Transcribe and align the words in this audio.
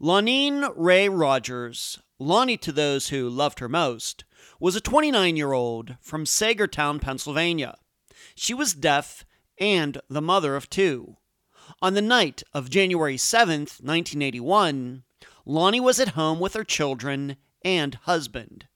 Lonene 0.00 0.70
Ray 0.76 1.08
Rogers, 1.08 1.98
Lonnie 2.18 2.58
to 2.58 2.70
those 2.70 3.08
who 3.08 3.30
loved 3.30 3.60
her 3.60 3.68
most, 3.68 4.24
was 4.60 4.76
a 4.76 4.80
29 4.80 5.36
year 5.36 5.54
old 5.54 5.96
from 6.02 6.26
Saegertown, 6.26 7.00
Pennsylvania. 7.00 7.78
She 8.34 8.52
was 8.52 8.74
deaf 8.74 9.24
and 9.58 9.98
the 10.10 10.20
mother 10.20 10.54
of 10.54 10.68
two. 10.68 11.16
On 11.80 11.94
the 11.94 12.02
night 12.02 12.42
of 12.52 12.68
January 12.68 13.16
7th, 13.16 13.80
1981, 13.82 15.02
Lonnie 15.46 15.80
was 15.80 15.98
at 15.98 16.08
home 16.08 16.40
with 16.40 16.52
her 16.52 16.64
children 16.64 17.36
and 17.64 17.94
husband. 18.02 18.66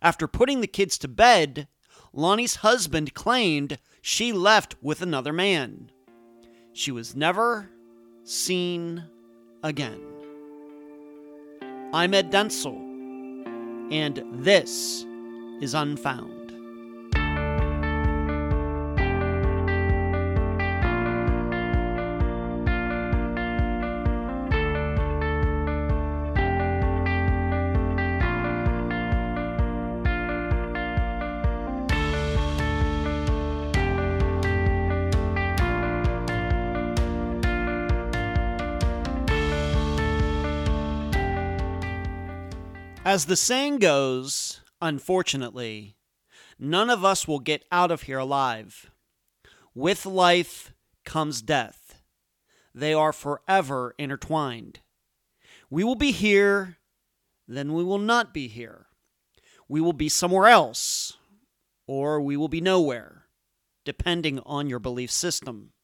After 0.00 0.26
putting 0.26 0.62
the 0.62 0.66
kids 0.66 0.96
to 0.98 1.08
bed, 1.08 1.68
Lonnie's 2.14 2.56
husband 2.56 3.12
claimed 3.12 3.78
she 4.00 4.32
left 4.32 4.76
with 4.80 5.02
another 5.02 5.34
man. 5.34 5.92
She 6.72 6.90
was 6.90 7.14
never 7.14 7.68
seen 8.24 9.04
again. 9.62 10.11
I'm 11.94 12.14
Ed 12.14 12.32
Dentzel, 12.32 12.80
and 13.92 14.24
this 14.32 15.04
is 15.60 15.74
Unfound. 15.74 16.41
As 43.12 43.26
the 43.26 43.36
saying 43.36 43.76
goes, 43.76 44.62
unfortunately, 44.80 45.96
none 46.58 46.88
of 46.88 47.04
us 47.04 47.28
will 47.28 47.40
get 47.40 47.62
out 47.70 47.90
of 47.90 48.04
here 48.04 48.16
alive. 48.16 48.90
With 49.74 50.06
life 50.06 50.72
comes 51.04 51.42
death. 51.42 52.00
They 52.74 52.94
are 52.94 53.12
forever 53.12 53.94
intertwined. 53.98 54.80
We 55.68 55.84
will 55.84 55.94
be 55.94 56.10
here, 56.10 56.78
then 57.46 57.74
we 57.74 57.84
will 57.84 57.98
not 57.98 58.32
be 58.32 58.48
here. 58.48 58.86
We 59.68 59.82
will 59.82 59.92
be 59.92 60.08
somewhere 60.08 60.48
else, 60.48 61.18
or 61.86 62.18
we 62.18 62.38
will 62.38 62.48
be 62.48 62.62
nowhere, 62.62 63.26
depending 63.84 64.40
on 64.46 64.70
your 64.70 64.78
belief 64.78 65.10
system. 65.10 65.74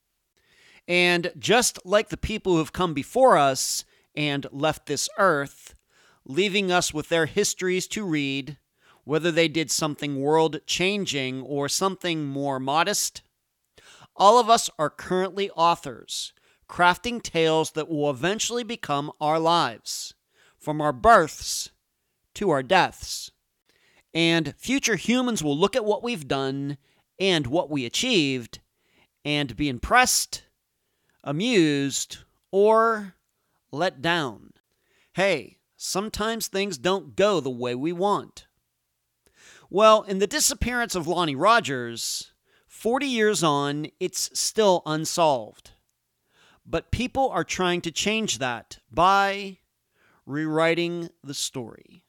And 0.88 1.30
just 1.38 1.78
like 1.84 2.08
the 2.08 2.16
people 2.16 2.52
who 2.52 2.58
have 2.60 2.72
come 2.72 2.94
before 2.94 3.36
us 3.36 3.84
and 4.14 4.46
left 4.50 4.86
this 4.86 5.10
earth, 5.18 5.74
leaving 6.28 6.70
us 6.70 6.94
with 6.94 7.08
their 7.08 7.26
histories 7.26 7.88
to 7.88 8.04
read, 8.04 8.58
whether 9.04 9.32
they 9.32 9.48
did 9.48 9.70
something 9.70 10.20
world 10.20 10.60
changing 10.66 11.42
or 11.42 11.68
something 11.68 12.26
more 12.26 12.60
modest. 12.60 13.22
All 14.14 14.38
of 14.38 14.50
us 14.50 14.68
are 14.78 14.90
currently 14.90 15.50
authors, 15.50 16.34
crafting 16.68 17.22
tales 17.22 17.70
that 17.72 17.88
will 17.88 18.10
eventually 18.10 18.62
become 18.62 19.10
our 19.20 19.38
lives, 19.38 20.14
from 20.58 20.80
our 20.80 20.92
births 20.92 21.70
to 22.34 22.50
our 22.50 22.62
deaths. 22.62 23.30
And 24.12 24.54
future 24.58 24.96
humans 24.96 25.42
will 25.42 25.56
look 25.56 25.74
at 25.74 25.84
what 25.84 26.02
we've 26.02 26.28
done 26.28 26.76
and 27.18 27.46
what 27.46 27.70
we 27.70 27.86
achieved 27.86 28.60
and 29.24 29.56
be 29.56 29.68
impressed, 29.68 30.44
amused, 31.24 32.18
or 32.50 33.14
let 33.70 34.00
down. 34.00 34.52
Hey, 35.14 35.57
sometimes 35.78 36.48
things 36.48 36.76
don't 36.76 37.16
go 37.16 37.40
the 37.40 37.48
way 37.48 37.74
we 37.74 37.92
want. 37.92 38.46
Well, 39.70 40.02
in 40.02 40.18
the 40.18 40.26
disappearance 40.26 40.94
of 40.94 41.06
Lonnie 41.06 41.36
Rogers, 41.36 42.32
40 42.66 43.06
years 43.06 43.42
on, 43.42 43.86
it's 43.98 44.28
still 44.38 44.82
unsolved. 44.84 45.70
But 46.66 46.90
people 46.90 47.30
are 47.30 47.44
trying 47.44 47.80
to 47.82 47.90
change 47.90 48.36
that 48.38 48.78
by 48.90 49.58
rewriting 50.26 51.08
the 51.22 51.32
story. 51.32 52.04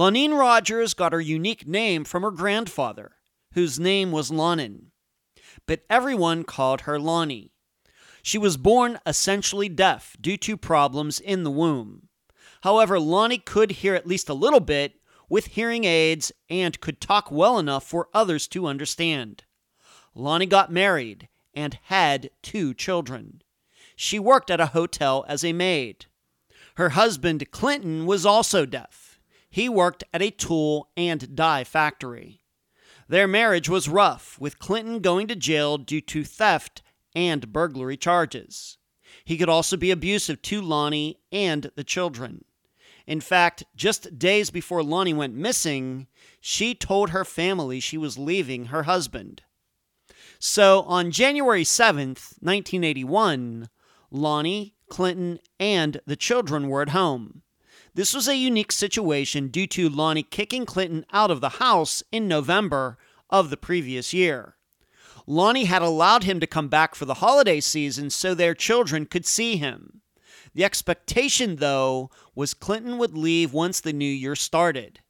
Lonene 0.00 0.32
Rogers 0.32 0.94
got 0.94 1.12
her 1.12 1.20
unique 1.20 1.66
name 1.66 2.04
from 2.04 2.22
her 2.22 2.30
grandfather, 2.30 3.16
whose 3.52 3.78
name 3.78 4.12
was 4.12 4.30
Lonin, 4.30 4.92
but 5.66 5.82
everyone 5.90 6.42
called 6.42 6.80
her 6.82 6.98
Lonnie. 6.98 7.52
She 8.22 8.38
was 8.38 8.56
born 8.56 8.98
essentially 9.04 9.68
deaf 9.68 10.16
due 10.18 10.38
to 10.38 10.56
problems 10.56 11.20
in 11.20 11.44
the 11.44 11.50
womb. 11.50 12.08
However, 12.62 12.98
Lonnie 12.98 13.36
could 13.36 13.72
hear 13.72 13.94
at 13.94 14.06
least 14.06 14.30
a 14.30 14.32
little 14.32 14.60
bit 14.60 14.94
with 15.28 15.48
hearing 15.48 15.84
aids 15.84 16.32
and 16.48 16.80
could 16.80 17.02
talk 17.02 17.30
well 17.30 17.58
enough 17.58 17.84
for 17.84 18.08
others 18.14 18.48
to 18.48 18.66
understand. 18.66 19.44
Lonnie 20.14 20.46
got 20.46 20.72
married 20.72 21.28
and 21.52 21.78
had 21.82 22.30
two 22.42 22.72
children. 22.72 23.42
She 23.96 24.18
worked 24.18 24.50
at 24.50 24.60
a 24.60 24.72
hotel 24.72 25.26
as 25.28 25.44
a 25.44 25.52
maid. 25.52 26.06
Her 26.76 26.88
husband, 26.88 27.50
Clinton, 27.50 28.06
was 28.06 28.24
also 28.24 28.64
deaf. 28.64 29.09
He 29.50 29.68
worked 29.68 30.04
at 30.14 30.22
a 30.22 30.30
tool 30.30 30.90
and 30.96 31.34
die 31.34 31.64
factory. 31.64 32.40
Their 33.08 33.26
marriage 33.26 33.68
was 33.68 33.88
rough, 33.88 34.38
with 34.40 34.60
Clinton 34.60 35.00
going 35.00 35.26
to 35.26 35.34
jail 35.34 35.76
due 35.76 36.00
to 36.02 36.22
theft 36.22 36.82
and 37.14 37.52
burglary 37.52 37.96
charges. 37.96 38.78
He 39.24 39.36
could 39.36 39.48
also 39.48 39.76
be 39.76 39.90
abusive 39.90 40.40
to 40.42 40.62
Lonnie 40.62 41.18
and 41.32 41.72
the 41.74 41.82
children. 41.82 42.44
In 43.08 43.20
fact, 43.20 43.64
just 43.74 44.16
days 44.20 44.50
before 44.50 44.84
Lonnie 44.84 45.12
went 45.14 45.34
missing, 45.34 46.06
she 46.40 46.76
told 46.76 47.10
her 47.10 47.24
family 47.24 47.80
she 47.80 47.98
was 47.98 48.16
leaving 48.16 48.66
her 48.66 48.84
husband. 48.84 49.42
So 50.38 50.82
on 50.82 51.10
January 51.10 51.64
7th, 51.64 52.38
1981, 52.40 53.68
Lonnie, 54.12 54.76
Clinton, 54.88 55.40
and 55.58 56.00
the 56.06 56.16
children 56.16 56.68
were 56.68 56.82
at 56.82 56.90
home. 56.90 57.42
This 57.94 58.14
was 58.14 58.28
a 58.28 58.36
unique 58.36 58.72
situation 58.72 59.48
due 59.48 59.66
to 59.68 59.88
Lonnie 59.88 60.22
kicking 60.22 60.64
Clinton 60.64 61.04
out 61.12 61.30
of 61.30 61.40
the 61.40 61.48
house 61.60 62.02
in 62.12 62.28
November 62.28 62.98
of 63.28 63.50
the 63.50 63.56
previous 63.56 64.12
year. 64.12 64.56
Lonnie 65.26 65.64
had 65.64 65.82
allowed 65.82 66.24
him 66.24 66.40
to 66.40 66.46
come 66.46 66.68
back 66.68 66.94
for 66.94 67.04
the 67.04 67.14
holiday 67.14 67.60
season 67.60 68.10
so 68.10 68.34
their 68.34 68.54
children 68.54 69.06
could 69.06 69.26
see 69.26 69.56
him. 69.56 70.02
The 70.54 70.64
expectation, 70.64 71.56
though, 71.56 72.10
was 72.34 72.54
Clinton 72.54 72.98
would 72.98 73.16
leave 73.16 73.52
once 73.52 73.80
the 73.80 73.92
new 73.92 74.04
year 74.04 74.34
started. 74.34 75.00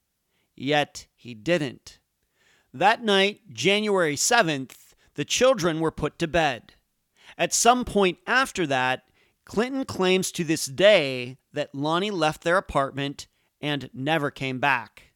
Yet 0.57 1.07
he 1.15 1.35
didn't. 1.35 1.99
That 2.73 3.03
night, 3.03 3.41
January 3.53 4.17
7th, 4.17 4.95
the 5.15 5.25
children 5.25 5.81
were 5.81 5.91
put 5.91 6.19
to 6.19 6.29
bed. 6.29 6.75
At 7.39 7.55
some 7.55 7.85
point 7.85 8.19
after 8.27 8.67
that, 8.67 9.05
Clinton 9.51 9.85
claims 9.85 10.31
to 10.31 10.45
this 10.45 10.67
day 10.67 11.37
that 11.53 11.75
Lonnie 11.75 12.13
left 12.13 12.45
their 12.45 12.57
apartment 12.57 13.27
and 13.61 13.91
never 13.93 14.31
came 14.31 14.61
back. 14.61 15.11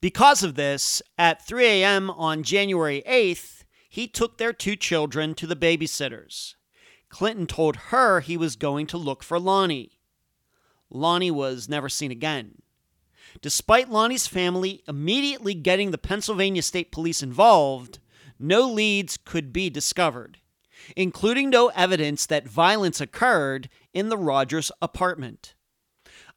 Because 0.00 0.42
of 0.42 0.54
this, 0.54 1.02
at 1.18 1.46
3 1.46 1.66
a.m. 1.66 2.08
on 2.08 2.44
January 2.44 3.02
8th, 3.06 3.64
he 3.90 4.08
took 4.08 4.38
their 4.38 4.54
two 4.54 4.74
children 4.74 5.34
to 5.34 5.46
the 5.46 5.54
babysitters. 5.54 6.54
Clinton 7.10 7.46
told 7.46 7.76
her 7.92 8.20
he 8.20 8.38
was 8.38 8.56
going 8.56 8.86
to 8.86 8.96
look 8.96 9.22
for 9.22 9.38
Lonnie. 9.38 9.98
Lonnie 10.88 11.30
was 11.30 11.68
never 11.68 11.90
seen 11.90 12.10
again. 12.10 12.62
Despite 13.42 13.90
Lonnie's 13.90 14.26
family 14.26 14.82
immediately 14.88 15.52
getting 15.52 15.90
the 15.90 15.98
Pennsylvania 15.98 16.62
State 16.62 16.90
Police 16.90 17.22
involved, 17.22 17.98
no 18.38 18.66
leads 18.66 19.18
could 19.18 19.52
be 19.52 19.68
discovered 19.68 20.38
including 20.96 21.50
no 21.50 21.68
evidence 21.68 22.26
that 22.26 22.48
violence 22.48 23.00
occurred 23.00 23.68
in 23.92 24.08
the 24.08 24.18
Rogers 24.18 24.70
apartment. 24.80 25.54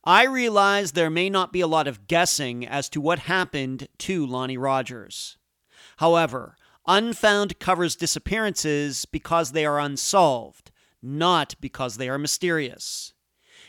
I 0.03 0.25
realize 0.25 0.91
there 0.91 1.09
may 1.09 1.29
not 1.29 1.51
be 1.51 1.61
a 1.61 1.67
lot 1.67 1.87
of 1.87 2.07
guessing 2.07 2.65
as 2.65 2.89
to 2.89 3.01
what 3.01 3.19
happened 3.19 3.87
to 3.99 4.25
Lonnie 4.25 4.57
Rogers. 4.57 5.37
However, 5.97 6.55
Unfound 6.87 7.57
covers 7.57 7.95
disappearances 7.95 9.05
because 9.05 9.51
they 9.51 9.65
are 9.65 9.79
unsolved, 9.79 10.71
not 11.01 11.55
because 11.59 11.97
they 11.97 12.07
are 12.07 12.19
mysterious. 12.19 13.13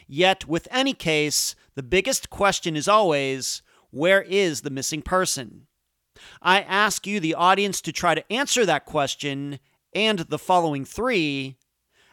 Yet, 0.06 0.46
with 0.46 0.69
any 0.70 0.93
case, 0.93 1.56
the 1.75 1.82
biggest 1.82 2.28
question 2.28 2.76
is 2.76 2.87
always 2.87 3.62
where 3.90 4.23
is 4.23 4.61
the 4.61 4.70
missing 4.70 5.00
person? 5.00 5.67
I 6.43 6.61
ask 6.61 7.06
you, 7.06 7.19
the 7.19 7.34
audience, 7.34 7.81
to 7.82 7.93
try 7.93 8.14
to 8.14 8.32
answer 8.32 8.67
that 8.67 8.84
question 8.84 9.61
and 9.96 10.19
the 10.19 10.38
following 10.38 10.84
three 10.84 11.56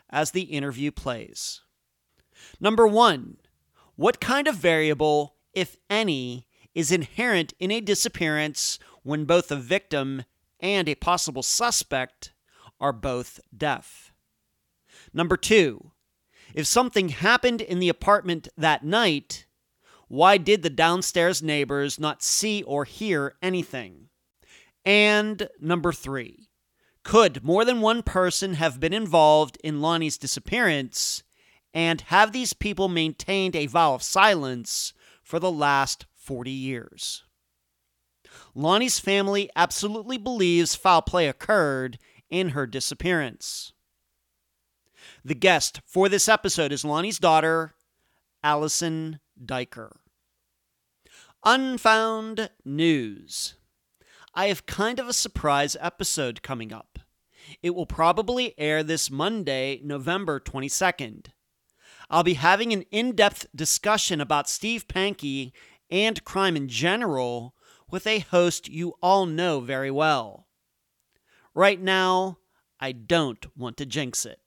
as 0.10 0.32
the 0.32 0.44
interview 0.44 0.90
plays. 0.90 1.60
Number 2.62 2.88
one, 2.88 3.36
what 3.98 4.22
kind 4.22 4.48
of 4.48 4.56
variable, 4.56 5.36
if 5.54 5.76
any, 5.90 6.48
is 6.74 6.94
inherent 6.94 7.54
in 7.60 7.72
a 7.72 7.82
disappearance 7.82 8.80
when 9.04 9.26
both 9.26 9.50
the 9.50 9.58
victim 9.58 10.24
and 10.62 10.88
a 10.88 10.96
possible 10.96 11.44
suspect 11.44 12.32
are 12.80 12.94
both 12.94 13.42
deaf. 13.56 14.14
Number 15.14 15.36
two, 15.36 15.92
if 16.54 16.66
something 16.66 17.10
happened 17.10 17.60
in 17.60 17.80
the 17.80 17.90
apartment 17.90 18.48
that 18.56 18.86
night, 18.86 19.46
why 20.08 20.38
did 20.38 20.64
the 20.64 20.70
downstairs 20.70 21.44
neighbors 21.44 22.00
not 22.00 22.24
see 22.24 22.64
or 22.64 22.86
hear 22.86 23.36
anything? 23.42 24.08
And 24.86 25.50
number 25.60 25.92
three, 25.92 26.48
could 27.04 27.44
more 27.44 27.66
than 27.66 27.82
one 27.82 28.02
person 28.02 28.56
have 28.56 28.80
been 28.80 28.94
involved 28.94 29.58
in 29.64 29.82
Lonnie's 29.82 30.18
disappearance? 30.18 31.24
And 31.74 32.02
have 32.02 32.32
these 32.32 32.54
people 32.54 32.88
maintained 32.88 33.56
a 33.56 33.66
vow 33.66 33.94
of 33.94 34.04
silence 34.04 34.94
for 35.22 35.40
the 35.40 35.52
last 35.52 36.06
40 36.16 36.52
years? 36.52 37.24
Lonnie's 38.56 39.00
family 39.00 39.50
absolutely 39.56 40.18
believes 40.18 40.76
foul 40.76 41.02
play 41.02 41.28
occurred 41.28 41.98
in 42.30 42.50
her 42.50 42.66
disappearance. 42.66 43.74
The 45.26 45.36
guest 45.36 45.82
for 45.86 46.10
this 46.10 46.28
episode 46.28 46.72
is 46.72 46.86
Lonnie's 46.86 47.20
daughter, 47.20 47.74
Allison 48.44 49.20
Diker. 49.44 49.98
Unfound 51.44 52.50
News. 52.64 53.56
I 54.36 54.48
have 54.48 54.66
kind 54.66 55.00
of 55.00 55.08
a 55.08 55.14
surprise 55.14 55.78
episode 55.80 56.42
coming 56.42 56.74
up. 56.74 56.98
It 57.62 57.76
will 57.76 57.86
probably 57.86 58.56
air 58.58 58.82
this 58.82 59.12
Monday, 59.12 59.80
November 59.84 60.40
22nd. 60.40 61.28
I'll 62.10 62.24
be 62.24 62.34
having 62.34 62.74
an 62.74 62.82
in 62.90 63.16
depth 63.16 63.46
discussion 63.56 64.20
about 64.20 64.50
Steve 64.50 64.88
Pankey 64.88 65.52
and 65.92 66.24
crime 66.24 66.56
in 66.56 66.68
general 66.68 67.54
with 67.92 68.08
a 68.08 68.20
host 68.20 68.68
you 68.68 68.96
all 69.04 69.28
know 69.28 69.60
very 69.60 69.92
well. 69.92 70.48
Right 71.54 71.80
now, 71.80 72.40
I 72.80 72.92
don't 72.92 73.46
want 73.56 73.78
to 73.78 73.86
jinx 73.86 74.26
it. 74.26 74.40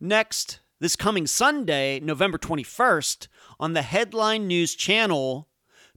Next, 0.00 0.60
this 0.80 0.96
coming 0.96 1.26
Sunday, 1.26 2.00
November 2.00 2.38
21st, 2.38 3.28
on 3.60 3.74
the 3.74 3.82
Headline 3.82 4.46
News 4.46 4.74
channel, 4.74 5.48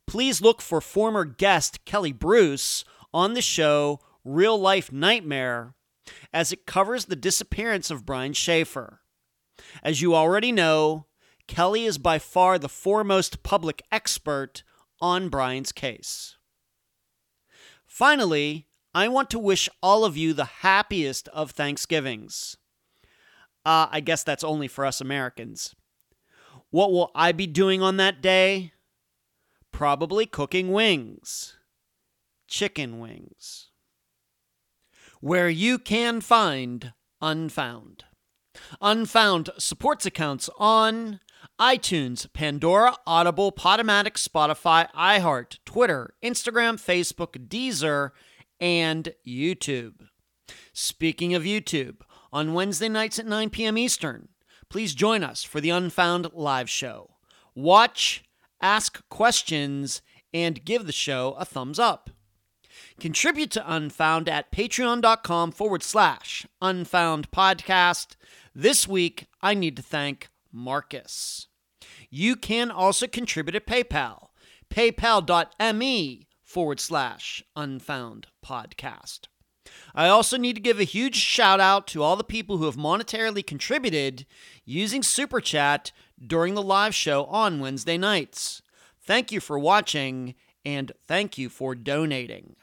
please 0.07 0.41
look 0.41 0.61
for 0.61 0.81
former 0.81 1.25
guest 1.25 1.85
Kelly 1.85 2.11
Bruce 2.11 2.83
on 3.13 3.33
the 3.33 3.41
show 3.41 3.99
Real 4.23 4.57
Life 4.57 4.91
Nightmare 4.91 5.73
as 6.33 6.51
it 6.51 6.65
covers 6.65 7.05
the 7.05 7.15
disappearance 7.15 7.89
of 7.89 8.05
Brian 8.05 8.33
Shaffer. 8.33 9.01
As 9.83 10.01
you 10.01 10.15
already 10.15 10.51
know, 10.51 11.05
Kelly 11.47 11.85
is 11.85 11.97
by 11.97 12.19
far 12.19 12.57
the 12.57 12.69
foremost 12.69 13.43
public 13.43 13.81
expert 13.91 14.63
on 14.99 15.29
Brian's 15.29 15.71
case. 15.71 16.37
Finally, 17.85 18.67
I 18.93 19.07
want 19.07 19.29
to 19.31 19.39
wish 19.39 19.69
all 19.81 20.05
of 20.05 20.17
you 20.17 20.33
the 20.33 20.45
happiest 20.45 21.27
of 21.29 21.51
Thanksgivings. 21.51 22.57
Uh, 23.65 23.87
I 23.91 23.99
guess 23.99 24.23
that's 24.23 24.43
only 24.43 24.67
for 24.67 24.85
us 24.85 25.01
Americans. 25.01 25.75
What 26.69 26.91
will 26.91 27.11
I 27.15 27.31
be 27.31 27.47
doing 27.47 27.81
on 27.81 27.97
that 27.97 28.21
day? 28.21 28.73
Probably 29.75 30.25
cooking 30.25 30.71
wings. 30.71 31.57
Chicken 32.47 32.97
wings. 32.97 33.71
Where 35.19 35.49
you 35.49 35.77
can 35.77 36.21
find 36.21 36.93
Unfound. 37.21 38.05
Unfound 38.79 39.49
supports 39.57 40.05
accounts 40.05 40.49
on 40.57 41.19
iTunes, 41.59 42.31
Pandora, 42.31 42.95
Audible, 43.05 43.51
Podomatic, 43.51 44.13
Spotify, 44.13 44.89
iHeart, 44.93 45.57
Twitter, 45.65 46.13
Instagram, 46.23 46.75
Facebook, 46.75 47.49
Deezer, 47.49 48.11
and 48.61 49.13
YouTube. 49.27 50.07
Speaking 50.71 51.33
of 51.33 51.43
YouTube, 51.43 51.97
on 52.31 52.53
Wednesday 52.53 52.87
nights 52.87 53.19
at 53.19 53.25
9 53.25 53.49
p.m. 53.49 53.77
Eastern, 53.77 54.29
please 54.69 54.95
join 54.95 55.21
us 55.21 55.43
for 55.43 55.59
the 55.59 55.71
Unfound 55.71 56.29
live 56.33 56.69
show. 56.69 57.15
Watch 57.53 58.23
ask 58.61 59.07
questions, 59.09 60.01
and 60.33 60.65
give 60.65 60.85
the 60.85 60.91
show 60.91 61.35
a 61.39 61.45
thumbs 61.45 61.79
up. 61.79 62.09
Contribute 62.99 63.51
to 63.51 63.73
Unfound 63.73 64.27
at 64.29 64.51
patreon.com 64.51 65.51
forward 65.51 65.83
slash 65.83 66.45
unfound 66.61 67.31
podcast. 67.31 68.15
This 68.53 68.87
week, 68.87 69.27
I 69.41 69.53
need 69.53 69.75
to 69.77 69.81
thank 69.81 70.29
Marcus. 70.51 71.47
You 72.09 72.35
can 72.35 72.71
also 72.71 73.07
contribute 73.07 73.55
at 73.55 73.67
PayPal, 73.67 74.27
paypal.me 74.69 76.27
forward 76.43 76.79
slash 76.79 77.43
unfound 77.55 78.27
podcast. 78.45 79.27
I 79.93 80.07
also 80.07 80.37
need 80.37 80.53
to 80.53 80.61
give 80.61 80.79
a 80.79 80.83
huge 80.83 81.15
shout 81.15 81.59
out 81.59 81.87
to 81.87 82.03
all 82.03 82.15
the 82.15 82.23
people 82.23 82.57
who 82.57 82.65
have 82.65 82.75
monetarily 82.75 83.45
contributed 83.45 84.25
using 84.63 85.03
Super 85.03 85.41
Chat 85.41 85.91
during 86.25 86.53
the 86.53 86.61
live 86.61 86.95
show 86.95 87.25
on 87.25 87.59
Wednesday 87.59 87.97
nights. 87.97 88.61
Thank 89.01 89.31
you 89.31 89.39
for 89.39 89.59
watching 89.59 90.35
and 90.65 90.91
thank 91.07 91.37
you 91.37 91.49
for 91.49 91.75
donating. 91.75 92.55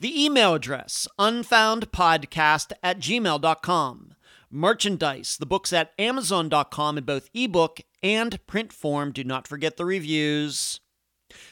The 0.00 0.24
email 0.24 0.54
address, 0.54 1.06
unfoundpodcast 1.18 2.72
at 2.82 2.98
gmail.com. 2.98 4.14
Merchandise, 4.50 5.36
the 5.38 5.46
books 5.46 5.72
at 5.72 5.92
amazon.com 5.98 6.98
in 6.98 7.04
both 7.04 7.30
ebook 7.34 7.80
and 8.02 8.44
print 8.46 8.72
form. 8.72 9.10
Do 9.12 9.24
not 9.24 9.48
forget 9.48 9.76
the 9.76 9.84
reviews. 9.84 10.80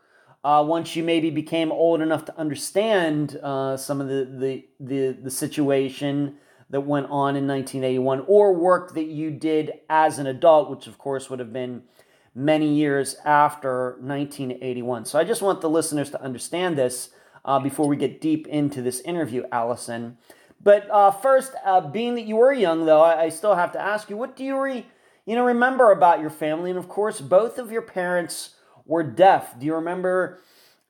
uh, 0.45 0.65
once 0.65 0.95
you 0.95 1.03
maybe 1.03 1.31
became 1.31 1.73
old 1.73 2.01
enough 2.01 2.25
to 2.27 2.39
understand 2.39 3.37
uh, 3.43 3.77
some 3.77 4.01
of 4.01 4.07
the, 4.07 4.25
the, 4.25 4.65
the, 4.79 5.19
the 5.25 5.31
situation 5.31 6.37
that 6.71 6.83
went 6.83 7.07
on 7.07 7.35
in 7.35 7.49
1981, 7.49 8.25
or 8.29 8.55
work 8.55 8.95
that 8.95 9.07
you 9.07 9.33
did 9.33 9.73
as 9.91 10.21
an 10.21 10.29
adult, 10.29 10.71
which 10.71 10.87
of 10.87 10.99
course 10.99 11.29
would 11.29 11.41
have 11.41 11.53
been 11.53 11.83
many 12.35 12.75
years 12.75 13.17
after 13.25 13.97
1981. 14.01 15.05
So 15.05 15.19
I 15.19 15.25
just 15.25 15.43
want 15.43 15.61
the 15.61 15.71
listeners 15.71 16.11
to 16.11 16.23
understand 16.23 16.77
this 16.77 17.11
uh, 17.45 17.59
before 17.59 17.87
we 17.87 17.97
get 17.97 18.21
deep 18.21 18.47
into 18.49 18.83
this 18.83 19.01
interview, 19.01 19.45
Allison. 19.53 20.17
But 20.61 20.91
uh, 20.91 21.11
first, 21.11 21.53
uh, 21.65 21.83
being 21.83 22.15
that 22.15 22.23
you 22.23 22.37
were 22.37 22.53
young, 22.53 22.87
though, 22.87 23.03
I, 23.03 23.25
I, 23.25 23.29
still 23.29 23.55
have 23.55 23.73
to 23.73 23.81
ask 23.81 24.09
you, 24.09 24.17
what 24.17 24.35
do 24.35 24.45
you 24.45 24.59
re, 24.59 24.87
you 25.27 25.37
know 25.37 25.45
remember 25.45 25.93
about 25.93 26.21
your 26.21 26.31
family? 26.31 26.71
And 26.71 26.79
of 26.79 26.89
course, 26.89 27.21
both 27.21 27.59
of 27.59 27.71
your 27.71 27.83
parents 27.83 28.55
were 28.87 29.03
deaf. 29.03 29.59
Do 29.59 29.67
you 29.67 29.75
remember? 29.75 30.41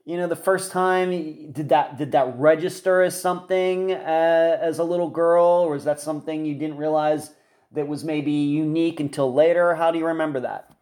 You 0.05 0.19
know, 0.19 0.29
the 0.29 0.37
first 0.37 0.71
time 0.71 1.11
did 1.51 1.71
that 1.71 1.97
did 1.97 2.13
that 2.13 2.39
register 2.39 3.03
as 3.03 3.21
something 3.21 3.91
uh, 3.91 4.59
as 4.61 4.79
a 4.79 4.85
little 4.85 5.09
girl, 5.09 5.45
or 5.45 5.75
is 5.75 5.85
that 5.85 5.99
something 5.99 6.45
you 6.45 6.55
didn't 6.55 6.77
realize 6.77 7.33
that 7.73 7.89
was 7.89 8.05
maybe 8.05 8.31
unique 8.31 9.01
until 9.01 9.33
later? 9.33 9.75
How 9.75 9.91
do 9.91 9.99
you 9.99 10.07
remember 10.07 10.41
that? 10.41 10.74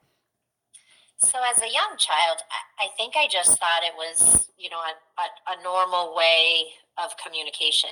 So, 1.23 1.38
as 1.49 1.62
a 1.62 1.73
young 1.73 1.97
child, 1.99 2.43
I 2.81 2.88
think 2.97 3.14
I 3.17 3.29
just 3.31 3.59
thought 3.59 3.83
it 3.85 3.95
was, 3.97 4.50
you 4.59 4.69
know, 4.69 4.79
a, 4.79 5.23
a, 5.23 5.59
a 5.59 5.62
normal 5.62 6.17
way 6.17 6.64
of 7.02 7.17
communication. 7.17 7.91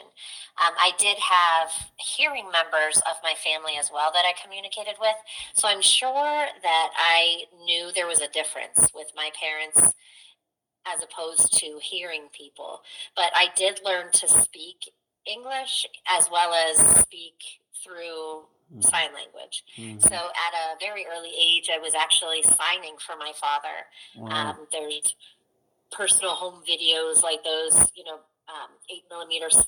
Um, 0.60 0.74
I 0.76 0.90
did 0.98 1.16
have 1.16 1.70
hearing 1.96 2.50
members 2.50 2.98
of 3.08 3.16
my 3.22 3.34
family 3.42 3.74
as 3.78 3.90
well 3.92 4.10
that 4.12 4.24
I 4.26 4.34
communicated 4.42 4.96
with. 5.00 5.14
So, 5.54 5.68
I'm 5.68 5.80
sure 5.80 6.46
that 6.62 6.90
I 6.98 7.44
knew 7.64 7.92
there 7.94 8.08
was 8.08 8.20
a 8.20 8.28
difference 8.28 8.90
with 8.94 9.12
my 9.14 9.30
parents 9.40 9.94
as 10.86 11.02
opposed 11.02 11.52
to 11.60 11.78
hearing 11.80 12.24
people. 12.36 12.80
But 13.14 13.30
I 13.36 13.48
did 13.54 13.80
learn 13.84 14.10
to 14.12 14.28
speak 14.28 14.90
English 15.24 15.86
as 16.08 16.28
well 16.30 16.52
as 16.52 16.78
speak 17.00 17.38
through. 17.82 18.44
Sign 18.78 19.12
language. 19.12 19.64
Mhm. 19.76 20.00
So 20.00 20.14
at 20.14 20.54
a 20.54 20.78
very 20.78 21.06
early 21.06 21.32
age, 21.36 21.68
I 21.72 21.78
was 21.78 21.94
actually 21.94 22.42
signing 22.42 22.96
for 22.98 23.16
my 23.16 23.32
father. 23.32 23.86
Wow. 24.14 24.50
Um, 24.50 24.66
there's 24.70 25.16
personal 25.90 26.34
home 26.34 26.62
videos 26.62 27.22
like 27.22 27.42
those, 27.42 27.90
you 27.94 28.04
know, 28.04 28.20
um, 28.48 28.70
eight 28.88 29.04
millimeters 29.10 29.66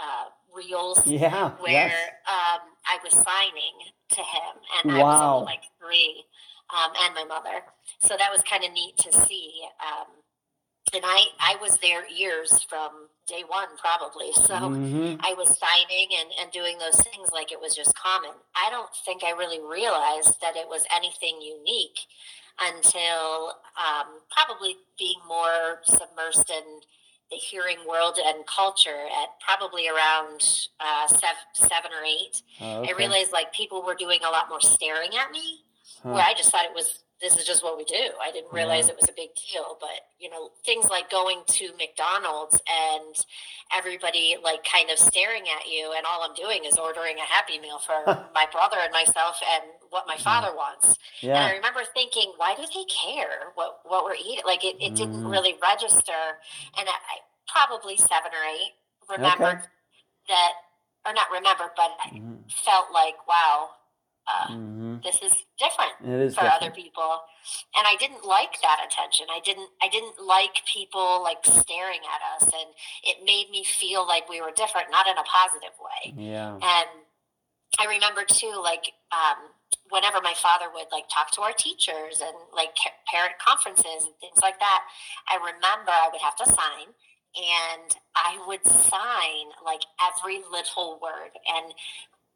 uh, 0.00 0.24
reels 0.54 1.06
yeah. 1.06 1.50
where 1.60 1.72
yes. 1.72 1.94
um, 2.26 2.60
I 2.86 2.98
was 3.04 3.12
signing 3.12 3.92
to 4.10 4.20
him, 4.20 4.54
and 4.84 4.92
I 4.92 5.02
was 5.02 5.20
only 5.20 5.44
like 5.44 5.62
three, 5.78 6.24
um, 6.70 6.92
and 7.02 7.14
my 7.14 7.24
mother. 7.24 7.62
So 8.00 8.16
that 8.16 8.32
was 8.32 8.42
kind 8.42 8.64
of 8.64 8.72
neat 8.72 8.96
to 8.98 9.12
see. 9.12 9.62
And 10.92 11.04
I, 11.06 11.24
I 11.38 11.56
was 11.60 11.76
their 11.78 12.04
ears 12.08 12.62
from 12.68 13.08
day 13.26 13.42
one, 13.46 13.68
probably. 13.78 14.32
So 14.34 14.54
Mhm. 14.54 15.18
I 15.22 15.34
was 15.34 15.56
signing 15.58 16.08
and, 16.18 16.30
and 16.40 16.50
doing 16.52 16.78
those 16.78 16.96
things 17.02 17.30
like 17.32 17.52
it 17.52 17.60
was 17.60 17.74
just 17.76 17.94
common. 17.94 18.32
I 18.54 18.68
don't 18.70 18.90
think 19.04 19.22
I 19.22 19.30
really 19.30 19.60
realized 19.60 20.40
that 20.40 20.56
it 20.56 20.66
was 20.68 20.84
anything 20.94 21.40
unique 21.40 22.00
until 22.58 23.54
um, 23.76 24.20
probably 24.30 24.76
being 24.98 25.18
more 25.28 25.80
submersed 25.88 26.50
in 26.50 26.80
the 27.30 27.36
hearing 27.36 27.78
world 27.88 28.18
and 28.24 28.44
culture 28.46 29.06
at 29.22 29.38
probably 29.40 29.88
around 29.88 30.42
uh, 30.80 31.06
seven, 31.06 31.44
seven 31.54 31.92
or 31.92 32.04
eight. 32.04 32.42
Oh, 32.60 32.84
I 32.84 32.92
realized 32.92 33.32
like 33.32 33.52
people 33.52 33.82
were 33.82 33.94
doing 33.94 34.20
a 34.26 34.30
lot 34.30 34.48
more 34.48 34.60
staring 34.60 35.10
at 35.16 35.30
me, 35.30 35.60
Huh. 36.02 36.14
where 36.14 36.24
I 36.24 36.34
just 36.34 36.50
thought 36.50 36.64
it 36.64 36.74
was 36.74 37.00
this 37.20 37.36
is 37.36 37.44
just 37.46 37.62
what 37.62 37.76
we 37.76 37.84
do. 37.84 38.12
I 38.22 38.30
didn't 38.32 38.52
realize 38.52 38.86
Yeah. 38.86 38.92
it 38.94 39.00
was 39.00 39.08
a 39.10 39.12
big 39.12 39.30
deal, 39.34 39.76
but 39.80 40.08
you 40.18 40.30
know 40.30 40.50
things 40.64 40.88
like 40.88 41.10
going 41.10 41.42
to 41.46 41.72
McDonald's 41.76 42.60
and 42.68 43.14
everybody 43.76 44.36
like 44.42 44.64
kind 44.64 44.90
of 44.90 44.98
staring 44.98 45.44
at 45.48 45.68
you, 45.70 45.92
and 45.96 46.06
all 46.06 46.22
I'm 46.22 46.34
doing 46.34 46.64
is 46.64 46.76
ordering 46.78 47.18
a 47.18 47.22
Happy 47.22 47.58
Meal 47.58 47.78
for 47.78 48.04
my 48.34 48.46
brother 48.50 48.76
and 48.82 48.92
myself 48.92 49.40
and 49.54 49.64
what 49.90 50.06
my 50.06 50.16
father 50.16 50.54
wants. 50.54 50.98
And 51.22 51.44
I 51.44 51.52
remember 51.56 51.80
thinking, 51.94 52.32
why 52.36 52.54
do 52.54 52.62
they 52.62 52.84
care 52.84 53.52
what 53.54 53.80
what 53.84 54.04
we're 54.04 54.14
eating? 54.14 54.42
Like 54.46 54.64
it, 54.64 54.76
it 54.80 54.96
didn't 54.96 55.22
Mm. 55.22 55.30
really 55.30 55.54
register. 55.62 56.40
And 56.78 56.88
I, 56.88 56.92
I 56.92 57.16
probably 57.48 57.96
seven 57.96 58.30
or 58.32 58.44
eight 58.48 58.72
remembered 59.08 59.62
that, 60.28 60.52
or 61.04 61.12
not 61.12 61.30
remembered, 61.32 61.72
but 61.76 61.90
I 62.04 62.10
Mhm. 62.10 62.50
felt 62.64 62.92
like, 62.92 63.26
wow, 63.26 63.70
uh, 64.32 64.46
Mhm. 64.48 65.02
this 65.02 65.20
is 65.22 65.34
different 65.58 65.92
is 66.02 66.34
for 66.34 66.42
different. 66.42 66.62
other 66.62 66.70
people 66.70 67.22
and 67.76 67.86
i 67.86 67.96
didn't 67.96 68.24
like 68.24 68.60
that 68.62 68.80
attention 68.86 69.26
i 69.30 69.40
didn't 69.40 69.70
i 69.82 69.88
didn't 69.88 70.20
like 70.22 70.64
people 70.66 71.22
like 71.22 71.44
staring 71.44 72.00
at 72.14 72.20
us 72.34 72.44
and 72.52 72.68
it 73.04 73.22
made 73.24 73.48
me 73.50 73.64
feel 73.64 74.06
like 74.06 74.28
we 74.28 74.40
were 74.40 74.50
different 74.52 74.90
not 74.90 75.06
in 75.06 75.16
a 75.18 75.22
positive 75.24 75.74
way 75.80 76.14
Yeah. 76.16 76.54
and 76.54 76.88
i 77.78 77.86
remember 77.86 78.24
too 78.24 78.54
like 78.62 78.92
um, 79.12 79.38
whenever 79.90 80.20
my 80.20 80.34
father 80.34 80.66
would 80.74 80.86
like 80.92 81.04
talk 81.08 81.30
to 81.32 81.40
our 81.42 81.52
teachers 81.52 82.20
and 82.20 82.36
like 82.54 82.74
parent 83.10 83.34
conferences 83.38 84.04
and 84.06 84.14
things 84.20 84.38
like 84.42 84.58
that 84.60 84.82
i 85.28 85.36
remember 85.36 85.90
i 85.90 86.08
would 86.12 86.20
have 86.20 86.36
to 86.36 86.46
sign 86.46 86.88
and 87.36 87.96
i 88.16 88.36
would 88.48 88.64
sign 88.66 89.46
like 89.64 89.82
every 90.02 90.42
little 90.50 90.98
word 91.00 91.30
and 91.56 91.72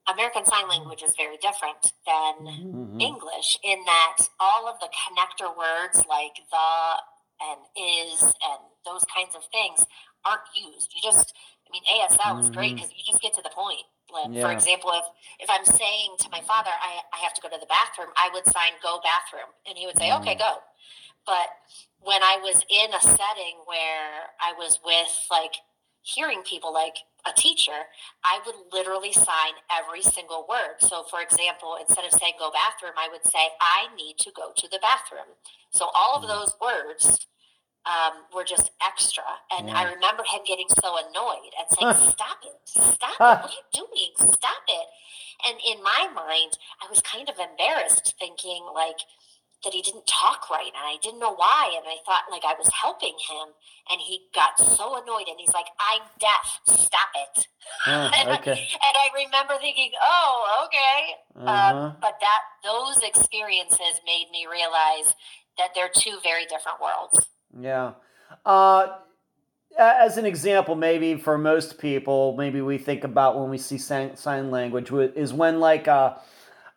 american 0.06 0.44
sign 0.44 0.68
language 0.68 1.02
is 1.02 1.14
very 1.16 1.36
different 1.38 1.92
than 2.06 2.34
Mhm. 2.74 3.00
English 3.00 3.58
in 3.62 3.84
that 3.84 4.16
all 4.38 4.68
of 4.68 4.78
the 4.80 4.88
connector 4.88 5.56
words 5.56 6.04
like 6.06 6.36
the 6.50 7.02
and 7.40 7.60
is 7.76 8.22
and 8.22 8.60
those 8.84 9.04
kinds 9.06 9.34
of 9.34 9.44
things 9.46 9.84
aren't 10.24 10.46
used. 10.54 10.94
You 10.94 11.02
just, 11.02 11.34
I 11.66 11.70
mean, 11.72 11.82
ASL 11.90 12.38
is 12.38 12.48
great 12.48 12.76
because 12.76 12.90
you 12.92 13.02
just 13.04 13.20
get 13.20 13.34
to 13.34 13.42
the 13.42 13.50
point. 13.50 13.82
Like, 14.10 14.28
Yeah. 14.30 14.42
For 14.46 14.52
example, 14.52 14.92
if 14.92 15.04
if 15.40 15.50
I'm 15.50 15.64
saying 15.64 16.16
to 16.20 16.28
my 16.30 16.40
father, 16.42 16.70
I, 16.70 17.02
I 17.12 17.18
have 17.18 17.34
to 17.34 17.40
go 17.42 17.48
to 17.48 17.58
the 17.58 17.66
bathroom, 17.66 18.12
I 18.16 18.30
would 18.32 18.46
sign 18.46 18.72
go 18.82 19.00
bathroom, 19.02 19.50
and 19.66 19.76
he 19.76 19.84
would 19.86 19.98
say, 19.98 20.08
Mm. 20.10 20.20
okay, 20.20 20.36
go. 20.36 20.62
But 21.26 21.48
when 22.00 22.22
I 22.22 22.36
was 22.38 22.64
in 22.70 22.94
a 22.94 23.00
setting 23.00 23.56
where 23.66 24.30
I 24.40 24.52
was 24.52 24.78
with 24.84 25.26
like 25.30 25.56
hearing 26.02 26.42
people 26.42 26.72
like 26.72 26.96
a 27.26 27.32
teacher, 27.32 27.88
I 28.24 28.40
would 28.46 28.56
literally 28.72 29.12
sign 29.12 29.54
every 29.70 30.02
single 30.02 30.46
word. 30.48 30.76
So, 30.80 31.04
for 31.10 31.20
example, 31.22 31.76
instead 31.80 32.04
of 32.04 32.12
saying 32.12 32.34
go 32.38 32.50
bathroom, 32.52 32.94
I 32.98 33.08
would 33.10 33.24
say, 33.24 33.50
I 33.60 33.94
need 33.96 34.18
to 34.20 34.30
go 34.32 34.52
to 34.56 34.68
the 34.68 34.78
bathroom. 34.82 35.36
So, 35.72 35.90
all 35.94 36.16
of 36.18 36.24
Mm. 36.24 36.28
those 36.28 36.54
words 36.60 37.18
um, 37.86 38.24
were 38.34 38.44
just 38.44 38.70
extra. 38.84 39.24
And 39.52 39.70
I 39.70 39.92
remember 39.92 40.24
him 40.24 40.42
getting 40.46 40.68
so 40.82 40.96
annoyed 40.98 41.52
and 41.58 41.66
saying, 41.70 41.88
Stop 42.12 42.38
it, 42.44 42.56
stop 42.66 43.16
it, 43.16 43.20
what 43.20 43.44
are 43.50 43.50
you 43.50 43.66
doing? 43.74 44.12
Stop 44.34 44.64
it. 44.68 44.88
And 45.46 45.58
in 45.66 45.82
my 45.82 46.08
mind, 46.14 46.58
I 46.82 46.88
was 46.90 47.02
kind 47.02 47.28
of 47.28 47.38
embarrassed 47.38 48.14
thinking, 48.18 48.64
like, 48.74 48.98
that 49.64 49.72
he 49.74 49.82
didn't 49.82 50.06
talk 50.06 50.48
right 50.50 50.66
and 50.66 50.76
I 50.76 50.96
didn't 51.02 51.20
know 51.20 51.34
why 51.34 51.72
and 51.76 51.84
I 51.86 51.96
thought 52.06 52.24
like 52.30 52.42
I 52.46 52.54
was 52.58 52.68
helping 52.72 53.14
him 53.28 53.48
and 53.90 54.00
he 54.00 54.28
got 54.34 54.58
so 54.58 55.00
annoyed 55.02 55.26
and 55.28 55.38
he's 55.38 55.52
like 55.54 55.66
I'm 55.80 56.02
deaf 56.20 56.60
stop 56.66 57.08
it 57.14 57.46
Huh, 57.80 58.10
and, 58.16 58.30
I, 58.30 58.36
okay. 58.38 58.52
and 58.52 58.94
I 58.96 59.24
remember 59.24 59.54
thinking 59.60 59.90
oh 60.02 60.66
okay 60.66 61.14
Uh-huh. 61.46 61.76
um, 61.76 61.96
but 62.00 62.14
that 62.20 62.40
those 62.62 63.02
experiences 63.02 64.00
made 64.06 64.26
me 64.32 64.46
realize 64.50 65.14
that 65.58 65.70
they're 65.74 65.90
two 65.92 66.18
very 66.22 66.44
different 66.46 66.78
worlds 66.80 67.26
Yeah. 67.58 67.92
Uh, 68.44 68.88
as 69.78 70.18
an 70.18 70.24
example, 70.26 70.74
maybe 70.76 71.16
for 71.16 71.36
most 71.36 71.78
people, 71.78 72.36
maybe 72.36 72.60
we 72.60 72.78
think 72.78 73.02
about 73.04 73.38
when 73.38 73.50
we 73.50 73.58
see 73.58 73.78
sign, 73.78 74.16
sign 74.16 74.50
language 74.50 74.92
is 74.92 75.32
when, 75.32 75.58
like, 75.60 75.88
uh, 75.88 76.14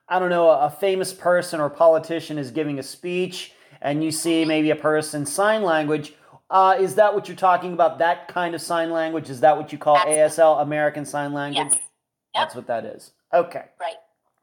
I 0.09 0.19
don't 0.19 0.29
know, 0.29 0.49
a 0.49 0.69
famous 0.69 1.13
person 1.13 1.59
or 1.59 1.69
politician 1.69 2.37
is 2.37 2.51
giving 2.51 2.79
a 2.79 2.83
speech 2.83 3.51
and 3.81 4.03
you 4.03 4.11
see 4.11 4.45
maybe 4.45 4.69
a 4.69 4.75
person 4.75 5.25
sign 5.25 5.63
language. 5.63 6.13
Uh, 6.49 6.77
is 6.79 6.95
that 6.95 7.13
what 7.13 7.27
you're 7.27 7.35
talking 7.35 7.73
about? 7.73 7.99
That 7.99 8.29
kind 8.29 8.55
of 8.55 8.61
sign 8.61 8.89
language? 8.91 9.29
Is 9.29 9.41
that 9.41 9.57
what 9.57 9.71
you 9.71 9.77
call 9.77 9.97
Absolutely. 9.97 10.21
ASL, 10.21 10.61
American 10.61 11.05
Sign 11.05 11.33
Language? 11.33 11.73
yes 11.73 11.81
That's 12.33 12.55
what 12.55 12.67
that 12.67 12.85
is. 12.85 13.11
Okay. 13.33 13.65
right 13.81 13.95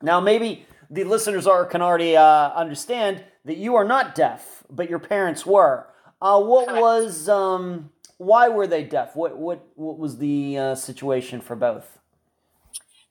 Now, 0.02 0.20
maybe 0.20 0.66
the 0.90 1.04
listeners 1.04 1.46
are 1.46 1.64
can 1.64 1.80
already 1.80 2.14
uh, 2.14 2.50
understand 2.50 3.24
that 3.46 3.56
you 3.56 3.74
are 3.74 3.84
not 3.84 4.14
deaf, 4.14 4.64
but 4.70 4.90
your 4.90 4.98
parents 4.98 5.46
were. 5.46 5.86
Uh, 6.20 6.40
what 6.40 6.68
Correct. 6.68 6.82
was 6.82 7.28
um, 7.28 7.90
why 8.18 8.48
were 8.48 8.66
they 8.66 8.84
deaf? 8.84 9.16
What 9.16 9.36
what 9.38 9.66
what 9.74 9.98
was 9.98 10.18
the 10.18 10.58
uh, 10.58 10.74
situation 10.74 11.40
for 11.40 11.56
both? 11.56 11.98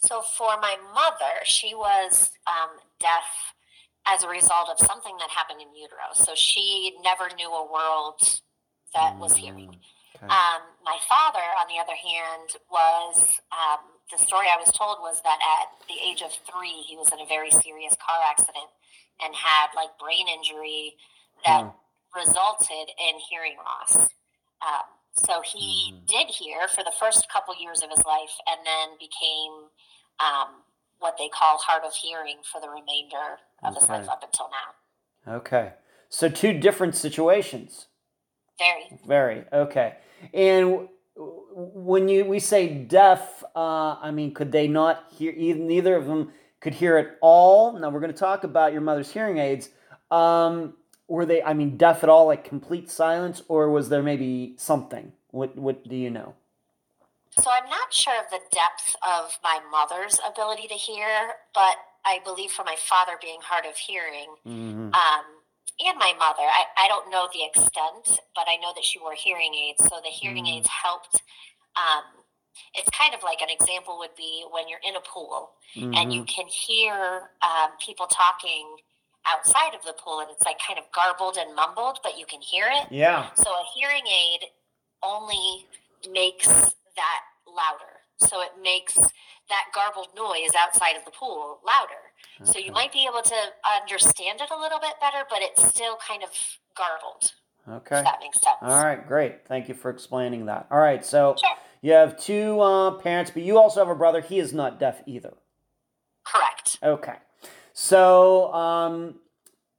So 0.03 0.21
for 0.21 0.59
my 0.59 0.75
mother, 0.93 1.39
she 1.45 1.73
was 1.73 2.31
um, 2.45 2.75
deaf 2.99 3.55
as 4.05 4.23
a 4.23 4.27
result 4.27 4.67
of 4.69 4.77
something 4.85 5.15
that 5.17 5.29
happened 5.29 5.61
in 5.61 5.73
utero. 5.73 6.11
So 6.13 6.33
she 6.35 6.91
never 7.03 7.29
knew 7.37 7.49
a 7.49 7.71
world 7.71 8.19
that 8.93 9.15
was 9.19 9.37
hearing. 9.37 9.69
Okay. 10.15 10.27
Um, 10.27 10.61
my 10.83 10.97
father, 11.07 11.39
on 11.59 11.67
the 11.71 11.79
other 11.79 11.95
hand, 11.95 12.51
was 12.69 13.39
um, 13.55 13.79
the 14.11 14.19
story 14.19 14.47
I 14.51 14.59
was 14.59 14.71
told 14.75 14.97
was 14.99 15.21
that 15.23 15.39
at 15.39 15.71
the 15.87 15.95
age 16.03 16.21
of 16.21 16.31
three, 16.51 16.83
he 16.83 16.97
was 16.97 17.11
in 17.13 17.19
a 17.21 17.25
very 17.25 17.49
serious 17.49 17.95
car 17.95 18.19
accident 18.29 18.67
and 19.23 19.33
had 19.33 19.67
like 19.75 19.97
brain 19.99 20.27
injury 20.27 20.95
that 21.45 21.63
Huh. 21.63 21.71
resulted 22.27 22.91
in 22.99 23.19
hearing 23.29 23.55
loss. 23.57 23.95
Um, 24.61 24.85
so 25.23 25.41
he 25.41 25.93
Mhm. 25.93 26.05
did 26.07 26.27
hear 26.27 26.67
for 26.67 26.83
the 26.83 26.91
first 26.91 27.29
couple 27.29 27.55
years 27.55 27.81
of 27.83 27.89
his 27.89 28.03
life, 28.05 28.35
and 28.47 28.65
then 28.65 28.97
became 28.99 29.69
um, 30.19 30.63
what 30.99 31.15
they 31.17 31.29
call 31.29 31.57
hard 31.57 31.83
of 31.83 31.93
hearing 31.93 32.37
for 32.49 32.61
the 32.61 32.69
remainder 32.69 33.39
of 33.63 33.75
his 33.75 33.87
life 33.89 34.07
up 34.09 34.23
until 34.23 34.49
now. 34.49 35.35
Okay. 35.35 35.73
So 36.09 36.29
two 36.29 36.53
different 36.53 36.95
situations. 36.95 37.87
Very. 38.59 38.99
Very 39.05 39.45
okay. 39.51 39.95
And 40.33 40.87
when 41.15 42.07
you 42.07 42.25
we 42.25 42.39
say 42.39 42.67
deaf, 42.69 43.43
uh, 43.55 43.95
I 44.01 44.11
mean, 44.11 44.33
could 44.33 44.51
they 44.51 44.67
not 44.67 45.05
hear? 45.15 45.33
Either, 45.35 45.59
neither 45.59 45.95
of 45.95 46.05
them 46.05 46.31
could 46.59 46.75
hear 46.75 46.97
at 46.97 47.17
all. 47.21 47.77
Now 47.77 47.89
we're 47.89 47.99
going 47.99 48.13
to 48.13 48.17
talk 48.17 48.43
about 48.43 48.71
your 48.71 48.81
mother's 48.81 49.11
hearing 49.11 49.37
aids. 49.37 49.69
Um, 50.09 50.75
were 51.07 51.25
they? 51.25 51.43
I 51.43 51.53
mean, 51.53 51.77
deaf 51.77 52.03
at 52.03 52.09
all, 52.09 52.27
like 52.27 52.43
complete 52.43 52.89
silence, 52.89 53.41
or 53.47 53.69
was 53.69 53.89
there 53.89 54.03
maybe 54.03 54.55
something? 54.57 55.13
What 55.31 55.57
What 55.57 55.87
do 55.87 55.95
you 55.95 56.09
know? 56.09 56.35
So 57.39 57.49
I'm 57.51 57.69
not 57.69 57.93
sure 57.93 58.13
of 58.19 58.29
the 58.29 58.39
depth 58.51 58.95
of 59.01 59.37
my 59.43 59.59
mother's 59.71 60.19
ability 60.27 60.67
to 60.67 60.75
hear, 60.75 61.33
but 61.53 61.75
I 62.05 62.19
believe 62.23 62.51
for 62.51 62.63
my 62.63 62.75
father 62.77 63.13
being 63.21 63.39
hard 63.41 63.65
of 63.65 63.75
hearing, 63.75 64.35
Mm-hmm. 64.45 64.93
um, 64.93 65.25
and 65.83 65.97
my 65.97 66.13
mother, 66.19 66.43
I, 66.43 66.65
I 66.77 66.87
don't 66.87 67.09
know 67.09 67.27
the 67.33 67.43
extent, 67.45 68.19
but 68.35 68.45
I 68.47 68.57
know 68.61 68.71
that 68.75 68.83
she 68.83 68.99
wore 68.99 69.15
hearing 69.15 69.53
aids. 69.55 69.83
So 69.83 69.99
the 70.03 70.09
hearing 70.09 70.45
Mm. 70.45 70.57
aids 70.57 70.67
helped. 70.67 71.15
Um, 71.75 72.03
it's 72.75 72.89
kind 72.91 73.15
of 73.15 73.23
like 73.23 73.41
an 73.41 73.49
example 73.49 73.97
would 73.97 74.13
be 74.15 74.45
when 74.51 74.67
you're 74.69 74.83
in 74.87 74.95
a 74.95 75.01
pool 75.01 75.51
Mm-hmm. 75.75 75.93
and 75.95 76.13
you 76.13 76.23
can 76.25 76.45
hear 76.45 77.31
um, 77.41 77.71
people 77.83 78.05
talking 78.05 78.77
outside 79.25 79.73
of 79.73 79.83
the 79.85 79.93
pool, 79.93 80.19
and 80.19 80.29
it's 80.29 80.43
like 80.45 80.57
kind 80.59 80.77
of 80.77 80.85
garbled 80.91 81.37
and 81.37 81.55
mumbled, 81.55 81.97
but 82.03 82.19
you 82.19 82.25
can 82.27 82.41
hear 82.41 82.67
it. 82.69 82.91
Yeah. 82.91 83.29
So 83.35 83.49
a 83.49 83.63
hearing 83.73 84.03
aid 84.05 84.41
only 85.01 85.65
makes 86.11 86.75
that 86.95 87.21
louder. 87.47 87.99
so 88.17 88.41
it 88.41 88.51
makes 88.61 88.95
that 89.49 89.65
garbled 89.75 90.07
noise 90.15 90.51
outside 90.57 90.95
of 90.95 91.03
the 91.03 91.11
pool 91.11 91.59
louder. 91.65 92.01
So 92.51 92.57
you 92.59 92.71
might 92.71 92.93
be 92.93 93.05
able 93.09 93.21
to 93.21 93.35
understand 93.81 94.39
it 94.41 94.49
a 94.49 94.57
little 94.59 94.79
bit 94.79 94.93
better, 95.01 95.25
but 95.29 95.39
it's 95.41 95.67
still 95.67 95.97
kind 95.97 96.23
of 96.23 96.29
garbled, 96.77 97.33
Okay. 97.69 97.97
if 97.99 98.05
that 98.05 98.19
makes 98.21 98.39
sense. 98.39 98.55
All 98.61 98.81
right, 98.83 99.05
great. 99.05 99.45
Thank 99.45 99.67
you 99.67 99.75
for 99.75 99.89
explaining 99.89 100.45
that. 100.45 100.67
All 100.71 100.79
right, 100.79 101.03
so 101.05 101.35
Sure. 101.37 101.49
you 101.81 101.91
have 101.91 102.17
two 102.17 102.59
uh, 102.61 102.91
parents, 102.91 103.31
but 103.31 103.43
you 103.43 103.57
also 103.57 103.81
have 103.81 103.89
a 103.89 103.95
brother. 103.95 104.21
He 104.21 104.39
is 104.39 104.53
not 104.53 104.79
deaf 104.79 105.01
either. 105.05 105.33
Correct. 106.23 106.79
Okay. 106.81 107.15
So, 107.73 108.53
um, 108.53 109.15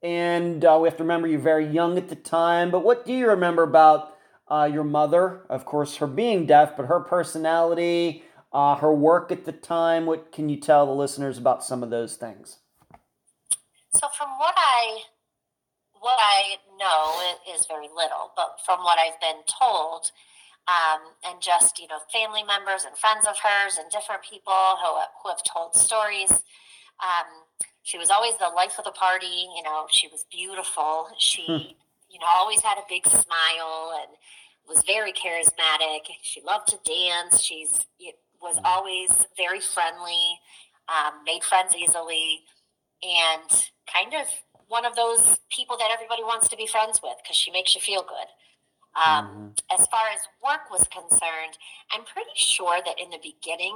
and 0.03 0.63
uh, 0.63 0.77
we 0.81 0.87
have 0.87 0.97
to 0.97 1.03
remember 1.03 1.27
you're 1.27 1.39
very 1.39 1.65
young 1.65 1.97
at 1.97 2.09
the 2.09 2.15
time, 2.15 2.69
but 2.69 2.83
what 2.83 3.05
do 3.05 3.13
you 3.13 3.27
remember 3.29 3.63
about 3.63 4.14
uh, 4.47 4.69
your 4.71 4.83
mother? 4.83 5.41
Of 5.49 5.65
course, 5.65 5.97
her 5.97 6.07
being 6.07 6.45
deaf, 6.45 6.77
but 6.77 6.85
her 6.87 6.99
personality, 6.99 8.23
uh, 8.53 8.75
her 8.75 8.93
work 8.93 9.31
at 9.31 9.45
the 9.45 9.51
time. 9.51 10.05
What 10.05 10.31
can 10.31 10.49
you 10.49 10.57
tell 10.57 10.85
the 10.85 10.91
listeners 10.93 11.37
about 11.37 11.63
some 11.63 11.83
of 11.83 11.89
those 11.89 12.15
things? 12.15 12.59
So 13.93 14.07
from 14.17 14.29
what 14.37 14.55
I 14.57 15.03
what 15.99 16.19
I 16.19 16.57
know 16.77 17.35
is 17.55 17.65
very 17.65 17.87
little, 17.87 18.31
but 18.35 18.57
from 18.63 18.79
what 18.79 18.99
I've 18.99 19.19
been 19.19 19.41
told, 19.47 20.11
um, 20.67 21.01
and 21.25 21.41
just 21.41 21.79
you 21.79 21.87
know 21.87 21.99
family 22.11 22.43
members 22.43 22.83
and 22.85 22.97
friends 22.97 23.25
of 23.27 23.37
hers 23.39 23.77
and 23.79 23.89
different 23.89 24.21
people 24.23 24.77
who 24.83 24.99
who 25.23 25.29
have 25.29 25.43
told 25.43 25.75
stories. 25.75 26.31
Um, 27.01 27.45
she 27.83 27.97
was 27.97 28.09
always 28.09 28.35
the 28.37 28.49
life 28.55 28.79
of 28.79 28.85
the 28.85 28.91
party. 28.91 29.47
You 29.55 29.63
know, 29.63 29.85
she 29.91 30.07
was 30.07 30.25
beautiful. 30.31 31.09
She, 31.19 31.45
Hmm. 31.45 31.84
You 32.15 32.21
know, 32.21 32.27
always 32.33 32.61
had 32.61 32.77
a 32.77 32.87
big 32.87 33.05
smile 33.05 33.91
and 33.99 34.15
was 34.65 34.81
very 34.87 35.11
charismatic. 35.11 36.07
She 36.21 36.41
loved 36.41 36.69
to 36.69 36.79
dance. 36.85 37.41
She's 37.41 37.73
it 37.99 38.15
was 38.41 38.57
always 38.63 39.11
very 39.35 39.59
friendly. 39.59 40.39
Um, 40.87 41.25
made 41.25 41.43
friends 41.43 41.75
easily, 41.75 42.41
and 43.03 43.49
kind 43.91 44.13
of 44.13 44.27
one 44.69 44.85
of 44.85 44.95
those 44.95 45.39
people 45.49 45.75
that 45.77 45.89
everybody 45.91 46.23
wants 46.23 46.47
to 46.49 46.55
be 46.55 46.67
friends 46.67 47.01
with 47.03 47.17
because 47.21 47.35
she 47.35 47.51
makes 47.51 47.75
you 47.75 47.81
feel 47.81 48.03
good. 48.03 48.29
Um, 48.95 49.53
As 49.69 49.85
far 49.87 50.07
as 50.13 50.21
work 50.41 50.71
was 50.71 50.87
concerned, 50.87 51.57
I'm 51.91 52.05
pretty 52.05 52.31
sure 52.35 52.79
that 52.85 52.95
in 52.97 53.09
the 53.09 53.19
beginning, 53.21 53.75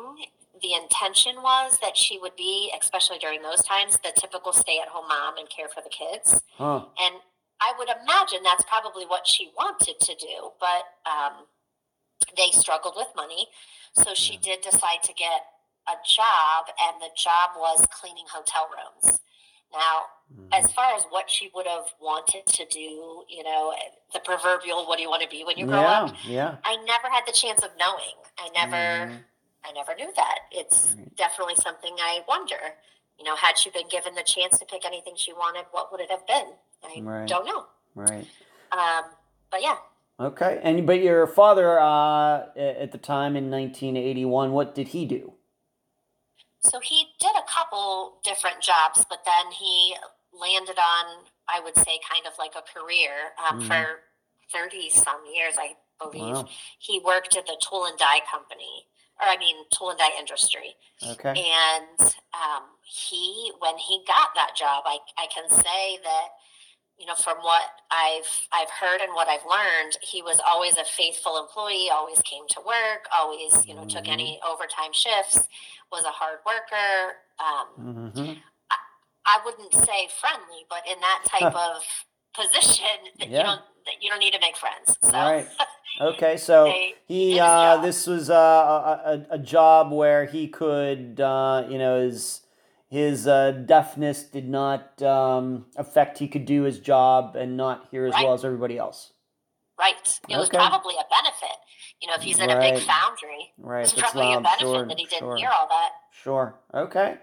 the 0.62 0.74
intention 0.74 1.42
was 1.42 1.78
that 1.82 1.98
she 1.98 2.18
would 2.20 2.36
be, 2.38 2.72
especially 2.80 3.18
during 3.18 3.42
those 3.42 3.62
times, 3.64 4.00
the 4.04 4.12
typical 4.16 4.54
stay 4.54 4.80
at 4.80 4.88
home 4.88 5.08
mom 5.10 5.38
and 5.38 5.50
care 5.50 5.68
for 5.68 5.82
the 5.82 5.90
kids. 5.90 6.42
Huh. 6.58 6.86
And 7.00 7.16
I 7.62 7.74
would 7.78 7.90
imagine 7.90 8.40
that's 8.44 8.64
probably 8.64 9.06
what 9.06 9.28
she 9.28 9.52
wanted 9.58 10.00
to 10.00 10.16
do, 10.16 10.52
but 10.60 10.84
um, 11.10 11.46
they 12.38 12.52
struggled 12.52 12.94
with 12.96 13.08
money. 13.16 13.48
So 13.94 14.14
she 14.14 14.38
did 14.38 14.62
decide 14.62 15.04
to 15.04 15.14
get 15.14 15.42
a 15.88 15.96
job, 16.08 16.68
and 16.82 17.02
the 17.02 17.10
job 17.18 17.52
was 17.58 17.86
cleaning 17.92 18.26
hotel 18.32 18.70
rooms. 18.70 19.20
Now, 19.74 20.06
as 20.52 20.72
far 20.72 20.96
as 20.96 21.04
what 21.10 21.30
she 21.30 21.50
would 21.54 21.68
have 21.68 21.86
wanted 22.02 22.46
to 22.46 22.66
do, 22.66 23.24
you 23.30 23.44
know, 23.44 23.74
the 24.14 24.20
proverbial 24.20 24.88
"what 24.88 24.98
do 24.98 25.04
you 25.04 25.10
want 25.10 25.22
to 25.24 25.30
be 25.30 25.44
when 25.44 25.58
you 25.58 25.66
grow 25.66 25.82
yeah, 25.82 26.04
up?" 26.04 26.16
yeah. 26.26 26.56
I 26.64 26.76
never 26.86 27.10
had 27.10 27.26
the 27.26 27.32
chance 27.32 27.62
of 27.64 27.72
knowing. 27.78 28.16
I 28.38 28.50
never, 28.50 29.12
Mhm. 29.12 29.24
I 29.66 29.72
never 29.74 29.96
knew 29.96 30.12
that. 30.16 30.40
It's 30.52 30.88
Right. 30.96 31.16
definitely 31.16 31.56
something 31.56 31.96
I 32.00 32.24
wonder. 32.28 32.78
You 33.18 33.26
know, 33.26 33.36
had 33.36 33.58
she 33.58 33.70
been 33.70 33.88
given 33.90 34.16
the 34.16 34.24
chance 34.24 34.58
to 34.60 34.66
pick 34.66 34.86
anything 34.86 35.16
she 35.16 35.34
wanted, 35.34 35.66
what 35.72 35.92
would 35.92 36.00
it 36.02 36.10
have 36.10 36.26
been? 36.26 36.58
I 36.84 37.02
Right. 37.02 37.28
don't 37.28 37.46
know. 37.46 37.66
Right. 37.96 38.28
Um, 38.72 39.06
but 39.52 39.62
yeah, 39.62 39.78
Okay. 40.20 40.60
And 40.64 40.86
but 40.86 41.00
your 41.02 41.26
father, 41.28 41.80
uh, 41.80 42.48
at 42.58 42.92
the 42.92 42.98
time 42.98 43.36
in 43.38 43.50
1981, 43.50 44.52
what 44.52 44.76
did 44.76 44.90
he 44.90 45.06
do? 45.06 45.34
so 46.62 46.82
he 46.82 47.06
did 47.22 47.32
a 47.38 47.44
couple 47.50 48.20
different 48.22 48.60
jobs, 48.62 49.06
but 49.10 49.24
then 49.24 49.50
he 49.54 49.96
landed 50.34 50.78
on, 50.78 51.24
I 51.48 51.62
would 51.62 51.74
say, 51.78 52.00
kind 52.08 52.28
of 52.28 52.34
like 52.38 52.52
a 52.54 52.62
career 52.62 53.32
um, 53.48 53.62
Mhm. 53.62 53.68
for 53.68 54.02
thirty 54.52 54.90
some 54.90 55.26
years, 55.34 55.56
I 55.58 55.78
believe. 56.02 56.36
Wow. 56.36 56.50
He 56.80 57.00
worked 57.00 57.38
at 57.38 57.46
the 57.46 57.56
tool 57.62 57.86
and 57.86 57.98
die 57.98 58.20
company, 58.30 58.88
or 59.22 59.28
I 59.30 59.38
mean, 59.38 59.56
tool 59.70 59.92
and 59.92 60.00
die 60.00 60.12
industry. 60.20 60.76
Okay. 61.02 61.30
and 61.32 62.00
um, 62.34 62.64
he 62.84 63.54
when 63.60 63.78
he 63.78 64.04
got 64.06 64.36
that 64.36 64.54
job 64.56 64.84
I, 64.86 65.00
I 65.18 65.28
can 65.28 65.50
say 65.50 65.98
that 66.04 66.28
you 67.00 67.06
know 67.06 67.16
from 67.16 67.38
what 67.38 67.64
i've 67.92 68.28
i've 68.52 68.70
heard 68.70 69.00
and 69.02 69.14
what 69.14 69.28
i've 69.30 69.46
learned 69.50 69.98
he 70.02 70.22
was 70.22 70.40
always 70.48 70.76
a 70.78 70.84
faithful 70.84 71.40
employee 71.40 71.90
always 71.92 72.22
came 72.24 72.44
to 72.50 72.60
work 72.62 73.08
always 73.18 73.66
you 73.66 73.74
know 73.74 73.86
took 73.86 74.04
Mhm. 74.06 74.12
any 74.14 74.40
overtime 74.48 74.92
shifts 74.94 75.48
was 75.92 76.04
a 76.04 76.10
hard 76.10 76.40
worker 76.46 77.16
um, 77.40 78.12
hmm 78.12 78.34
i 79.26 79.40
wouldn't 79.46 79.74
say 79.74 80.08
friendly 80.20 80.66
but 80.70 80.82
in 80.92 81.00
that 81.02 81.24
type 81.28 81.56
of 81.56 81.82
position 82.36 82.86
that 83.20 83.30
Yeah. 83.30 83.38
you 83.40 83.44
don't 83.46 83.62
that 83.86 83.96
you 84.02 84.10
don't 84.10 84.20
need 84.20 84.34
to 84.34 84.40
make 84.40 84.58
friends 84.58 84.98
so 85.02 85.12
Right. 85.12 85.48
Okay. 86.02 86.38
So 86.38 86.66
They- 86.66 86.96
he, 87.08 87.38
uh, 87.40 87.78
this 87.82 88.08
was 88.08 88.30
uh, 88.30 88.34
a, 88.34 89.12
a, 89.12 89.26
a 89.32 89.38
job 89.38 89.92
where 89.92 90.24
he 90.24 90.48
could, 90.48 91.20
uh, 91.20 91.66
you 91.68 91.78
know, 91.78 92.00
his 92.00 92.40
his 92.90 93.28
uh, 93.28 93.52
deafness 93.52 94.24
did 94.24 94.50
not 94.50 95.02
um, 95.02 95.66
affect. 95.78 96.18
He 96.18 96.28
could 96.28 96.46
do 96.46 96.64
his 96.64 96.80
job 96.80 97.36
and 97.36 97.56
not 97.56 97.88
hear 97.92 98.06
as 98.06 98.14
Right. 98.14 98.24
well 98.26 98.34
as 98.34 98.44
everybody 98.44 98.78
else. 98.78 99.14
right 99.80 100.20
it 100.28 100.36
was 100.38 100.50
probably 100.50 100.96
a 100.96 101.06
benefit 101.10 101.58
you 102.02 102.08
know 102.08 102.16
if 102.16 102.22
he's 102.22 102.38
in 102.40 102.50
a 102.50 102.60
big 102.60 102.78
foundry 102.84 103.54
Right. 103.58 103.84
It's 103.84 103.94
probably 103.94 104.34
a 104.34 104.42
benefit 104.42 104.60
sure, 104.60 104.86
that 104.88 104.98
he 105.00 105.06
didn't 105.06 105.20
sure. 105.20 105.36
hear 105.38 105.50
all 105.50 105.68
that. 105.70 105.92
Sure. 106.24 106.56
Okay. 106.74 107.18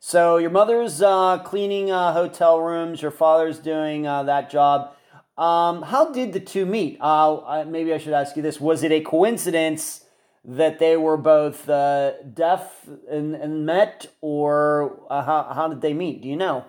So 0.00 0.36
your 0.38 0.50
mother's 0.50 1.00
uh, 1.00 1.38
cleaning 1.38 1.90
uh, 1.90 2.12
hotel 2.12 2.60
rooms. 2.60 3.00
Your 3.00 3.10
father's 3.10 3.58
doing 3.58 4.06
uh, 4.06 4.24
that 4.24 4.50
job. 4.50 4.94
Um, 5.38 5.82
how 5.82 6.12
did 6.12 6.32
the 6.32 6.40
two 6.40 6.66
meet? 6.66 6.98
Uh, 7.00 7.64
maybe 7.66 7.92
I 7.94 7.98
should 7.98 8.12
ask 8.12 8.36
you 8.36 8.42
this: 8.42 8.60
Was 8.60 8.82
it 8.82 8.92
a 8.92 9.00
coincidence 9.00 10.03
that 10.44 10.78
they 10.78 10.96
were 10.96 11.16
both 11.16 11.68
uh, 11.68 12.22
deaf 12.22 12.86
and, 13.10 13.34
and 13.34 13.66
met, 13.66 14.06
or 14.20 15.02
uh, 15.10 15.22
how 15.24 15.52
how 15.54 15.68
did 15.68 15.80
they 15.80 15.94
meet? 15.94 16.22
Do 16.22 16.28
you 16.28 16.36
know? 16.36 16.64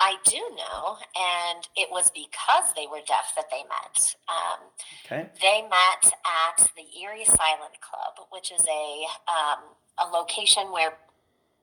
I 0.00 0.16
do 0.24 0.38
know, 0.56 0.98
and 1.16 1.68
it 1.76 1.88
was 1.90 2.10
because 2.10 2.74
they 2.76 2.86
were 2.90 3.00
deaf 3.06 3.32
that 3.36 3.46
they 3.50 3.62
met. 3.64 4.16
Um, 4.28 4.60
Okay. 5.06 5.28
they 5.40 5.62
met 5.62 6.12
at 6.24 6.68
the 6.76 7.00
Erie 7.00 7.24
Silent 7.24 7.80
Club, 7.80 8.26
which 8.32 8.52
is 8.52 8.66
a 8.68 9.06
um, 9.30 9.60
a 9.98 10.10
location 10.10 10.72
where 10.72 10.94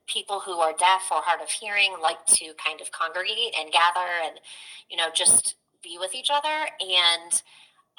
people 0.08 0.40
who 0.42 0.54
are 0.60 0.74
deaf 0.74 1.04
or 1.12 1.22
hard 1.22 1.42
of 1.42 1.50
hearing 1.50 1.96
like 2.02 2.26
to 2.28 2.54
kind 2.64 2.82
of 2.82 2.92
congregate 2.92 3.54
and 3.60 3.72
gather 3.72 4.10
and 4.24 4.40
you 4.90 4.98
know 4.98 5.10
just 5.14 5.56
be 5.84 5.98
with 6.00 6.14
each 6.14 6.30
other 6.32 6.68
and 6.82 7.42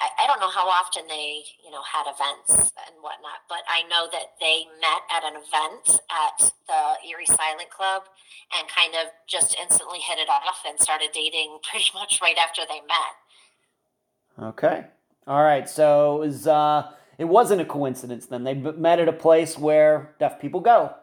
I, 0.01 0.23
I 0.23 0.27
don't 0.27 0.39
know 0.39 0.49
how 0.49 0.67
often 0.67 1.07
they 1.07 1.43
you 1.63 1.71
know 1.71 1.81
had 1.81 2.05
events 2.07 2.71
and 2.87 2.95
whatnot 3.01 3.45
but 3.47 3.61
i 3.69 3.83
know 3.89 4.07
that 4.11 4.35
they 4.39 4.65
met 4.81 5.03
at 5.13 5.23
an 5.23 5.37
event 5.37 6.01
at 6.09 6.53
the 6.67 7.09
erie 7.09 7.25
silent 7.25 7.69
club 7.69 8.03
and 8.57 8.67
kind 8.67 8.93
of 8.95 9.11
just 9.27 9.55
instantly 9.61 9.99
hit 9.99 10.19
it 10.19 10.29
off 10.29 10.63
and 10.67 10.79
started 10.79 11.09
dating 11.13 11.59
pretty 11.69 11.91
much 11.93 12.19
right 12.21 12.37
after 12.37 12.63
they 12.67 12.81
met 12.81 13.15
Okay. 14.41 14.85
All 15.27 15.43
right. 15.43 15.67
So 15.69 16.21
it 16.21 16.27
was 16.27 16.47
uh, 16.47 16.91
it 17.17 17.25
wasn't 17.25 17.61
a 17.61 17.65
coincidence 17.65 18.25
then. 18.25 18.43
They 18.43 18.53
met 18.53 18.99
at 18.99 19.07
a 19.07 19.13
place 19.13 19.57
where 19.57 20.15
deaf 20.19 20.39
people 20.39 20.59
go. 20.59 20.93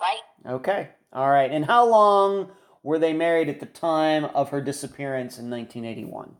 right 0.00 0.52
Okay. 0.54 0.90
All 1.12 1.30
right. 1.30 1.50
And 1.50 1.64
how 1.64 1.88
long 1.88 2.50
were 2.82 2.98
they 2.98 3.12
married 3.12 3.48
at 3.48 3.60
the 3.60 3.66
time 3.66 4.24
of 4.26 4.50
her 4.50 4.60
disappearance 4.60 5.38
in 5.38 5.50
1981? 5.50 6.36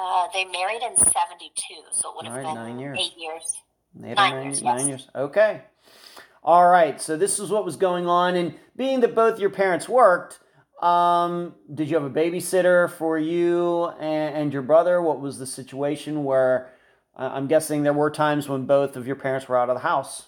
Uh, 0.00 0.26
they 0.32 0.44
married 0.46 0.82
in 0.82 0.96
72 0.96 1.12
so 1.92 2.10
it 2.10 2.16
would 2.16 2.26
have 2.26 2.34
right, 2.36 2.44
been 2.44 2.54
nine 2.54 2.78
years. 2.78 2.98
eight 3.00 3.12
years 3.18 3.42
Eight 4.02 4.16
Nine 4.16 4.44
years, 4.46 4.62
yes. 4.62 4.78
Nine 4.80 4.88
years. 4.88 5.08
Okay. 5.14 5.62
All 6.42 6.66
right. 6.68 7.00
So 7.00 7.16
this 7.16 7.38
is 7.38 7.50
what 7.50 7.64
was 7.64 7.76
going 7.76 8.08
on, 8.08 8.34
and 8.34 8.54
being 8.76 9.00
that 9.00 9.14
both 9.14 9.38
your 9.38 9.50
parents 9.50 9.88
worked, 9.88 10.40
um, 10.82 11.54
did 11.72 11.88
you 11.88 11.94
have 11.94 12.04
a 12.04 12.10
babysitter 12.10 12.90
for 12.90 13.18
you 13.18 13.86
and, 14.00 14.34
and 14.36 14.52
your 14.52 14.62
brother? 14.62 15.00
What 15.00 15.20
was 15.20 15.38
the 15.38 15.46
situation 15.46 16.24
where? 16.24 16.72
I- 17.16 17.28
I'm 17.36 17.46
guessing 17.46 17.84
there 17.84 17.92
were 17.92 18.10
times 18.10 18.48
when 18.48 18.66
both 18.66 18.96
of 18.96 19.06
your 19.06 19.16
parents 19.16 19.46
were 19.48 19.56
out 19.56 19.70
of 19.70 19.76
the 19.76 19.82
house. 19.82 20.26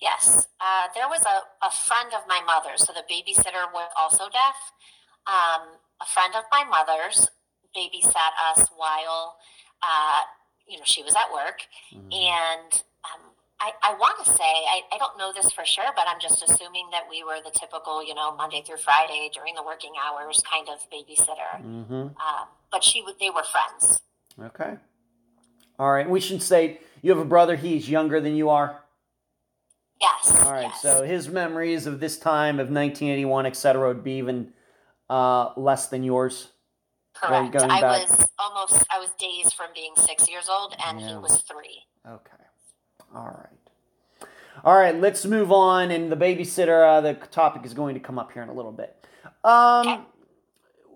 Yes, 0.00 0.46
uh, 0.60 0.86
there 0.94 1.08
was 1.08 1.22
a, 1.22 1.66
a 1.66 1.70
friend 1.72 2.10
of 2.14 2.22
my 2.28 2.40
mother's, 2.46 2.86
so 2.86 2.92
the 2.92 3.02
babysitter 3.12 3.66
was 3.74 3.90
also 3.98 4.28
deaf. 4.30 4.54
Um, 5.26 5.66
a 6.00 6.06
friend 6.06 6.34
of 6.36 6.44
my 6.52 6.62
mother's 6.62 7.28
babysat 7.76 8.32
us 8.50 8.68
while, 8.76 9.36
uh, 9.82 10.20
you 10.66 10.76
know, 10.78 10.84
she 10.84 11.02
was 11.02 11.14
at 11.14 11.32
work. 11.32 11.62
Mhm. 11.92 12.12
And 12.12 12.72
um, 13.04 13.30
I, 13.60 13.72
I 13.82 13.94
want 13.94 14.24
to 14.24 14.30
say, 14.32 14.44
I, 14.44 14.82
I 14.92 14.98
don't 14.98 15.18
know 15.18 15.32
this 15.32 15.50
for 15.52 15.64
sure, 15.64 15.90
but 15.96 16.04
I'm 16.08 16.20
just 16.20 16.42
assuming 16.42 16.88
that 16.92 17.04
we 17.10 17.24
were 17.24 17.38
the 17.44 17.50
typical, 17.58 18.04
you 18.06 18.14
know, 18.14 18.34
Monday 18.36 18.62
through 18.66 18.76
Friday 18.78 19.30
during 19.34 19.54
the 19.54 19.62
working 19.62 19.92
hours 20.04 20.42
kind 20.50 20.68
of 20.68 20.78
babysitter. 20.90 21.60
Mhm. 21.62 21.92
Um, 22.20 22.46
but 22.70 22.84
she 22.84 23.04
they 23.20 23.30
were 23.30 23.44
friends. 23.44 24.02
Okay. 24.40 24.76
All 25.78 25.90
right. 25.90 26.08
We 26.08 26.20
should 26.20 26.42
say 26.42 26.80
You 27.02 27.10
have 27.12 27.20
a 27.20 27.24
brother. 27.24 27.54
He's 27.56 27.88
younger 27.88 28.20
than 28.20 28.34
you 28.34 28.50
are. 28.50 28.82
Yes. 30.00 30.44
All 30.44 30.52
right. 30.52 30.62
yes. 30.62 30.82
So 30.82 31.02
his 31.04 31.28
memories 31.28 31.86
of 31.86 32.00
this 32.00 32.18
time 32.18 32.60
of 32.60 32.66
1981, 32.70 33.46
et 33.46 33.56
cetera, 33.56 33.88
would 33.88 34.04
be 34.04 34.12
even 34.18 34.52
uh, 35.10 35.52
less 35.56 35.86
than 35.88 36.02
yours. 36.04 36.48
Correct. 37.20 37.56
I 37.56 37.80
back- 37.80 38.08
was 38.10 38.26
almost, 38.38 38.84
I 38.90 38.98
was 38.98 39.10
days 39.18 39.52
from 39.52 39.68
being 39.74 39.92
six 39.96 40.28
years 40.28 40.48
old, 40.48 40.74
and 40.86 41.00
Yeah. 41.00 41.08
he 41.08 41.16
was 41.16 41.38
three. 41.42 41.84
Okay. 42.06 42.44
All 43.14 43.24
right. 43.26 44.28
All 44.64 44.76
right. 44.76 44.94
Let's 44.98 45.24
move 45.24 45.50
on. 45.52 45.90
And 45.90 46.10
the 46.12 46.16
babysitter, 46.16 46.86
uh, 46.86 47.00
the 47.00 47.14
topic 47.14 47.64
is 47.64 47.74
going 47.74 47.94
to 47.94 48.00
come 48.00 48.18
up 48.18 48.32
here 48.32 48.42
in 48.42 48.48
a 48.48 48.52
little 48.54 48.72
bit. 48.72 49.04
Um, 49.44 49.86
Okay. 49.88 50.00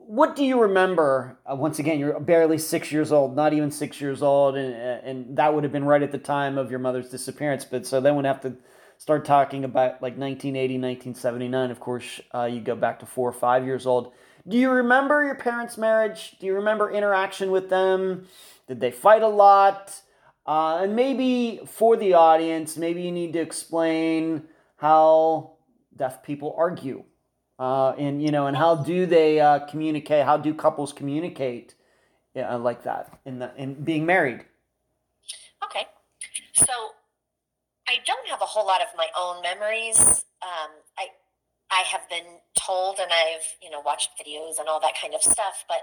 What 0.07 0.35
do 0.37 0.45
you 0.45 0.61
remember? 0.61 1.39
Uh, 1.51 1.55
once 1.55 1.79
again, 1.79 1.99
you're 1.99 2.19
barely 2.19 2.59
six 2.59 2.91
years 2.91 3.13
old, 3.13 3.37
not 3.37 3.53
even 3.53 3.71
six 3.71 4.01
years 4.01 4.21
old, 4.21 4.57
and 4.57 4.75
and 4.75 5.37
that 5.39 5.55
would 5.55 5.63
have 5.63 5.73
been 5.73 5.85
right 5.85 6.03
at 6.03 6.11
the 6.13 6.19
time 6.19 6.59
of 6.59 6.71
your 6.71 6.81
mother's 6.81 7.09
disappearance. 7.09 7.65
But 7.65 7.87
so 7.87 8.01
then 8.01 8.17
we'd 8.17 8.27
have 8.27 8.41
to 8.43 8.57
start 8.99 9.25
talking 9.25 9.65
about 9.65 10.03
like 10.03 10.19
1980, 10.19 10.75
1979. 10.77 11.71
Of 11.71 11.79
course, 11.81 12.21
uh, 12.35 12.45
you 12.45 12.61
go 12.61 12.75
back 12.75 12.99
to 12.99 13.07
four 13.07 13.29
or 13.29 13.33
five 13.33 13.65
years 13.65 13.87
old. 13.87 14.13
Do 14.47 14.57
you 14.57 14.71
remember 14.71 15.25
your 15.25 15.37
parents' 15.37 15.79
marriage? 15.79 16.37
Do 16.41 16.47
you 16.47 16.55
remember 16.55 16.91
interaction 16.91 17.51
with 17.51 17.71
them? 17.71 18.27
Did 18.67 18.81
they 18.81 18.91
fight 18.91 19.23
a 19.23 19.29
lot? 19.29 20.03
Uh, 20.47 20.81
and 20.83 20.97
maybe 20.97 21.61
for 21.67 21.97
the 21.97 22.15
audience, 22.15 22.77
maybe 22.77 23.03
you 23.03 23.13
need 23.13 23.33
to 23.35 23.39
explain 23.39 24.45
how 24.77 25.53
deaf 25.97 26.23
people 26.25 26.55
argue, 26.59 27.05
uh, 27.61 27.91
and 27.91 28.21
you 28.21 28.33
know, 28.33 28.49
and 28.49 28.57
how 28.57 28.75
do 28.75 29.07
they 29.07 29.39
uh, 29.39 29.61
communicate? 29.61 30.25
How 30.25 30.37
do 30.37 30.53
couples 30.53 30.93
communicate 30.93 31.77
uh, 32.35 32.59
like 32.59 32.83
that 32.83 33.21
in 33.25 33.39
the 33.39 33.53
in 33.57 33.75
being 33.75 34.05
married? 34.05 34.45
Okay. 35.63 35.87
So 36.55 36.73
I 37.87 37.99
don't 38.05 38.27
have 38.29 38.43
a 38.43 38.47
whole 38.47 38.67
lot 38.67 38.81
of 38.81 38.89
my 38.97 39.07
own 39.17 39.43
memories. 39.43 40.25
Um, 40.43 40.71
I 40.99 41.07
I 41.73 41.83
have 41.91 42.09
been 42.11 42.41
told, 42.59 42.99
and 43.01 43.11
I've 43.13 43.47
you 43.63 43.71
know 43.71 43.81
watched 43.81 44.11
videos 44.21 44.61
and 44.61 44.69
all 44.69 44.81
that 44.81 44.95
kind 45.01 45.15
of 45.15 45.23
stuff, 45.23 45.65
but 45.69 45.83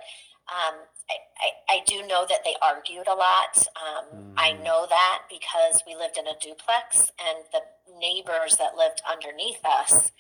um, 0.49 0.75
I, 1.09 1.15
I 1.41 1.77
I 1.77 1.83
do 1.87 2.07
know 2.07 2.25
that 2.29 2.45
they 2.45 2.55
argued 2.61 3.07
a 3.07 3.15
lot. 3.15 3.57
Um, 3.77 4.05
I 4.37 4.53
Mm. 4.53 4.63
know 4.65 4.87
that 4.89 5.23
because 5.29 5.83
we 5.87 5.95
lived 5.95 6.17
in 6.17 6.27
a 6.27 6.37
duplex, 6.41 7.11
and 7.19 7.45
the 7.53 7.61
neighbors 7.99 8.57
that 8.57 8.77
lived 8.77 9.01
underneath 9.09 9.65
us 9.65 10.11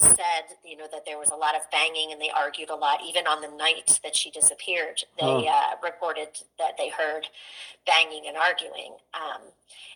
said 0.00 0.56
you 0.64 0.76
know 0.76 0.86
that 0.92 1.04
there 1.04 1.18
was 1.18 1.30
a 1.30 1.34
lot 1.34 1.56
of 1.56 1.62
banging 1.72 2.12
and 2.12 2.20
they 2.20 2.30
argued 2.30 2.70
a 2.70 2.74
lot 2.74 3.00
even 3.06 3.26
on 3.26 3.40
the 3.40 3.48
night 3.56 3.98
that 4.04 4.14
she 4.14 4.30
disappeared 4.30 5.02
they 5.18 5.48
uh, 5.48 5.74
reported 5.82 6.28
that 6.58 6.76
they 6.78 6.88
heard 6.88 7.26
banging 7.86 8.24
and 8.28 8.36
arguing 8.36 8.94
um, 9.14 9.42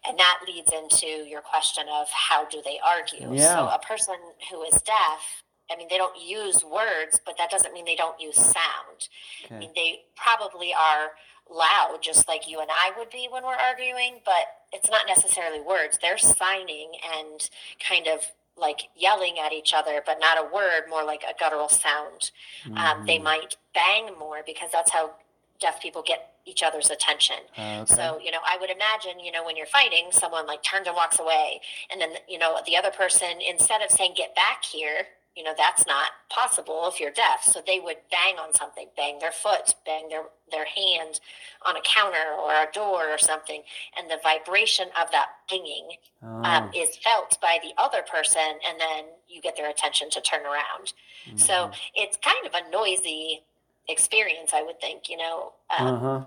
and 0.06 0.18
that 0.18 0.40
leads 0.46 0.72
into 0.72 1.06
your 1.28 1.40
question 1.40 1.84
of 1.92 2.08
how 2.10 2.44
do 2.46 2.60
they 2.64 2.80
argue? 2.84 3.32
Yeah. 3.32 3.54
so 3.54 3.68
a 3.68 3.78
person 3.78 4.16
who 4.50 4.62
is 4.62 4.80
deaf 4.82 5.44
i 5.70 5.76
mean 5.76 5.86
they 5.88 5.98
don't 5.98 6.20
use 6.20 6.64
words 6.64 7.20
but 7.24 7.36
that 7.38 7.50
doesn't 7.50 7.72
mean 7.72 7.84
they 7.84 7.96
don't 7.96 8.20
use 8.20 8.36
sound. 8.36 9.08
I 9.50 9.58
mean 9.58 9.70
they 9.76 10.00
probably 10.16 10.72
are 10.74 11.12
loud 11.50 11.98
just 12.00 12.26
like 12.28 12.48
you 12.48 12.60
and 12.60 12.68
i 12.70 12.92
would 12.98 13.10
be 13.10 13.28
when 13.30 13.42
we're 13.44 13.54
arguing 13.54 14.20
but 14.24 14.62
it's 14.72 14.90
not 14.90 15.02
necessarily 15.06 15.60
words. 15.60 15.98
They're 16.00 16.18
signing 16.18 16.92
and 17.14 17.48
kind 17.86 18.08
of 18.08 18.24
like 18.56 18.88
yelling 18.96 19.38
at 19.38 19.52
each 19.52 19.72
other 19.74 20.02
but 20.04 20.18
not 20.20 20.38
a 20.38 20.44
word 20.54 20.82
more 20.88 21.04
like 21.04 21.22
a 21.28 21.34
guttural 21.38 21.68
sound 21.68 22.30
um, 22.76 23.04
they 23.06 23.18
Mhm. 23.18 23.22
might 23.24 23.56
bang 23.74 24.16
more 24.18 24.42
because 24.46 24.70
that's 24.72 24.90
how 24.90 25.12
deaf 25.60 25.80
people 25.80 26.02
get 26.02 26.34
each 26.44 26.62
other's 26.62 26.90
attention 26.90 27.36
Uh, 27.56 27.82
okay. 27.82 27.94
so, 27.94 28.18
you 28.18 28.30
know, 28.32 28.40
I 28.44 28.56
would 28.58 28.68
imagine, 28.70 29.20
you 29.20 29.30
know, 29.30 29.44
when 29.44 29.56
you're 29.56 29.66
fighting, 29.66 30.10
someone 30.10 30.44
like 30.46 30.60
turns 30.64 30.88
and 30.88 30.96
walks 30.96 31.20
away. 31.20 31.60
And 31.88 32.00
then, 32.00 32.14
you 32.28 32.36
know, 32.36 32.58
the 32.66 32.76
other 32.76 32.90
person, 32.90 33.40
instead 33.40 33.80
of 33.80 33.90
saying, 33.90 34.14
get 34.16 34.34
back 34.34 34.64
here, 34.64 35.06
you 35.36 35.42
know, 35.42 35.54
that's 35.56 35.86
not 35.86 36.10
possible 36.28 36.84
if 36.92 37.00
you're 37.00 37.10
deaf. 37.10 37.42
So 37.42 37.62
they 37.66 37.80
would 37.80 37.96
bang 38.10 38.36
on 38.38 38.52
something, 38.52 38.88
bang 38.96 39.18
their 39.18 39.32
foot, 39.32 39.74
bang 39.86 40.08
their, 40.08 40.24
their 40.50 40.66
hand 40.66 41.20
on 41.66 41.76
a 41.76 41.80
counter 41.80 42.34
or 42.38 42.52
a 42.52 42.66
door 42.72 43.08
or 43.08 43.18
something. 43.18 43.62
And 43.98 44.10
the 44.10 44.18
vibration 44.22 44.88
of 45.00 45.10
that 45.12 45.28
banging 45.48 45.96
Oh, 46.24 46.42
um, 46.44 46.70
is 46.74 46.96
felt 46.98 47.38
by 47.40 47.58
the 47.62 47.72
other 47.82 48.02
person. 48.02 48.40
And 48.68 48.78
then 48.78 49.04
you 49.28 49.40
get 49.40 49.56
their 49.56 49.70
attention 49.70 50.08
to 50.10 50.20
turn 50.20 50.42
around. 50.42 50.92
So 51.36 51.52
mhm. 51.52 51.74
it's 51.94 52.16
kind 52.18 52.46
of 52.46 52.52
a 52.54 52.70
noisy 52.70 53.42
experience, 53.88 54.52
I 54.54 54.62
would 54.62 54.80
think, 54.80 55.08
you 55.08 55.16
know. 55.16 55.52
Um, 55.76 55.86
uh-huh. 55.86 56.24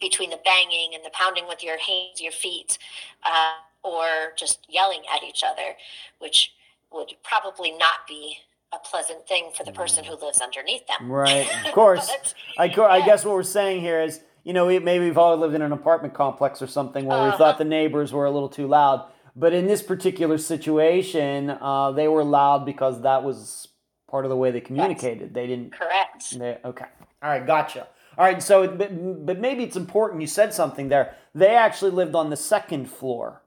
between 0.00 0.30
the 0.30 0.40
banging 0.44 0.94
and 0.94 1.04
the 1.04 1.10
pounding 1.10 1.46
with 1.46 1.62
your 1.62 1.78
hands, 1.78 2.20
your 2.20 2.32
feet, 2.32 2.78
uh, 3.24 3.52
or 3.84 4.32
just 4.36 4.66
yelling 4.68 5.02
at 5.14 5.22
each 5.22 5.44
other, 5.44 5.76
which 6.18 6.52
would 6.94 7.12
probably 7.22 7.70
not 7.72 8.06
be 8.08 8.36
a 8.74 8.78
pleasant 8.78 9.26
thing 9.28 9.50
for 9.54 9.64
the 9.64 9.72
person 9.72 10.04
who 10.04 10.14
lives 10.16 10.40
underneath 10.40 10.86
them. 10.86 11.10
Right, 11.10 11.46
of 11.66 11.72
course. 11.74 12.08
But, 12.10 12.34
I, 12.58 12.68
co- 12.68 12.86
I 12.86 13.04
guess 13.04 13.24
what 13.24 13.34
we're 13.34 13.42
saying 13.42 13.80
here 13.82 14.00
is, 14.00 14.20
you 14.44 14.52
know, 14.52 14.66
we, 14.66 14.78
maybe 14.78 15.04
we've 15.04 15.18
all 15.18 15.36
lived 15.36 15.54
in 15.54 15.62
an 15.62 15.72
apartment 15.72 16.14
complex 16.14 16.62
or 16.62 16.66
something 16.66 17.04
where 17.04 17.22
we 17.22 17.28
Uh-huh. 17.28 17.38
thought 17.38 17.58
the 17.58 17.64
neighbors 17.64 18.12
were 18.12 18.24
a 18.24 18.30
little 18.30 18.48
too 18.48 18.66
loud. 18.66 19.06
But 19.36 19.52
in 19.52 19.66
this 19.66 19.82
particular 19.82 20.36
situation, 20.38 21.50
uh, 21.50 21.92
they 21.92 22.08
were 22.08 22.24
loud 22.24 22.64
because 22.66 23.02
that 23.02 23.22
was 23.24 23.68
part 24.10 24.24
of 24.24 24.30
the 24.30 24.36
way 24.36 24.50
they 24.50 24.60
communicated. 24.60 25.32
They 25.34 25.46
didn't. 25.46 25.72
correct. 25.72 26.38
They, 26.38 26.58
okay. 26.64 26.84
All 27.22 27.30
right. 27.30 27.46
Gotcha. 27.46 27.86
All 28.18 28.24
right. 28.24 28.42
So, 28.42 28.68
but, 28.68 29.24
but 29.26 29.38
maybe 29.38 29.62
it's 29.64 29.76
important. 29.76 30.20
You 30.20 30.26
said 30.26 30.52
something 30.52 30.88
there. 30.88 31.14
They 31.34 31.54
actually 31.54 31.92
lived 31.92 32.14
on 32.14 32.28
the 32.30 32.36
second 32.36 32.90
floor 32.90 33.40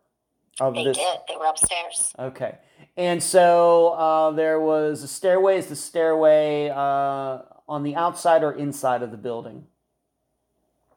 of 0.60 0.74
They 0.76 0.86
this. 0.86 0.98
did. 0.98 1.18
They 1.28 1.36
were 1.38 1.46
upstairs. 1.46 2.14
Okay. 2.18 2.58
And 2.98 3.22
so 3.22 3.90
uh, 3.90 4.32
there 4.32 4.60
was 4.60 5.04
a 5.04 5.08
stairway. 5.08 5.58
Is 5.58 5.68
the 5.68 5.76
stairway 5.76 6.70
uh, 6.70 7.40
on 7.68 7.84
the 7.84 7.96
outside 7.96 8.44
or 8.44 8.54
inside 8.54 9.04
of 9.04 9.12
the 9.12 9.18
building? 9.18 9.66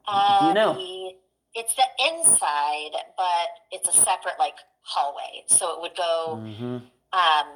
Uh, 0.07 0.41
Do 0.41 0.47
you 0.49 0.55
know? 0.55 0.75
the- 0.75 1.15
it's 1.55 1.75
the 1.75 1.83
inside, 2.07 2.93
but 3.17 3.49
it's 3.73 3.89
a 3.89 3.93
separate 3.93 4.35
like 4.39 4.55
hallway. 4.83 5.43
So 5.47 5.75
it 5.75 5.81
would 5.81 5.97
go. 5.97 6.41
Mm-hmm. 6.41 6.77
Um, 7.13 7.47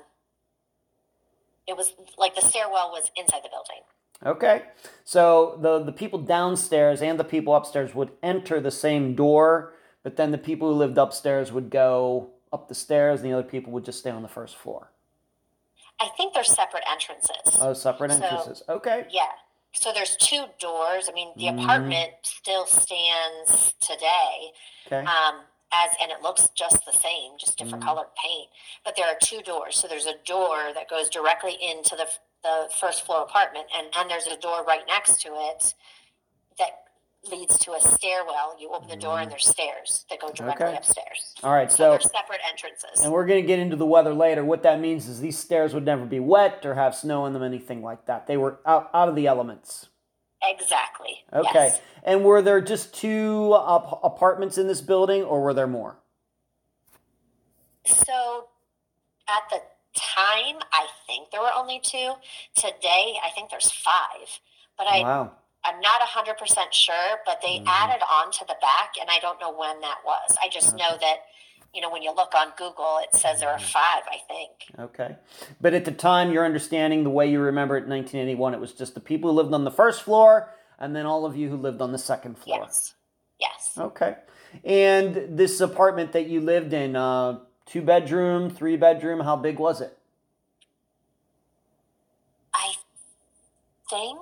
it 1.69 1.77
was 1.77 1.93
like 2.19 2.35
the 2.35 2.41
stairwell 2.41 2.91
was 2.91 3.13
inside 3.17 3.43
the 3.45 3.49
building. 3.51 3.83
Okay. 4.25 4.63
So 5.05 5.59
the 5.61 5.85
the 5.85 5.93
people 5.93 6.19
downstairs 6.19 7.01
and 7.01 7.19
the 7.21 7.25
people 7.25 7.55
upstairs 7.55 7.95
would 7.95 8.11
enter 8.25 8.61
the 8.61 8.71
same 8.73 9.15
door, 9.15 9.75
but 10.03 10.17
then 10.17 10.33
the 10.33 10.39
people 10.39 10.73
who 10.73 10.75
lived 10.75 10.99
upstairs 10.99 11.53
would 11.53 11.71
go 11.71 12.31
up 12.53 12.69
the 12.69 12.75
stairs, 12.75 13.21
and 13.21 13.31
the 13.31 13.37
other 13.37 13.49
people 13.49 13.73
would 13.73 13.85
just 13.85 13.99
stay 14.01 14.11
on 14.11 14.23
the 14.23 14.29
first 14.29 14.57
floor. 14.57 14.91
I 16.01 16.09
think 16.17 16.35
they're 16.35 16.45
separate 16.45 16.85
entrances. 16.91 17.59
Oh, 17.61 17.73
separate 17.73 18.11
So- 18.13 18.17
entrances. 18.23 18.63
Okay. 18.69 19.07
Yeah. 19.11 19.31
So 19.75 19.93
there's 19.93 20.17
two 20.17 20.47
doors. 20.59 21.09
I 21.09 21.13
mean, 21.13 21.33
the 21.37 21.45
Mhm. 21.47 21.65
apartment 21.65 22.13
still 22.25 22.67
stands 22.67 23.73
today, 23.81 24.53
Okay. 24.87 25.05
um, 25.05 25.47
as 25.73 25.91
and 26.01 26.11
it 26.13 26.21
looks 26.21 26.49
just 26.51 26.85
the 26.85 26.93
same, 26.93 27.39
just 27.39 27.57
different 27.57 27.83
Mhm. 27.83 27.87
colored 27.87 28.15
paint. 28.17 28.51
But 28.85 28.97
there 28.97 29.07
are 29.07 29.15
two 29.23 29.41
doors. 29.41 29.77
So 29.79 29.89
there's 29.89 30.05
a 30.07 30.19
door 30.19 30.73
that 30.75 30.89
goes 30.89 31.09
directly 31.09 31.55
into 31.55 31.97
the 31.97 32.09
the 32.43 32.69
first 32.75 33.03
floor 33.07 33.23
apartment, 33.23 33.69
and 33.73 33.93
then 33.95 34.09
there's 34.09 34.27
a 34.27 34.37
door 34.37 34.65
right 34.65 34.85
next 34.89 35.21
to 35.21 35.33
it 35.51 35.75
that 36.59 36.89
leads 37.31 37.59
to 37.61 37.73
a 37.73 37.81
stairwell. 37.81 38.57
You 38.59 38.71
open 38.73 38.89
the 38.89 38.97
door, 38.97 39.19
and 39.21 39.31
there's 39.31 39.47
stairs 39.47 40.05
that 40.11 40.21
go 40.21 40.31
directly 40.33 40.67
Okay. 40.67 40.77
upstairs. 40.77 41.35
All 41.43 41.53
right. 41.53 41.71
So 41.71 41.91
they're 41.91 42.01
separate 42.01 42.41
entrances. 42.49 43.01
and 43.01 43.13
we're 43.13 43.27
gonna 43.27 43.43
get 43.43 43.59
into 43.59 43.77
the 43.77 43.87
weather 43.87 44.13
later. 44.15 44.45
What 44.45 44.63
that 44.65 44.81
means 44.81 45.09
is 45.09 45.21
these 45.21 45.39
stairs 45.39 45.73
would 45.75 45.85
never 45.85 46.05
be 46.05 46.19
wet 46.21 46.65
or 46.67 46.75
have 46.75 46.95
snow 46.95 47.27
in 47.27 47.33
them, 47.33 47.43
anything 47.43 47.83
like 47.83 48.07
that. 48.07 48.27
They 48.27 48.37
were 48.37 48.59
out 48.67 48.91
out 48.93 49.09
of 49.09 49.15
the 49.15 49.27
elements. 49.27 49.89
Exactly. 50.45 51.25
Okay. 51.33 51.67
Yes. 51.67 51.81
And 52.03 52.25
were 52.25 52.43
there 52.43 52.61
just 52.61 52.93
two 52.95 53.55
ap- 53.57 54.01
apartments 54.03 54.59
in 54.59 54.67
this 54.67 54.81
building, 54.81 55.23
or 55.23 55.41
were 55.41 55.55
there 55.55 55.69
more? 55.69 55.99
So 57.85 58.49
at 59.29 59.43
the 59.51 59.61
time, 59.95 60.57
I 60.73 60.87
think 61.07 61.31
there 61.31 61.41
were 61.41 61.53
only 61.55 61.79
two. 61.81 62.15
Today, 62.55 63.15
I 63.25 63.31
think 63.35 63.51
there's 63.51 63.71
five. 63.71 64.41
But 64.77 64.87
I, 64.89 65.01
wow. 65.03 65.33
I'm 65.65 65.81
not 65.81 66.01
100% 66.03 66.73
sure, 66.75 67.21
but 67.25 67.41
they 67.41 67.61
Mhm. 67.61 67.67
added 67.67 68.03
on 68.11 68.31
to 68.33 68.45
the 68.45 68.57
back, 68.61 68.95
and 69.01 69.11
I 69.11 69.19
don't 69.21 69.41
know 69.41 69.51
when 69.51 69.81
that 69.81 70.05
was. 70.05 70.37
I 70.43 70.49
just 70.49 70.77
know 70.77 70.97
that, 70.99 71.27
you 71.73 71.81
know, 71.81 71.89
when 71.91 72.03
you 72.03 72.11
look 72.13 72.35
on 72.35 72.53
Google, 72.57 72.99
it 72.99 73.15
says 73.15 73.41
there 73.41 73.51
are 73.51 73.57
Mm-hmm. 73.59 73.67
five, 73.67 74.03
I 74.11 74.19
think. 74.27 74.71
Okay. 74.79 75.17
But 75.61 75.75
at 75.75 75.85
the 75.85 75.93
time, 75.93 76.33
your 76.33 76.45
understanding, 76.45 77.05
the 77.05 77.11
way 77.11 77.29
you 77.31 77.41
remember 77.41 77.77
it 77.77 77.85
in 77.85 77.91
1981, 77.91 78.55
it 78.55 78.61
was 78.61 78.73
just 78.73 78.95
the 78.95 79.01
people 79.01 79.31
who 79.31 79.37
lived 79.37 79.55
on 79.55 79.65
the 79.65 79.71
first 79.71 80.03
floor 80.03 80.53
and 80.79 80.97
then 80.97 81.07
all 81.07 81.25
of 81.25 81.37
you 81.37 81.49
who 81.49 81.57
lived 81.57 81.81
on 81.81 81.93
the 81.93 81.99
second 81.99 82.37
floor. 82.39 82.63
Yes. 82.65 82.95
Yes. 83.39 83.79
Okay. 83.79 84.17
And 84.65 85.39
this 85.39 85.61
apartment 85.61 86.13
that 86.13 86.27
you 86.27 86.41
lived 86.41 86.73
in, 86.73 86.97
uh, 86.97 87.39
two 87.67 87.83
bedroom, 87.83 88.51
three 88.51 88.77
bedroom, 88.77 89.21
how 89.21 89.37
big 89.37 89.59
was 89.59 89.81
it? 89.81 89.97
I 92.53 92.75
think 93.89 94.21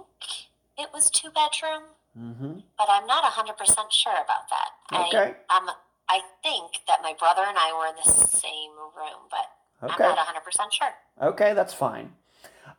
it 0.81 0.89
was 0.93 1.11
two 1.11 1.29
bedroom, 1.31 1.83
Mm-hmm. 2.19 2.55
but 2.77 2.89
I'm 2.91 3.07
not 3.07 3.23
100% 3.23 3.57
sure 3.93 4.13
about 4.13 4.49
that. 4.51 5.07
Okay. 5.07 5.35
I, 5.49 5.57
I'm, 5.57 5.69
I 6.09 6.21
think 6.43 6.73
that 6.89 6.99
my 7.05 7.15
brother 7.17 7.43
and 7.47 7.57
I 7.57 7.73
were 7.73 7.87
in 7.87 7.95
the 8.05 8.27
same 8.27 8.71
room, 8.97 9.29
but 9.31 9.47
Okay. 9.93 10.05
I'm 10.05 10.17
not 10.17 10.27
100% 10.27 10.73
sure. 10.73 10.89
Okay, 11.23 11.55
that's 11.55 11.73
fine. 11.73 12.13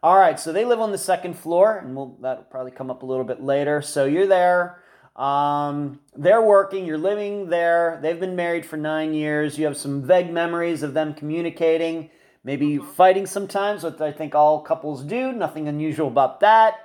All 0.03 0.17
right, 0.17 0.37
so 0.39 0.51
they 0.51 0.65
live 0.65 0.81
on 0.81 0.91
the 0.91 0.97
second 0.97 1.35
floor, 1.35 1.77
and 1.77 1.95
we'll, 1.95 2.17
that'll 2.21 2.43
probably 2.43 2.71
come 2.71 2.91
up 2.91 3.03
a 3.03 3.05
little 3.05 3.23
bit 3.23 3.41
later. 3.41 3.81
So 3.81 4.03
you're 4.05 4.27
there. 4.27 4.81
Um, 5.15 5.99
they're 6.15 6.41
working. 6.41 6.85
You're 6.85 6.97
living 6.97 7.49
there. 7.49 7.99
They've 8.01 8.19
been 8.19 8.35
married 8.35 8.65
for 8.65 8.77
nine 8.77 9.13
years. 9.13 9.57
You 9.57 9.65
have 9.65 9.77
some 9.77 10.03
vague 10.03 10.31
memories 10.31 10.83
of 10.83 10.93
them 10.93 11.13
communicating, 11.13 12.09
maybe 12.43 12.77
fighting 12.79 13.25
sometimes, 13.25 13.83
what 13.83 14.01
I 14.01 14.11
think 14.11 14.35
all 14.35 14.61
couples 14.61 15.03
do. 15.03 15.31
Nothing 15.31 15.67
unusual 15.67 16.07
about 16.07 16.39
that. 16.41 16.75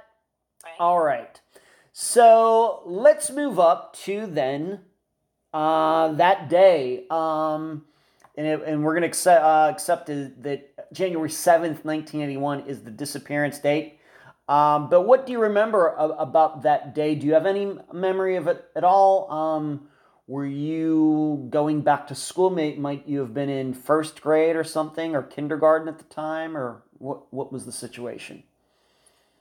Right? 0.66 0.74
All 0.80 1.00
right. 1.00 1.40
So 1.92 2.82
let's 2.84 3.30
move 3.30 3.60
up 3.60 3.94
to 4.04 4.26
then 4.26 4.80
uh, 5.54 6.12
that 6.14 6.48
day. 6.48 7.06
Um, 7.08 7.84
and, 8.36 8.46
it, 8.46 8.62
and 8.66 8.82
we're 8.82 8.92
going 8.92 9.02
to 9.02 9.08
accept, 9.08 9.44
uh, 9.44 9.68
accept 9.70 10.06
that 10.08 10.92
January 10.92 11.28
7th, 11.28 11.84
1981 11.84 12.66
is 12.66 12.82
the 12.82 12.90
disappearance 12.90 13.60
date. 13.60 14.00
Um, 14.48 14.90
but 14.90 15.02
what 15.02 15.24
do 15.24 15.32
you 15.32 15.40
remember 15.40 15.94
a- 15.96 16.08
about 16.08 16.62
that 16.62 16.94
day? 16.94 17.14
Do 17.14 17.26
you 17.26 17.34
have 17.34 17.46
any 17.46 17.78
memory 17.92 18.36
of 18.36 18.48
it 18.48 18.64
at 18.74 18.82
all? 18.82 19.30
Um, 19.30 19.88
were 20.26 20.46
you 20.46 21.46
going 21.50 21.82
back 21.82 22.08
to 22.08 22.16
school? 22.16 22.50
May, 22.50 22.74
might 22.74 23.06
you 23.06 23.20
have 23.20 23.32
been 23.32 23.48
in 23.48 23.72
first 23.72 24.20
grade 24.20 24.56
or 24.56 24.64
something, 24.64 25.14
or 25.14 25.22
kindergarten 25.22 25.88
at 25.88 25.98
the 25.98 26.04
time, 26.04 26.56
or 26.56 26.82
what, 26.98 27.32
what 27.32 27.52
was 27.52 27.64
the 27.64 27.72
situation? 27.72 28.42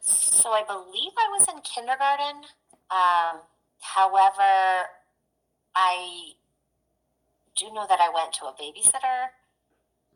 So 0.05 0.51
I 0.51 0.63
believe 0.63 1.11
I 1.17 1.27
was 1.37 1.47
in 1.47 1.61
kindergarten. 1.61 2.43
Um, 2.91 3.41
however, 3.81 4.87
I 5.75 6.33
do 7.55 7.73
know 7.73 7.85
that 7.87 7.99
I 7.99 8.09
went 8.13 8.33
to 8.33 8.45
a 8.45 8.53
babysitter. 8.53 9.33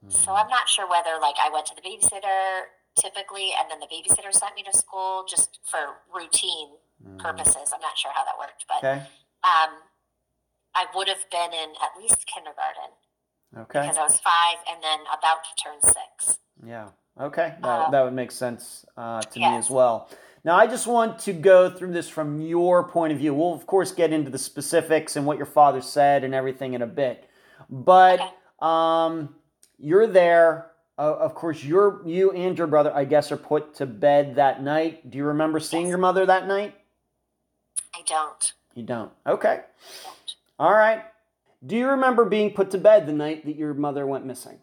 So 0.08 0.34
I'm 0.34 0.47
not 0.47 0.69
sure 0.69 0.89
whether 0.89 1.19
like 1.21 1.36
I 1.41 1.49
went 1.52 1.65
to 1.67 1.75
the 1.75 1.82
babysitter 1.82 2.71
typically 2.95 3.52
and 3.58 3.69
then 3.69 3.80
the 3.80 3.88
babysitter 3.88 4.34
sent 4.34 4.56
me 4.56 4.63
to 4.63 4.75
school 4.75 5.25
just 5.28 5.60
for 5.63 6.02
routine 6.13 6.69
purposes. 7.17 7.71
I'm 7.73 7.82
not 7.82 7.97
sure 7.97 8.12
how 8.13 8.23
that 8.23 8.38
worked, 8.39 8.65
but 8.67 8.78
Okay. 8.80 9.02
um, 9.43 9.84
I 10.75 10.86
would 10.95 11.08
have 11.08 11.30
been 11.30 11.54
in 11.54 11.71
at 11.82 11.99
least 12.02 12.25
kindergarten 12.28 12.95
Okay. 13.56 13.82
because 13.82 13.97
I 13.97 14.04
was 14.04 14.19
five 14.19 14.58
and 14.69 14.84
then 14.84 14.99
about 15.08 15.43
to 15.43 15.63
turn 15.63 15.82
six. 15.82 16.39
Yeah. 16.65 16.89
Okay. 17.19 17.56
That, 17.62 17.67
Uh, 17.67 17.89
that 17.91 18.04
would 18.04 18.13
make 18.13 18.32
sense 18.32 18.86
uh, 18.98 19.22
to 19.22 19.39
me 19.39 19.45
as 19.58 19.69
well. 19.69 20.10
Now, 20.43 20.56
I 20.56 20.67
just 20.67 20.88
want 20.88 21.19
to 21.19 21.34
go 21.34 21.69
through 21.69 21.91
this 21.91 22.08
from 22.08 22.39
your 22.41 22.88
point 22.88 23.12
of 23.12 23.19
view. 23.19 23.34
We'll, 23.34 23.54
of 23.54 23.67
course, 23.67 23.91
get 23.91 24.13
into 24.13 24.30
the 24.32 24.38
specifics 24.38 25.15
and 25.17 25.26
what 25.26 25.38
your 25.38 25.45
father 25.45 25.82
said 25.82 26.24
and 26.24 26.34
everything 26.34 26.74
in 26.74 26.82
a 26.82 26.88
bit. 26.88 27.26
But 27.69 28.22
Okay. 28.22 28.32
um, 28.62 29.36
you're 29.78 30.08
there. 30.08 30.72
Uh, 30.98 31.15
of 31.19 31.36
course, 31.36 31.63
you're, 31.63 32.02
you 32.06 32.32
and 32.32 32.58
your 32.58 32.67
brother, 32.67 32.91
I 32.95 33.04
guess, 33.06 33.32
are 33.32 33.38
put 33.38 33.74
to 33.76 33.86
bed 33.86 34.36
that 34.36 34.62
night. 34.63 35.10
Do 35.10 35.17
you 35.17 35.26
remember 35.26 35.60
seeing 35.60 35.84
Yes. 35.84 35.89
your 35.89 35.98
mother 35.98 36.26
that 36.26 36.48
night? 36.48 36.76
I 37.93 38.02
don't. 38.06 38.54
You 38.76 38.84
don't. 38.84 39.12
Okay. 39.28 39.62
don't. 40.04 40.36
All 40.58 40.74
right. 40.74 41.04
Do 41.65 41.76
you 41.76 41.88
remember 41.89 42.24
being 42.26 42.52
put 42.54 42.72
to 42.72 42.78
bed 42.78 43.08
the 43.08 43.13
night 43.13 43.45
that 43.45 43.56
your 43.58 43.74
mother 43.74 44.08
went 44.08 44.26
missing? 44.26 44.60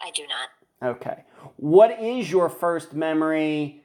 I 0.00 0.10
do 0.12 0.22
not. 0.28 0.50
Okay. 0.96 1.24
What 1.56 2.00
is 2.00 2.30
your 2.30 2.48
first 2.48 2.94
memory 2.94 3.82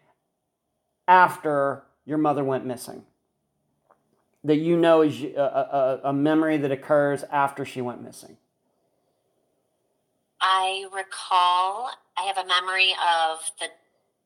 after 1.08 1.84
your 2.06 2.18
mother 2.18 2.44
went 2.44 2.66
missing? 2.66 3.04
That 4.44 4.58
you 4.58 4.78
know 4.78 5.02
is 5.02 5.22
a, 5.22 6.00
a, 6.04 6.10
a 6.10 6.14
memory 6.14 6.58
that 6.58 6.72
occurs 6.72 7.24
after 7.32 7.66
she 7.66 7.82
went 7.82 8.02
missing. 8.02 8.38
I 10.42 10.86
recall, 10.94 11.90
I 12.18 12.22
have 12.24 12.38
a 12.38 12.48
memory 12.48 12.92
of 12.92 13.40
the 13.60 13.68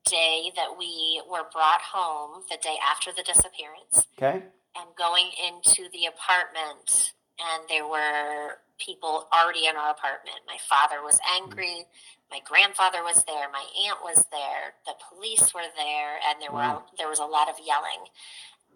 day 0.08 0.52
that 0.54 0.78
we 0.78 1.20
were 1.28 1.44
brought 1.52 1.80
home, 1.80 2.42
the 2.50 2.56
day 2.62 2.76
after 2.88 3.10
the 3.12 3.22
disappearance, 3.24 4.06
Okay. 4.16 4.44
and 4.76 4.86
going 4.96 5.30
into 5.48 5.90
the 5.90 6.06
apartment, 6.06 7.12
and 7.40 7.64
there 7.68 7.88
were 7.88 8.58
people 8.78 9.28
already 9.32 9.66
in 9.66 9.76
our 9.76 9.90
apartment. 9.90 10.38
My 10.46 10.58
father 10.68 11.02
was 11.02 11.18
angry. 11.36 11.84
My 12.30 12.40
grandfather 12.44 13.02
was 13.02 13.24
there. 13.24 13.48
My 13.52 13.64
aunt 13.86 13.98
was 14.02 14.24
there. 14.32 14.74
The 14.86 14.94
police 15.08 15.54
were 15.54 15.68
there, 15.76 16.18
and 16.28 16.40
there 16.42 16.50
Wow. 16.52 16.74
were 16.76 16.82
there 16.98 17.08
was 17.08 17.18
a 17.20 17.24
lot 17.24 17.48
of 17.48 17.56
yelling. 17.64 18.08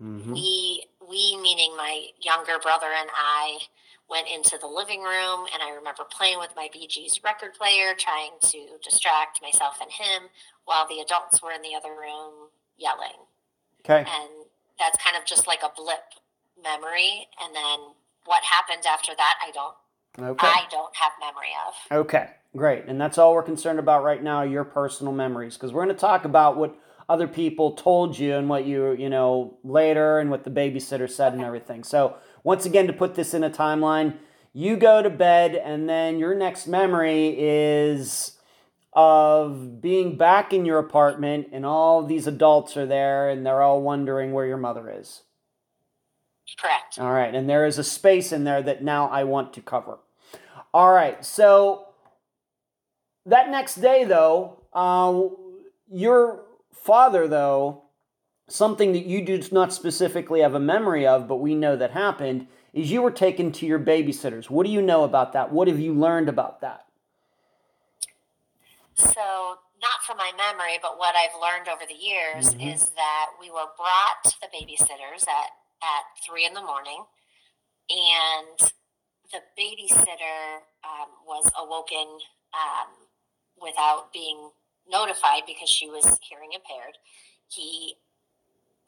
Mm-hmm. 0.00 0.32
we 0.32 0.84
we 1.08 1.36
meaning 1.42 1.76
my 1.76 2.06
younger 2.20 2.60
brother 2.62 2.86
and 2.86 3.10
I 3.12 3.58
went 4.08 4.28
into 4.28 4.56
the 4.56 4.68
living 4.68 5.02
room 5.02 5.46
and 5.52 5.60
I 5.60 5.74
remember 5.74 6.04
playing 6.04 6.38
with 6.38 6.50
my 6.54 6.68
Gees 6.72 7.20
record 7.24 7.54
player 7.54 7.94
trying 7.98 8.38
to 8.42 8.78
distract 8.82 9.42
myself 9.42 9.78
and 9.82 9.90
him 9.90 10.28
while 10.66 10.86
the 10.86 11.00
adults 11.00 11.42
were 11.42 11.50
in 11.50 11.62
the 11.62 11.74
other 11.74 11.90
room 11.98 12.48
yelling 12.78 13.26
Okay. 13.84 13.98
and 14.08 14.30
that's 14.78 15.02
kind 15.02 15.16
of 15.16 15.24
just 15.26 15.48
like 15.48 15.64
a 15.64 15.72
blip 15.76 16.14
memory 16.62 17.26
and 17.42 17.52
then 17.52 17.78
what 18.24 18.44
happened 18.44 18.86
after 18.86 19.16
that 19.16 19.34
I 19.44 19.50
don't 19.50 19.74
Okay. 20.20 20.46
I 20.46 20.64
don't 20.70 20.94
have 20.96 21.12
memory 21.20 21.48
of 21.66 21.96
Okay. 22.04 22.30
Great. 22.56 22.86
And 22.86 23.00
that's 23.00 23.18
all 23.18 23.34
we're 23.34 23.42
concerned 23.42 23.78
about 23.78 24.02
right 24.02 24.22
now 24.22 24.42
your 24.42 24.64
personal 24.64 25.12
memories. 25.12 25.54
Because 25.54 25.72
we're 25.72 25.84
going 25.84 25.94
to 25.94 26.00
talk 26.00 26.24
about 26.24 26.56
what 26.56 26.76
other 27.08 27.28
people 27.28 27.72
told 27.72 28.18
you 28.18 28.34
and 28.34 28.48
what 28.48 28.66
you, 28.66 28.92
you 28.92 29.08
know, 29.08 29.58
later 29.62 30.18
and 30.18 30.30
what 30.30 30.44
the 30.44 30.50
babysitter 30.50 31.08
said 31.08 31.32
and 31.32 31.42
everything. 31.42 31.84
So, 31.84 32.16
once 32.44 32.66
again, 32.66 32.86
to 32.86 32.92
put 32.92 33.14
this 33.14 33.34
in 33.34 33.44
a 33.44 33.50
timeline, 33.50 34.16
you 34.52 34.76
go 34.76 35.02
to 35.02 35.10
bed 35.10 35.54
and 35.54 35.88
then 35.88 36.18
your 36.18 36.34
next 36.34 36.66
memory 36.66 37.34
is 37.38 38.38
of 38.92 39.80
being 39.80 40.16
back 40.16 40.52
in 40.52 40.64
your 40.64 40.78
apartment 40.78 41.48
and 41.52 41.64
all 41.64 42.04
these 42.04 42.26
adults 42.26 42.76
are 42.76 42.86
there 42.86 43.28
and 43.28 43.44
they're 43.44 43.62
all 43.62 43.82
wondering 43.82 44.32
where 44.32 44.46
your 44.46 44.56
mother 44.56 44.90
is. 44.90 45.22
correct 46.58 46.98
All 46.98 47.12
right, 47.12 47.34
and 47.34 47.48
there 47.48 47.66
is 47.66 47.78
a 47.78 47.84
space 47.84 48.32
in 48.32 48.44
there 48.44 48.62
that 48.62 48.82
now 48.82 49.08
I 49.08 49.24
want 49.24 49.52
to 49.54 49.60
cover. 49.60 49.98
All 50.74 50.92
right, 50.92 51.24
so 51.24 51.86
that 53.26 53.50
next 53.50 53.76
day, 53.76 54.04
though, 54.04 54.62
uh, 54.72 55.22
your 55.90 56.44
father, 56.72 57.26
though, 57.26 57.82
something 58.48 58.92
that 58.92 59.04
you 59.06 59.24
do 59.24 59.42
not 59.52 59.72
specifically 59.72 60.40
have 60.40 60.54
a 60.54 60.60
memory 60.60 61.06
of, 61.06 61.26
but 61.28 61.36
we 61.36 61.54
know 61.54 61.76
that 61.76 61.90
happened, 61.92 62.46
is 62.72 62.90
you 62.90 63.02
were 63.02 63.10
taken 63.10 63.50
to 63.52 63.66
your 63.66 63.78
babysitters. 63.78 64.50
What 64.50 64.66
do 64.66 64.72
you 64.72 64.82
know 64.82 65.04
about 65.04 65.32
that? 65.32 65.52
What 65.52 65.68
have 65.68 65.80
you 65.80 65.94
learned 65.94 66.28
about 66.28 66.60
that? 66.60 66.86
So, 68.94 69.58
not 69.80 70.02
from 70.04 70.16
my 70.16 70.32
memory, 70.36 70.78
but 70.82 70.98
what 70.98 71.14
I've 71.14 71.40
learned 71.40 71.68
over 71.68 71.86
the 71.86 71.94
years 71.94 72.54
Mhm. 72.54 72.74
is 72.74 72.90
that 72.90 73.30
we 73.40 73.50
were 73.50 73.68
brought 73.76 74.24
to 74.24 74.40
the 74.40 74.48
babysitters 74.48 75.28
at, 75.28 75.50
at 75.82 76.04
three 76.26 76.44
in 76.44 76.54
the 76.54 76.62
morning, 76.62 77.04
and 77.90 78.72
the 79.32 79.40
babysitter 79.58 80.62
um, 80.84 81.08
was 81.26 81.50
awoken 81.58 82.18
um, 82.54 82.88
without 83.60 84.12
being 84.12 84.50
notified 84.90 85.42
because 85.46 85.68
she 85.68 85.88
was 85.88 86.04
hearing 86.22 86.50
impaired. 86.54 86.96
He 87.48 87.96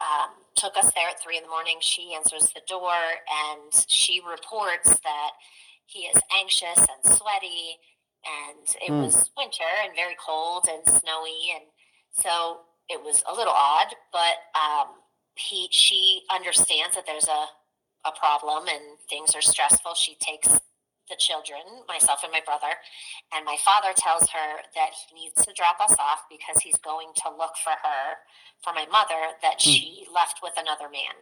um, 0.01 0.31
took 0.57 0.77
us 0.77 0.91
there 0.95 1.09
at 1.09 1.21
three 1.21 1.37
in 1.37 1.43
the 1.43 1.49
morning. 1.49 1.77
She 1.81 2.15
answers 2.15 2.53
the 2.55 2.63
door 2.69 2.93
and 2.95 3.85
she 3.89 4.21
reports 4.29 4.89
that 4.89 5.31
he 5.87 6.01
is 6.01 6.21
anxious 6.39 6.79
and 6.79 7.17
sweaty 7.17 7.79
and 8.25 8.67
it 8.83 8.89
Hmm. 8.89 9.03
was 9.03 9.31
winter 9.37 9.71
and 9.85 9.95
very 9.95 10.17
cold 10.25 10.69
and 10.71 10.85
snowy 11.01 11.53
and 11.55 11.65
so 12.13 12.61
it 12.89 13.03
was 13.03 13.23
a 13.29 13.35
little 13.35 13.53
odd 13.55 13.95
but 14.13 14.37
um, 14.55 14.89
he 15.37 15.69
she 15.71 16.23
understands 16.31 16.95
that 16.97 17.07
there's 17.07 17.29
a, 17.29 17.47
a 18.05 18.13
problem 18.13 18.67
and 18.69 18.99
things 19.09 19.35
are 19.35 19.43
stressful 19.43 19.95
she 19.95 20.17
takes 20.21 20.49
the 21.09 21.17
children 21.19 21.61
myself 21.89 22.21
and 22.23 22.33
my 22.33 22.41
brother 22.45 22.73
and 23.35 23.45
my 23.45 23.57
father 23.65 23.93
tells 23.97 24.29
her 24.31 24.63
that 24.75 24.91
he 24.95 25.15
needs 25.15 25.45
to 25.45 25.53
drop 25.53 25.77
us 25.81 25.97
off 25.99 26.23
because 26.31 26.63
he's 26.63 26.79
going 26.79 27.09
to 27.17 27.29
look 27.37 27.55
for 27.63 27.75
her 27.83 28.17
for 28.63 28.73
my 28.73 28.87
mother 28.93 29.35
that 29.43 29.55
Hmm. 29.61 29.71
she 29.71 30.07
left 30.15 30.41
with 30.43 30.53
another 30.57 30.89
man 30.89 31.17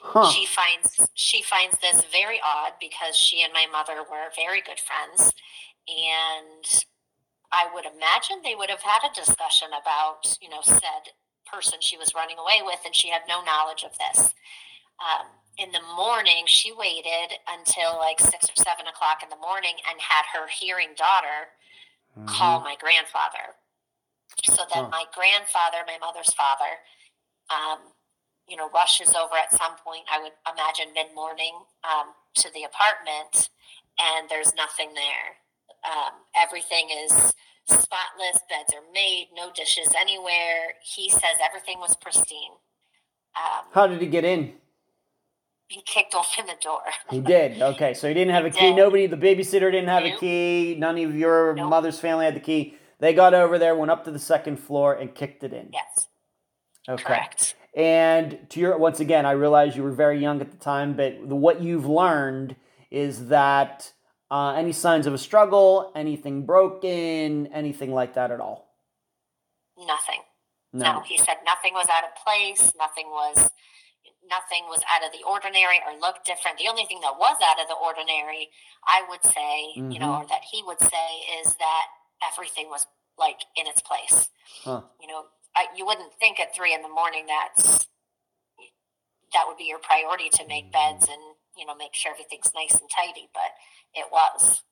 Huh. 0.00 0.30
she 0.30 0.46
finds 0.46 1.08
she 1.14 1.42
finds 1.42 1.76
this 1.80 2.04
very 2.12 2.38
odd 2.44 2.72
because 2.78 3.16
she 3.16 3.42
and 3.42 3.52
my 3.52 3.66
mother 3.72 4.02
were 4.08 4.28
very 4.36 4.60
good 4.60 4.78
friends 4.78 5.32
and 5.88 6.84
i 7.52 7.66
would 7.74 7.86
imagine 7.86 8.38
they 8.44 8.54
would 8.54 8.68
have 8.70 8.82
had 8.82 9.00
a 9.10 9.14
discussion 9.14 9.68
about 9.72 10.36
you 10.42 10.48
know 10.50 10.60
said 10.62 11.10
person 11.50 11.78
she 11.80 11.96
was 11.96 12.12
running 12.14 12.36
away 12.38 12.60
with 12.62 12.80
and 12.84 12.94
she 12.94 13.08
had 13.08 13.22
no 13.28 13.42
knowledge 13.42 13.82
of 13.84 13.96
this 13.98 14.34
um, 15.00 15.26
in 15.58 15.72
the 15.72 15.82
morning 15.96 16.44
she 16.46 16.72
waited 16.72 17.38
until 17.48 17.96
like 17.98 18.20
six 18.20 18.46
or 18.50 18.56
seven 18.62 18.86
o'clock 18.86 19.22
in 19.22 19.30
the 19.30 19.36
morning 19.36 19.74
and 19.90 20.00
had 20.00 20.24
her 20.34 20.48
hearing 20.48 20.90
daughter 20.96 21.48
call 22.26 22.60
my 22.60 22.76
grandfather. 22.80 23.56
So 24.44 24.64
then 24.72 24.84
Huh. 24.84 24.88
my 24.90 25.04
grandfather, 25.14 25.78
my 25.86 25.98
mother's 25.98 26.32
father, 26.34 26.80
um, 27.50 27.78
you 28.48 28.56
know, 28.56 28.68
rushes 28.70 29.14
over 29.14 29.36
at 29.36 29.52
some 29.52 29.76
point, 29.84 30.04
I 30.10 30.20
would 30.22 30.32
imagine 30.50 30.92
mid 30.94 31.14
morning 31.14 31.54
um, 31.84 32.14
to 32.36 32.50
the 32.52 32.64
apartment, 32.64 33.50
and 33.98 34.28
there's 34.28 34.54
nothing 34.54 34.94
there. 34.94 35.38
Um, 35.84 36.12
everything 36.36 36.90
is 36.90 37.34
spotless, 37.66 38.40
beds 38.48 38.72
are 38.74 38.84
made, 38.92 39.28
no 39.34 39.50
dishes 39.52 39.92
anywhere. 39.98 40.74
He 40.82 41.10
says 41.10 41.38
everything 41.44 41.78
was 41.80 41.96
pristine. 41.96 42.52
Um, 43.36 43.66
How 43.72 43.86
did 43.86 44.00
he 44.00 44.06
get 44.06 44.24
in? 44.24 44.54
He 45.68 45.82
kicked 45.82 46.14
open 46.14 46.46
the 46.46 46.54
door. 46.62 46.80
He 47.10 47.20
did. 47.20 47.60
Okay, 47.60 47.94
so 47.94 48.08
he 48.08 48.14
didn't 48.14 48.34
have 48.34 48.44
a 48.44 48.48
He 48.50 48.54
key. 48.58 48.66
did. 48.68 48.76
Nobody, 48.76 49.06
the 49.06 49.16
babysitter 49.16 49.70
didn't 49.72 49.88
have 49.88 50.04
a 50.04 50.16
key. 50.16 50.76
None 50.78 50.98
of 50.98 51.14
your 51.16 51.54
Nope. 51.54 51.68
mother's 51.70 51.98
family 51.98 52.24
had 52.24 52.34
the 52.36 52.40
key. 52.40 52.76
They 53.00 53.12
got 53.12 53.34
over 53.34 53.58
there, 53.58 53.74
went 53.76 53.90
up 53.90 54.04
to 54.04 54.10
the 54.10 54.18
second 54.18 54.58
floor, 54.58 54.94
and 54.94 55.14
kicked 55.14 55.42
it 55.44 55.52
in. 55.52 55.70
yes, 55.72 56.08
Okay. 56.88 57.02
correct. 57.02 57.54
And 57.74 58.48
to 58.50 58.60
your 58.60 58.78
once 58.78 59.00
again, 59.00 59.26
I 59.26 59.32
realize 59.32 59.76
you 59.76 59.82
were 59.82 59.92
very 59.92 60.18
young 60.18 60.40
at 60.40 60.50
the 60.50 60.56
time, 60.56 60.94
but 60.96 61.28
the, 61.28 61.34
what 61.36 61.60
you've 61.60 61.86
learned 61.86 62.56
is 62.90 63.26
that 63.28 63.92
uh, 64.30 64.52
any 64.56 64.72
signs 64.72 65.06
of 65.06 65.12
a 65.12 65.18
struggle, 65.18 65.92
anything 65.94 66.46
broken, 66.46 67.48
anything 67.48 67.92
like 67.92 68.14
that 68.14 68.30
at 68.30 68.40
all. 68.40 68.72
Nothing. 69.76 70.20
No. 70.72 70.94
No, 70.94 71.00
he 71.00 71.18
said 71.18 71.36
nothing 71.44 71.74
was 71.74 71.86
out 71.90 72.04
of 72.04 72.10
place. 72.24 72.72
Nothing 72.78 73.08
was, 73.10 73.50
nothing 74.28 74.64
was 74.68 74.82
out 74.90 75.04
of 75.04 75.12
the 75.12 75.24
ordinary 75.26 75.80
or 75.86 75.98
looked 76.00 76.24
different. 76.26 76.58
The 76.58 76.68
only 76.68 76.84
thing 76.86 77.00
that 77.02 77.18
was 77.18 77.36
out 77.44 77.60
of 77.60 77.68
the 77.68 77.74
ordinary, 77.74 78.50
I 78.86 79.04
would 79.08 79.22
say, 79.22 79.72
you 79.76 79.98
know, 79.98 80.08
Mhm. 80.08 80.20
or 80.22 80.26
that 80.26 80.42
he 80.50 80.62
would 80.62 80.80
say, 80.80 81.08
is 81.40 81.54
that 81.56 81.86
everything 82.22 82.68
was 82.68 82.86
like 83.18 83.40
in 83.56 83.66
its 83.66 83.80
place. 83.80 84.30
Huh. 84.64 84.82
You 85.00 85.08
know, 85.08 85.26
I, 85.54 85.68
you 85.74 85.86
wouldn't 85.86 86.12
think 86.18 86.38
at 86.40 86.54
three 86.54 86.74
in 86.74 86.82
the 86.82 86.88
morning 86.88 87.26
that's 87.26 87.86
that 89.32 89.44
would 89.46 89.56
be 89.56 89.64
your 89.64 89.78
priority 89.78 90.28
to 90.30 90.46
make 90.46 90.72
beds 90.72 91.08
and 91.08 91.20
you 91.56 91.66
know 91.66 91.74
make 91.74 91.94
sure 91.94 92.12
everything's 92.12 92.52
nice 92.54 92.78
and 92.80 92.88
tidy, 92.90 93.28
but 93.34 93.52
it 93.94 94.06
was 94.10 94.62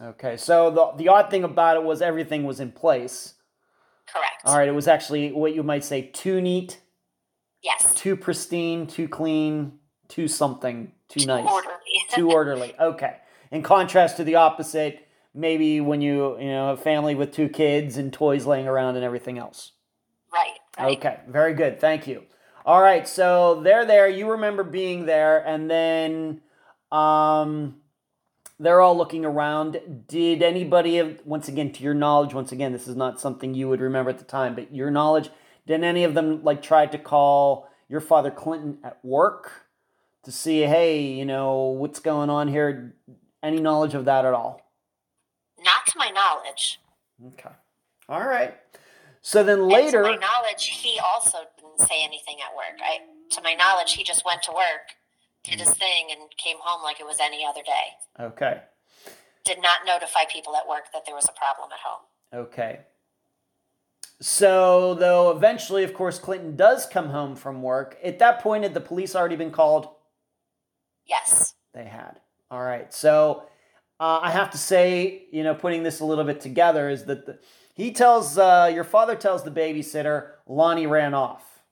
Okay. 0.00 0.36
So 0.38 0.70
the 0.70 0.92
the 0.96 1.08
odd 1.08 1.30
thing 1.30 1.44
about 1.44 1.76
it 1.76 1.82
was 1.82 2.00
everything 2.00 2.44
was 2.44 2.60
in 2.60 2.72
place. 2.72 3.34
correct. 4.06 4.42
All 4.44 4.56
right. 4.58 4.68
It 4.68 4.72
was 4.74 4.88
actually 4.88 5.32
what 5.32 5.54
you 5.54 5.62
might 5.62 5.84
say 5.84 6.02
too 6.02 6.40
neat, 6.40 6.80
Yes. 7.62 7.94
too 7.94 8.16
pristine, 8.16 8.86
too 8.86 9.08
clean, 9.08 9.78
too 10.08 10.28
something, 10.28 10.92
too 11.08 11.26
nice. 11.26 11.46
Orderly. 11.48 11.76
too 12.14 12.30
orderly. 12.30 12.74
Okay. 12.78 13.16
In 13.50 13.62
contrast 13.62 14.16
to 14.16 14.24
the 14.24 14.36
opposite, 14.36 15.06
maybe 15.34 15.80
when 15.80 16.00
you 16.00 16.38
you 16.38 16.48
know 16.48 16.70
a 16.70 16.76
family 16.76 17.14
with 17.14 17.32
two 17.32 17.48
kids 17.48 17.96
and 17.96 18.12
toys 18.12 18.46
laying 18.46 18.66
around 18.66 18.96
and 18.96 19.04
everything 19.04 19.38
else. 19.38 19.72
right. 20.32 20.58
Right. 20.78 20.96
Okay, 20.96 21.20
very 21.28 21.52
good. 21.52 21.80
Thank 21.80 22.06
you. 22.06 22.22
All 22.64 22.80
right, 22.80 23.06
so 23.06 23.60
they're 23.62 23.84
there. 23.84 24.08
You 24.08 24.30
remember 24.30 24.62
being 24.62 25.04
there, 25.04 25.46
and 25.46 25.70
then 25.70 26.40
um, 26.90 27.76
they're 28.58 28.80
all 28.80 28.96
looking 28.96 29.24
around. 29.24 30.04
Did 30.08 30.42
anybody, 30.42 31.18
once 31.24 31.48
again, 31.48 31.72
to 31.72 31.82
your 31.82 31.92
knowledge, 31.94 32.32
once 32.32 32.52
again, 32.52 32.72
this 32.72 32.86
is 32.86 32.96
not 32.96 33.20
something 33.20 33.52
you 33.52 33.68
would 33.68 33.80
remember 33.80 34.10
at 34.10 34.18
the 34.18 34.24
time, 34.24 34.54
but 34.54 34.72
your 34.72 34.90
knowledge, 34.90 35.28
did 35.66 35.82
any 35.84 36.04
of 36.04 36.14
them 36.14 36.42
like 36.42 36.62
try 36.62 36.86
to 36.86 36.98
call 36.98 37.68
your 37.88 38.00
father 38.00 38.30
Clinton 38.30 38.78
at 38.82 38.98
work 39.04 39.66
to 40.24 40.32
see, 40.32 40.60
hey, 40.62 41.02
you 41.02 41.24
know, 41.24 41.56
what's 41.66 42.00
going 42.00 42.30
on 42.30 42.48
here? 42.48 42.94
Any 43.42 43.60
knowledge 43.60 43.94
of 43.94 44.04
that 44.06 44.24
at 44.24 44.34
all? 44.34 44.60
Not 45.62 45.86
to 45.86 45.98
my 45.98 46.10
knowledge. 46.10 46.80
Okay. 47.28 47.54
All 48.08 48.24
right. 48.24 48.54
So 49.20 49.42
then 49.44 49.60
And 49.60 49.68
later. 49.68 50.02
to 50.02 50.10
my 50.10 50.16
knowledge, 50.16 50.66
he 50.66 50.98
also 50.98 51.38
didn't 51.56 51.88
say 51.88 52.02
anything 52.02 52.36
at 52.44 52.54
work. 52.56 52.80
I, 52.82 52.98
to 53.34 53.42
my 53.42 53.54
knowledge, 53.54 53.92
he 53.94 54.02
just 54.02 54.24
went 54.24 54.42
to 54.44 54.52
work, 54.52 54.96
did 55.44 55.60
his 55.60 55.70
thing, 55.70 56.08
and 56.10 56.20
came 56.36 56.56
home 56.60 56.82
like 56.82 56.98
it 57.00 57.06
was 57.06 57.18
any 57.20 57.44
other 57.44 57.62
day. 57.62 58.24
Okay. 58.24 58.62
Did 59.44 59.60
not 59.62 59.80
notify 59.86 60.20
people 60.32 60.56
at 60.56 60.68
work 60.68 60.84
that 60.92 61.04
there 61.06 61.14
was 61.14 61.28
a 61.28 61.32
problem 61.32 61.70
at 61.72 61.78
home. 61.84 62.02
Okay. 62.46 62.80
So, 64.22 64.94
though, 64.94 65.32
eventually, 65.32 65.82
of 65.82 65.94
course, 65.94 66.20
Clinton 66.20 66.54
does 66.54 66.86
come 66.86 67.08
home 67.08 67.34
from 67.34 67.60
work. 67.60 67.98
At 68.04 68.20
that 68.20 68.38
point, 68.38 68.62
had 68.62 68.72
the 68.72 68.80
police 68.80 69.16
already 69.16 69.34
been 69.34 69.50
called? 69.50 69.88
Yes. 71.04 71.54
They 71.74 71.86
had. 71.86 72.20
All 72.48 72.62
right. 72.62 72.94
So, 72.94 73.42
uh, 73.98 74.20
I 74.22 74.30
have 74.30 74.52
to 74.52 74.58
say, 74.58 75.24
you 75.32 75.42
know, 75.42 75.56
putting 75.56 75.82
this 75.82 75.98
a 75.98 76.04
little 76.04 76.22
bit 76.22 76.40
together 76.40 76.88
is 76.88 77.04
that 77.06 77.26
the, 77.26 77.40
he 77.74 77.90
tells, 77.90 78.38
uh, 78.38 78.70
your 78.72 78.84
father 78.84 79.16
tells 79.16 79.42
the 79.42 79.50
babysitter, 79.50 80.28
Lonnie 80.46 80.86
ran 80.86 81.14
off. 81.14 81.64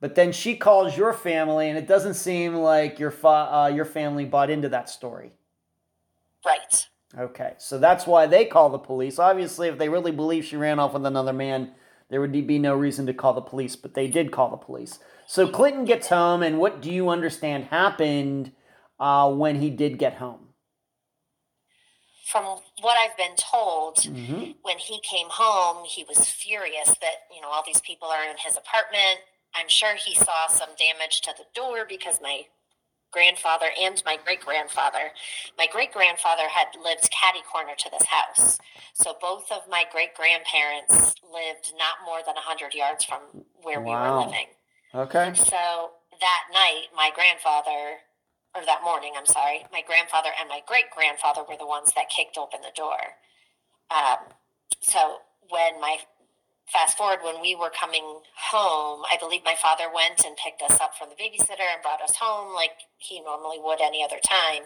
But 0.00 0.14
then 0.14 0.32
she 0.32 0.56
calls 0.56 0.96
your 0.96 1.12
family, 1.12 1.68
and 1.68 1.76
it 1.76 1.86
doesn't 1.86 2.14
seem 2.14 2.54
like 2.54 2.98
your, 2.98 3.10
fa- 3.10 3.50
uh, 3.52 3.66
your 3.74 3.84
family 3.84 4.24
bought 4.24 4.48
into 4.48 4.70
that 4.70 4.88
story. 4.88 5.32
Right. 6.42 6.86
Okay, 7.18 7.54
so 7.58 7.78
that's 7.78 8.06
why 8.06 8.26
they 8.26 8.44
call 8.44 8.68
the 8.68 8.78
police. 8.78 9.18
Obviously, 9.18 9.68
if 9.68 9.78
they 9.78 9.88
really 9.88 10.12
believe 10.12 10.44
she 10.44 10.56
ran 10.56 10.78
off 10.78 10.92
with 10.92 11.06
another 11.06 11.32
man, 11.32 11.70
there 12.10 12.20
would 12.20 12.32
be 12.32 12.58
no 12.58 12.74
reason 12.74 13.06
to 13.06 13.14
call 13.14 13.32
the 13.32 13.40
police, 13.40 13.74
but 13.74 13.94
they 13.94 14.06
did 14.06 14.30
call 14.30 14.50
the 14.50 14.56
police. 14.56 14.98
So 15.26 15.48
Clinton 15.48 15.84
gets 15.84 16.08
home, 16.08 16.42
and 16.42 16.58
what 16.58 16.82
do 16.82 16.90
you 16.92 17.08
understand 17.08 17.64
happened 17.64 18.52
uh, 19.00 19.30
when 19.32 19.60
he 19.60 19.70
did 19.70 19.98
get 19.98 20.14
home? 20.14 20.40
From 22.26 22.44
what 22.80 22.96
I've 22.98 23.16
been 23.16 23.36
told, 23.36 23.96
Mm-hmm. 23.96 24.50
when 24.62 24.78
he 24.78 25.00
came 25.00 25.28
home, 25.30 25.84
he 25.86 26.04
was 26.08 26.28
furious 26.28 26.88
that, 27.00 27.26
you 27.34 27.40
know, 27.40 27.48
all 27.48 27.62
these 27.64 27.80
people 27.80 28.08
are 28.08 28.24
in 28.28 28.36
his 28.44 28.56
apartment. 28.56 29.20
I'm 29.54 29.68
sure 29.68 29.94
he 29.94 30.14
saw 30.14 30.48
some 30.48 30.68
damage 30.78 31.22
to 31.22 31.32
the 31.36 31.44
door 31.54 31.86
because 31.88 32.20
my 32.20 32.42
grandfather 33.12 33.66
and 33.80 34.02
my 34.04 34.18
great 34.24 34.40
grandfather, 34.40 35.12
my 35.58 35.66
great 35.72 35.92
grandfather 35.92 36.48
had 36.48 36.68
lived 36.82 37.10
catty 37.10 37.40
corner 37.50 37.74
to 37.76 37.90
this 37.90 38.06
house. 38.06 38.58
So 38.94 39.16
both 39.20 39.50
of 39.50 39.62
my 39.68 39.84
great 39.90 40.14
grandparents 40.14 41.14
lived 41.22 41.72
not 41.78 42.04
more 42.04 42.20
than 42.24 42.34
100 42.34 42.74
yards 42.74 43.04
from 43.04 43.20
where 43.62 43.80
we 43.80 43.90
were 43.90 44.20
living. 44.24 44.46
Okay. 44.94 45.32
So 45.34 45.90
that 46.20 46.42
night, 46.52 46.88
my 46.94 47.10
grandfather, 47.14 48.00
or 48.54 48.64
that 48.64 48.80
morning, 48.84 49.12
I'm 49.16 49.26
sorry, 49.26 49.66
my 49.72 49.82
grandfather 49.86 50.30
and 50.40 50.48
my 50.48 50.60
great 50.66 50.90
grandfather 50.90 51.42
were 51.48 51.56
the 51.58 51.66
ones 51.66 51.92
that 51.94 52.08
kicked 52.08 52.38
open 52.38 52.60
the 52.62 52.72
door. 52.74 52.96
Um, 53.90 54.32
so 54.80 55.18
when 55.50 55.80
my 55.80 55.98
fast 56.66 56.96
forward, 56.98 57.20
when 57.22 57.40
we 57.40 57.54
were 57.54 57.70
coming 57.70 58.20
home, 58.50 59.02
I 59.10 59.16
believe 59.18 59.42
my 59.44 59.54
father 59.54 59.84
went 59.92 60.24
and 60.24 60.36
picked 60.36 60.62
us 60.62 60.80
up 60.80 60.94
from 60.96 61.08
the 61.10 61.14
babysitter 61.16 61.66
and 61.72 61.82
brought 61.82 62.02
us 62.02 62.16
home 62.16 62.54
like 62.54 62.72
he 62.98 63.20
normally 63.20 63.58
would 63.60 63.80
any 63.80 64.02
other 64.04 64.18
time, 64.24 64.62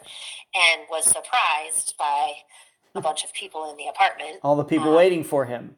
and 0.54 0.82
was 0.90 1.04
surprised 1.06 1.94
by 1.98 2.32
a 2.94 3.00
bunch 3.00 3.22
of 3.24 3.32
people 3.32 3.70
in 3.70 3.76
the 3.76 3.86
apartment. 3.86 4.40
All 4.42 4.56
the 4.56 4.64
people 4.64 4.88
Um, 4.88 4.94
waiting 4.94 5.24
for 5.24 5.44
him. 5.44 5.76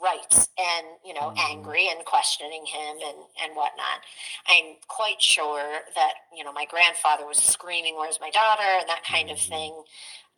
right 0.00 0.48
and 0.56 0.86
you 1.04 1.12
know 1.12 1.30
Mhm. 1.30 1.38
angry 1.50 1.88
and 1.88 2.04
questioning 2.04 2.64
him 2.64 3.00
and 3.02 3.18
and 3.38 3.56
whatnot 3.56 4.00
i'm 4.46 4.76
quite 4.86 5.20
sure 5.20 5.82
that 5.96 6.14
you 6.32 6.44
know 6.44 6.52
my 6.52 6.64
grandfather 6.66 7.26
was 7.26 7.36
screaming 7.42 7.96
where's 7.96 8.20
my 8.20 8.30
daughter 8.30 8.62
and 8.62 8.88
that 8.88 9.02
kind 9.02 9.28
of 9.28 9.38
Mhm. 9.38 9.48
thing 9.48 9.74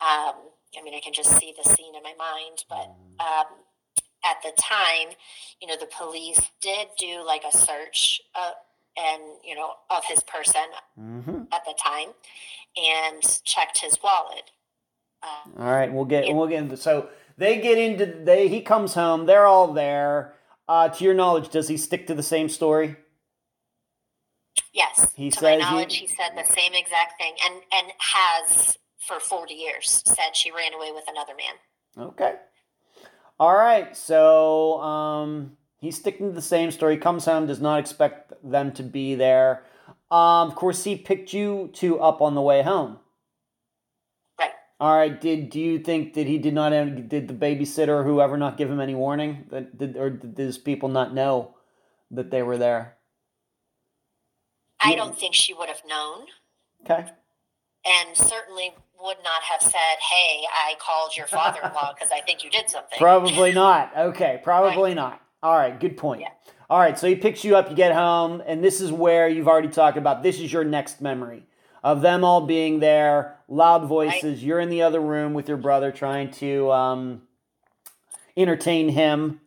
um 0.00 0.50
i 0.78 0.80
mean 0.82 0.94
i 0.94 1.00
can 1.00 1.12
just 1.12 1.36
see 1.38 1.52
the 1.52 1.68
scene 1.74 1.94
in 1.94 2.02
my 2.02 2.14
mind 2.14 2.64
but 2.70 2.88
um 3.20 3.48
at 4.24 4.36
the 4.42 4.52
time 4.60 5.14
you 5.60 5.68
know 5.68 5.76
the 5.78 5.86
police 5.96 6.40
did 6.60 6.88
do 6.98 7.24
like 7.26 7.42
a 7.50 7.56
search 7.56 8.20
uh, 8.34 8.52
and 8.96 9.22
you 9.44 9.54
know 9.54 9.72
of 9.90 10.04
his 10.04 10.22
person 10.24 10.62
Mm-hmm. 10.98 11.42
at 11.52 11.64
the 11.64 11.74
time 11.82 12.08
and 12.76 13.22
checked 13.44 13.78
his 13.78 13.98
wallet 14.02 14.50
um, 15.22 15.52
All 15.58 15.70
right, 15.70 15.92
we'll 15.92 16.04
get 16.06 16.34
we'll 16.34 16.46
get 16.48 16.62
into 16.62 16.76
so 16.76 17.08
they 17.36 17.60
get 17.60 17.76
into 17.78 18.06
they 18.24 18.48
he 18.48 18.60
comes 18.62 18.94
home, 18.94 19.26
they're 19.26 19.46
all 19.46 19.72
there. 19.72 20.34
Uh, 20.68 20.88
to 20.88 21.02
your 21.04 21.14
knowledge, 21.14 21.48
does 21.48 21.68
he 21.68 21.76
stick 21.76 22.06
to 22.06 22.14
the 22.14 22.22
same 22.22 22.48
story? 22.48 22.96
Yes. 24.72 25.12
He 25.16 25.30
to 25.30 25.38
says 25.38 25.60
my 25.62 25.84
he- 25.88 25.94
he 25.94 26.06
said 26.06 26.30
the 26.36 26.44
same 26.52 26.72
exact 26.74 27.20
thing, 27.20 27.34
and 27.44 27.54
and 27.72 27.92
has 27.98 28.78
for 28.98 29.18
forty 29.20 29.54
years 29.54 30.02
said 30.06 30.34
she 30.36 30.50
ran 30.52 30.72
away 30.74 30.92
with 30.92 31.04
another 31.08 31.32
man. 31.34 32.08
Okay. 32.08 32.34
All 33.40 33.56
right. 33.56 33.96
So 33.96 34.78
um, 34.82 35.56
he's 35.78 35.96
sticking 35.96 36.28
to 36.28 36.34
the 36.34 36.42
same 36.42 36.70
story. 36.70 36.98
Comes 36.98 37.24
home, 37.24 37.46
does 37.46 37.60
not 37.60 37.80
expect 37.80 38.34
them 38.44 38.70
to 38.72 38.82
be 38.82 39.14
there. 39.14 39.64
Um, 40.10 40.48
of 40.48 40.54
course, 40.54 40.84
he 40.84 40.94
picked 40.94 41.32
you 41.32 41.70
two 41.72 41.98
up 42.00 42.20
on 42.20 42.34
the 42.34 42.42
way 42.42 42.62
home. 42.62 42.98
Right. 44.38 44.50
All 44.78 44.94
right. 44.94 45.18
Did 45.18 45.48
do 45.48 45.58
you 45.58 45.78
think 45.78 46.12
that 46.14 46.26
he 46.26 46.36
did 46.36 46.52
not 46.52 46.70
did 47.08 47.28
the 47.28 47.34
babysitter 47.34 47.88
or 47.88 48.04
whoever 48.04 48.36
not 48.36 48.58
give 48.58 48.70
him 48.70 48.80
any 48.80 48.94
warning 48.94 49.46
that 49.50 49.78
did 49.78 49.96
or 49.96 50.10
did 50.10 50.36
these 50.36 50.58
people 50.58 50.90
not 50.90 51.14
know 51.14 51.54
that 52.10 52.30
they 52.30 52.42
were 52.42 52.58
there? 52.58 52.98
I 54.82 54.94
don't 54.94 55.18
think 55.18 55.34
she 55.34 55.54
would 55.54 55.68
have 55.68 55.82
known, 55.86 56.26
Okay. 56.82 57.10
and 57.84 58.16
certainly 58.16 58.74
would 59.02 59.16
not 59.24 59.42
have 59.42 59.62
said, 59.62 59.96
"Hey, 60.12 60.42
I 60.52 60.74
called 60.78 61.16
your 61.16 61.26
father-in-law 61.26 61.94
because 61.98 62.10
I 62.12 62.20
think 62.20 62.44
you 62.44 62.50
did 62.50 62.68
something." 62.70 62.98
Probably 62.98 63.52
not. 63.64 63.92
Okay, 63.96 64.40
probably 64.42 64.94
not. 64.94 65.20
All 65.42 65.56
right, 65.56 65.78
good 65.78 65.96
point. 65.96 66.20
Yeah. 66.22 66.28
All 66.68 66.78
right, 66.78 66.98
so 66.98 67.08
he 67.08 67.16
picks 67.16 67.44
you 67.44 67.56
up, 67.56 67.68
you 67.70 67.74
get 67.74 67.92
home, 67.94 68.42
and 68.46 68.62
this 68.62 68.80
is 68.80 68.92
where 68.92 69.28
you've 69.28 69.48
already 69.48 69.68
talked 69.68 69.96
about 69.96 70.22
this 70.22 70.38
is 70.38 70.52
your 70.52 70.62
next 70.64 71.00
memory 71.00 71.42
of 71.82 72.00
them 72.02 72.22
all 72.22 72.42
being 72.46 72.78
there, 72.78 73.38
loud 73.48 73.86
voices. 73.86 74.24
Right. 74.38 74.38
You're 74.38 74.60
in 74.60 74.68
the 74.68 74.82
other 74.82 75.00
room 75.00 75.32
with 75.34 75.48
your 75.48 75.56
brother 75.56 75.90
trying 75.90 76.30
to 76.32 76.70
um, 76.70 77.22
entertain 78.36 78.88
him 78.90 79.40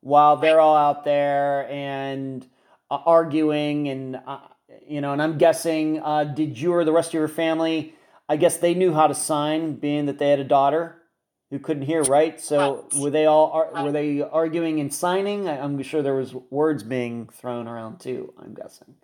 while 0.00 0.36
they're 0.36 0.56
Right. 0.56 0.62
all 0.62 0.76
out 0.76 1.04
there 1.04 1.68
and 1.70 2.46
uh, 2.90 2.98
arguing. 3.04 3.88
And, 3.88 4.20
uh, 4.26 4.38
you 4.86 5.00
know, 5.00 5.12
and 5.12 5.20
I'm 5.20 5.36
guessing, 5.36 6.00
uh, 6.00 6.24
did 6.24 6.58
you 6.58 6.72
or 6.72 6.84
the 6.84 6.92
rest 6.92 7.10
of 7.10 7.14
your 7.14 7.28
family, 7.28 7.94
I 8.30 8.36
guess 8.36 8.58
they 8.58 8.74
knew 8.74 8.94
how 8.94 9.08
to 9.08 9.14
sign, 9.14 9.74
being 9.74 10.06
that 10.06 10.20
they 10.20 10.30
had 10.30 10.38
a 10.38 10.44
daughter? 10.44 11.02
Who 11.50 11.58
couldn't 11.58 11.82
hear, 11.82 12.04
right? 12.04 12.40
So 12.40 12.86
Right. 12.92 13.02
were 13.02 13.10
they 13.10 13.26
all 13.26 13.50
ar- 13.50 13.82
were 13.82 13.90
they 13.90 14.22
arguing 14.22 14.78
and 14.78 14.94
signing? 14.94 15.48
I- 15.48 15.58
I'm 15.58 15.82
sure 15.82 16.00
there 16.00 16.14
was 16.14 16.32
words 16.32 16.84
being 16.84 17.26
thrown 17.26 17.66
around 17.66 17.98
too. 17.98 18.32
I'm 18.38 18.54
guessing. 18.54 18.94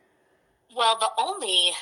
Well, 0.77 0.97
the 0.97 1.11
only 1.19 1.73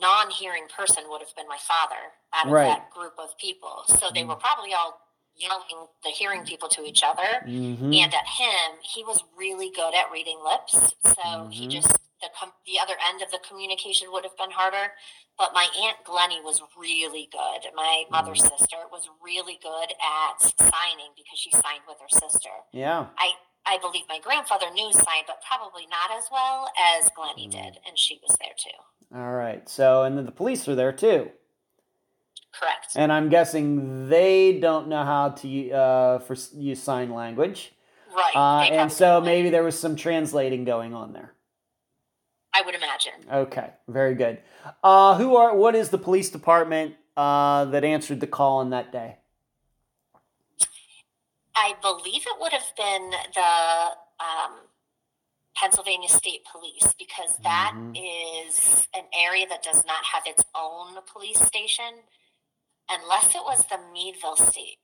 non 0.00 0.30
hearing 0.30 0.66
person 0.74 1.04
would 1.10 1.20
have 1.20 1.36
been 1.36 1.46
my 1.46 1.58
father 1.58 2.14
out 2.32 2.46
of 2.46 2.52
Right. 2.52 2.68
that 2.68 2.90
group 2.90 3.18
of 3.18 3.36
people. 3.36 3.84
So 3.86 4.08
they 4.10 4.24
were 4.24 4.36
mm. 4.36 4.40
probably 4.40 4.72
all 4.72 4.98
yelling 5.36 5.86
the 6.02 6.10
hearing 6.10 6.44
people 6.44 6.68
to 6.70 6.82
each 6.82 7.02
other. 7.02 7.44
Mm-hmm. 7.46 7.92
And 7.92 8.14
at 8.14 8.26
him, 8.26 8.78
he 8.82 9.02
was 9.04 9.22
really 9.36 9.70
good 9.70 9.94
at 9.94 10.10
reading 10.12 10.38
lips. 10.44 10.94
So 11.04 11.48
he 11.50 11.66
Mhm. 11.66 11.70
just, 11.70 11.90
the, 12.20 12.28
com- 12.38 12.52
the 12.66 12.78
other 12.80 12.94
end 13.08 13.20
of 13.22 13.30
the 13.30 13.38
communication 13.46 14.12
would 14.12 14.24
have 14.24 14.36
been 14.36 14.52
harder. 14.52 14.92
But 15.36 15.52
my 15.52 15.66
Aunt 15.82 16.04
Glennie 16.04 16.40
was 16.40 16.62
really 16.78 17.28
good. 17.32 17.72
My 17.74 18.04
mother's 18.10 18.42
Mm. 18.42 18.56
sister 18.58 18.76
was 18.92 19.08
really 19.22 19.58
good 19.60 19.92
at 20.00 20.40
signing 20.40 21.10
because 21.16 21.38
she 21.38 21.50
signed 21.50 21.82
with 21.88 21.98
her 22.00 22.08
sister. 22.08 22.50
Yeah. 22.72 23.06
I, 23.18 23.32
I 23.66 23.78
believe 23.78 24.04
my 24.08 24.20
grandfather 24.20 24.70
knew 24.70 24.92
sign, 24.92 25.24
but 25.26 25.42
probably 25.42 25.86
not 25.88 26.16
as 26.16 26.28
well 26.30 26.70
as 26.78 27.10
Glennie 27.16 27.48
Mm. 27.48 27.50
did. 27.50 27.80
And 27.86 27.98
she 27.98 28.20
was 28.26 28.36
there 28.38 28.54
too. 28.56 29.16
All 29.18 29.32
right. 29.32 29.68
So, 29.68 30.04
and 30.04 30.16
then 30.16 30.26
the 30.26 30.32
police 30.32 30.68
are 30.68 30.74
there 30.76 30.92
too. 30.92 31.32
Correct. 32.58 32.92
And 32.96 33.12
I'm 33.12 33.28
guessing 33.28 34.08
they 34.08 34.58
don't 34.60 34.88
know 34.88 35.04
how 35.04 35.30
to 35.30 35.70
uh, 35.70 36.18
for 36.20 36.36
use 36.54 36.82
sign 36.82 37.10
language. 37.10 37.72
Right. 38.14 38.36
Uh, 38.36 38.62
and 38.72 38.92
so 38.92 39.20
maybe 39.20 39.50
there 39.50 39.64
was 39.64 39.78
some 39.78 39.96
translating 39.96 40.64
going 40.64 40.94
on 40.94 41.12
there. 41.12 41.32
I 42.52 42.62
would 42.62 42.76
imagine. 42.76 43.14
Okay, 43.32 43.70
very 43.88 44.14
good. 44.14 44.38
Uh, 44.84 45.16
who 45.16 45.34
are? 45.36 45.56
What 45.56 45.74
is 45.74 45.88
the 45.88 45.98
police 45.98 46.30
department 46.30 46.94
uh, 47.16 47.64
that 47.66 47.82
answered 47.82 48.20
the 48.20 48.28
call 48.28 48.58
on 48.58 48.70
that 48.70 48.92
day? 48.92 49.16
I 51.56 51.74
believe 51.82 52.22
it 52.26 52.40
would 52.40 52.52
have 52.52 52.72
been 52.76 53.10
the 53.34 53.90
um, 54.20 54.60
Pennsylvania 55.56 56.08
State 56.08 56.42
Police 56.50 56.94
because 56.98 57.36
that 57.38 57.74
is 57.94 58.54
Mhm. 58.54 58.86
an 59.00 59.04
area 59.12 59.46
that 59.48 59.62
does 59.62 59.84
not 59.84 60.04
have 60.04 60.22
its 60.26 60.44
own 60.54 60.98
police 61.12 61.40
station, 61.40 62.02
unless 62.90 63.34
it 63.34 63.42
was 63.44 63.64
the 63.66 63.78
Meadville 63.92 64.36
State 64.36 64.78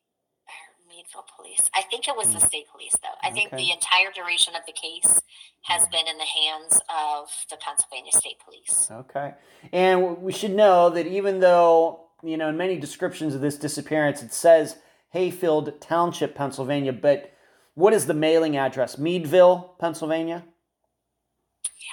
or 0.47 0.87
Meadville 0.89 1.27
Police. 1.37 1.71
I 1.75 1.83
think 1.83 2.09
it 2.09 2.17
was 2.17 2.33
the 2.33 2.41
state 2.41 2.67
police, 2.71 2.97
though. 3.03 3.17
I 3.23 3.31
think 3.31 3.51
Mm. 3.51 3.55
Okay. 3.55 3.65
the 3.65 3.73
entire 3.73 4.11
duration 4.15 4.55
of 4.57 4.63
the 4.67 4.73
case 4.73 5.21
has 5.63 5.87
been 5.89 6.07
in 6.09 6.19
the 6.19 6.25
hands 6.25 6.81
of 6.89 7.29
the 7.51 7.57
Pennsylvania 7.57 8.13
State 8.13 8.39
Police. 8.45 8.89
Okay, 8.91 9.35
and 9.73 10.23
we 10.23 10.33
should 10.33 10.53
know 10.55 10.91
that 10.91 11.07
even 11.07 11.41
though 11.41 12.07
you 12.23 12.37
know 12.37 12.49
in 12.49 12.57
many 12.57 12.77
descriptions 12.79 13.35
of 13.35 13.41
this 13.41 13.57
disappearance 13.57 14.23
it 14.23 14.33
says 14.33 14.77
Hayfield 15.11 15.81
Township, 15.81 16.35
Pennsylvania, 16.35 16.93
but 16.93 17.33
what 17.75 17.93
is 17.93 18.07
the 18.07 18.15
mailing 18.15 18.57
address? 18.57 18.99
Meadville, 18.99 19.75
Pennsylvania. 19.79 20.45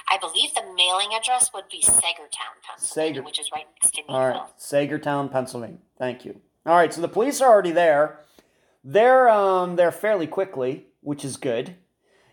I 0.09 0.17
believe 0.17 0.53
the 0.53 0.63
mailing 0.75 1.09
address 1.19 1.51
would 1.53 1.67
be 1.69 1.81
Saegertown, 1.81 2.55
Pennsylvania, 2.63 3.13
Sager- 3.13 3.23
which 3.23 3.39
is 3.39 3.49
right 3.51 3.65
next 3.81 3.93
to 3.95 4.01
Meadville. 4.01 4.15
All 4.15 4.27
right, 4.29 4.57
Saegertown, 4.57 5.31
Pennsylvania. 5.31 5.79
Thank 5.97 6.23
you. 6.25 6.39
All 6.65 6.75
right, 6.75 6.93
so 6.93 7.01
the 7.01 7.07
police 7.07 7.41
are 7.41 7.51
already 7.51 7.71
there. 7.71 8.19
They're 8.83 9.27
um 9.29 9.75
they're 9.75 9.91
fairly 9.91 10.27
quickly, 10.27 10.87
which 11.01 11.25
is 11.25 11.35
good. 11.37 11.75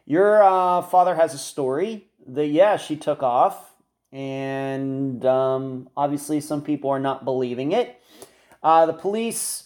Your 0.07 0.43
uh, 0.43 0.83
father 0.83 1.14
has 1.16 1.35
a 1.35 1.39
story 1.39 2.09
that 2.27 2.47
yeah 2.47 2.77
she 2.77 2.97
took 2.97 3.22
off, 3.22 3.75
and 4.12 5.25
um, 5.25 5.89
obviously 5.97 6.41
some 6.41 6.62
people 6.62 6.91
are 6.91 7.01
not 7.01 7.25
believing 7.25 7.72
it. 7.72 8.01
Uh, 8.62 8.87
the 8.87 8.93
police. 8.93 9.62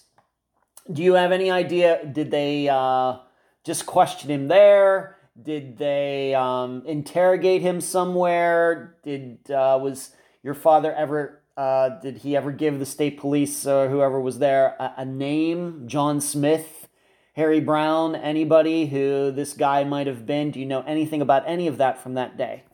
Do 0.91 1.03
you 1.03 1.15
have 1.15 1.33
any 1.33 1.51
idea? 1.51 2.03
Did 2.07 2.31
they 2.31 2.67
uh, 2.67 3.19
just 3.65 3.85
question 3.85 4.31
him 4.31 4.49
there? 4.49 5.18
Did 5.41 5.79
they 5.79 6.35
um, 6.35 6.83
interrogate 6.85 7.63
him 7.63 7.81
somewhere? 7.81 8.97
Did 9.05 9.51
uh, 9.51 9.79
was 9.81 10.11
your 10.43 10.55
father 10.55 10.93
ever? 10.93 11.43
Uh, 11.57 12.01
did 12.01 12.19
he 12.19 12.37
ever 12.37 12.53
give 12.53 12.79
the 12.79 12.87
state 12.87 13.19
police 13.19 13.67
or 13.67 13.89
whoever 13.89 14.21
was 14.21 14.39
there 14.39 14.77
a, 14.79 14.95
a 14.99 15.05
name? 15.05 15.85
John 15.87 16.21
Smith, 16.21 16.89
Harry 17.35 17.61
Brown, 17.61 18.17
anybody 18.17 18.87
who 18.87 19.31
this 19.31 19.55
guy 19.55 19.85
might 19.85 20.07
have 20.07 20.27
been? 20.27 20.51
Do 20.51 20.61
you 20.61 20.67
know 20.67 20.83
anything 20.83 21.23
about 21.23 21.45
any 21.47 21.67
of 21.67 21.79
that 21.79 22.03
from 22.03 22.15
that 22.15 22.37
day? 22.37 22.65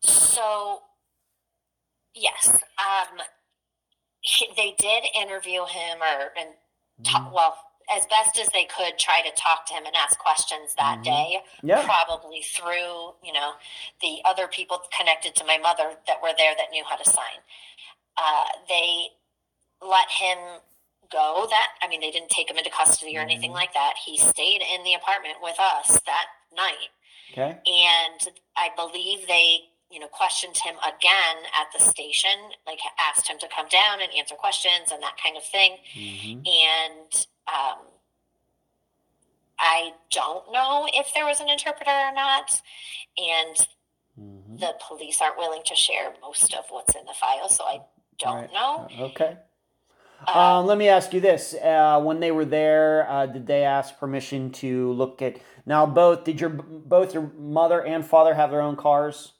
So, 0.00 0.80
yes, 2.14 2.50
um, 2.50 3.18
he, 4.20 4.48
they 4.56 4.74
did 4.78 5.04
interview 5.18 5.64
him, 5.64 5.98
or 6.00 6.30
and 6.38 6.50
ta- 7.04 7.30
well, 7.34 7.56
as 7.90 8.06
best 8.06 8.38
as 8.38 8.48
they 8.48 8.64
could, 8.64 8.98
try 8.98 9.20
to 9.22 9.30
talk 9.32 9.66
to 9.66 9.74
him 9.74 9.84
and 9.86 9.94
ask 9.96 10.18
questions 10.18 10.74
that 10.76 10.98
Mhm. 10.98 11.04
day. 11.04 11.44
Yeah. 11.62 11.84
Probably 11.84 12.42
through 12.42 13.16
you 13.22 13.32
know 13.32 13.54
the 14.00 14.20
other 14.24 14.48
people 14.48 14.78
connected 14.96 15.34
to 15.36 15.44
my 15.44 15.58
mother 15.58 15.98
that 16.06 16.20
were 16.22 16.32
there 16.34 16.54
that 16.54 16.70
knew 16.70 16.84
how 16.84 16.96
to 16.96 17.04
sign. 17.04 17.42
Uh, 18.16 18.48
they 18.68 19.10
let 19.80 20.10
him 20.10 20.60
go. 21.10 21.46
That 21.48 21.72
I 21.82 21.88
mean, 21.88 22.00
they 22.00 22.10
didn't 22.10 22.30
take 22.30 22.50
him 22.50 22.56
into 22.58 22.70
custody 22.70 23.16
or 23.16 23.20
anything 23.20 23.50
Mhm. 23.50 23.54
like 23.54 23.72
that. 23.74 23.96
He 23.98 24.16
stayed 24.16 24.62
in 24.62 24.82
the 24.84 24.94
apartment 24.94 25.40
with 25.40 25.58
us 25.60 26.00
that 26.02 26.28
night 26.52 26.90
Okay. 27.32 27.58
and 27.66 28.40
I 28.56 28.68
believe 28.70 29.26
they, 29.26 29.68
you 29.90 29.98
know, 29.98 30.08
questioned 30.08 30.56
him 30.58 30.78
again 30.84 31.46
at 31.54 31.70
the 31.72 31.80
station, 31.80 32.54
like 32.66 32.80
asked 32.98 33.26
him 33.28 33.38
to 33.40 33.48
come 33.48 33.68
down 33.68 34.00
and 34.00 34.12
answer 34.14 34.34
questions 34.36 34.90
and 34.92 35.02
that 35.02 35.16
kind 35.18 35.36
of 35.36 35.44
thing. 35.44 35.78
Mhm. 35.94 36.46
And 36.46 37.26
um, 37.48 37.78
I 39.58 39.92
don't 40.10 40.52
know 40.52 40.88
if 40.92 41.12
there 41.14 41.24
was 41.26 41.40
an 41.40 41.48
interpreter 41.48 41.90
or 41.90 42.12
not, 42.12 42.60
and 43.16 43.68
Mhm. 44.18 44.58
the 44.60 44.74
police 44.86 45.20
aren't 45.20 45.38
willing 45.38 45.62
to 45.66 45.74
share 45.74 46.14
most 46.20 46.54
of 46.54 46.64
what's 46.70 46.94
in 46.94 47.04
the 47.06 47.14
file, 47.14 47.48
so 47.48 47.64
I 47.64 47.80
don't 48.18 48.42
Right. 48.42 48.52
know. 48.52 48.88
Uh, 49.00 49.04
Okay. 49.04 49.38
Um, 50.28 50.36
Um, 50.36 50.66
let 50.66 50.78
me 50.78 50.88
ask 50.88 51.12
you 51.12 51.20
this: 51.20 51.54
uh, 51.54 52.00
When 52.00 52.20
they 52.20 52.30
were 52.30 52.44
there, 52.44 53.08
uh, 53.10 53.26
did 53.26 53.46
they 53.46 53.64
ask 53.64 53.98
permission 53.98 54.50
to 54.52 54.92
look 54.92 55.20
at? 55.20 55.38
Now, 55.66 55.84
both 55.86 56.24
did 56.24 56.40
your 56.40 56.50
both 56.50 57.12
your 57.14 57.32
mother 57.36 57.84
and 57.84 58.06
father 58.06 58.34
have 58.34 58.50
their 58.50 58.60
own 58.60 58.76
cars? 58.76 59.32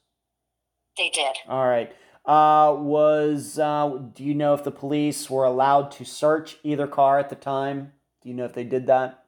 they 0.96 1.09
did. 1.11 1.36
All 1.48 1.66
right. 1.66 1.94
Uh, 2.25 2.75
was 2.79 3.59
uh, 3.59 3.99
do 4.14 4.23
you 4.23 4.35
know 4.35 4.55
if 4.55 4.62
the 4.62 4.70
police 4.70 5.29
were 5.29 5.45
allowed 5.45 5.91
to 5.91 6.05
search 6.05 6.57
either 6.62 6.87
car 6.87 7.18
at 7.18 7.29
the 7.31 7.35
time? 7.35 7.93
Do 8.23 8.29
you 8.29 8.35
know 8.35 8.45
if 8.45 8.53
they 8.55 8.64
did 8.64 8.87
that? 8.87 9.25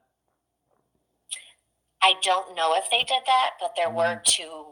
I 2.02 2.14
don't 2.22 2.54
know 2.54 2.74
if 2.76 2.90
they 2.90 2.98
did 2.98 3.22
that, 3.26 3.50
but 3.60 3.72
there 3.76 3.90
were 3.90 4.04
Mm-hmm. 4.04 4.22
two 4.24 4.64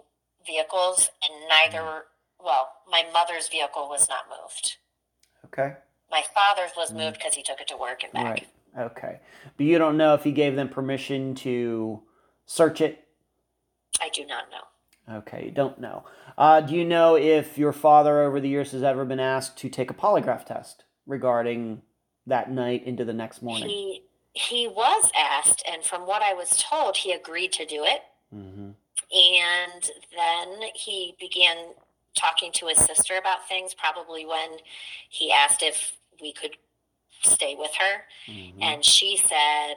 vehicles, 0.47 1.11
and 1.25 1.49
neither. 1.49 2.05
Well, 2.45 2.69
my 2.91 3.05
mother's 3.13 3.49
vehicle 3.49 3.89
was 3.89 4.09
not 4.09 4.25
moved. 4.29 4.77
Okay. 5.47 5.75
My 6.11 6.23
father's 6.35 6.73
was 6.77 6.93
moved 6.93 7.15
because 7.19 7.35
he 7.35 7.43
took 7.43 7.61
it 7.61 7.69
to 7.69 7.77
work 7.77 8.03
and 8.03 8.13
back. 8.13 8.25
Mm. 8.25 8.31
Right. 8.31 8.49
Okay. 8.79 9.21
But 9.57 9.67
you 9.67 9.79
don't 9.79 9.97
know 9.97 10.15
if 10.15 10.25
he 10.25 10.33
gave 10.33 10.57
them 10.57 10.69
permission 10.69 11.35
to 11.37 12.03
search 12.47 12.81
it. 12.81 13.05
I 14.01 14.09
do 14.11 14.27
not 14.27 14.45
know. 14.51 15.17
Okay, 15.19 15.45
you 15.47 15.51
don't 15.51 15.79
know. 15.81 16.05
Uh, 16.39 16.61
do 16.61 16.75
you 16.75 16.85
know 16.85 17.17
if 17.17 17.59
your 17.59 17.73
father 17.73 18.21
over 18.23 18.41
the 18.41 18.49
years 18.49 18.73
has 18.73 18.83
ever 18.83 19.05
been 19.05 19.21
asked 19.21 19.57
to 19.59 19.69
take 19.69 19.91
a 19.91 19.95
polygraph 19.95 20.45
test 20.45 20.85
regarding 21.07 21.83
that 22.27 22.51
night 22.51 22.85
into 22.85 23.05
the 23.05 23.13
next 23.13 23.43
morning? 23.43 23.69
He 23.69 24.03
he 24.35 24.67
was 24.67 25.13
asked, 25.17 25.63
and 25.71 25.85
from 25.85 26.07
what 26.07 26.23
I 26.23 26.33
was 26.33 26.51
told, 26.71 26.97
he 26.97 27.13
agreed 27.13 27.53
to 27.53 27.67
do 27.67 27.85
it. 27.85 28.01
mm-hmm. 28.35 28.71
And 29.15 29.91
then 30.17 30.69
he 30.75 31.15
began 31.21 31.57
talking 32.15 32.51
to 32.53 32.67
his 32.69 32.79
sister 32.79 33.17
about 33.19 33.47
things. 33.47 33.75
Probably 33.75 34.25
when 34.25 34.57
he 35.11 35.31
asked 35.31 35.63
if 35.63 35.93
we 36.21 36.33
could 36.33 36.57
stay 37.23 37.55
with 37.59 37.73
her, 37.79 38.05
Mm-hmm. 38.33 38.63
and 38.63 38.85
she 38.85 39.17
said, 39.19 39.75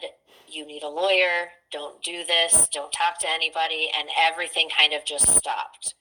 "You 0.47 0.65
need 0.65 0.83
a 0.83 0.89
lawyer. 0.89 1.49
Don't 1.71 2.01
do 2.01 2.23
this. 2.23 2.69
Don't 2.69 2.93
talk 2.93 3.19
to 3.19 3.29
anybody." 3.29 3.89
And 3.97 4.07
everything 4.17 4.69
kind 4.69 4.93
of 4.93 5.03
just 5.03 5.27
stopped. 5.35 5.95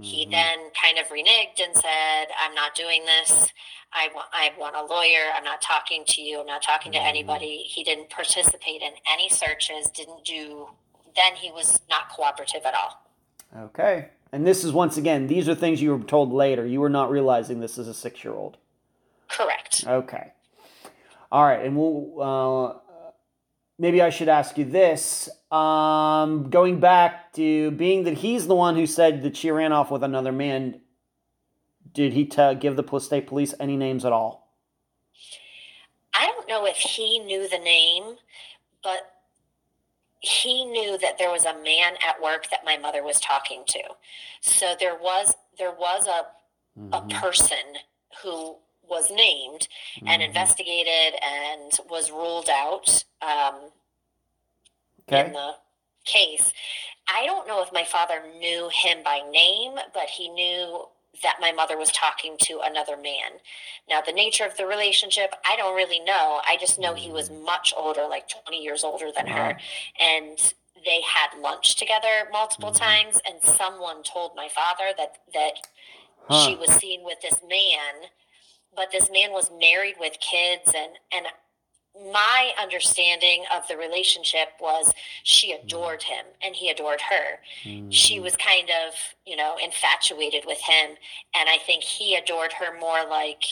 He 0.00 0.26
Mhm. 0.26 0.30
then 0.30 0.70
kind 0.80 0.98
of 0.98 1.06
reneged 1.08 1.62
and 1.62 1.76
said, 1.76 2.28
"I'm 2.38 2.54
not 2.54 2.74
doing 2.74 3.04
this. 3.04 3.52
I 3.92 4.08
want 4.14 4.28
I 4.32 4.52
want 4.56 4.76
a 4.76 4.82
lawyer. 4.84 5.32
I'm 5.34 5.44
not 5.44 5.60
talking 5.60 6.04
to 6.06 6.22
you. 6.22 6.40
I'm 6.40 6.46
not 6.46 6.62
talking 6.62 6.92
to 6.92 6.98
Mhm. 6.98 7.06
anybody." 7.06 7.58
He 7.64 7.82
didn't 7.82 8.08
participate 8.10 8.82
in 8.82 8.92
any 9.10 9.28
searches. 9.28 9.90
Didn't 9.90 10.24
do 10.24 10.70
then 11.16 11.34
he 11.34 11.50
was 11.50 11.80
not 11.88 12.08
cooperative 12.08 12.64
at 12.64 12.74
all. 12.74 13.02
Okay. 13.64 14.10
And 14.32 14.46
this 14.46 14.62
is 14.62 14.72
once 14.72 14.96
again, 14.96 15.26
these 15.26 15.48
are 15.48 15.56
things 15.56 15.82
you 15.82 15.96
were 15.96 16.04
told 16.04 16.32
later. 16.32 16.64
You 16.64 16.80
were 16.80 16.88
not 16.88 17.10
realizing 17.10 17.58
this 17.58 17.78
as 17.78 17.88
a 17.88 17.94
six 17.94 18.22
year 18.22 18.32
old. 18.34 18.58
Correct. 19.26 19.84
Okay. 19.86 20.32
All 21.32 21.44
right. 21.44 21.64
And 21.64 21.76
we'll, 21.76 22.22
uh, 22.22 22.89
maybe 23.80 24.02
I 24.02 24.10
should 24.10 24.28
ask 24.28 24.58
you 24.58 24.66
this. 24.66 25.28
Um, 25.50 26.50
going 26.50 26.78
back 26.78 27.32
to 27.32 27.72
being 27.72 28.04
that 28.04 28.18
he's 28.18 28.46
the 28.46 28.54
one 28.54 28.76
who 28.76 28.86
said 28.86 29.22
that 29.22 29.36
she 29.36 29.50
ran 29.50 29.72
off 29.72 29.90
with 29.90 30.04
another 30.04 30.30
man, 30.30 30.80
did 31.92 32.12
he 32.12 32.26
tell, 32.26 32.54
give 32.54 32.76
the 32.76 33.00
state 33.00 33.26
police 33.26 33.54
any 33.58 33.76
names 33.76 34.04
at 34.04 34.12
all? 34.12 34.54
I 36.14 36.26
don't 36.26 36.46
know 36.46 36.66
if 36.66 36.76
he 36.76 37.18
knew 37.20 37.48
the 37.48 37.58
name, 37.58 38.16
but 38.84 39.14
he 40.20 40.66
knew 40.66 40.98
that 40.98 41.16
there 41.18 41.30
was 41.30 41.46
a 41.46 41.54
man 41.54 41.94
at 42.06 42.22
work 42.22 42.50
that 42.50 42.60
my 42.64 42.76
mother 42.76 43.02
was 43.02 43.18
talking 43.18 43.62
to. 43.68 43.80
So 44.42 44.74
there 44.78 44.94
was 44.94 45.34
there 45.58 45.72
was 45.72 46.06
a 46.06 46.26
mm-hmm. 46.78 46.92
a 46.92 47.20
person 47.20 47.56
who 48.22 48.56
was 48.90 49.10
named 49.10 49.68
mm-hmm. 49.96 50.08
and 50.08 50.22
investigated 50.22 51.18
and 51.22 51.72
was 51.88 52.10
ruled 52.10 52.48
out 52.48 53.04
um, 53.22 53.70
okay. 55.08 55.26
in 55.26 55.32
the 55.32 55.52
case. 56.04 56.52
I 57.12 57.26
don't 57.26 57.46
know 57.48 57.62
if 57.62 57.72
my 57.72 57.84
father 57.84 58.22
knew 58.38 58.70
him 58.72 58.98
by 59.04 59.20
name, 59.30 59.74
but 59.94 60.04
he 60.04 60.28
knew 60.28 60.86
that 61.22 61.36
my 61.40 61.52
mother 61.52 61.76
was 61.76 61.90
talking 61.90 62.36
to 62.38 62.60
another 62.64 62.96
man. 62.96 63.32
Now, 63.88 64.00
the 64.00 64.12
nature 64.12 64.44
of 64.44 64.56
the 64.56 64.66
relationship, 64.66 65.34
I 65.44 65.56
don't 65.56 65.74
really 65.74 66.00
know. 66.00 66.40
I 66.46 66.56
just 66.58 66.78
know 66.78 66.94
he 66.94 67.10
was 67.10 67.28
mm. 67.28 67.44
much 67.44 67.74
older, 67.76 68.06
like 68.08 68.28
20 68.28 68.62
years 68.62 68.84
older 68.84 69.10
than 69.14 69.26
her. 69.26 69.58
And 70.00 70.54
they 70.84 71.00
had 71.02 71.38
lunch 71.40 71.76
together 71.76 72.28
multiple 72.32 72.70
mm-hmm. 72.70 72.82
times. 72.82 73.20
And 73.26 73.42
someone 73.42 74.02
told 74.02 74.32
my 74.36 74.48
father 74.48 74.92
that, 74.96 75.16
that 75.34 75.52
huh. 76.28 76.46
she 76.46 76.54
was 76.54 76.70
seen 76.70 77.04
with 77.04 77.20
this 77.22 77.38
man. 77.48 78.08
But 78.74 78.92
this 78.92 79.10
man 79.10 79.32
was 79.32 79.50
married 79.58 79.96
with 79.98 80.18
kids. 80.20 80.72
And, 80.74 80.92
and 81.12 81.26
my 82.12 82.52
understanding 82.60 83.44
of 83.54 83.66
the 83.68 83.76
relationship 83.76 84.48
was 84.60 84.92
she 85.22 85.52
mm-hmm. 85.52 85.66
adored 85.66 86.02
him 86.04 86.24
and 86.42 86.54
he 86.54 86.70
adored 86.70 87.00
her. 87.02 87.40
Mm-hmm. 87.64 87.90
She 87.90 88.20
was 88.20 88.36
kind 88.36 88.68
of, 88.70 88.94
you 89.26 89.36
know, 89.36 89.56
infatuated 89.62 90.44
with 90.46 90.58
him. 90.58 90.96
And 91.34 91.48
I 91.48 91.58
think 91.58 91.82
he 91.82 92.14
adored 92.14 92.52
her 92.54 92.78
more 92.78 93.04
like 93.08 93.44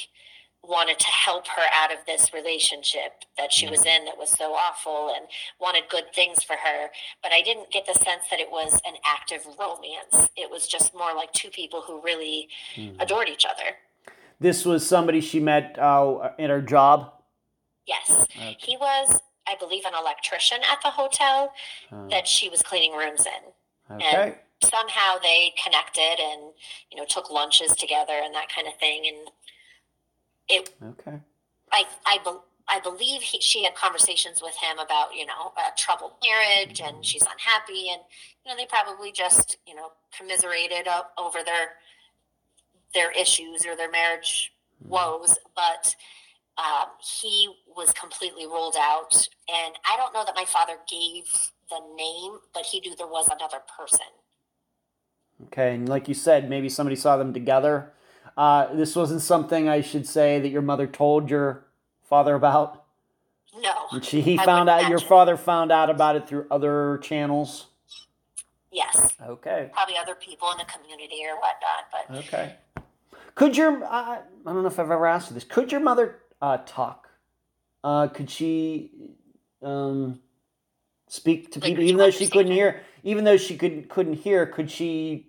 wanted 0.63 0.99
to 0.99 1.07
help 1.07 1.47
her 1.47 1.63
out 1.73 1.93
of 1.93 1.99
this 2.07 2.33
relationship 2.35 3.25
that 3.37 3.53
she 3.53 3.69
was 3.69 3.81
mm-hmm. 3.81 4.01
in 4.01 4.05
that 4.05 4.19
was 4.19 4.31
so 4.31 4.53
awful 4.53 5.15
and 5.17 5.27
wanted 5.61 5.85
good 5.89 6.13
things 6.15 6.43
for 6.43 6.55
her. 6.55 6.89
But 7.23 7.33
I 7.33 7.43
didn't 7.43 7.71
get 7.71 7.87
the 7.87 7.95
sense 7.95 8.25
that 8.31 8.41
it 8.41 8.51
was 8.51 8.81
an 8.87 8.95
active 9.05 9.47
romance. 9.59 10.31
It 10.37 10.51
was 10.51 10.67
just 10.67 10.95
more 10.95 11.15
like 11.15 11.33
two 11.33 11.51
people 11.51 11.83
who 11.83 12.03
really 12.03 12.49
mm-hmm. 12.75 13.01
adored 13.01 13.29
each 13.29 13.47
other. 13.47 13.77
This 14.41 14.65
was 14.65 14.87
somebody 14.87 15.21
she 15.21 15.41
met 15.41 15.79
uh, 15.79 16.31
in 16.39 16.51
her 16.51 16.63
job 16.63 17.13
Yes. 17.89 18.27
Okay. 18.37 18.57
He 18.61 18.77
was, 18.77 19.21
I 19.49 19.57
believe, 19.59 19.85
an 19.87 19.95
electrician 19.99 20.59
at 20.71 20.81
the 20.83 20.91
hotel 20.91 21.53
that 22.11 22.29
she 22.29 22.51
was 22.51 22.63
cleaning 22.63 22.93
rooms 22.93 23.25
in. 23.27 23.97
Okay. 23.97 24.23
And 24.23 24.35
somehow 24.63 25.17
they 25.23 25.55
connected 25.63 26.21
and, 26.21 26.53
you 26.93 26.99
know, 26.99 27.07
took 27.09 27.31
lunches 27.31 27.75
together 27.75 28.13
and 28.23 28.35
that 28.35 28.49
kind 28.55 28.69
of 28.69 28.75
thing. 28.77 29.05
And 29.07 29.29
it, 30.51 30.75
okay. 30.85 31.19
I, 31.73 31.85
I, 32.05 32.19
be, 32.23 32.31
I 32.69 32.81
believe 32.81 33.23
he, 33.23 33.41
she 33.41 33.65
had 33.65 33.75
conversations 33.75 34.43
with 34.43 34.57
him 34.57 34.79
about, 34.79 35.15
you 35.15 35.25
know, 35.25 35.55
a 35.57 35.75
troubled 35.79 36.13
marriage 36.23 36.83
and 36.83 37.05
she's 37.05 37.23
unhappy. 37.23 37.89
And, 37.91 38.03
you 38.45 38.53
know, 38.53 38.57
they 38.57 38.67
probably 38.67 39.13
just, 39.13 39.57
you 39.67 39.75
know, 39.75 39.93
commiserated 40.15 40.87
over 41.17 41.39
their, 41.43 41.77
their 42.95 43.11
issues 43.13 43.67
or 43.67 43.77
their 43.77 43.91
marriage 43.91 44.53
mm-hmm. 44.83 44.93
woes. 44.93 45.39
But, 45.55 45.95
um, 46.57 46.89
he 47.01 47.49
was 47.77 47.93
completely 47.93 48.47
ruled 48.47 48.77
out. 48.79 49.29
And 49.49 49.75
I 49.85 49.97
don't 49.97 50.13
know 50.13 50.25
that 50.25 50.35
my 50.35 50.45
father 50.45 50.75
gave 50.91 51.25
the 51.71 51.81
name, 51.97 52.39
but 52.53 52.67
he 52.67 52.81
knew 52.81 52.97
there 52.97 53.07
was 53.07 53.29
another 53.29 53.63
person. 53.79 54.07
Okay, 55.47 55.75
and 55.75 55.89
like 55.89 56.09
you 56.09 56.15
said, 56.15 56.51
maybe 56.51 56.69
somebody 56.69 56.97
saw 56.97 57.17
them 57.17 57.33
together. 57.33 57.93
Uh, 58.37 58.75
this 58.75 58.97
wasn't 58.97 59.23
something 59.23 59.69
I 59.69 59.81
should 59.83 60.07
say 60.07 60.41
that 60.41 60.49
your 60.49 60.63
mother 60.63 60.87
told 60.87 61.31
your 61.31 61.67
father 62.09 62.35
about. 62.35 62.85
No. 63.57 63.73
And 63.93 64.05
she, 64.05 64.21
he 64.21 64.39
I 64.39 64.45
found 64.45 64.69
out. 64.69 64.81
Imagine. 64.81 64.91
Your 64.91 65.01
father 65.01 65.37
found 65.37 65.71
out 65.71 65.91
about 65.91 66.17
it 66.17 66.29
through 66.29 66.47
other 66.51 66.99
channels. 67.03 67.67
Yes. 68.73 69.15
Okay. 69.25 69.71
Probably 69.73 69.97
other 69.97 70.15
people 70.15 70.51
in 70.51 70.59
the 70.59 70.65
community 70.65 71.23
or 71.25 71.37
whatnot, 71.37 71.87
but. 71.93 72.27
Okay. 72.27 72.57
Could 73.39 73.57
your 73.57 73.85
uh, 73.85 73.87
I 73.87 74.21
don't 74.45 74.63
know 74.63 74.67
if 74.67 74.81
I've 74.81 74.91
ever 74.91 75.07
asked 75.07 75.31
you 75.31 75.35
this. 75.35 75.45
Could 75.45 75.71
your 75.71 75.81
mother 75.81 76.19
uh, 76.43 76.59
talk? 76.67 77.09
Uh, 77.85 78.09
could 78.09 78.29
she 78.29 79.15
um, 79.63 80.19
speak 81.07 81.53
to 81.53 81.61
people, 81.61 81.85
even 81.85 81.99
though 81.99 82.11
she 82.11 82.27
couldn't 82.27 82.51
hear? 82.51 82.83
Even 83.05 83.23
though 83.23 83.37
she 83.37 83.57
could 83.57 83.89
couldn't 83.89 84.15
hear, 84.15 84.45
could 84.45 84.69
she 84.69 85.29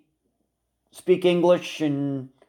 speak 0.90 1.24
English 1.24 1.80
and? 1.80 2.30
Uh, 2.40 2.46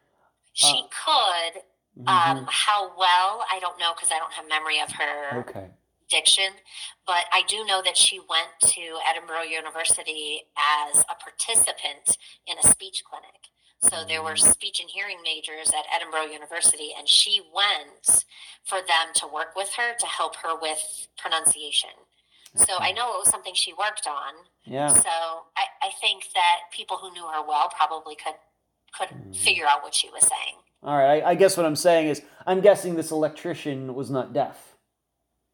she 0.53 0.83
could. 1.05 1.61
Um, 1.99 2.05
mm-hmm. 2.07 2.37
Um, 2.39 2.47
how 2.49 2.97
well, 2.97 3.45
I 3.51 3.59
don't 3.61 3.77
know 3.77 3.93
because 3.95 4.09
I 4.11 4.17
don't 4.17 4.33
have 4.33 4.49
memory 4.49 4.81
of 4.81 4.91
her 4.93 5.41
okay. 5.41 5.67
diction. 6.09 6.53
But 7.05 7.25
I 7.31 7.43
do 7.47 7.63
know 7.65 7.83
that 7.85 7.97
she 7.97 8.17
went 8.17 8.73
to 8.73 8.81
Edinboro 8.81 9.47
University 9.47 10.41
as 10.57 11.01
a 11.01 11.15
participant 11.21 12.17
in 12.47 12.57
a 12.57 12.67
speech 12.67 13.03
clinic. 13.07 13.51
So 13.83 14.03
there 14.07 14.21
were 14.21 14.35
speech 14.35 14.79
and 14.79 14.89
hearing 14.89 15.17
majors 15.23 15.69
at 15.69 15.85
Edinboro 15.89 16.31
University, 16.31 16.91
and 16.97 17.07
she 17.07 17.41
went 17.53 18.25
for 18.63 18.77
them 18.77 19.13
to 19.15 19.27
work 19.27 19.55
with 19.55 19.69
her 19.77 19.95
to 19.97 20.05
help 20.05 20.35
her 20.37 20.55
with 20.59 21.07
pronunciation. 21.17 21.89
So 22.55 22.73
I 22.79 22.91
know 22.91 23.13
it 23.13 23.17
was 23.17 23.29
something 23.29 23.53
she 23.55 23.73
worked 23.73 24.07
on. 24.07 24.33
Yeah. 24.65 24.89
So 24.89 25.09
I, 25.09 25.65
I 25.81 25.89
think 25.99 26.25
that 26.35 26.59
people 26.71 26.97
who 26.97 27.11
knew 27.13 27.25
her 27.25 27.45
well 27.47 27.69
probably 27.75 28.15
could 28.15 28.35
could 28.97 29.09
mm. 29.09 29.35
figure 29.35 29.65
out 29.65 29.83
what 29.83 29.95
she 29.95 30.09
was 30.09 30.23
saying. 30.23 30.55
All 30.83 30.97
right. 30.97 31.23
I, 31.23 31.31
I 31.31 31.35
guess 31.35 31.55
what 31.55 31.65
I'm 31.65 31.75
saying 31.75 32.09
is 32.09 32.21
I'm 32.45 32.59
guessing 32.59 32.95
this 32.95 33.11
electrician 33.11 33.95
was 33.95 34.11
not 34.11 34.33
deaf. 34.33 34.75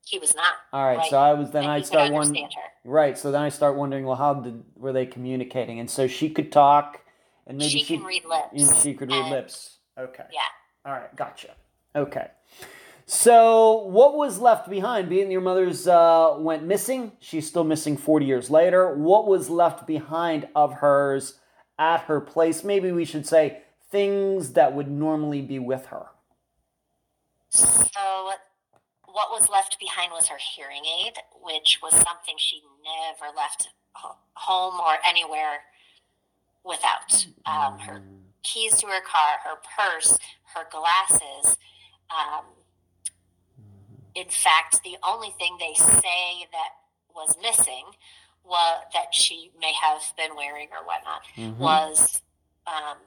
He 0.06 0.20
was 0.20 0.34
not. 0.36 0.54
All 0.72 0.86
right, 0.86 0.98
right? 0.98 1.10
so 1.10 1.18
I 1.18 1.34
was 1.34 1.52
then 1.52 1.66
I 1.66 1.82
start 1.82 2.14
wondering. 2.14 2.48
Right, 2.86 3.18
so 3.18 3.30
then 3.30 3.42
I 3.42 3.50
start 3.50 3.76
wondering, 3.76 4.06
well, 4.06 4.16
how 4.16 4.36
did 4.36 4.64
were 4.76 4.94
they 4.94 5.06
communicating? 5.06 5.82
And 5.82 5.90
so 5.90 6.08
she 6.08 6.30
could 6.30 6.50
talk, 6.50 7.02
and 7.48 7.58
maybe 7.58 7.70
she, 7.70 7.80
she 7.80 7.98
can 7.98 8.06
read 8.06 8.24
lips. 8.26 8.84
She 8.84 8.94
could 8.94 9.10
read 9.10 9.22
and, 9.22 9.32
lips. 9.32 9.78
Okay. 9.98 10.26
Yeah. 10.32 10.40
All 10.86 10.94
right, 10.94 11.16
gotcha. 11.16 11.56
Okay. 11.96 12.28
So, 13.06 13.86
what 13.86 14.16
was 14.16 14.40
left 14.40 14.70
behind? 14.70 15.08
Being 15.08 15.32
your 15.32 15.42
mother's 15.42 15.88
uh, 15.88 16.36
went 16.38 16.66
missing, 16.66 17.14
she's 17.20 17.48
still 17.48 17.64
missing 17.64 17.96
40 17.96 18.26
years 18.26 18.50
later. 18.50 18.94
What 18.96 19.28
was 19.28 19.50
left 19.50 19.88
behind 19.88 20.50
of 20.54 20.74
hers 20.74 21.40
at 21.80 22.02
her 22.02 22.20
place? 22.20 22.66
Maybe 22.66 22.92
we 22.92 23.06
should 23.06 23.26
say 23.26 23.62
things 23.90 24.54
that 24.54 24.74
would 24.74 24.90
normally 24.90 25.42
be 25.42 25.58
with 25.58 25.86
her. 25.86 26.08
So, 27.50 28.32
what 29.06 29.32
was 29.32 29.48
left 29.50 29.80
behind 29.80 30.12
was 30.12 30.28
her 30.28 30.38
hearing 30.56 30.84
aid, 30.86 31.14
which 31.42 31.80
was 31.82 31.94
something 31.94 32.36
she 32.38 32.62
never 32.84 33.34
left 33.34 33.70
home 34.36 34.80
or 34.82 34.98
anywhere 35.08 35.62
without. 36.68 37.26
Um, 37.46 37.80
her 37.80 38.02
keys 38.44 38.78
to 38.78 38.88
her 38.88 39.02
car, 39.02 39.40
her 39.44 39.58
purse, 39.78 40.18
her 40.56 40.66
glasses. 40.72 41.58
Um, 42.10 42.46
in 44.16 44.28
fact, 44.30 44.82
the 44.84 44.98
only 45.08 45.30
thing 45.38 45.58
they 45.60 45.74
say 45.76 46.48
that 46.52 46.70
was 47.14 47.36
missing 47.42 47.86
was 48.44 48.84
that 48.94 49.14
she 49.14 49.52
may 49.60 49.74
have 49.74 50.02
been 50.16 50.36
wearing 50.36 50.68
or 50.72 50.86
whatnot 50.86 51.22
mm-hmm. 51.36 51.62
was 51.62 52.22
um, 52.66 52.98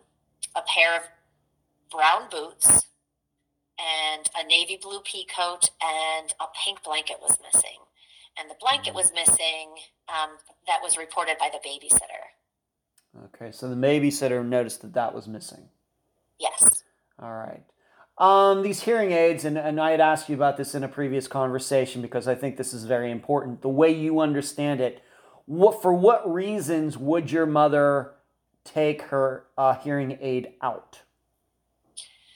a 0.55 0.63
pair 0.67 0.97
of 0.97 1.03
brown 1.91 2.29
boots 2.31 2.87
and 3.79 4.29
a 4.39 4.47
navy 4.47 4.79
blue 4.81 5.01
pea 5.01 5.27
coat 5.35 5.71
and 5.83 6.35
a 6.41 6.45
pink 6.63 6.83
blanket 6.85 7.17
was 7.21 7.39
missing. 7.43 7.79
And 8.39 8.51
the 8.51 8.57
blanket 8.61 8.91
mm-hmm. 8.91 8.97
was 8.97 9.13
missing 9.15 9.75
um, 10.09 10.37
that 10.67 10.81
was 10.83 10.97
reported 10.97 11.37
by 11.39 11.51
the 11.53 11.59
babysitter. 11.67 12.30
Okay, 13.17 13.51
so 13.51 13.69
the 13.69 13.75
babysitter 13.75 14.45
noticed 14.45 14.83
that 14.83 14.95
that 14.95 15.15
was 15.15 15.27
missing. 15.27 15.69
Yes. 16.39 16.85
All 17.21 17.33
right. 17.33 17.65
Um, 18.19 18.63
these 18.63 18.83
hearing 18.83 19.13
aids, 19.13 19.45
and, 19.45 19.57
and 19.59 19.81
I 19.81 19.93
had 19.93 20.01
asked 20.01 20.29
you 20.29 20.35
about 20.35 20.57
this 20.57 20.75
in 20.75 20.85
a 20.85 20.89
previous 20.89 21.27
conversation 21.27 22.03
because 22.03 22.29
I 22.29 22.35
think 22.35 22.57
this 22.57 22.73
is 22.73 22.85
very 22.85 23.11
important. 23.11 23.63
The 23.63 23.69
way 23.69 23.91
you 23.91 24.21
understand 24.21 24.81
it, 24.81 25.03
what 25.47 25.83
for 25.83 25.93
what 25.93 26.31
reasons 26.31 26.97
would 26.99 27.33
your 27.33 27.47
mother 27.47 28.13
take 28.63 29.03
her 29.03 29.47
uh, 29.57 29.75
hearing 29.75 30.19
aid 30.21 30.53
out? 30.63 31.01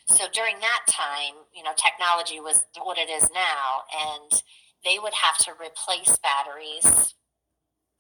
So 0.06 0.24
during 0.32 0.58
that 0.60 0.80
time, 0.88 1.34
you 1.54 1.62
know, 1.62 1.72
technology 1.76 2.40
was 2.40 2.64
what 2.82 2.98
it 2.98 3.10
is 3.10 3.28
now, 3.34 3.82
and 3.94 4.42
they 4.84 4.98
would 4.98 5.14
have 5.14 5.38
to 5.44 5.52
replace 5.52 6.18
batteries 6.18 7.14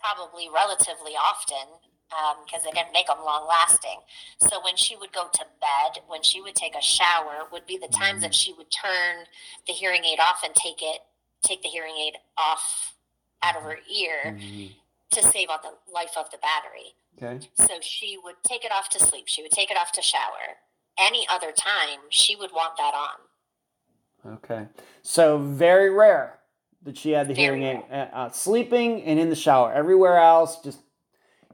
probably 0.00 0.48
relatively 0.52 1.12
often 1.12 1.80
because 2.08 2.60
um, 2.60 2.64
they 2.64 2.70
didn't 2.70 2.92
make 2.92 3.06
them 3.06 3.18
long 3.24 3.46
lasting. 3.48 4.00
So 4.38 4.62
when 4.62 4.76
she 4.76 4.96
would 4.96 5.12
go 5.12 5.28
to 5.32 5.44
bed, 5.60 6.02
when 6.06 6.22
she 6.22 6.40
would 6.40 6.54
take 6.54 6.74
a 6.74 6.82
shower, 6.82 7.48
would 7.50 7.66
be 7.66 7.78
the 7.78 7.88
times 7.88 8.22
that 8.22 8.34
she 8.34 8.52
would 8.52 8.70
turn 8.70 9.26
the 9.66 9.72
hearing 9.72 10.04
aid 10.04 10.20
off 10.20 10.42
and 10.44 10.54
take 10.54 10.82
it, 10.82 11.00
take 11.42 11.62
the 11.62 11.68
hearing 11.68 11.94
aid 11.96 12.14
off 12.36 12.94
out 13.42 13.56
of 13.56 13.62
her 13.62 13.78
ear 13.92 14.36
mm-hmm. 14.36 14.66
to 15.10 15.22
save 15.22 15.50
on 15.50 15.58
the 15.62 15.92
life 15.92 16.12
of 16.16 16.30
the 16.30 16.38
battery. 16.38 16.94
Okay. 17.16 17.46
So 17.54 17.74
she 17.80 18.18
would 18.22 18.36
take 18.46 18.64
it 18.64 18.72
off 18.72 18.88
to 18.90 18.98
sleep. 18.98 19.24
She 19.26 19.42
would 19.42 19.52
take 19.52 19.70
it 19.70 19.76
off 19.76 19.92
to 19.92 20.02
shower. 20.02 20.58
Any 20.98 21.26
other 21.30 21.52
time, 21.52 22.00
she 22.08 22.36
would 22.36 22.52
want 22.52 22.76
that 22.76 22.94
on. 22.94 24.34
Okay. 24.34 24.66
So 25.02 25.38
very 25.38 25.90
rare 25.90 26.38
that 26.82 26.96
she 26.96 27.10
had 27.10 27.28
the 27.28 27.34
very 27.34 27.60
hearing 27.60 27.62
aid 27.62 27.82
uh, 27.90 27.94
uh, 28.12 28.30
sleeping 28.30 29.02
and 29.02 29.18
in 29.18 29.30
the 29.30 29.36
shower. 29.36 29.72
Everywhere 29.72 30.18
else, 30.18 30.60
just 30.60 30.80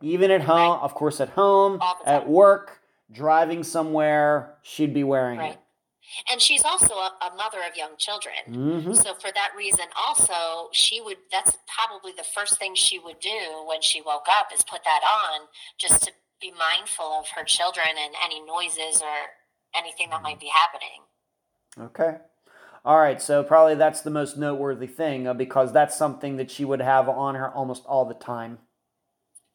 even 0.02 0.30
at 0.30 0.42
home, 0.42 0.76
right. 0.76 0.82
of 0.82 0.94
course, 0.94 1.20
at 1.20 1.30
home, 1.30 1.80
at 2.06 2.28
work, 2.28 2.80
driving 3.12 3.62
somewhere, 3.62 4.54
she'd 4.62 4.94
be 4.94 5.04
wearing 5.04 5.38
right. 5.38 5.52
it. 5.52 5.58
And 6.30 6.40
she's 6.40 6.64
also 6.64 6.94
a, 6.94 7.12
a 7.30 7.36
mother 7.36 7.58
of 7.68 7.76
young 7.76 7.96
children. 7.96 8.34
Mm-hmm. 8.48 8.94
So 8.94 9.14
for 9.14 9.30
that 9.32 9.50
reason, 9.56 9.86
also, 9.96 10.68
she 10.72 11.00
would, 11.00 11.18
that's 11.30 11.56
probably 11.68 12.12
the 12.12 12.24
first 12.24 12.58
thing 12.58 12.74
she 12.74 12.98
would 12.98 13.20
do 13.20 13.64
when 13.66 13.80
she 13.80 14.02
woke 14.02 14.26
up 14.28 14.48
is 14.52 14.64
put 14.64 14.82
that 14.84 15.02
on 15.04 15.46
just 15.78 16.02
to 16.04 16.12
be 16.40 16.52
mindful 16.52 17.04
of 17.04 17.28
her 17.36 17.44
children 17.44 17.86
and 17.96 18.14
any 18.24 18.40
noises 18.44 19.02
or 19.02 19.30
anything 19.76 20.10
that 20.10 20.22
might 20.22 20.40
be 20.40 20.50
happening. 20.52 21.02
Okay. 21.78 22.16
All 22.84 22.98
right, 22.98 23.20
so 23.20 23.44
probably 23.44 23.74
that's 23.74 24.00
the 24.00 24.10
most 24.10 24.38
noteworthy 24.38 24.86
thing 24.86 25.28
uh, 25.28 25.34
because 25.34 25.70
that's 25.72 25.96
something 25.96 26.38
that 26.38 26.50
she 26.50 26.64
would 26.64 26.80
have 26.80 27.08
on 27.10 27.34
her 27.34 27.50
almost 27.50 27.84
all 27.84 28.06
the 28.06 28.14
time. 28.14 28.58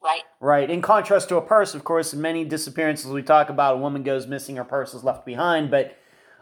Right. 0.02 0.22
Right. 0.40 0.70
In 0.70 0.82
contrast 0.82 1.28
to 1.30 1.36
a 1.36 1.42
purse, 1.42 1.74
of 1.74 1.84
course, 1.84 2.12
in 2.12 2.20
many 2.20 2.44
disappearances 2.44 3.10
we 3.10 3.22
talk 3.22 3.48
about, 3.48 3.74
a 3.74 3.78
woman 3.78 4.02
goes 4.02 4.26
missing, 4.26 4.56
her 4.56 4.64
purse 4.64 4.94
is 4.94 5.02
left 5.02 5.26
behind, 5.26 5.70
but 5.70 5.96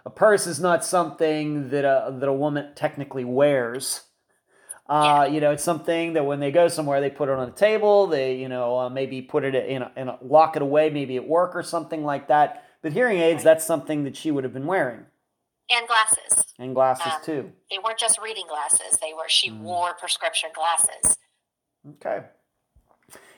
a 0.05 0.11
purse 0.11 0.47
is 0.47 0.61
not 0.61 0.85
something 0.85 1.71
that 1.71 1.85
a, 1.85 2.15
that 2.19 2.29
a 2.29 2.33
woman 2.33 2.73
technically 2.75 3.25
wears. 3.25 4.03
Uh, 4.87 5.27
you 5.31 5.41
know, 5.41 5.51
it's 5.51 5.65
something 5.65 6.13
that 6.13 6.27
when 6.27 6.41
they 6.41 6.51
go 6.51 6.69
somewhere, 6.69 7.01
they 7.01 7.09
put 7.09 7.31
it 7.31 7.33
on 7.33 7.49
a 7.49 7.53
table. 7.53 8.07
They, 8.07 8.37
you 8.37 8.49
know, 8.49 8.79
uh, 8.79 8.91
maybe 8.91 9.23
put 9.23 9.45
it 9.45 9.55
in 9.55 9.81
a, 9.83 9.91
in 9.97 10.09
a, 10.09 10.19
lock 10.21 10.57
it 10.57 10.63
away, 10.63 10.91
maybe 10.91 11.17
at 11.17 11.27
work 11.27 11.57
or 11.57 11.63
something 11.63 12.05
like 12.05 12.29
that. 12.29 12.65
But 12.83 12.93
hearing 12.93 13.19
aids, 13.19 13.37
right. 13.37 13.45
that's 13.45 13.65
something 13.65 14.05
that 14.05 14.15
she 14.15 14.31
would 14.31 14.45
have 14.45 14.53
been 14.53 14.67
wearing. 14.67 15.07
And 15.71 15.89
glasses. 15.89 16.53
And 16.59 16.75
glasses 16.75 17.13
um, 17.15 17.21
too. 17.25 17.53
They 17.71 17.79
weren't 17.79 17.99
just 17.99 18.21
reading 18.21 18.45
glasses. 18.47 18.99
They 19.01 19.15
were. 19.15 19.29
She 19.29 19.51
mm. 19.51 19.61
wore 19.61 19.95
prescription 19.95 20.51
glasses. 20.55 21.17
Okay. 21.93 22.27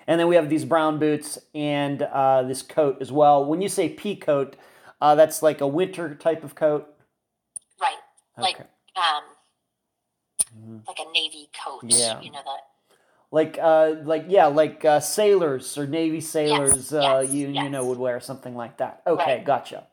And 0.06 0.20
then 0.20 0.28
we 0.28 0.36
have 0.36 0.48
these 0.48 0.64
brown 0.64 0.98
boots 0.98 1.38
and 1.54 2.02
uh, 2.02 2.42
this 2.44 2.62
coat 2.62 2.98
as 3.00 3.10
well. 3.10 3.44
When 3.44 3.60
you 3.60 3.68
say 3.68 3.88
pea 3.88 4.16
coat, 4.16 4.56
uh, 5.00 5.14
that's 5.14 5.42
like 5.42 5.60
a 5.60 5.66
winter 5.66 6.14
type 6.14 6.44
of 6.44 6.54
coat. 6.54 6.88
Right. 7.80 7.96
Like 8.38 8.60
um, 8.60 9.22
mm-hmm. 10.56 10.78
like 10.86 10.98
a 10.98 11.12
navy 11.12 11.48
coat. 11.64 11.82
Yeah. 11.84 12.20
You 12.20 12.30
know 12.30 12.42
that. 12.44 12.60
Like 13.32 13.58
uh, 13.60 13.96
like 14.04 14.26
yeah, 14.28 14.46
like 14.46 14.84
uh, 14.84 15.00
sailors 15.00 15.76
or 15.76 15.86
navy 15.86 16.20
sailors. 16.20 16.92
Yes, 16.92 16.92
uh, 16.92 17.20
yes, 17.24 17.32
you 17.32 17.48
yes. 17.48 17.64
you 17.64 17.70
know 17.70 17.84
would 17.86 17.98
wear 17.98 18.20
something 18.20 18.54
like 18.54 18.78
that. 18.78 19.02
Okay, 19.06 19.36
right. 19.36 19.44
gotcha. 19.44 19.86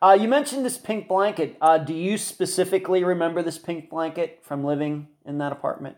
Uh, 0.00 0.16
you 0.18 0.28
mentioned 0.28 0.64
this 0.64 0.78
pink 0.78 1.08
blanket. 1.08 1.56
Uh, 1.60 1.76
do 1.76 1.92
you 1.92 2.16
specifically 2.16 3.04
remember 3.04 3.42
this 3.42 3.58
pink 3.58 3.90
blanket 3.90 4.38
from 4.42 4.64
living 4.64 5.08
in 5.26 5.38
that 5.38 5.52
apartment? 5.52 5.96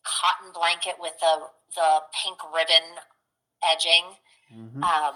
cotton 0.05 0.53
blanket 0.53 0.95
with 1.01 1.15
the 1.21 1.49
the 1.75 2.01
pink 2.23 2.39
ribbon 2.55 3.03
edging. 3.65 4.05
Mm-hmm. 4.55 4.83
Um, 4.83 5.15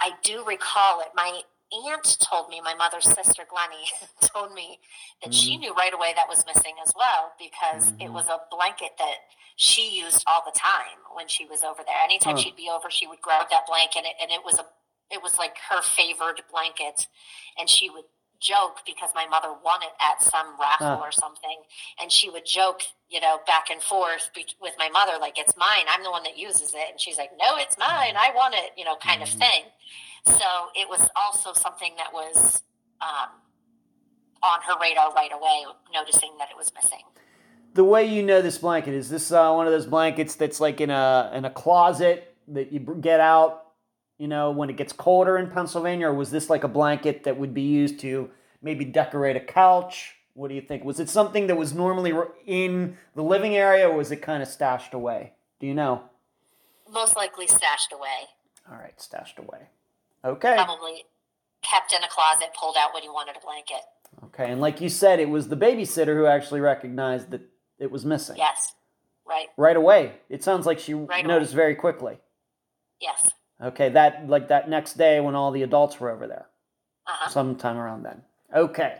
I 0.00 0.10
do 0.22 0.44
recall 0.44 1.00
it. 1.00 1.08
My 1.14 1.42
aunt 1.72 2.18
told 2.20 2.50
me, 2.50 2.60
my 2.60 2.74
mother's 2.74 3.04
sister 3.04 3.44
Glennie 3.48 3.90
told 4.20 4.52
me 4.52 4.80
that 5.22 5.30
mm-hmm. 5.30 5.32
she 5.32 5.56
knew 5.56 5.72
right 5.74 5.94
away 5.94 6.12
that 6.16 6.28
was 6.28 6.44
missing 6.46 6.74
as 6.84 6.92
well 6.96 7.32
because 7.38 7.92
mm-hmm. 7.92 8.02
it 8.02 8.12
was 8.12 8.28
a 8.28 8.40
blanket 8.50 8.90
that 8.98 9.16
she 9.56 9.98
used 10.00 10.24
all 10.26 10.42
the 10.44 10.58
time 10.58 11.00
when 11.14 11.28
she 11.28 11.46
was 11.46 11.62
over 11.62 11.82
there. 11.86 11.96
Anytime 12.04 12.36
she'd 12.36 12.56
be 12.56 12.68
over, 12.68 12.90
she 12.90 13.06
would 13.06 13.20
grab 13.22 13.48
that 13.50 13.66
blanket 13.66 13.98
and 13.98 14.06
it, 14.06 14.16
and 14.20 14.30
it 14.30 14.44
was 14.44 14.58
a 14.58 14.66
it 15.10 15.22
was 15.22 15.38
like 15.38 15.56
her 15.70 15.82
favored 15.82 16.42
blanket 16.50 17.06
and 17.58 17.68
she 17.68 17.90
would 17.90 18.04
joke 18.42 18.80
because 18.84 19.10
my 19.14 19.26
mother 19.26 19.54
won 19.64 19.82
it 19.82 19.94
at 20.02 20.22
some 20.22 20.58
raffle 20.58 21.00
or 21.02 21.12
something, 21.12 21.62
and 22.00 22.10
she 22.10 22.28
would 22.28 22.44
joke, 22.44 22.82
you 23.08 23.20
know, 23.20 23.38
back 23.46 23.70
and 23.70 23.80
forth 23.80 24.30
be- 24.34 24.46
with 24.60 24.74
my 24.78 24.88
mother, 24.88 25.12
like 25.20 25.38
it's 25.38 25.56
mine. 25.56 25.84
I'm 25.88 26.02
the 26.02 26.10
one 26.10 26.24
that 26.24 26.36
uses 26.36 26.74
it, 26.74 26.90
and 26.90 27.00
she's 27.00 27.18
like, 27.18 27.30
no, 27.38 27.56
it's 27.56 27.78
mine. 27.78 28.14
I 28.16 28.32
won 28.34 28.52
it, 28.54 28.72
you 28.76 28.84
know, 28.84 28.96
kind 28.96 29.22
mm-hmm. 29.22 29.32
of 29.34 29.48
thing. 29.48 29.64
So 30.26 30.70
it 30.74 30.88
was 30.88 31.08
also 31.16 31.52
something 31.52 31.94
that 31.96 32.12
was 32.12 32.62
um, 33.00 33.30
on 34.42 34.60
her 34.66 34.74
radar 34.80 35.12
right 35.12 35.32
away, 35.32 35.64
noticing 35.92 36.30
that 36.38 36.48
it 36.50 36.56
was 36.56 36.72
missing. 36.74 37.02
The 37.74 37.84
way 37.84 38.04
you 38.04 38.22
know 38.22 38.42
this 38.42 38.58
blanket 38.58 38.94
is 38.94 39.08
this 39.08 39.32
uh, 39.32 39.52
one 39.52 39.66
of 39.66 39.72
those 39.72 39.86
blankets 39.86 40.34
that's 40.34 40.60
like 40.60 40.80
in 40.80 40.90
a 40.90 41.30
in 41.34 41.44
a 41.44 41.50
closet 41.50 42.36
that 42.48 42.72
you 42.72 42.80
get 43.00 43.20
out 43.20 43.71
you 44.22 44.28
know, 44.28 44.52
when 44.52 44.70
it 44.70 44.76
gets 44.76 44.92
colder 44.92 45.36
in 45.36 45.50
Pennsylvania, 45.50 46.06
or 46.06 46.14
was 46.14 46.30
this 46.30 46.48
like 46.48 46.62
a 46.62 46.68
blanket 46.68 47.24
that 47.24 47.36
would 47.36 47.52
be 47.52 47.62
used 47.62 47.98
to 47.98 48.30
maybe 48.62 48.84
decorate 48.84 49.34
a 49.34 49.40
couch? 49.40 50.14
What 50.34 50.46
do 50.46 50.54
you 50.54 50.60
think? 50.60 50.84
Was 50.84 51.00
it 51.00 51.10
something 51.10 51.48
that 51.48 51.56
was 51.56 51.74
normally 51.74 52.14
in 52.46 52.96
the 53.16 53.24
living 53.24 53.56
area, 53.56 53.88
or 53.88 53.96
was 53.96 54.12
it 54.12 54.22
kind 54.22 54.40
of 54.40 54.48
stashed 54.48 54.94
away? 54.94 55.32
Do 55.58 55.66
you 55.66 55.74
know? 55.74 56.04
Most 56.88 57.16
likely 57.16 57.48
stashed 57.48 57.92
away. 57.92 58.28
All 58.70 58.76
right, 58.76 58.98
stashed 59.00 59.40
away. 59.40 59.66
Okay. 60.24 60.54
Probably 60.54 61.04
kept 61.62 61.92
in 61.92 62.04
a 62.04 62.08
closet, 62.08 62.50
pulled 62.56 62.76
out 62.78 62.94
when 62.94 63.02
you 63.02 63.12
wanted 63.12 63.34
a 63.36 63.44
blanket. 63.44 63.82
Okay, 64.26 64.52
and 64.52 64.60
like 64.60 64.80
you 64.80 64.88
said, 64.88 65.18
it 65.18 65.30
was 65.30 65.48
the 65.48 65.56
babysitter 65.56 66.14
who 66.14 66.26
actually 66.26 66.60
recognized 66.60 67.32
that 67.32 67.40
it 67.80 67.90
was 67.90 68.04
missing. 68.04 68.36
Yes, 68.36 68.72
right. 69.28 69.48
Right 69.56 69.76
away. 69.76 70.12
It 70.28 70.44
sounds 70.44 70.64
like 70.64 70.78
she 70.78 70.94
right 70.94 71.26
noticed 71.26 71.54
away. 71.54 71.62
very 71.62 71.74
quickly. 71.74 72.20
Yes. 73.00 73.32
Okay, 73.62 73.90
that 73.90 74.28
like 74.28 74.48
that 74.48 74.68
next 74.68 74.94
day 74.94 75.20
when 75.20 75.34
all 75.34 75.52
the 75.52 75.62
adults 75.62 76.00
were 76.00 76.10
over 76.10 76.26
there, 76.26 76.46
uh-huh. 77.06 77.30
sometime 77.30 77.76
around 77.76 78.02
then. 78.02 78.22
Okay. 78.54 78.98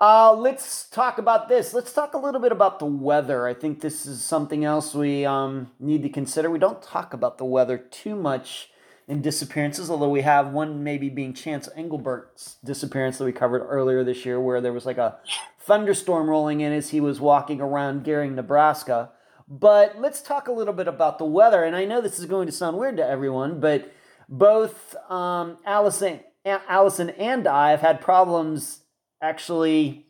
Uh, 0.00 0.32
let's 0.32 0.88
talk 0.90 1.18
about 1.18 1.48
this. 1.48 1.74
Let's 1.74 1.92
talk 1.92 2.14
a 2.14 2.18
little 2.18 2.40
bit 2.40 2.52
about 2.52 2.78
the 2.78 2.86
weather. 2.86 3.48
I 3.48 3.54
think 3.54 3.80
this 3.80 4.06
is 4.06 4.22
something 4.22 4.64
else 4.64 4.94
we 4.94 5.26
um, 5.26 5.72
need 5.80 6.04
to 6.04 6.08
consider. 6.08 6.50
We 6.50 6.60
don't 6.60 6.80
talk 6.80 7.12
about 7.14 7.38
the 7.38 7.44
weather 7.44 7.78
too 7.78 8.14
much 8.14 8.70
in 9.08 9.22
disappearances, 9.22 9.90
although 9.90 10.10
we 10.10 10.20
have 10.20 10.52
one 10.52 10.84
maybe 10.84 11.08
being 11.08 11.32
Chance 11.32 11.68
Englebert's 11.76 12.58
disappearance 12.62 13.18
that 13.18 13.24
we 13.24 13.32
covered 13.32 13.64
earlier 13.64 14.04
this 14.04 14.24
year, 14.24 14.38
where 14.38 14.60
there 14.60 14.72
was 14.72 14.86
like 14.86 14.98
a 14.98 15.16
thunderstorm 15.58 16.30
rolling 16.30 16.60
in 16.60 16.72
as 16.72 16.90
he 16.90 17.00
was 17.00 17.18
walking 17.18 17.60
around 17.60 18.04
Gering, 18.04 18.34
Nebraska. 18.34 19.10
But 19.48 19.98
let's 19.98 20.20
talk 20.20 20.48
a 20.48 20.52
little 20.52 20.74
bit 20.74 20.88
about 20.88 21.18
the 21.18 21.24
weather. 21.24 21.64
And 21.64 21.74
I 21.74 21.86
know 21.86 22.00
this 22.00 22.18
is 22.18 22.26
going 22.26 22.46
to 22.46 22.52
sound 22.52 22.76
weird 22.76 22.98
to 22.98 23.06
everyone, 23.06 23.60
but 23.60 23.90
both 24.28 24.94
um, 25.10 25.56
Allison, 25.64 26.20
Allison 26.44 27.10
and 27.10 27.46
I 27.46 27.70
have 27.70 27.80
had 27.80 28.00
problems 28.02 28.82
actually 29.22 30.06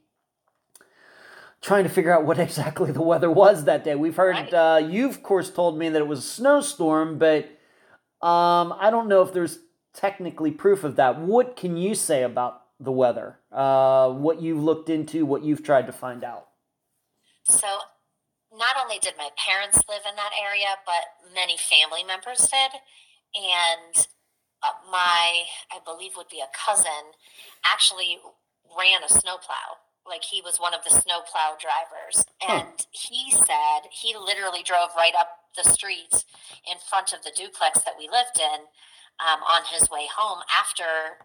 trying 1.61 1.85
to 1.85 1.91
figure 1.91 2.13
out 2.13 2.25
what 2.25 2.39
exactly 2.39 2.91
the 2.91 3.03
weather 3.03 3.31
was 3.31 3.65
that 3.65 3.85
day. 3.85 3.95
We've 3.95 4.17
heard 4.17 4.37
right. 4.37 4.55
uh, 4.55 4.81
you've 4.85 5.17
of 5.17 5.23
course 5.23 5.51
told 5.51 5.79
me 5.79 5.89
that 5.89 5.99
it 5.99 6.09
was 6.09 6.19
a 6.21 6.29
snowstorm, 6.29 7.19
but 7.19 7.45
um, 8.21 8.75
I 8.79 8.89
don't 8.91 9.09
know 9.09 9.23
if 9.23 9.33
there's 9.33 9.61
technically 9.95 10.51
proof 10.51 10.83
of 10.83 10.97
that. 10.97 11.21
What 11.21 11.57
can 11.57 11.77
you 11.77 11.95
say 11.95 12.25
about 12.25 12.63
the 12.81 12.93
weather? 12.93 13.39
Uh, 13.53 14.11
what 14.11 14.43
you've 14.43 14.63
looked 14.63 14.91
into, 14.91 15.25
what 15.25 15.45
you've 15.45 15.63
tried 15.63 15.87
to 15.87 15.93
find 15.93 16.25
out? 16.25 16.49
So 17.45 17.67
not 18.59 18.75
only 18.77 18.99
did 18.99 19.15
my 19.17 19.31
parents 19.39 19.81
live 19.89 20.03
in 20.09 20.17
that 20.17 20.35
area, 20.35 20.77
but 20.85 21.33
many 21.33 21.57
family 21.57 22.03
members 22.03 22.51
did. 22.51 22.83
And 23.33 23.95
uh, 24.67 24.75
my, 24.91 25.47
I 25.71 25.79
believe, 25.85 26.13
would 26.17 26.29
be 26.29 26.43
a 26.43 26.51
cousin, 26.51 27.15
actually 27.65 28.19
ran 28.77 29.07
a 29.07 29.09
snowplow. 29.09 29.79
Like 30.05 30.25
he 30.25 30.43
was 30.43 30.59
one 30.59 30.75
of 30.75 30.83
the 30.83 30.91
snowplow 30.91 31.57
drivers. 31.61 32.27
And 32.43 32.87
he 32.91 33.31
said 33.31 33.89
he 33.93 34.17
literally 34.17 34.63
drove 34.63 34.91
right 34.97 35.15
up 35.15 35.29
the 35.57 35.69
street 35.69 36.25
in 36.67 36.79
front 36.91 37.13
of 37.13 37.23
the 37.23 37.33
duplex 37.35 37.81
that 37.83 37.95
we 37.99 38.09
lived 38.09 38.41
in 38.41 38.67
um, 39.21 39.41
on 39.47 39.63
his 39.71 39.89
way 39.91 40.09
home 40.11 40.41
after 40.49 41.23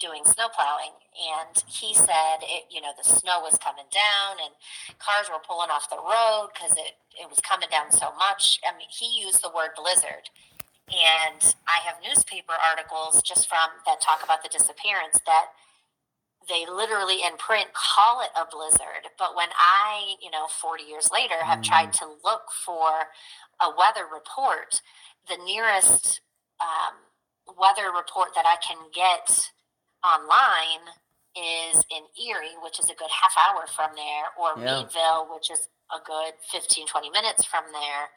doing 0.00 0.24
snow 0.24 0.48
plowing 0.54 0.94
and 1.16 1.64
he 1.68 1.94
said 1.94 2.42
it 2.42 2.64
you 2.70 2.80
know 2.80 2.92
the 2.98 3.04
snow 3.08 3.40
was 3.40 3.58
coming 3.58 3.86
down 3.92 4.38
and 4.44 4.54
cars 4.98 5.28
were 5.30 5.42
pulling 5.46 5.70
off 5.70 5.90
the 5.90 5.96
road 6.00 6.50
because 6.54 6.72
it, 6.76 6.98
it 7.20 7.28
was 7.30 7.40
coming 7.40 7.68
down 7.70 7.90
so 7.92 8.12
much 8.18 8.60
i 8.66 8.72
mean 8.76 8.88
he 8.90 9.22
used 9.24 9.42
the 9.42 9.50
word 9.54 9.70
blizzard 9.76 10.28
and 10.90 11.56
i 11.68 11.80
have 11.84 11.96
newspaper 12.04 12.54
articles 12.58 13.22
just 13.22 13.48
from 13.48 13.70
that 13.86 14.00
talk 14.00 14.22
about 14.24 14.42
the 14.42 14.50
disappearance 14.50 15.20
that 15.26 15.46
they 16.48 16.66
literally 16.66 17.22
in 17.26 17.36
print 17.38 17.68
call 17.74 18.22
it 18.22 18.30
a 18.36 18.46
blizzard. 18.50 19.10
But 19.18 19.36
when 19.36 19.48
I, 19.58 20.16
you 20.22 20.30
know, 20.30 20.46
40 20.48 20.84
years 20.84 21.10
later 21.12 21.44
have 21.44 21.62
tried 21.62 21.90
Mm. 21.90 21.98
to 22.00 22.06
look 22.24 22.52
for 22.52 23.10
a 23.60 23.70
weather 23.76 24.06
report, 24.06 24.82
the 25.28 25.38
nearest 25.38 26.20
um, 26.60 26.94
weather 27.58 27.90
report 27.92 28.34
that 28.36 28.46
I 28.46 28.56
can 28.56 28.78
get 28.94 29.52
online 30.06 30.94
is 31.36 31.84
in 31.90 32.06
Erie, 32.16 32.56
which 32.62 32.78
is 32.78 32.88
a 32.88 32.94
good 32.94 33.10
half 33.10 33.36
hour 33.36 33.66
from 33.66 33.94
there, 33.94 34.30
or 34.38 34.54
Yeah. 34.56 34.80
Meadville, 34.82 35.26
which 35.34 35.50
is 35.50 35.68
a 35.92 36.00
good 36.00 36.34
15, 36.50 36.86
20 36.86 37.10
minutes 37.10 37.44
from 37.44 37.70
there. 37.72 38.10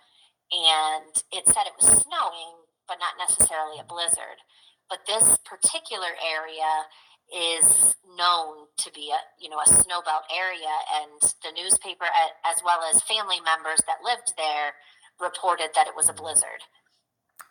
And 0.52 1.12
it 1.32 1.46
said 1.48 1.68
it 1.68 1.76
was 1.76 2.02
snowing, 2.02 2.56
but 2.88 3.00
not 3.00 3.18
necessarily 3.18 3.80
a 3.80 3.84
blizzard. 3.84 4.42
But 4.90 5.06
this 5.06 5.38
particular 5.46 6.16
area 6.24 6.88
is 7.32 7.96
known 8.18 8.66
to 8.78 8.92
be 8.92 9.12
a 9.12 9.22
you 9.38 9.50
know 9.50 9.60
a 9.60 9.70
snowbelt 9.70 10.26
area, 10.34 10.74
and 10.96 11.22
the 11.44 11.52
newspaper, 11.52 12.06
as 12.44 12.64
well 12.64 12.82
as 12.84 13.04
family 13.04 13.40
members 13.42 13.82
that 13.86 14.02
lived 14.04 14.34
there, 14.38 14.74
reported 15.20 15.70
that 15.76 15.88
it 15.88 15.96
was 15.96 16.10
a 16.10 16.14
blizzard. 16.14 16.64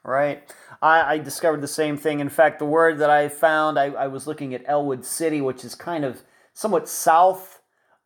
Right. 0.05 0.43
I, 0.81 1.15
I 1.15 1.19
discovered 1.19 1.61
the 1.61 1.69
same 1.69 1.97
thing. 1.97 2.21
In 2.21 2.29
fact, 2.29 2.59
the 2.59 2.65
word 2.65 2.99
that 2.99 3.11
I 3.11 3.29
found, 3.29 3.79
I, 3.79 3.87
I 3.87 4.07
was 4.07 4.27
looking 4.27 4.55
at 4.55 4.63
Ellwood 4.67 5.05
City, 5.05 5.41
which 5.41 5.65
is 5.65 5.75
kind 5.75 6.05
of 6.05 6.23
somewhat 6.55 6.89
south 6.89 7.61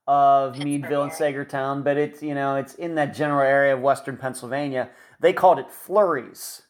of 0.06 0.58
Meadville 0.58 1.04
and. 1.04 1.12
Saegertown, 1.12 1.84
but 1.84 1.96
it's 1.96 2.22
you 2.22 2.34
know 2.34 2.56
it's 2.56 2.74
in 2.74 2.96
that 2.96 3.14
general 3.14 3.42
area 3.46 3.74
of 3.74 3.80
western 3.80 4.16
Pennsylvania. 4.16 4.90
They 5.20 5.32
called 5.32 5.58
it 5.60 5.70
flurries, 5.70 6.62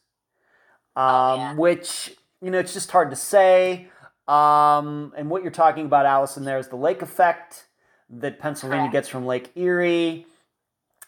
um, 0.95 1.03
Oh, 1.05 1.35
yeah. 1.37 1.53
which 1.55 2.15
you 2.41 2.51
know 2.51 2.59
it's 2.59 2.73
just 2.73 2.91
hard 2.91 3.09
to 3.09 3.15
say. 3.15 3.87
Um, 4.27 5.13
and 5.17 5.29
what 5.29 5.41
you're 5.41 5.51
talking 5.51 5.85
about, 5.85 6.05
Allison, 6.05 6.45
there 6.45 6.59
is 6.59 6.67
the 6.67 6.75
lake 6.77 7.01
effect 7.01 7.65
that 8.09 8.39
Pennsylvania 8.39 8.83
Correct. 8.83 8.93
gets 8.93 9.09
from 9.09 9.25
Lake 9.25 9.51
Erie 9.55 10.25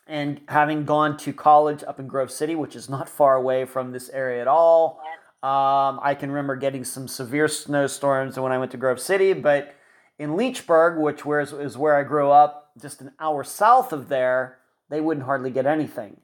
and 0.08 0.41
having 0.47 0.86
gone 0.86 1.18
to 1.18 1.34
college 1.34 1.84
up 1.88 1.99
in 1.99 2.08
Grove 2.08 2.32
City, 2.32 2.56
which 2.56 2.76
is 2.76 2.89
not 2.89 3.10
far 3.10 3.36
away 3.36 3.66
from 3.66 3.91
this 3.91 4.10
area 4.10 4.41
at 4.41 4.47
all, 4.47 5.01
um, 5.43 5.99
I 6.01 6.16
can 6.20 6.30
remember 6.30 6.56
getting 6.56 6.84
some 6.84 7.08
severe 7.08 7.47
snowstorms 7.47 8.39
when 8.39 8.51
I 8.51 8.58
went 8.58 8.72
to 8.72 8.78
Grove 8.78 8.99
City. 8.99 9.34
But 9.34 9.76
in 10.18 10.32
Leechburg, 10.32 10.99
which 10.99 11.26
was, 11.26 11.53
is 11.53 11.78
where 11.78 11.95
I 11.95 12.03
grew 12.03 12.30
up, 12.32 12.72
just 12.82 13.01
an 13.01 13.12
hour 13.20 13.43
south 13.43 13.91
of 13.93 14.10
there, 14.10 14.58
they 14.89 15.01
wouldn't 15.01 15.26
hardly 15.26 15.49
get 15.51 15.66
anything. 15.66 16.18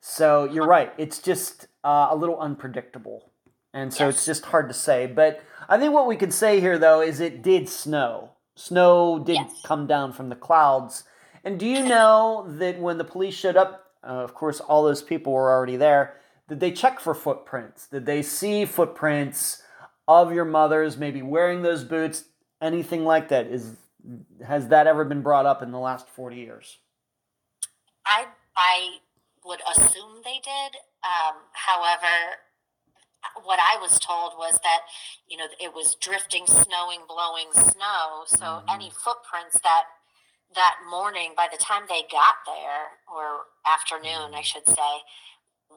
So 0.00 0.44
you're 0.44 0.66
right; 0.66 0.92
it's 0.96 1.18
just 1.20 1.66
uh, 1.82 2.08
a 2.10 2.16
little 2.16 2.38
unpredictable, 2.38 3.32
and 3.74 3.92
so 3.92 4.08
it's 4.08 4.24
just 4.24 4.44
hard 4.46 4.68
to 4.68 4.74
say. 4.74 5.06
But 5.06 5.42
I 5.68 5.76
think 5.76 5.92
what 5.92 6.06
we 6.06 6.16
can 6.16 6.30
say 6.30 6.60
here, 6.60 6.78
though, 6.78 7.00
is 7.00 7.18
it 7.20 7.42
did 7.42 7.68
snow. 7.68 8.30
Snow 8.54 9.18
did 9.18 9.34
Yes. 9.36 9.60
come 9.64 9.86
down 9.88 10.12
from 10.12 10.28
the 10.28 10.36
clouds. 10.36 11.02
And 11.44 11.58
do 11.58 11.66
you 11.66 11.84
know 11.84 12.46
that 12.58 12.78
when 12.78 12.98
the 12.98 13.04
police 13.04 13.34
showed 13.34 13.56
up, 13.56 13.92
uh, 14.02 14.06
of 14.06 14.34
course, 14.34 14.60
all 14.60 14.84
those 14.84 15.02
people 15.02 15.32
were 15.32 15.50
already 15.50 15.76
there, 15.76 16.14
did 16.48 16.60
they 16.60 16.72
check 16.72 17.00
for 17.00 17.14
footprints? 17.14 17.86
Did 17.86 18.06
they 18.06 18.22
see 18.22 18.64
footprints 18.64 19.62
of 20.06 20.32
your 20.32 20.44
mother's 20.44 20.96
maybe 20.96 21.22
wearing 21.22 21.62
those 21.62 21.84
boots? 21.84 22.24
Anything 22.60 23.04
like 23.04 23.28
that? 23.28 23.46
Is 23.46 23.76
has 24.46 24.68
that 24.68 24.86
ever 24.86 25.04
been 25.04 25.22
brought 25.22 25.44
up 25.46 25.62
in 25.62 25.70
the 25.70 25.78
last 25.78 26.08
40 26.08 26.36
years? 26.36 26.78
I 28.06 28.26
I 28.56 28.98
would 29.44 29.60
assume 29.70 30.22
they 30.24 30.40
did. 30.42 30.76
Um, 31.04 31.36
however, 31.52 32.38
what 33.44 33.58
I 33.60 33.78
was 33.80 33.98
told 33.98 34.32
was 34.38 34.58
that 34.62 34.80
you 35.28 35.36
know 35.36 35.46
it 35.60 35.74
was 35.74 35.94
drifting, 35.96 36.46
snowing, 36.46 37.00
blowing 37.06 37.52
snow. 37.52 38.24
So 38.26 38.44
Mhm. 38.44 38.64
any 38.68 38.90
footprints 38.90 39.60
that 39.60 39.84
that 40.54 40.76
morning, 40.90 41.32
by 41.36 41.48
the 41.50 41.58
time 41.58 41.82
they 41.88 42.02
got 42.10 42.34
there 42.46 42.88
or 43.12 43.42
afternoon, 43.70 44.34
I 44.34 44.42
should 44.42 44.66
say, 44.66 45.02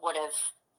would 0.02 0.16
have 0.16 0.32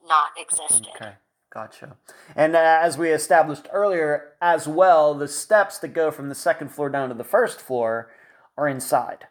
not 0.07 0.31
existed. 0.37 0.89
Okay, 0.97 1.13
gotcha. 1.53 1.97
And 2.35 2.57
uh, 2.57 2.79
as 2.83 2.97
we 2.99 3.11
established 3.11 3.69
earlier 3.73 4.33
as 4.41 4.67
well, 4.67 5.15
the 5.15 5.29
steps 5.29 5.79
that 5.79 5.89
go 5.89 6.11
from 6.11 6.29
the 6.29 6.35
second 6.35 6.71
floor 6.71 6.89
down 6.89 7.09
to 7.11 7.15
the 7.15 7.25
first 7.25 7.61
floor 7.61 8.11
are 8.57 8.69
inside. 8.69 9.27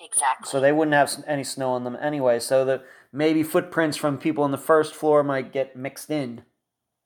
Exactly. 0.00 0.48
So 0.50 0.60
they 0.60 0.72
wouldn't 0.72 0.94
have 0.94 1.24
any 1.26 1.44
snow 1.44 1.70
on 1.70 1.84
them 1.84 1.96
anyway. 2.00 2.38
So 2.38 2.64
that 2.66 2.84
maybe 3.12 3.42
footprints 3.42 3.96
from 3.96 4.18
people 4.18 4.44
on 4.44 4.50
the 4.50 4.58
first 4.58 4.94
floor 4.94 5.22
might 5.22 5.52
get 5.52 5.74
mixed 5.74 6.10
in. 6.10 6.42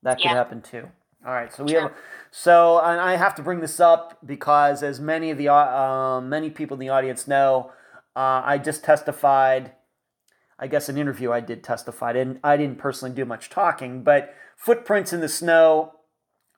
That 0.03 0.17
could 0.17 0.25
Yeah. 0.25 0.35
happen 0.35 0.61
too. 0.61 0.91
All 1.25 1.33
right, 1.33 1.53
so 1.53 1.65
we 1.65 1.73
Sure. 1.73 1.83
have. 1.83 1.93
So 2.31 2.79
and 2.81 3.01
I 3.01 3.17
have 3.17 3.35
to 3.37 3.43
bring 3.43 3.61
this 3.61 3.81
up 3.81 4.19
because, 4.25 4.83
as 4.83 5.01
many 5.01 5.31
of 5.31 5.39
the 5.39 5.49
uh, 5.49 6.21
many 6.21 6.51
people 6.51 6.77
in 6.77 6.81
the 6.81 6.89
audience 6.89 7.27
know, 7.27 7.73
uh, 8.15 8.43
I 8.45 8.59
just 8.59 8.85
testified. 8.85 9.73
I 10.59 10.67
guess 10.67 10.91
an 10.91 10.99
interview 10.99 11.33
I 11.33 11.41
did 11.41 11.65
testify, 11.65 12.13
and 12.13 12.39
I 12.45 12.57
didn't 12.59 12.79
personally 12.79 13.15
do 13.15 13.25
much 13.25 13.49
talking, 13.49 14.03
but 14.03 14.35
footprints 14.57 15.13
in 15.13 15.21
the 15.21 15.29
snow 15.29 15.95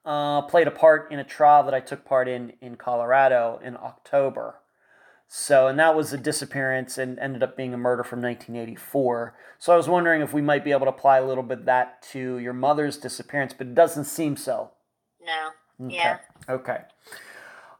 uh, 0.03 0.41
played 0.41 0.67
a 0.67 0.71
part 0.71 1.09
in 1.09 1.19
a 1.19 1.23
trial 1.23 1.63
that 1.63 1.73
I 1.73 1.79
took 1.79 2.05
part 2.05 2.27
in 2.27 2.53
in 2.61 2.75
Colorado 2.75 3.59
in 3.63 3.75
October. 3.77 4.59
So, 5.27 5.67
and 5.67 5.79
that 5.79 5.95
was 5.95 6.13
a 6.13 6.17
disappearance 6.17 6.99
and 6.99 7.17
ended 7.17 7.41
up 7.41 7.57
being 7.57 7.73
a 7.73 7.77
murder 7.77 8.03
from 8.03 8.21
1984. 8.21 9.35
So, 9.57 9.73
I 9.73 9.77
was 9.77 9.89
wondering 9.89 10.21
if 10.21 10.31
we 10.33 10.43
might 10.43 10.63
be 10.63 10.71
able 10.71 10.85
to 10.85 10.91
apply 10.91 11.17
a 11.17 11.25
little 11.25 11.41
bit 11.41 11.59
of 11.59 11.65
that 11.65 12.03
to 12.11 12.37
your 12.37 12.53
mother's 12.53 12.97
disappearance, 12.97 13.53
but 13.57 13.65
it 13.65 13.73
doesn't 13.73 14.03
seem 14.03 14.37
so. 14.37 14.71
no. 15.25 15.49
Okay. 15.85 15.95
Yeah. 15.95 16.17
Okay. 16.49 16.81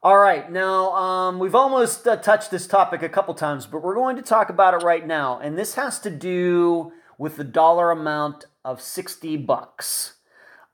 All 0.01 0.17
right. 0.17 0.51
Now, 0.51 0.91
um, 0.93 1.39
we've 1.39 1.55
almost 1.55 2.05
uh, 2.07 2.17
touched 2.17 2.51
this 2.51 2.67
topic 2.67 3.01
a 3.01 3.09
couple 3.09 3.33
times, 3.33 3.65
but 3.65 3.81
we're 3.81 3.95
going 3.95 4.17
to 4.17 4.21
talk 4.21 4.49
about 4.49 4.73
it 4.73 4.83
right 4.83 5.05
now. 5.05 5.39
And 5.39 5.57
this 5.57 5.75
has 5.75 5.99
to 5.99 6.09
do 6.09 6.91
with 7.17 7.37
the 7.37 7.43
dollar 7.43 7.91
amount 7.91 8.45
of 8.65 8.81
60 8.81 9.37
bucks. 9.37 10.15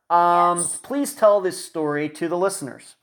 Um, 0.09 0.59
Yes. 0.59 0.79
Please 0.81 1.13
tell 1.13 1.41
this 1.41 1.63
story 1.63 2.09
to 2.09 2.27
the 2.27 2.37
listeners. 2.37 2.95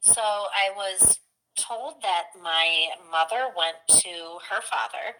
So 0.00 0.20
I 0.20 0.70
was 0.76 1.18
told 1.56 2.02
that 2.02 2.24
my 2.42 2.88
mother 3.10 3.46
went 3.56 3.76
to 4.02 4.38
her 4.50 4.60
father 4.62 5.16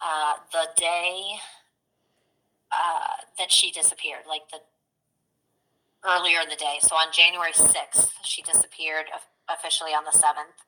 uh, 0.00 0.34
the 0.52 0.68
day 0.76 1.36
uh, 2.72 3.24
that 3.38 3.52
she 3.52 3.70
disappeared, 3.70 4.22
like 4.28 4.48
the 4.50 4.58
earlier 6.06 6.40
in 6.40 6.48
the 6.48 6.56
day. 6.56 6.78
So 6.80 6.96
on 6.96 7.12
January 7.12 7.52
sixth, 7.52 8.12
she 8.24 8.42
disappeared 8.42 9.06
officially 9.48 9.92
on 9.92 10.04
the 10.04 10.16
seventh. 10.16 10.58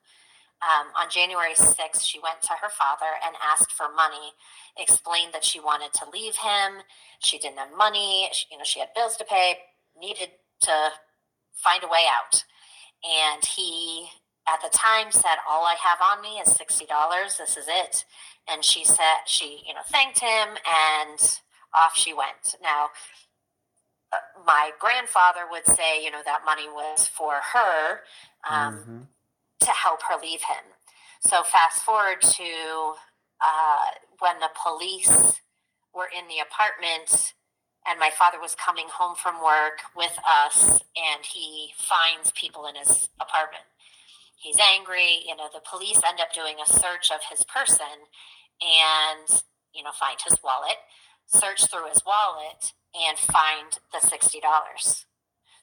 Um, 0.63 0.87
on 0.95 1.09
January 1.09 1.53
6th, 1.53 2.01
she 2.01 2.19
went 2.19 2.41
to 2.43 2.53
her 2.61 2.69
father 2.69 3.19
and 3.25 3.35
asked 3.43 3.71
for 3.73 3.91
money, 3.93 4.33
explained 4.77 5.33
that 5.33 5.43
she 5.43 5.59
wanted 5.59 5.93
to 5.93 6.09
leave 6.09 6.37
him. 6.37 6.81
She 7.19 7.37
didn't 7.37 7.59
have 7.59 7.75
money. 7.77 8.29
She, 8.31 8.45
you 8.49 8.57
know, 8.57 8.63
she 8.63 8.79
had 8.79 8.93
bills 8.95 9.17
to 9.17 9.25
pay, 9.25 9.57
needed 9.99 10.29
to 10.61 10.89
find 11.53 11.83
a 11.83 11.87
way 11.87 12.05
out. 12.09 12.45
And 13.03 13.43
he, 13.43 14.07
at 14.47 14.61
the 14.61 14.75
time, 14.75 15.11
said, 15.11 15.37
All 15.47 15.65
I 15.65 15.75
have 15.83 15.99
on 16.01 16.21
me 16.21 16.39
is 16.39 16.57
$60. 16.57 17.37
This 17.37 17.57
is 17.57 17.65
it. 17.67 18.05
And 18.49 18.63
she 18.63 18.83
said, 18.85 19.25
she, 19.27 19.63
you 19.67 19.73
know, 19.73 19.81
thanked 19.87 20.19
him 20.19 20.57
and 20.65 21.39
off 21.75 21.95
she 21.95 22.13
went. 22.13 22.55
Now, 22.61 22.89
my 24.45 24.71
grandfather 24.79 25.41
would 25.49 25.65
say, 25.65 26.03
you 26.03 26.11
know, 26.11 26.21
that 26.25 26.45
money 26.45 26.67
was 26.69 27.07
for 27.07 27.41
her. 27.53 28.03
Um, 28.49 28.75
Mhm. 28.77 29.07
to 29.61 29.71
help 29.71 30.01
her 30.03 30.17
leave 30.21 30.41
him. 30.43 30.63
So 31.21 31.43
fast 31.43 31.83
forward 31.83 32.21
to 32.21 32.95
uh, 33.41 33.85
when 34.19 34.39
the 34.39 34.49
police 34.61 35.41
were 35.93 36.07
in 36.07 36.27
the 36.27 36.39
apartment 36.39 37.33
and 37.87 37.99
my 37.99 38.09
father 38.09 38.39
was 38.39 38.55
coming 38.55 38.87
home 38.89 39.15
from 39.15 39.43
work 39.43 39.81
with 39.95 40.17
us 40.27 40.81
and 40.95 41.25
he 41.25 41.73
finds 41.77 42.31
people 42.31 42.65
in 42.67 42.75
his 42.75 43.09
apartment. 43.19 43.65
He's 44.37 44.59
angry, 44.59 45.23
you 45.27 45.35
know, 45.35 45.49
the 45.53 45.61
police 45.69 46.01
end 46.07 46.19
up 46.19 46.33
doing 46.33 46.55
a 46.61 46.69
search 46.69 47.11
of 47.11 47.21
his 47.29 47.43
person 47.45 48.07
and, 48.61 49.43
you 49.73 49.83
know, 49.83 49.91
find 49.99 50.19
his 50.27 50.37
wallet, 50.43 50.77
search 51.27 51.65
through 51.67 51.89
his 51.89 52.03
wallet 52.05 52.73
and 52.95 53.17
find 53.17 53.79
the 53.91 53.99
$60. 53.99 55.05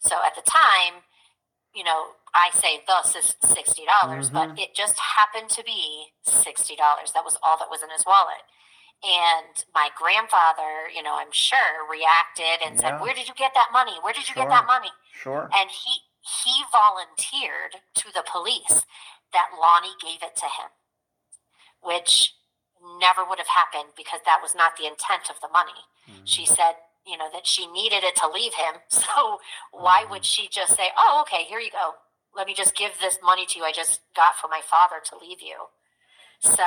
So 0.01 0.17
at 0.25 0.35
the 0.35 0.43
time, 0.43 1.03
you 1.75 1.85
know, 1.85 2.21
I 2.35 2.51
say 2.53 2.81
the 2.87 3.03
sis- 3.03 3.37
sixty 3.41 3.85
dollars, 3.85 4.31
but 4.31 4.51
mm-hmm. 4.51 4.59
it 4.59 4.75
just 4.75 4.99
happened 4.99 5.49
to 5.51 5.65
be 5.65 6.13
sixty 6.23 6.77
dollars. 6.77 7.13
That 7.13 7.25
was 7.25 7.39
all 7.43 7.57
that 7.59 7.71
was 7.71 7.83
in 7.83 7.91
his 7.91 8.05
wallet. 8.07 8.45
And 9.03 9.65
my 9.75 9.89
grandfather, 9.99 10.89
you 10.95 11.03
know, 11.03 11.17
I'm 11.17 11.33
sure 11.33 11.89
reacted 11.91 12.63
and 12.65 12.77
Yeah. 12.77 12.81
said, 12.81 13.01
"Where 13.01 13.15
did 13.15 13.29
you 13.29 13.35
get 13.35 13.55
that 13.55 13.73
money? 13.73 13.99
Where 14.01 14.13
did 14.13 14.29
you 14.29 14.35
Sure. 14.35 14.45
get 14.45 14.51
that 14.51 14.67
money?" 14.67 14.93
Sure. 15.13 15.49
And 15.53 15.71
he 15.71 16.05
he 16.21 16.65
volunteered 16.71 17.83
to 17.95 18.13
the 18.13 18.23
police 18.23 18.85
that 19.33 19.51
Lonnie 19.59 19.97
gave 20.01 20.23
it 20.23 20.37
to 20.37 20.49
him, 20.49 20.71
which 21.81 22.35
never 22.81 23.25
would 23.25 23.39
have 23.39 23.49
happened 23.49 23.95
because 23.97 24.21
that 24.25 24.41
was 24.43 24.55
not 24.55 24.77
the 24.77 24.87
intent 24.87 25.31
of 25.31 25.41
the 25.41 25.49
money 25.49 25.87
she 26.25 26.43
mm. 26.45 26.49
said 26.49 26.77
you 27.07 27.17
know 27.17 27.29
that 27.33 27.47
she 27.47 27.67
needed 27.67 28.05
it 28.05 28.17
to 28.17 28.29
leave 28.29 28.55
him 28.55 28.81
so 28.89 29.39
why 29.73 30.05
would 30.11 30.25
she 30.25 30.49
just 30.49 30.77
say 30.77 30.89
oh 30.97 31.25
okay 31.27 31.45
here 31.45 31.59
you 31.59 31.71
go 31.71 31.95
let 32.35 32.47
me 32.47 32.55
just 32.55 32.75
give 32.75 32.93
this 33.01 33.19
money 33.23 33.47
to 33.47 33.59
you. 33.59 33.65
I 33.65 33.73
just 33.73 34.01
got 34.17 34.37
from 34.37 34.51
my 34.51 34.61
father 34.65 34.97
to 35.05 35.17
leave 35.19 35.41
you. 35.41 35.57
So 36.41 36.63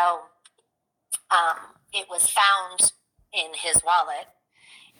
um, 1.31 1.57
it 1.93 2.07
was 2.09 2.29
found 2.29 2.91
in 3.33 3.51
his 3.55 3.81
wallet 3.85 4.27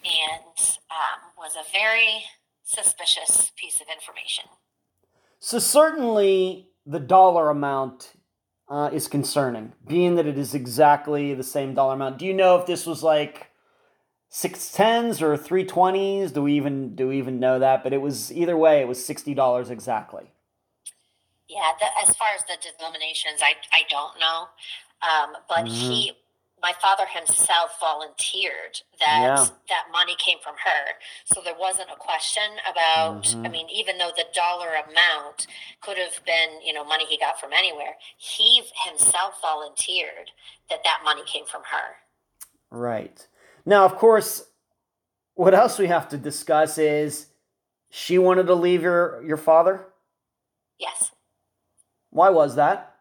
and 0.04 0.58
um, 0.90 1.32
was 1.38 1.56
a 1.56 1.70
very 1.72 2.24
suspicious 2.62 3.52
piece 3.56 3.80
of 3.80 3.86
information. 3.92 4.44
So, 5.38 5.58
certainly 5.58 6.68
the 6.84 6.98
dollar 6.98 7.50
amount 7.50 8.12
uh, 8.68 8.90
is 8.92 9.06
concerning, 9.06 9.72
being 9.86 10.16
that 10.16 10.26
it 10.26 10.36
is 10.36 10.54
exactly 10.54 11.34
the 11.34 11.44
same 11.44 11.74
dollar 11.74 11.94
amount. 11.94 12.18
Do 12.18 12.26
you 12.26 12.34
know 12.34 12.58
if 12.58 12.66
this 12.66 12.86
was 12.86 13.02
like 13.02 13.50
six 14.36 14.70
tens 14.70 15.22
or 15.22 15.34
three 15.34 15.64
twenties? 15.64 16.30
Do 16.32 16.42
we 16.42 16.52
even 16.54 16.94
do 16.94 17.08
we 17.08 17.16
even 17.18 17.40
know 17.40 17.58
that? 17.58 17.82
But 17.82 17.94
it 17.94 18.02
was 18.02 18.30
either 18.32 18.56
way, 18.56 18.82
it 18.82 18.88
was 18.88 19.02
sixty 19.02 19.32
dollars 19.34 19.70
exactly. 19.70 20.30
Yeah, 21.48 21.72
the, 21.80 21.86
as 22.06 22.14
far 22.16 22.28
as 22.36 22.42
the 22.44 22.56
denominations, 22.60 23.40
I 23.40 23.54
I 23.72 23.82
don't 23.88 24.20
know, 24.20 24.48
um, 25.02 25.36
but 25.48 25.64
mm-hmm. 25.64 25.74
he 25.74 26.12
my 26.62 26.74
father 26.80 27.04
himself 27.06 27.78
volunteered 27.80 28.80
that 28.98 29.20
yeah. 29.20 29.46
that 29.68 29.84
money 29.92 30.16
came 30.18 30.38
from 30.42 30.54
her 30.64 30.96
so 31.26 31.42
there 31.44 31.54
wasn't 31.58 31.88
a 31.92 31.96
question 31.96 32.42
about 32.68 33.24
mm-hmm. 33.24 33.44
i 33.44 33.48
mean 33.48 33.66
even 33.68 33.98
though 33.98 34.10
the 34.16 34.24
dollar 34.34 34.70
amount 34.70 35.46
could 35.82 35.98
have 35.98 36.24
been 36.24 36.58
you 36.64 36.72
know 36.72 36.82
money 36.82 37.04
he 37.04 37.18
got 37.18 37.38
from 37.38 37.52
anywhere 37.52 37.94
he 38.16 38.62
himself 38.86 39.34
volunteered 39.42 40.30
that 40.70 40.82
that 40.82 41.00
money 41.04 41.20
came 41.26 41.44
from 41.44 41.60
her 41.70 42.00
right 42.70 43.28
now 43.66 43.84
of 43.84 43.96
course 43.96 44.44
what 45.34 45.54
else 45.54 45.78
we 45.78 45.88
have 45.88 46.08
to 46.08 46.16
discuss 46.16 46.78
is 46.78 47.26
she 47.90 48.16
wanted 48.16 48.46
to 48.46 48.54
leave 48.54 48.82
your 48.82 49.22
your 49.26 49.36
father 49.36 49.86
yes 50.78 51.12
why 52.10 52.30
was 52.30 52.54
that 52.54 52.94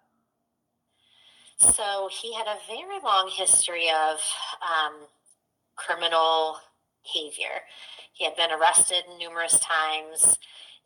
so 1.57 2.09
he 2.11 2.34
had 2.34 2.47
a 2.47 2.57
very 2.68 2.99
long 3.03 3.30
history 3.34 3.88
of 3.89 4.20
um, 4.61 4.93
criminal 5.76 6.57
behavior. 7.03 7.61
He 8.13 8.26
had 8.26 8.36
been 8.36 8.51
arrested 8.51 9.03
numerous 9.18 9.59
times 9.59 10.38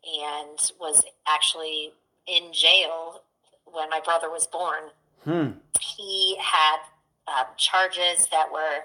and 0.04 0.58
was 0.80 1.04
actually 1.26 1.92
in 2.26 2.52
jail 2.52 3.22
when 3.64 3.90
my 3.90 4.00
brother 4.00 4.30
was 4.30 4.46
born. 4.46 4.90
Hmm. 5.24 5.58
He 5.80 6.36
had 6.40 6.78
uh, 7.26 7.44
charges 7.56 8.26
that 8.30 8.50
were 8.52 8.84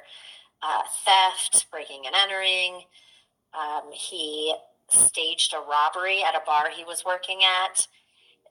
uh, 0.66 0.84
theft, 1.06 1.68
breaking 1.70 2.04
and 2.06 2.16
entering. 2.16 2.82
Um, 3.54 3.92
he 3.92 4.56
staged 4.90 5.54
a 5.54 5.60
robbery 5.60 6.24
at 6.24 6.36
a 6.36 6.46
bar 6.46 6.70
he 6.76 6.84
was 6.84 7.04
working 7.06 7.40
at 7.44 7.88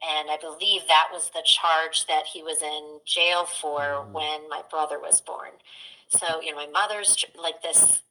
and 0.03 0.31
I 0.31 0.37
believe 0.37 0.83
that 0.89 1.09
was 1.12 1.31
the 1.31 1.43
charge 1.45 2.07
that 2.07 2.27
he 2.27 2.43
was 2.43 2.61
in 2.62 2.99
jail 3.07 3.47
for 3.47 3.81
mm-hmm. 3.81 4.12
when 4.12 4.49
my 4.49 4.62
brother 4.71 4.99
was 4.99 5.21
born. 5.21 5.51
So, 6.09 6.41
you 6.43 6.51
know, 6.51 6.59
my 6.59 6.67
mother's 6.67 7.25
like 7.41 7.62
this 7.62 8.03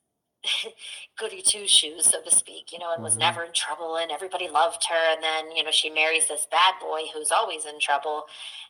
goody 1.20 1.42
two 1.42 1.68
shoes, 1.68 2.06
so 2.06 2.22
to 2.22 2.32
speak, 2.34 2.72
you 2.72 2.80
know, 2.80 2.94
and 2.94 3.04
was 3.04 3.14
mm-hmm. 3.14 3.22
never 3.22 3.44
in 3.44 3.54
trouble 3.54 3.98
and 3.98 4.12
everybody 4.12 4.50
loved 4.50 4.86
her. 4.90 5.14
And 5.14 5.22
then, 5.22 5.56
you 5.56 5.64
know, 5.64 5.72
she 5.72 5.90
marries 5.90 6.28
this 6.28 6.48
bad 6.50 6.76
boy 6.82 7.02
who's 7.14 7.32
always 7.32 7.66
in 7.66 7.80
trouble. 7.80 8.24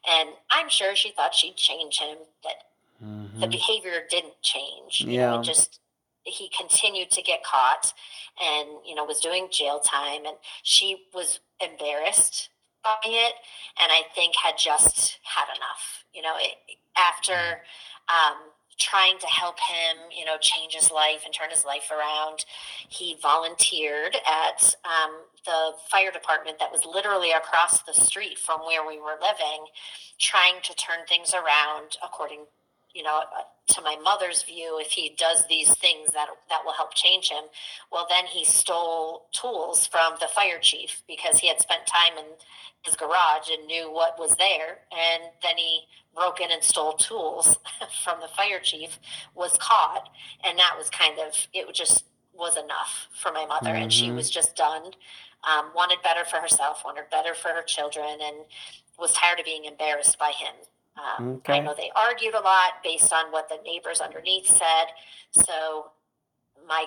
And 0.09 0.29
I'm 0.51 0.69
sure 0.69 0.95
she 0.95 1.11
thought 1.11 1.33
she'd 1.33 1.55
change 1.55 1.99
him, 1.99 2.17
but 2.41 2.55
mm-hmm. 3.03 3.39
the 3.39 3.47
behavior 3.47 4.01
didn't 4.09 4.41
change. 4.41 5.01
You 5.01 5.13
yeah. 5.13 5.31
know, 5.31 5.39
it 5.39 5.43
just, 5.43 5.79
he 6.23 6.49
continued 6.57 7.11
to 7.11 7.21
get 7.21 7.43
caught 7.43 7.93
and, 8.41 8.69
you 8.85 8.95
know, 8.95 9.03
was 9.03 9.19
doing 9.19 9.47
jail 9.51 9.79
time. 9.79 10.25
And 10.25 10.37
she 10.63 11.05
was 11.13 11.39
embarrassed 11.59 12.49
by 12.83 12.95
it 13.05 13.33
and 13.81 13.91
I 13.91 14.01
think 14.15 14.35
had 14.35 14.55
just 14.57 15.19
had 15.23 15.45
enough. 15.55 16.05
You 16.13 16.21
know, 16.21 16.35
it, 16.37 16.55
after 16.97 17.61
um, 18.09 18.37
trying 18.79 19.17
to 19.19 19.27
help 19.27 19.59
him, 19.59 20.11
you 20.15 20.25
know, 20.25 20.37
change 20.39 20.73
his 20.73 20.91
life 20.91 21.21
and 21.25 21.33
turn 21.33 21.49
his 21.49 21.65
life 21.65 21.91
around, 21.91 22.45
he 22.89 23.15
volunteered 23.21 24.15
at 24.15 24.75
um, 24.85 25.11
the 25.45 25.71
fire 25.89 26.11
department 26.11 26.59
that 26.59 26.71
was 26.71 26.85
literally 26.85 27.31
across 27.31 27.81
the 27.83 27.93
street 27.93 28.37
from 28.37 28.61
where 28.61 28.85
we 28.85 28.99
were 28.99 29.17
living, 29.21 29.65
trying 30.19 30.55
to 30.63 30.75
turn 30.75 31.05
things 31.07 31.33
around 31.33 31.97
according 32.03 32.45
you 32.93 33.03
know, 33.03 33.21
to 33.67 33.81
my 33.81 33.95
mother's 34.03 34.43
view, 34.43 34.79
if 34.79 34.91
he 34.91 35.15
does 35.17 35.45
these 35.47 35.73
things 35.75 36.11
that 36.13 36.27
that 36.49 36.59
will 36.65 36.73
help 36.73 36.93
change 36.93 37.29
him, 37.29 37.45
well, 37.91 38.05
then 38.09 38.25
he 38.25 38.45
stole 38.45 39.27
tools 39.31 39.87
from 39.87 40.13
the 40.19 40.27
fire 40.27 40.59
chief 40.59 41.01
because 41.07 41.39
he 41.39 41.47
had 41.47 41.59
spent 41.61 41.87
time 41.87 42.17
in 42.17 42.25
his 42.83 42.95
garage 42.95 43.49
and 43.51 43.65
knew 43.65 43.91
what 43.91 44.19
was 44.19 44.35
there, 44.35 44.79
and 44.91 45.23
then 45.41 45.57
he 45.57 45.81
broke 46.13 46.41
in 46.41 46.51
and 46.51 46.63
stole 46.63 46.93
tools 46.93 47.57
from 48.03 48.19
the 48.21 48.27
fire 48.27 48.59
chief, 48.59 48.99
was 49.33 49.57
caught, 49.57 50.09
and 50.43 50.59
that 50.59 50.75
was 50.77 50.89
kind 50.89 51.17
of 51.19 51.47
it. 51.53 51.73
Just 51.73 52.05
was 52.33 52.57
enough 52.57 53.07
for 53.21 53.31
my 53.31 53.45
mother, 53.45 53.69
mm-hmm. 53.69 53.83
and 53.83 53.93
she 53.93 54.07
mm-hmm. 54.07 54.17
was 54.17 54.29
just 54.29 54.55
done. 54.55 54.91
Um, 55.45 55.71
wanted 55.75 56.01
better 56.03 56.23
for 56.23 56.37
herself, 56.37 56.83
wanted 56.85 57.09
better 57.09 57.33
for 57.33 57.49
her 57.49 57.63
children, 57.63 58.19
and 58.21 58.37
was 58.99 59.13
tired 59.13 59.39
of 59.39 59.45
being 59.45 59.65
embarrassed 59.65 60.19
by 60.19 60.31
him 60.31 60.53
um, 60.97 61.29
okay. 61.35 61.53
I 61.53 61.59
know 61.59 61.73
they 61.75 61.91
argued 61.95 62.33
a 62.33 62.39
lot 62.39 62.83
based 62.83 63.11
on 63.11 63.31
what 63.31 63.49
the 63.49 63.57
neighbors 63.65 63.99
underneath 63.99 64.47
said. 64.47 64.87
So 65.31 65.91
my 66.67 66.85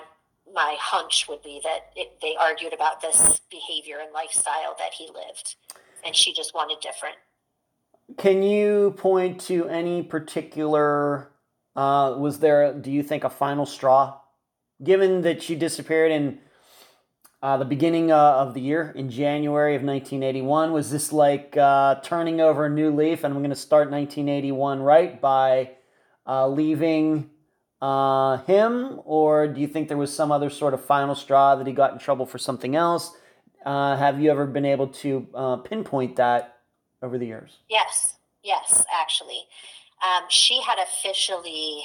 my 0.53 0.77
hunch 0.79 1.27
would 1.27 1.43
be 1.43 1.59
that 1.63 1.91
it, 1.95 2.19
they 2.21 2.35
argued 2.39 2.73
about 2.73 3.01
this 3.01 3.41
behavior 3.51 3.97
and 4.01 4.13
lifestyle 4.13 4.75
that 4.79 4.93
he 4.93 5.07
lived, 5.07 5.55
and 6.05 6.15
she 6.15 6.33
just 6.33 6.53
wanted 6.53 6.79
different. 6.79 7.15
Can 8.17 8.43
you 8.43 8.95
point 8.97 9.41
to 9.41 9.67
any 9.67 10.03
particular? 10.03 11.31
Uh, 11.75 12.15
was 12.17 12.39
there? 12.39 12.73
Do 12.73 12.91
you 12.91 13.03
think 13.03 13.23
a 13.23 13.29
final 13.29 13.65
straw, 13.65 14.19
given 14.81 15.21
that 15.21 15.43
she 15.43 15.55
disappeared 15.55 16.11
in 16.11 16.39
uh, 17.41 17.57
the 17.57 17.65
beginning 17.65 18.11
uh, 18.11 18.15
of 18.15 18.53
the 18.53 18.61
year 18.61 18.91
in 18.95 19.09
January 19.09 19.75
of 19.75 19.83
1981. 19.83 20.71
Was 20.71 20.91
this 20.91 21.13
like 21.13 21.55
uh, 21.55 21.95
turning 22.01 22.41
over 22.41 22.65
a 22.65 22.69
new 22.69 22.89
leaf 22.89 23.23
and 23.23 23.33
I'm 23.33 23.39
going 23.41 23.49
to 23.51 23.55
start 23.55 23.91
1981 23.91 24.81
right 24.81 25.21
by 25.21 25.71
uh, 26.25 26.47
leaving 26.47 27.29
uh, 27.81 28.37
him? 28.37 28.99
Or 29.05 29.47
do 29.47 29.61
you 29.61 29.67
think 29.67 29.87
there 29.87 29.97
was 29.97 30.13
some 30.13 30.31
other 30.31 30.49
sort 30.49 30.73
of 30.73 30.83
final 30.83 31.15
straw 31.15 31.55
that 31.55 31.67
he 31.67 31.73
got 31.73 31.93
in 31.93 31.99
trouble 31.99 32.25
for 32.25 32.37
something 32.37 32.75
else? 32.75 33.15
Uh, 33.65 33.97
have 33.97 34.19
you 34.19 34.31
ever 34.31 34.47
been 34.47 34.65
able 34.65 34.87
to 34.87 35.27
pinpoint 35.65 36.15
that 36.15 36.59
over 37.03 37.17
the 37.17 37.27
years? 37.27 37.57
Yes, 37.69 38.15
yes, 38.43 38.85
actually. 38.93 39.43
Um, 40.05 40.23
she 40.29 40.61
had 40.61 40.77
officially 40.79 41.83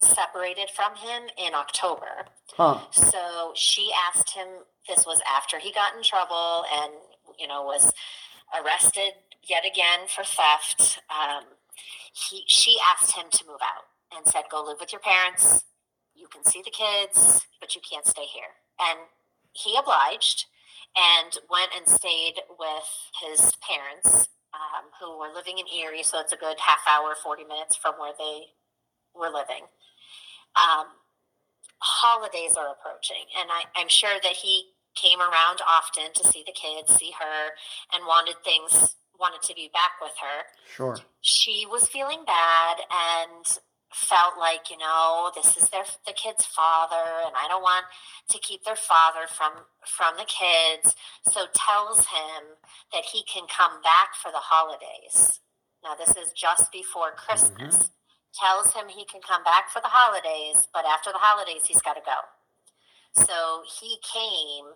separated 0.00 0.70
from 0.70 0.94
him 0.96 1.28
in 1.36 1.54
October. 1.54 2.26
Huh. 2.56 2.80
So 2.90 3.52
she 3.54 3.90
asked 4.08 4.30
him, 4.30 4.46
this 4.88 5.04
was 5.06 5.20
after 5.28 5.58
he 5.58 5.72
got 5.72 5.96
in 5.96 6.02
trouble 6.02 6.64
and, 6.80 6.92
you 7.38 7.46
know, 7.46 7.62
was 7.62 7.92
arrested 8.54 9.12
yet 9.42 9.64
again 9.64 10.06
for 10.08 10.24
theft. 10.24 11.00
Um, 11.10 11.44
he, 12.12 12.42
she 12.46 12.78
asked 12.92 13.16
him 13.16 13.26
to 13.30 13.44
move 13.46 13.60
out 13.62 13.84
and 14.16 14.26
said, 14.26 14.44
go 14.50 14.64
live 14.64 14.78
with 14.80 14.92
your 14.92 15.00
parents. 15.00 15.64
You 16.14 16.26
can 16.28 16.44
see 16.44 16.62
the 16.64 16.70
kids, 16.70 17.46
but 17.60 17.74
you 17.74 17.80
can't 17.80 18.06
stay 18.06 18.24
here. 18.24 18.58
And 18.80 18.98
he 19.52 19.76
obliged 19.78 20.46
and 20.96 21.32
went 21.50 21.70
and 21.76 21.86
stayed 21.86 22.40
with 22.58 22.88
his 23.22 23.52
parents, 23.62 24.28
um, 24.54 24.90
who 25.00 25.18
were 25.18 25.32
living 25.34 25.58
in 25.58 25.66
Erie. 25.68 26.02
So 26.02 26.20
it's 26.20 26.32
a 26.32 26.36
good 26.36 26.58
half 26.58 26.80
hour, 26.88 27.14
40 27.14 27.44
minutes 27.44 27.76
from 27.76 27.94
where 27.98 28.12
they 28.18 28.46
were 29.18 29.30
living 29.30 29.66
um, 30.58 30.86
holidays 31.78 32.56
are 32.56 32.72
approaching, 32.72 33.30
and 33.38 33.50
I, 33.50 33.64
I'm 33.76 33.88
sure 33.88 34.18
that 34.22 34.32
he 34.32 34.74
came 34.94 35.20
around 35.20 35.60
often 35.68 36.12
to 36.14 36.26
see 36.26 36.42
the 36.44 36.52
kids, 36.52 36.98
see 36.98 37.12
her, 37.18 37.54
and 37.94 38.06
wanted 38.06 38.36
things 38.44 38.96
wanted 39.18 39.42
to 39.42 39.54
be 39.54 39.68
back 39.72 39.98
with 40.00 40.14
her. 40.20 40.44
Sure. 40.76 40.96
She 41.20 41.66
was 41.68 41.88
feeling 41.88 42.22
bad 42.24 42.76
and 42.88 43.58
felt 43.92 44.38
like, 44.38 44.70
you 44.70 44.78
know, 44.78 45.32
this 45.34 45.56
is 45.56 45.68
their 45.70 45.82
the 46.06 46.12
kid's 46.12 46.44
father 46.44 47.26
and 47.26 47.34
I 47.34 47.48
don't 47.48 47.62
want 47.62 47.86
to 48.30 48.38
keep 48.38 48.62
their 48.62 48.76
father 48.76 49.26
from 49.26 49.64
from 49.84 50.14
the 50.16 50.26
kids. 50.26 50.94
So 51.22 51.46
tells 51.52 52.06
him 52.06 52.58
that 52.92 53.06
he 53.12 53.24
can 53.24 53.48
come 53.48 53.82
back 53.82 54.14
for 54.22 54.30
the 54.30 54.38
holidays. 54.38 55.40
Now 55.82 55.96
this 55.98 56.16
is 56.16 56.32
just 56.32 56.70
before 56.70 57.10
Christmas. 57.10 57.74
Mm-hmm 57.74 57.97
tells 58.34 58.72
him 58.74 58.88
he 58.88 59.04
can 59.04 59.20
come 59.20 59.42
back 59.44 59.70
for 59.70 59.80
the 59.80 59.88
holidays, 59.88 60.68
but 60.72 60.84
after 60.84 61.10
the 61.12 61.18
holidays, 61.18 61.62
he's 61.66 61.82
got 61.82 61.94
to 61.94 62.00
go. 62.04 63.24
So 63.24 63.62
he 63.80 63.96
came, 64.02 64.66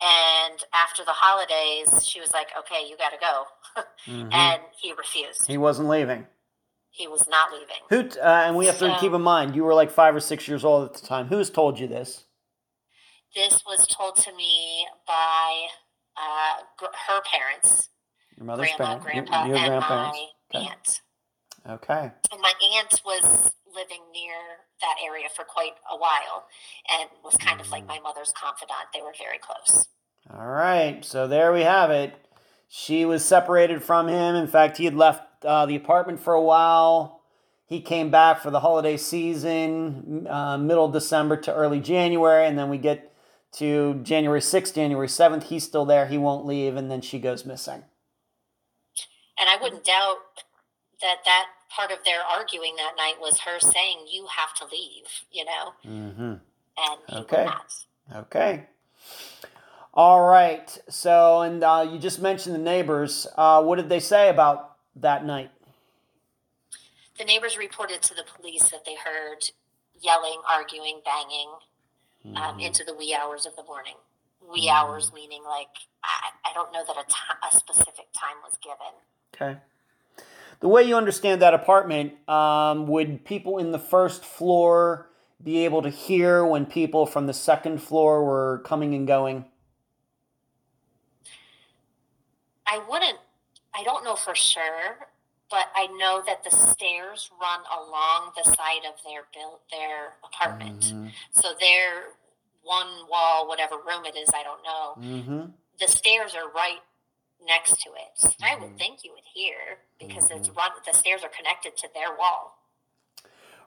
and 0.00 0.64
after 0.74 1.04
the 1.04 1.12
holidays, 1.12 2.06
she 2.06 2.20
was 2.20 2.32
like, 2.32 2.48
okay, 2.58 2.86
you 2.88 2.96
got 2.96 3.10
to 3.10 3.18
go. 3.20 3.82
mm-hmm. 4.10 4.28
And 4.32 4.62
he 4.80 4.92
refused. 4.92 5.46
He 5.46 5.58
wasn't 5.58 5.88
leaving. 5.88 6.26
He 6.90 7.06
was 7.06 7.28
not 7.28 7.52
leaving. 7.52 7.76
Who? 8.14 8.20
Uh, 8.20 8.24
and 8.46 8.56
we 8.56 8.66
have 8.66 8.76
so, 8.76 8.88
to 8.88 8.98
keep 8.98 9.12
in 9.12 9.22
mind, 9.22 9.54
you 9.54 9.62
were 9.62 9.74
like 9.74 9.90
five 9.90 10.14
or 10.16 10.20
six 10.20 10.48
years 10.48 10.64
old 10.64 10.86
at 10.88 11.00
the 11.00 11.06
time. 11.06 11.26
Who's 11.26 11.48
told 11.50 11.78
you 11.78 11.86
this? 11.86 12.24
This 13.36 13.62
was 13.64 13.86
told 13.86 14.16
to 14.16 14.34
me 14.34 14.86
by 15.06 15.66
uh, 16.16 16.62
gr- 16.76 16.86
her 17.06 17.20
parents, 17.30 17.90
Your 18.36 18.46
mother's 18.46 18.70
grandma, 18.76 18.98
parents. 18.98 19.14
Your- 19.14 19.24
grandpa, 19.24 19.46
your, 19.46 19.56
and 19.56 19.66
grandparents. 19.68 20.18
my 20.18 20.58
Okay. 20.58 20.66
aunt. 20.68 21.00
Okay. 21.68 22.10
And 22.32 22.40
my 22.40 22.52
aunt 22.76 23.00
was 23.04 23.52
living 23.74 24.00
near 24.12 24.34
that 24.80 24.96
area 25.04 25.26
for 25.34 25.44
quite 25.44 25.74
a 25.90 25.96
while 25.96 26.46
and 26.90 27.08
was 27.24 27.36
kind 27.36 27.60
of 27.60 27.70
like 27.70 27.84
Mm. 27.84 27.88
my 27.88 28.00
mother's 28.00 28.32
confidant. 28.32 28.88
They 28.92 29.02
were 29.02 29.14
very 29.18 29.38
close. 29.38 29.86
All 30.32 30.46
right. 30.46 31.04
So 31.04 31.26
there 31.28 31.52
we 31.52 31.62
have 31.62 31.90
it. 31.90 32.14
She 32.68 33.04
was 33.04 33.24
separated 33.24 33.82
from 33.82 34.08
him. 34.08 34.34
In 34.36 34.46
fact, 34.46 34.76
he 34.78 34.84
had 34.84 34.94
left 34.94 35.44
uh, 35.44 35.66
the 35.66 35.76
apartment 35.76 36.20
for 36.20 36.34
a 36.34 36.42
while. 36.42 37.20
He 37.66 37.80
came 37.80 38.10
back 38.10 38.40
for 38.40 38.50
the 38.50 38.60
holiday 38.60 38.96
season, 38.96 40.26
uh, 40.28 40.58
middle 40.58 40.88
December 40.88 41.36
to 41.38 41.54
early 41.54 41.80
January, 41.80 42.46
and 42.46 42.58
then 42.58 42.68
we 42.68 42.78
get 42.78 43.12
to 43.52 43.94
January 44.02 44.40
6th, 44.40 44.74
January 44.74 45.06
7th. 45.08 45.44
He's 45.44 45.64
still 45.64 45.84
there. 45.84 46.06
He 46.06 46.18
won't 46.18 46.46
leave, 46.46 46.74
and 46.76 46.90
then 46.90 47.00
she 47.00 47.18
goes 47.20 47.44
missing. 47.44 47.84
And 49.38 49.48
I 49.48 49.56
wouldn't 49.60 49.84
doubt 49.84 50.16
that 51.02 51.18
that 51.24 51.46
part 51.74 51.90
of 51.90 51.98
their 52.04 52.20
arguing 52.22 52.76
that 52.76 52.92
night 52.96 53.14
was 53.20 53.40
her 53.40 53.58
saying, 53.60 54.06
You 54.10 54.26
have 54.36 54.54
to 54.54 54.64
leave, 54.64 55.06
you 55.30 55.44
know? 55.44 55.72
Mm-hmm. 55.86 56.34
And 56.78 57.20
Okay. 57.24 57.48
Okay. 58.14 58.66
All 59.94 60.20
right. 60.22 60.78
So, 60.88 61.42
and 61.42 61.62
uh, 61.64 61.86
you 61.90 61.98
just 61.98 62.20
mentioned 62.20 62.54
the 62.54 62.60
neighbors. 62.60 63.26
Uh, 63.36 63.62
what 63.62 63.76
did 63.76 63.88
they 63.88 64.00
say 64.00 64.28
about 64.28 64.76
that 64.96 65.24
night? 65.24 65.50
The 67.18 67.24
neighbors 67.24 67.58
reported 67.58 68.00
to 68.02 68.14
the 68.14 68.24
police 68.36 68.70
that 68.70 68.84
they 68.84 68.94
heard 68.94 69.50
yelling, 70.00 70.40
arguing, 70.48 71.00
banging 71.04 71.50
um, 72.36 72.58
Mhm. 72.58 72.62
into 72.62 72.84
the 72.84 72.94
wee 72.94 73.14
hours 73.14 73.46
of 73.46 73.56
the 73.56 73.62
morning. 73.64 73.96
Wee 74.40 74.68
Mhm. 74.68 74.72
hours 74.72 75.12
meaning 75.12 75.42
like, 75.44 75.68
I, 76.02 76.30
I 76.46 76.52
don't 76.54 76.72
know 76.72 76.84
that 76.84 76.96
a, 76.96 77.04
ti 77.04 77.16
a 77.42 77.54
specific 77.54 78.12
time 78.12 78.36
was 78.42 78.56
given. 78.58 78.94
Okay. 79.34 79.60
The 80.60 80.68
way 80.68 80.82
you 80.82 80.94
understand 80.94 81.40
that 81.42 81.54
apartment, 81.54 82.12
um, 82.28 82.86
would 82.86 83.24
people 83.24 83.58
in 83.58 83.72
the 83.72 83.78
first 83.78 84.24
floor 84.24 85.08
be 85.42 85.64
able 85.64 85.80
to 85.82 85.88
hear 85.88 86.44
when 86.44 86.66
people 86.66 87.06
from 87.06 87.26
the 87.26 87.32
second 87.32 87.82
floor 87.82 88.22
were 88.24 88.60
coming 88.64 88.94
and 88.94 89.06
going? 89.06 89.46
I 92.66 92.78
wouldn't, 92.88 93.18
I 93.74 93.82
don't 93.82 94.04
know 94.04 94.16
for 94.16 94.34
sure, 94.34 95.08
but 95.50 95.68
I 95.74 95.86
know 95.98 96.22
that 96.26 96.44
the 96.44 96.50
stairs 96.50 97.30
run 97.40 97.60
along 97.72 98.32
the 98.36 98.44
side 98.44 98.84
of 98.86 99.02
their 99.02 99.26
build, 99.34 99.60
their 99.72 100.18
apartment. 100.22 100.92
Mhm. 100.92 101.12
So 101.32 101.54
their 101.58 102.10
one 102.62 103.08
wall, 103.08 103.48
whatever 103.48 103.76
room 103.78 104.04
it 104.04 104.14
is, 104.14 104.28
I 104.34 104.42
don't 104.42 104.62
know. 104.62 104.94
Mhm. 104.98 105.52
The 105.80 105.88
stairs 105.88 106.34
are 106.34 106.48
right 106.50 106.82
next 107.46 107.80
to 107.82 107.90
it. 107.90 108.16
So 108.16 108.30
I 108.42 108.56
would 108.56 108.76
think 108.78 109.04
you 109.04 109.12
would 109.12 109.24
hear 109.34 109.78
because 109.98 110.30
it's 110.30 110.48
Mhm. 110.48 110.56
run. 110.56 110.70
The 110.86 110.92
stairs 110.92 111.22
are 111.22 111.28
connected 111.28 111.76
to 111.78 111.88
their 111.94 112.16
wall. 112.16 112.56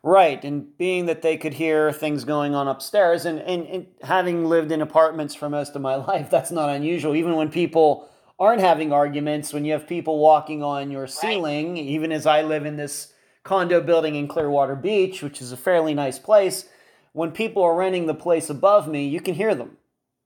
Right, 0.06 0.44
and 0.44 0.78
being 0.78 1.06
that 1.06 1.22
they 1.22 1.38
could 1.38 1.54
hear 1.54 1.94
things 1.94 2.26
going 2.26 2.54
on 2.54 2.68
upstairs, 2.68 3.26
and, 3.26 3.40
and, 3.40 3.66
and 3.68 3.88
having 4.02 4.46
lived 4.46 4.72
in 4.72 4.82
apartments 4.82 5.34
for 5.34 5.50
most 5.50 5.76
of 5.76 5.82
my 5.82 5.96
life, 6.12 6.30
that's 6.30 6.52
not 6.52 6.70
unusual. 6.70 7.16
Even 7.16 7.36
when 7.36 7.50
people 7.50 8.10
aren't 8.38 8.60
having 8.62 8.92
arguments, 8.92 9.54
when 9.54 9.64
you 9.64 9.72
have 9.72 9.88
people 9.88 10.20
walking 10.20 10.62
on 10.62 10.92
your 10.92 11.08
ceiling, 11.08 11.78
even 11.78 12.12
as 12.12 12.26
I 12.26 12.42
live 12.42 12.66
in 12.66 12.76
this 12.76 13.14
condo 13.44 13.80
building 13.80 14.16
in 14.16 14.28
Clearwater 14.28 14.76
Beach, 14.76 15.22
which 15.22 15.42
is 15.42 15.52
a 15.54 15.58
fairly 15.58 15.94
nice 15.94 16.20
place, 16.20 16.68
when 17.14 17.32
people 17.32 17.64
are 17.64 17.76
renting 17.76 18.08
the 18.08 18.14
place 18.14 18.50
above 18.50 18.88
me, 18.88 19.08
you 19.08 19.22
can 19.22 19.36
hear 19.36 19.56
them. 19.56 19.78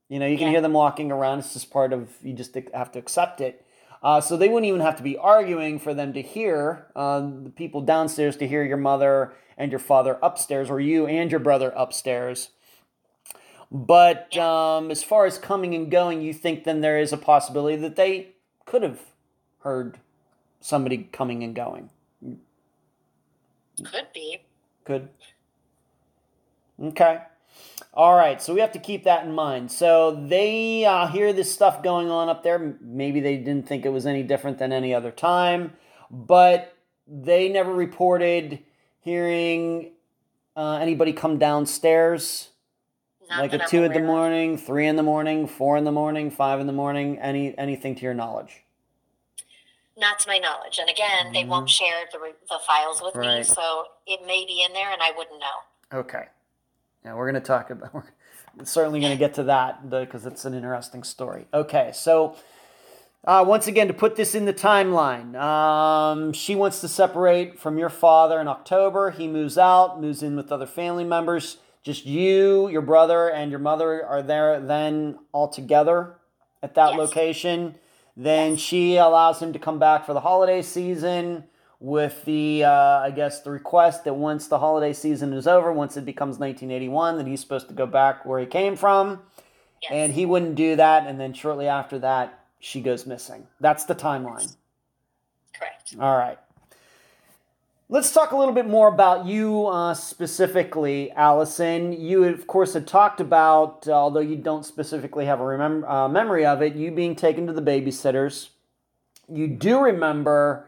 You 0.08 0.18
know, 0.18 0.26
you 0.26 0.36
can 0.38 0.46
Yeah. 0.46 0.52
hear 0.52 0.60
them 0.60 0.72
walking 0.72 1.12
around. 1.12 1.40
It's 1.40 1.52
just 1.52 1.70
part 1.70 1.92
of, 1.92 2.16
you 2.22 2.32
just 2.32 2.54
have 2.72 2.90
to 2.92 2.98
accept 2.98 3.40
it. 3.40 3.64
Uh, 4.02 4.20
so 4.20 4.36
they 4.36 4.48
wouldn't 4.48 4.68
even 4.68 4.80
have 4.80 4.96
to 4.96 5.02
be 5.02 5.16
arguing 5.16 5.78
for 5.78 5.92
them 5.92 6.12
to 6.12 6.22
hear 6.22 6.86
uh, 6.94 7.20
the 7.20 7.52
people 7.54 7.80
downstairs 7.80 8.36
to 8.36 8.46
hear 8.46 8.62
your 8.62 8.76
mother 8.76 9.34
and 9.56 9.72
your 9.72 9.80
father 9.80 10.18
upstairs, 10.22 10.70
or 10.70 10.80
you 10.80 11.06
and 11.06 11.30
your 11.32 11.40
brother 11.40 11.72
upstairs. 11.76 12.50
But 13.72 14.36
um, 14.38 14.90
as 14.90 15.02
far 15.02 15.26
as 15.26 15.36
coming 15.36 15.74
and 15.74 15.90
going, 15.90 16.22
you 16.22 16.32
think 16.32 16.64
then 16.64 16.80
there 16.80 16.98
is 16.98 17.12
a 17.12 17.16
possibility 17.16 17.76
that 17.76 17.96
they 17.96 18.28
could 18.64 18.82
have 18.84 19.00
heard 19.60 19.98
somebody 20.60 21.08
coming 21.12 21.42
and 21.42 21.54
going. 21.54 21.90
Could 23.84 24.12
be. 24.14 24.38
Good. 24.84 25.08
Okay. 26.80 27.20
All 27.94 28.14
right. 28.14 28.40
So 28.40 28.54
we 28.54 28.60
have 28.60 28.72
to 28.72 28.78
keep 28.78 29.04
that 29.04 29.24
in 29.24 29.34
mind. 29.34 29.72
So 29.72 30.14
they 30.14 30.84
uh, 30.84 31.08
hear 31.08 31.32
this 31.32 31.52
stuff 31.52 31.82
going 31.82 32.10
on 32.10 32.28
up 32.28 32.42
there. 32.42 32.76
Maybe 32.80 33.20
they 33.20 33.36
didn't 33.36 33.66
think 33.66 33.84
it 33.84 33.90
was 33.90 34.06
any 34.06 34.22
different 34.22 34.58
than 34.58 34.72
any 34.72 34.94
other 34.94 35.10
time, 35.10 35.72
but 36.10 36.76
they 37.06 37.48
never 37.48 37.72
reported 37.72 38.60
hearing 39.00 39.92
uh, 40.56 40.76
anybody 40.76 41.12
come 41.12 41.38
downstairs, 41.38 42.50
Not 43.30 43.40
like 43.40 43.54
at 43.54 43.68
two 43.68 43.84
in 43.84 43.92
the 43.92 44.00
morning, 44.00 44.58
three 44.58 44.86
in 44.86 44.96
the 44.96 45.02
morning, 45.02 45.46
four 45.46 45.76
in 45.76 45.84
the 45.84 45.92
morning, 45.92 46.30
five 46.30 46.60
in 46.60 46.66
the 46.66 46.72
morning. 46.72 47.18
Any 47.18 47.56
anything 47.56 47.94
to 47.96 48.02
your 48.02 48.14
knowledge? 48.14 48.64
Not 49.96 50.20
to 50.20 50.28
my 50.28 50.38
knowledge. 50.38 50.78
And 50.78 50.88
again, 50.88 51.32
they 51.32 51.44
won't 51.44 51.68
share 51.68 52.04
the, 52.12 52.18
the 52.48 52.58
files 52.66 53.00
with 53.02 53.16
me, 53.16 53.26
Mm-hmm. 53.26 53.52
So 53.52 53.84
it 54.06 54.20
may 54.26 54.44
be 54.46 54.62
in 54.62 54.72
there 54.72 54.92
and 54.92 55.02
I 55.02 55.12
wouldn't 55.16 55.40
know. 55.40 55.98
Okay. 55.98 56.26
We're 57.14 57.30
going 57.30 57.42
to 57.42 57.46
talk 57.46 57.70
about. 57.70 57.94
We're 58.56 58.64
certainly 58.64 59.00
going 59.00 59.12
to 59.12 59.18
get 59.18 59.34
to 59.34 59.44
that 59.44 59.88
because 59.88 60.26
it's 60.26 60.44
an 60.44 60.54
interesting 60.54 61.04
story. 61.04 61.46
Okay, 61.54 61.90
so 61.94 62.36
uh, 63.24 63.44
once 63.46 63.66
again, 63.66 63.88
to 63.88 63.94
put 63.94 64.16
this 64.16 64.34
in 64.34 64.46
the 64.46 64.54
timeline, 64.54 65.36
um, 65.36 66.32
she 66.32 66.54
wants 66.54 66.80
to 66.80 66.88
separate 66.88 67.58
from 67.58 67.78
your 67.78 67.88
father 67.88 68.40
in 68.40 68.48
October. 68.48 69.10
He 69.10 69.28
moves 69.28 69.58
out, 69.58 70.00
moves 70.00 70.22
in 70.22 70.36
with 70.36 70.50
other 70.50 70.66
family 70.66 71.04
members. 71.04 71.58
Just 71.82 72.06
you, 72.06 72.68
your 72.68 72.82
brother, 72.82 73.28
and 73.28 73.50
your 73.50 73.60
mother 73.60 74.04
are 74.04 74.22
there 74.22 74.60
then 74.60 75.18
all 75.32 75.48
together 75.48 76.16
at 76.62 76.74
that 76.74 76.90
Yes. 76.90 76.98
location. 76.98 77.76
Then 78.16 78.56
she 78.56 78.96
allows 78.96 79.40
him 79.40 79.52
to 79.52 79.58
come 79.58 79.78
back 79.78 80.04
for 80.04 80.12
the 80.12 80.20
holiday 80.20 80.62
season 80.62 81.44
with 81.80 82.24
the, 82.24 82.64
uh, 82.64 83.00
I 83.00 83.10
guess, 83.10 83.40
the 83.40 83.50
request 83.50 84.04
that 84.04 84.14
once 84.14 84.48
the 84.48 84.58
holiday 84.58 84.92
season 84.92 85.32
is 85.32 85.46
over, 85.46 85.72
once 85.72 85.96
it 85.96 86.04
becomes 86.04 86.38
1981, 86.38 87.18
that 87.18 87.26
he's 87.26 87.40
supposed 87.40 87.68
to 87.68 87.74
go 87.74 87.86
back 87.86 88.26
where 88.26 88.40
he 88.40 88.46
came 88.46 88.76
from. 88.76 89.20
Yes. 89.82 89.92
And 89.92 90.12
he 90.12 90.26
wouldn't 90.26 90.56
do 90.56 90.74
that. 90.76 91.06
And 91.06 91.20
then 91.20 91.32
shortly 91.32 91.68
after 91.68 91.98
that, 92.00 92.44
she 92.58 92.80
goes 92.80 93.06
missing. 93.06 93.46
That's 93.60 93.84
the 93.84 93.94
timeline. 93.94 94.56
Correct. 95.54 95.94
All 96.00 96.16
right. 96.16 96.38
Let's 97.90 98.12
talk 98.12 98.32
a 98.32 98.36
little 98.36 98.52
bit 98.52 98.66
more 98.66 98.88
about 98.88 99.24
you 99.24 99.66
uh, 99.66 99.94
specifically, 99.94 101.10
Allison. 101.12 101.98
You, 101.98 102.24
of 102.24 102.46
course, 102.46 102.74
had 102.74 102.86
talked 102.86 103.18
about, 103.18 103.88
uh, 103.88 103.92
although 103.92 104.20
you 104.20 104.36
don't 104.36 104.66
specifically 104.66 105.24
have 105.24 105.40
a 105.40 105.44
remem- 105.44 105.88
uh, 105.88 106.06
memory 106.06 106.44
of 106.44 106.60
it, 106.60 106.74
you 106.74 106.90
being 106.90 107.16
taken 107.16 107.46
to 107.46 107.52
the 107.52 107.62
babysitters. 107.62 108.50
You 109.32 109.48
do 109.48 109.80
remember 109.80 110.67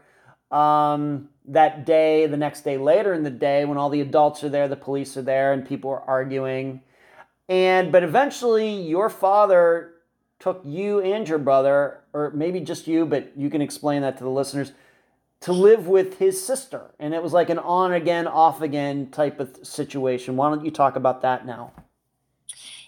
um, 0.51 1.29
that 1.45 1.85
day, 1.85 2.27
the 2.27 2.37
next 2.37 2.61
day 2.61 2.77
later 2.77 3.13
in 3.13 3.23
the 3.23 3.29
day, 3.31 3.65
when 3.65 3.77
all 3.77 3.89
the 3.89 4.01
adults 4.01 4.43
are 4.43 4.49
there, 4.49 4.67
the 4.67 4.75
police 4.75 5.17
are 5.17 5.21
there, 5.21 5.53
and 5.53 5.67
people 5.67 5.89
are 5.89 6.01
arguing. 6.01 6.81
And 7.49 7.91
but 7.91 8.03
eventually, 8.03 8.81
your 8.81 9.09
father 9.09 9.93
took 10.39 10.61
you 10.65 10.99
and 11.01 11.27
your 11.27 11.37
brother, 11.37 11.99
or 12.13 12.31
maybe 12.31 12.59
just 12.59 12.87
you, 12.87 13.05
but 13.05 13.31
you 13.37 13.49
can 13.49 13.61
explain 13.61 14.01
that 14.01 14.17
to 14.17 14.23
the 14.23 14.29
listeners, 14.29 14.73
to 15.41 15.53
live 15.53 15.87
with 15.87 16.19
his 16.19 16.43
sister. 16.43 16.91
And 16.99 17.13
it 17.13 17.21
was 17.21 17.33
like 17.33 17.49
an 17.49 17.59
on 17.59 17.93
again, 17.93 18.27
off 18.27 18.61
again 18.61 19.11
type 19.11 19.39
of 19.39 19.59
situation. 19.63 20.35
Why 20.35 20.49
don't 20.49 20.65
you 20.65 20.71
talk 20.71 20.95
about 20.95 21.21
that 21.21 21.45
now? 21.45 21.73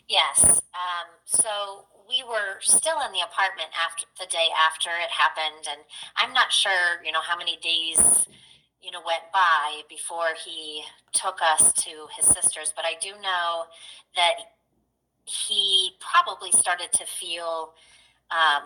Yes. 0.07 0.43
Um, 0.43 1.09
so 1.25 1.85
we 2.23 2.29
were 2.29 2.59
still 2.61 2.99
in 3.05 3.11
the 3.11 3.19
apartment 3.19 3.69
after 3.75 4.05
the 4.19 4.25
day 4.29 4.47
after 4.55 4.89
it 4.89 5.09
happened, 5.11 5.67
and 5.69 5.81
I'm 6.15 6.33
not 6.33 6.51
sure, 6.51 7.03
you 7.03 7.11
know, 7.11 7.21
how 7.21 7.37
many 7.37 7.57
days, 7.57 7.99
you 8.81 8.91
know, 8.91 9.01
went 9.05 9.23
by 9.33 9.81
before 9.89 10.31
he 10.45 10.83
took 11.13 11.39
us 11.41 11.73
to 11.73 12.07
his 12.15 12.25
sister's. 12.25 12.73
But 12.75 12.85
I 12.85 12.95
do 13.01 13.11
know 13.21 13.65
that 14.15 14.33
he 15.25 15.91
probably 15.99 16.51
started 16.51 16.91
to 16.93 17.05
feel 17.05 17.73
um, 18.31 18.63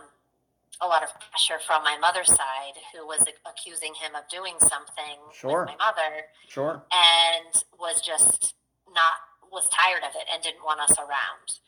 a 0.82 0.88
lot 0.88 1.04
of 1.04 1.10
pressure 1.32 1.60
from 1.66 1.84
my 1.84 1.98
mother's 1.98 2.28
side, 2.28 2.78
who 2.94 3.06
was 3.06 3.26
accusing 3.46 3.94
him 3.96 4.16
of 4.16 4.28
doing 4.30 4.56
something 4.60 5.18
Sure. 5.34 5.62
with 5.66 5.78
my 5.78 5.86
mother 5.86 6.26
Sure. 6.48 6.84
and 6.92 7.64
was 7.80 8.02
just 8.02 8.54
not 8.94 9.14
was 9.52 9.70
tired 9.70 10.04
of 10.04 10.12
it 10.16 10.28
and 10.34 10.44
didn't 10.44 10.64
want 10.64 10.82
us 10.82 10.98
around. 11.00 11.60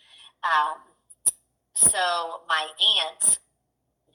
Um, 0.43 0.79
so 1.79 2.41
my 2.47 2.67
aunt 2.99 3.39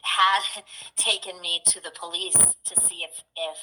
had 0.02 0.64
taken 0.96 1.40
me 1.40 1.62
to 1.66 1.80
the 1.80 1.92
police 1.98 2.36
to 2.36 2.80
see 2.80 3.04
if 3.04 3.24
if 3.36 3.58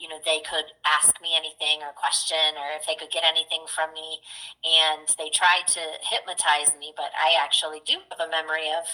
you 0.00 0.08
know, 0.08 0.18
they 0.24 0.40
could 0.40 0.64
ask 0.88 1.20
me 1.20 1.36
anything 1.36 1.82
or 1.84 1.92
question, 1.94 2.56
or 2.56 2.72
if 2.74 2.86
they 2.86 2.94
could 2.96 3.12
get 3.12 3.22
anything 3.22 3.66
from 3.68 3.92
me. 3.92 4.18
And 4.64 5.06
they 5.18 5.28
tried 5.28 5.68
to 5.76 5.80
hypnotize 6.08 6.74
me, 6.80 6.94
but 6.96 7.12
I 7.14 7.36
actually 7.38 7.82
do 7.84 7.96
have 8.10 8.18
a 8.26 8.30
memory 8.30 8.72
of 8.72 8.88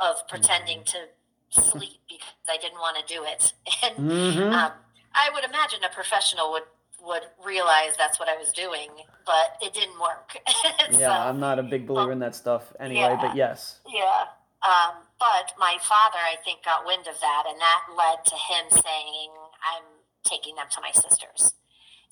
of 0.00 0.26
pretending 0.28 0.82
to 0.86 1.12
sleep 1.50 2.00
because 2.08 2.48
I 2.48 2.56
didn't 2.56 2.80
want 2.80 2.96
to 2.98 3.14
do 3.14 3.22
it. 3.24 3.52
And 3.84 3.96
Mm-hmm. 3.98 4.52
um, 4.52 4.72
I 5.14 5.30
would 5.34 5.44
imagine 5.44 5.84
a 5.84 5.94
professional 5.94 6.50
would 6.52 6.64
would 7.06 7.22
realize 7.44 7.96
that's 7.96 8.18
what 8.18 8.28
I 8.28 8.36
was 8.36 8.52
doing, 8.52 8.90
but 9.24 9.56
it 9.62 9.72
didn't 9.72 9.98
work. 10.00 10.36
yeah, 10.90 10.98
So- 10.98 11.10
I'm 11.10 11.40
not 11.40 11.58
a 11.58 11.62
big 11.62 11.86
believer 11.86 12.12
in 12.12 12.18
that 12.20 12.34
stuff 12.34 12.72
anyway, 12.80 13.00
Yeah. 13.00 13.20
but 13.20 13.36
yes. 13.36 13.80
yeah. 13.88 14.24
Um, 14.62 14.94
but 15.18 15.52
my 15.58 15.78
father, 15.82 16.18
I 16.18 16.36
think, 16.44 16.64
got 16.64 16.84
wind 16.84 17.06
of 17.06 17.18
that, 17.20 17.44
and 17.48 17.60
that 17.60 17.82
led 17.96 18.24
to 18.26 18.34
him 18.34 18.64
saying, 18.70 19.30
I'm 19.62 19.84
taking 20.24 20.56
them 20.56 20.66
to 20.72 20.80
my 20.80 20.90
sister's. 20.90 21.54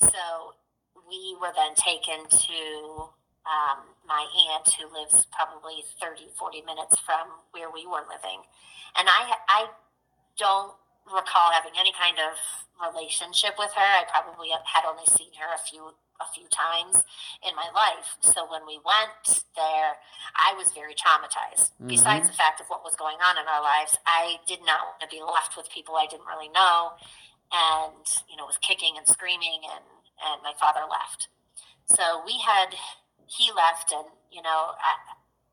So 0.00 0.54
we 1.08 1.36
were 1.40 1.52
then 1.56 1.74
taken 1.74 2.24
to 2.28 3.08
um, 3.44 3.78
my 4.06 4.24
aunt, 4.52 4.68
who 4.78 4.86
lives 4.94 5.26
probably 5.32 5.82
30, 6.00 6.28
40 6.38 6.62
minutes 6.62 6.98
from 7.00 7.28
where 7.52 7.70
we 7.70 7.86
were 7.86 8.04
living. 8.08 8.40
And 8.96 9.08
I, 9.08 9.34
I 9.48 9.66
don't 10.38 10.72
recall 11.06 11.52
having 11.52 11.72
any 11.78 11.92
kind 11.92 12.16
of 12.18 12.36
relationship 12.80 13.54
with 13.58 13.72
her. 13.74 13.84
I 13.84 14.04
probably 14.08 14.48
had 14.50 14.84
only 14.88 15.06
seen 15.06 15.32
her 15.40 15.54
a 15.54 15.58
few 15.58 15.94
a 16.20 16.30
few 16.32 16.46
times 16.46 17.02
in 17.42 17.54
my 17.56 17.68
life. 17.74 18.16
So 18.20 18.48
when 18.48 18.64
we 18.64 18.78
went 18.86 19.42
there, 19.56 19.98
I 20.36 20.54
was 20.54 20.70
very 20.70 20.94
traumatized. 20.94 21.72
Mhm. 21.82 21.88
Besides 21.88 22.28
the 22.28 22.34
fact 22.34 22.60
of 22.60 22.70
what 22.70 22.84
was 22.84 22.94
going 22.94 23.20
on 23.20 23.36
in 23.36 23.48
our 23.48 23.60
lives, 23.60 23.98
I 24.06 24.38
did 24.46 24.62
not 24.62 24.86
want 24.86 25.00
to 25.00 25.08
be 25.08 25.20
left 25.20 25.56
with 25.56 25.68
people 25.70 25.96
I 25.96 26.06
didn't 26.06 26.26
really 26.26 26.48
know, 26.48 26.96
and 27.50 28.22
you 28.28 28.36
know 28.36 28.46
was 28.46 28.58
kicking 28.58 28.96
and 28.96 29.06
screaming, 29.08 29.64
and 29.66 29.84
and 30.22 30.42
my 30.42 30.54
father 30.54 30.84
left. 30.88 31.28
So 31.86 32.22
we 32.24 32.38
had 32.38 32.76
he 33.26 33.50
left, 33.52 33.92
and 33.92 34.06
you 34.30 34.42
know 34.42 34.76
I 34.78 34.94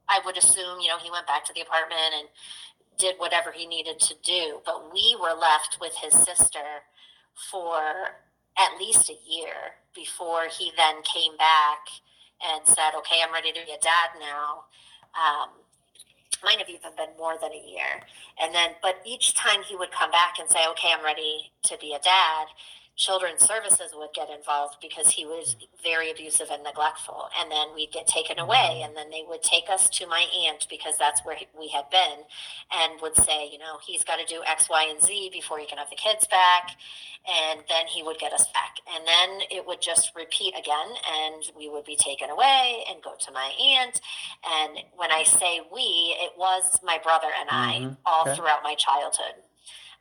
I 0.08 0.20
would 0.20 0.38
assume 0.38 0.80
you 0.80 0.90
know 0.90 0.98
he 1.00 1.10
went 1.10 1.26
back 1.26 1.44
to 1.46 1.54
the 1.54 1.62
apartment 1.62 2.14
and 2.14 2.30
did 3.02 3.16
whatever 3.18 3.52
he 3.52 3.66
needed 3.66 4.00
to 4.00 4.16
do, 4.24 4.62
but 4.64 4.94
we 4.94 5.18
were 5.20 5.34
left 5.34 5.80
with 5.82 5.94
his 5.96 6.14
sister 6.14 6.86
for 7.52 7.82
at 8.58 8.78
least 8.80 9.10
a 9.10 9.18
year 9.28 9.82
before 9.96 10.46
he 10.46 10.72
then 10.78 11.02
came 11.02 11.36
back 11.36 11.90
and 12.46 12.66
said, 12.66 12.94
"Okay, 12.96 13.22
I'm 13.24 13.34
ready 13.34 13.52
to 13.52 13.66
be 13.66 13.72
a 13.74 13.80
dad 13.80 14.12
now." 14.20 14.66
Um, 15.16 15.50
might 16.44 16.60
have 16.60 16.70
even 16.70 16.96
been 16.96 17.16
more 17.18 17.38
than 17.40 17.52
a 17.52 17.68
year, 17.68 18.02
and 18.40 18.54
then, 18.54 18.76
but 18.82 19.02
each 19.06 19.34
time 19.34 19.64
he 19.64 19.76
would 19.76 19.92
come 19.92 20.12
back 20.12 20.40
and 20.40 20.50
say, 20.50 20.68
"Okay, 20.68 20.92
I'm 20.94 21.04
ready 21.04 21.52
to 21.64 21.78
be 21.78 21.94
a 21.94 22.00
dad," 22.00 22.48
children's 22.96 23.42
services 23.42 23.92
would 23.94 24.14
get 24.14 24.30
involved 24.30 24.78
because 24.82 25.10
he 25.10 25.26
was 25.26 25.56
very 25.84 26.12
abusive 26.12 26.48
and 26.52 26.64
neglectful, 26.64 27.30
and 27.40 27.52
then 27.52 27.68
we'd 27.76 27.92
get 27.92 28.08
taken 28.08 28.38
away, 28.40 28.82
and 28.84 28.96
then 28.96 29.10
they 29.10 29.24
would 29.28 29.42
take 29.44 29.70
us 29.70 29.90
to 29.90 30.06
my 30.08 30.26
aunt 30.48 30.68
because 30.70 30.98
that's 30.98 31.22
where 31.26 31.38
we 31.60 31.70
had 31.70 31.90
been, 31.90 32.20
and 32.72 33.02
would 33.02 33.16
say, 33.16 33.50
you 33.52 33.58
know, 33.58 33.80
he's 33.86 34.04
got 34.04 34.18
to 34.20 34.26
do 34.26 34.42
X, 34.48 34.70
Y, 34.70 34.88
and 34.90 35.02
Z 35.02 35.30
before 35.34 35.60
he 35.60 35.66
can 35.66 35.78
have 35.78 35.90
the 35.90 35.96
kids 35.96 36.28
back 36.28 36.72
and 37.28 37.62
then 37.70 37.86
he 37.88 38.04
would 38.04 38.18
get 38.18 38.34
us 38.34 38.46
back. 38.52 38.78
And 38.92 39.06
then 39.06 39.42
it 39.52 39.66
would 39.68 39.82
just 39.82 40.12
repeat 40.16 40.54
again 40.58 40.88
and 41.24 41.44
we 41.58 41.70
would 41.70 41.86
be 41.86 41.96
taken 41.96 42.30
away 42.30 42.84
and 42.90 43.02
go 43.04 43.14
to 43.20 43.32
my 43.32 43.52
aunt. 43.62 44.02
And 44.44 44.80
when 44.96 45.12
i 45.12 45.24
say 45.24 45.62
we 45.74 46.16
it 46.20 46.32
was 46.38 46.80
my 46.84 46.98
brother 47.04 47.28
and 47.40 47.50
i 47.52 47.80
Mhm. 47.82 47.98
all 48.06 48.24
Okay. 48.24 48.36
throughout 48.36 48.64
my 48.64 48.76
childhood 48.76 49.36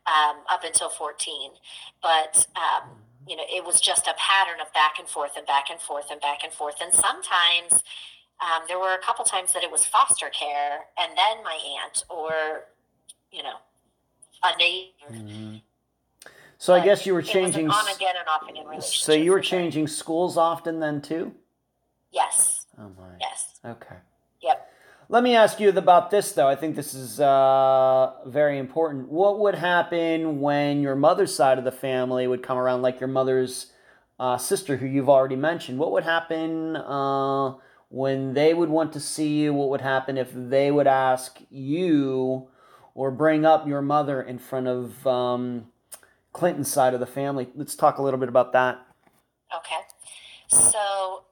um, 0.07 0.37
up 0.49 0.63
until 0.63 0.89
14 0.89 1.51
but 2.01 2.47
um, 2.55 2.89
you 3.27 3.35
know 3.35 3.43
it 3.49 3.63
was 3.65 3.79
just 3.79 4.07
a 4.07 4.13
pattern 4.17 4.59
of 4.59 4.71
back 4.73 4.99
and 4.99 5.07
forth 5.07 5.31
and 5.37 5.45
back 5.45 5.65
and 5.69 5.79
forth 5.79 6.05
and 6.11 6.19
back 6.21 6.39
and 6.43 6.53
forth 6.53 6.75
and 6.81 6.93
sometimes 6.93 7.83
um, 8.41 8.63
there 8.67 8.79
were 8.79 8.93
a 8.93 8.99
couple 9.05 9.23
times 9.23 9.53
that 9.53 9.63
it 9.63 9.71
was 9.71 9.85
foster 9.85 10.29
care 10.29 10.85
and 10.99 11.11
then 11.17 11.43
my 11.43 11.57
aunt 11.83 12.03
or 12.09 12.65
you 13.31 13.43
know 13.43 13.57
a 14.43 14.57
neighbor 14.57 14.91
Mhm. 15.11 15.61
So 16.57 16.75
I 16.75 16.85
guess 16.85 17.07
you 17.07 17.15
were 17.15 17.23
changing. 17.23 17.65
an 17.65 17.71
on 17.71 17.87
again 17.95 18.13
and 18.19 18.27
off 18.27 18.47
again 18.47 18.67
relationship. 18.67 19.03
So 19.03 19.13
you 19.13 19.31
were 19.31 19.39
changing 19.41 19.87
schools 19.87 20.37
often 20.37 20.79
then 20.79 21.01
too? 21.01 21.33
Yes. 22.11 22.67
Oh 22.77 22.89
my. 22.89 23.15
Yes. 23.19 23.59
Okay. 23.65 23.95
Yep. 24.43 24.70
Let 25.11 25.23
me 25.23 25.35
ask 25.35 25.59
you 25.59 25.67
about 25.67 26.09
this 26.09 26.31
though. 26.31 26.47
I 26.47 26.55
think 26.55 26.77
this 26.77 26.93
is 26.93 27.19
uh, 27.19 28.13
very 28.25 28.57
important. 28.57 29.09
What 29.09 29.39
would 29.39 29.55
happen 29.55 30.39
when 30.39 30.81
your 30.81 30.95
mother's 30.95 31.35
side 31.35 31.57
of 31.57 31.65
the 31.65 31.71
family 31.71 32.27
would 32.27 32.41
come 32.41 32.57
around, 32.57 32.81
like 32.81 33.01
your 33.01 33.09
mother's 33.09 33.73
uh, 34.17 34.37
sister, 34.37 34.77
who 34.77 34.85
you've 34.85 35.09
already 35.09 35.35
mentioned? 35.35 35.79
What 35.79 35.91
would 35.91 36.05
happen 36.05 36.77
uh, 36.77 37.55
when 37.89 38.35
they 38.35 38.53
would 38.53 38.69
want 38.69 38.93
to 38.93 39.01
see 39.01 39.41
you? 39.41 39.53
What 39.53 39.67
would 39.67 39.81
happen 39.81 40.17
if 40.17 40.29
they 40.33 40.71
would 40.71 40.87
ask 40.87 41.41
you 41.49 42.47
or 42.95 43.11
bring 43.11 43.45
up 43.45 43.67
your 43.67 43.81
mother 43.81 44.21
in 44.21 44.39
front 44.39 44.67
of 44.67 45.05
um, 45.05 45.65
Clinton's 46.31 46.71
side 46.71 46.93
of 46.93 47.01
the 47.01 47.05
family? 47.05 47.49
Let's 47.53 47.75
talk 47.75 47.97
a 47.97 48.01
little 48.01 48.17
bit 48.17 48.29
about 48.29 48.53
that. 48.53 48.79
Okay. 49.53 49.81
So 50.47 51.25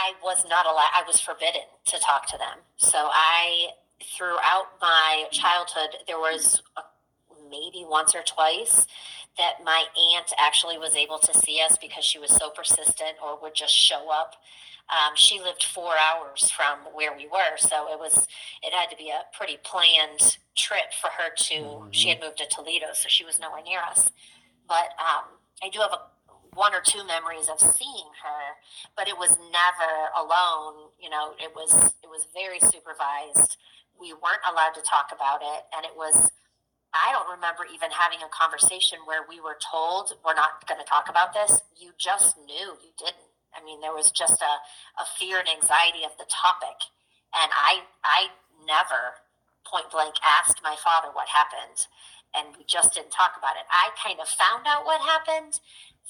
I 0.00 0.14
was 0.24 0.44
not 0.48 0.64
allowed. 0.64 0.90
I 0.94 1.02
was 1.06 1.20
forbidden 1.20 1.62
to 1.86 1.98
talk 1.98 2.26
to 2.28 2.38
them. 2.38 2.58
So 2.76 2.98
I, 2.98 3.68
throughout 4.16 4.68
my 4.80 5.24
childhood, 5.30 5.90
there 6.06 6.18
was 6.18 6.62
a, 6.76 6.82
maybe 7.50 7.84
once 7.86 8.14
or 8.14 8.22
twice 8.22 8.86
that 9.36 9.64
my 9.64 9.84
aunt 10.14 10.32
actually 10.38 10.78
was 10.78 10.96
able 10.96 11.18
to 11.18 11.34
see 11.34 11.60
us 11.60 11.76
because 11.76 12.04
she 12.04 12.18
was 12.18 12.30
so 12.30 12.50
persistent 12.50 13.16
or 13.22 13.38
would 13.42 13.54
just 13.54 13.74
show 13.74 14.08
up. 14.10 14.36
Um, 14.88 15.14
she 15.14 15.38
lived 15.38 15.64
four 15.64 15.92
hours 15.92 16.50
from 16.50 16.78
where 16.94 17.14
we 17.16 17.26
were, 17.28 17.56
so 17.56 17.92
it 17.92 17.98
was 17.98 18.26
it 18.62 18.72
had 18.72 18.90
to 18.90 18.96
be 18.96 19.10
a 19.10 19.22
pretty 19.36 19.56
planned 19.62 20.38
trip 20.56 20.92
for 21.00 21.10
her 21.10 21.30
to. 21.32 21.86
She 21.92 22.08
had 22.08 22.20
moved 22.20 22.38
to 22.38 22.46
Toledo, 22.48 22.86
so 22.94 23.08
she 23.08 23.24
was 23.24 23.38
nowhere 23.38 23.62
near 23.62 23.80
us. 23.80 24.10
But 24.66 24.90
um, 24.98 25.30
I 25.62 25.68
do 25.68 25.78
have 25.78 25.92
a 25.92 26.00
one 26.54 26.74
or 26.74 26.80
two 26.80 27.04
memories 27.06 27.48
of 27.48 27.60
seeing 27.60 28.10
her, 28.22 28.42
but 28.96 29.08
it 29.08 29.18
was 29.18 29.36
never 29.52 29.92
alone. 30.16 30.90
You 30.98 31.10
know, 31.10 31.34
it 31.38 31.54
was 31.54 31.72
it 32.02 32.08
was 32.10 32.26
very 32.34 32.60
supervised. 32.60 33.56
We 34.00 34.12
weren't 34.12 34.44
allowed 34.48 34.74
to 34.74 34.82
talk 34.82 35.10
about 35.14 35.42
it, 35.42 35.64
and 35.76 35.84
it 35.84 35.96
was. 35.96 36.32
I 36.90 37.14
don't 37.14 37.30
remember 37.30 37.62
even 37.70 37.94
having 37.94 38.18
a 38.18 38.30
conversation 38.34 38.98
where 39.06 39.22
we 39.22 39.38
were 39.38 39.54
told 39.62 40.10
we're 40.26 40.34
not 40.34 40.66
going 40.66 40.82
to 40.82 40.88
talk 40.88 41.06
about 41.06 41.30
this. 41.32 41.62
You 41.78 41.94
just 41.94 42.34
knew 42.36 42.74
you 42.82 42.90
didn't. 42.98 43.30
I 43.54 43.62
mean, 43.62 43.80
there 43.80 43.94
was 43.94 44.10
just 44.10 44.42
a, 44.42 44.54
a 44.98 45.06
fear 45.18 45.38
and 45.38 45.46
anxiety 45.46 46.02
of 46.02 46.18
the 46.18 46.26
topic, 46.26 46.90
and 47.30 47.50
I 47.54 47.86
I 48.02 48.34
never 48.66 49.22
point 49.66 49.90
blank 49.90 50.14
asked 50.24 50.60
my 50.62 50.74
father 50.82 51.08
what 51.12 51.28
happened, 51.28 51.86
and 52.34 52.56
we 52.58 52.64
just 52.66 52.94
didn't 52.94 53.14
talk 53.14 53.38
about 53.38 53.54
it. 53.54 53.66
I 53.70 53.90
kind 53.94 54.18
of 54.18 54.28
found 54.28 54.66
out 54.66 54.84
what 54.84 55.00
happened 55.00 55.60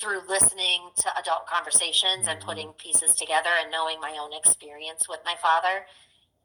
through 0.01 0.21
listening 0.29 0.91
to 0.97 1.09
adult 1.21 1.47
conversations 1.47 2.27
and 2.27 2.41
mm-hmm. 2.41 2.49
putting 2.49 2.69
pieces 2.81 3.15
together 3.15 3.51
and 3.61 3.71
knowing 3.71 4.01
my 4.01 4.17
own 4.21 4.33
experience 4.33 5.09
with 5.09 5.21
my 5.25 5.35
father 5.41 5.85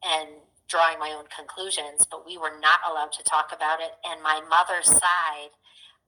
and 0.03 0.29
drawing 0.67 0.99
my 0.99 1.15
own 1.17 1.25
conclusions, 1.31 2.05
but 2.09 2.25
we 2.25 2.37
were 2.37 2.59
not 2.59 2.79
allowed 2.89 3.11
to 3.13 3.23
talk 3.23 3.51
about 3.55 3.79
it. 3.79 3.91
And 4.03 4.21
my 4.21 4.41
mother's 4.49 4.89
side, 4.89 5.53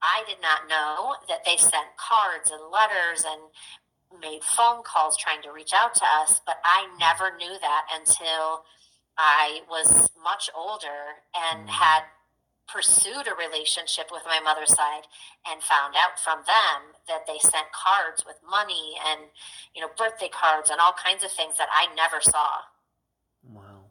I 0.01 0.23
did 0.27 0.41
not 0.41 0.67
know 0.67 1.15
that 1.27 1.45
they 1.45 1.57
sent 1.57 1.95
cards 1.97 2.51
and 2.51 2.61
letters 2.71 3.23
and 3.25 4.21
made 4.21 4.43
phone 4.43 4.83
calls 4.83 5.17
trying 5.17 5.41
to 5.43 5.51
reach 5.51 5.73
out 5.73 5.95
to 5.95 6.05
us, 6.21 6.41
but 6.45 6.57
I 6.65 6.87
mm-hmm. 6.87 6.97
never 6.99 7.37
knew 7.37 7.55
that 7.61 7.85
until 7.95 8.65
I 9.17 9.61
was 9.69 10.09
much 10.21 10.49
older 10.55 11.23
and 11.35 11.61
mm-hmm. 11.61 11.69
had 11.69 12.03
pursued 12.67 13.27
a 13.27 13.35
relationship 13.35 14.07
with 14.11 14.23
my 14.25 14.39
mother's 14.39 14.73
side 14.73 15.07
and 15.49 15.61
found 15.61 15.95
out 15.95 16.19
from 16.19 16.39
them 16.45 16.95
that 17.07 17.25
they 17.25 17.39
sent 17.39 17.71
cards 17.71 18.25
with 18.25 18.35
money 18.49 18.95
and 19.09 19.21
you 19.75 19.81
know 19.81 19.87
birthday 19.97 20.29
cards 20.29 20.69
and 20.69 20.79
all 20.79 20.93
kinds 20.93 21.23
of 21.23 21.31
things 21.31 21.57
that 21.57 21.69
I 21.71 21.87
never 21.95 22.21
saw. 22.21 22.67
Wow. 23.43 23.85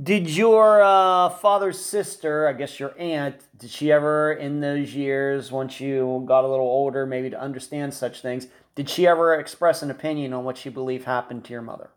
Did 0.00 0.28
your 0.28 0.82
uh, 0.82 1.28
father's 1.28 1.78
sister, 1.78 2.48
I 2.48 2.52
guess 2.52 2.80
your 2.80 2.98
aunt, 2.98 3.36
did 3.56 3.70
she 3.70 3.92
ever 3.92 4.32
in 4.32 4.60
those 4.60 4.94
years, 4.94 5.52
once 5.52 5.80
you 5.80 6.24
got 6.26 6.44
a 6.44 6.48
little 6.48 6.66
older, 6.66 7.06
maybe 7.06 7.30
to 7.30 7.40
understand 7.40 7.94
such 7.94 8.20
things, 8.20 8.48
did 8.74 8.88
she 8.88 9.06
ever 9.06 9.34
express 9.34 9.82
an 9.82 9.90
opinion 9.90 10.32
on 10.32 10.44
what 10.44 10.58
she 10.58 10.68
believed 10.68 11.04
happened 11.04 11.44
to 11.44 11.52
your 11.52 11.62
mother? 11.62 11.90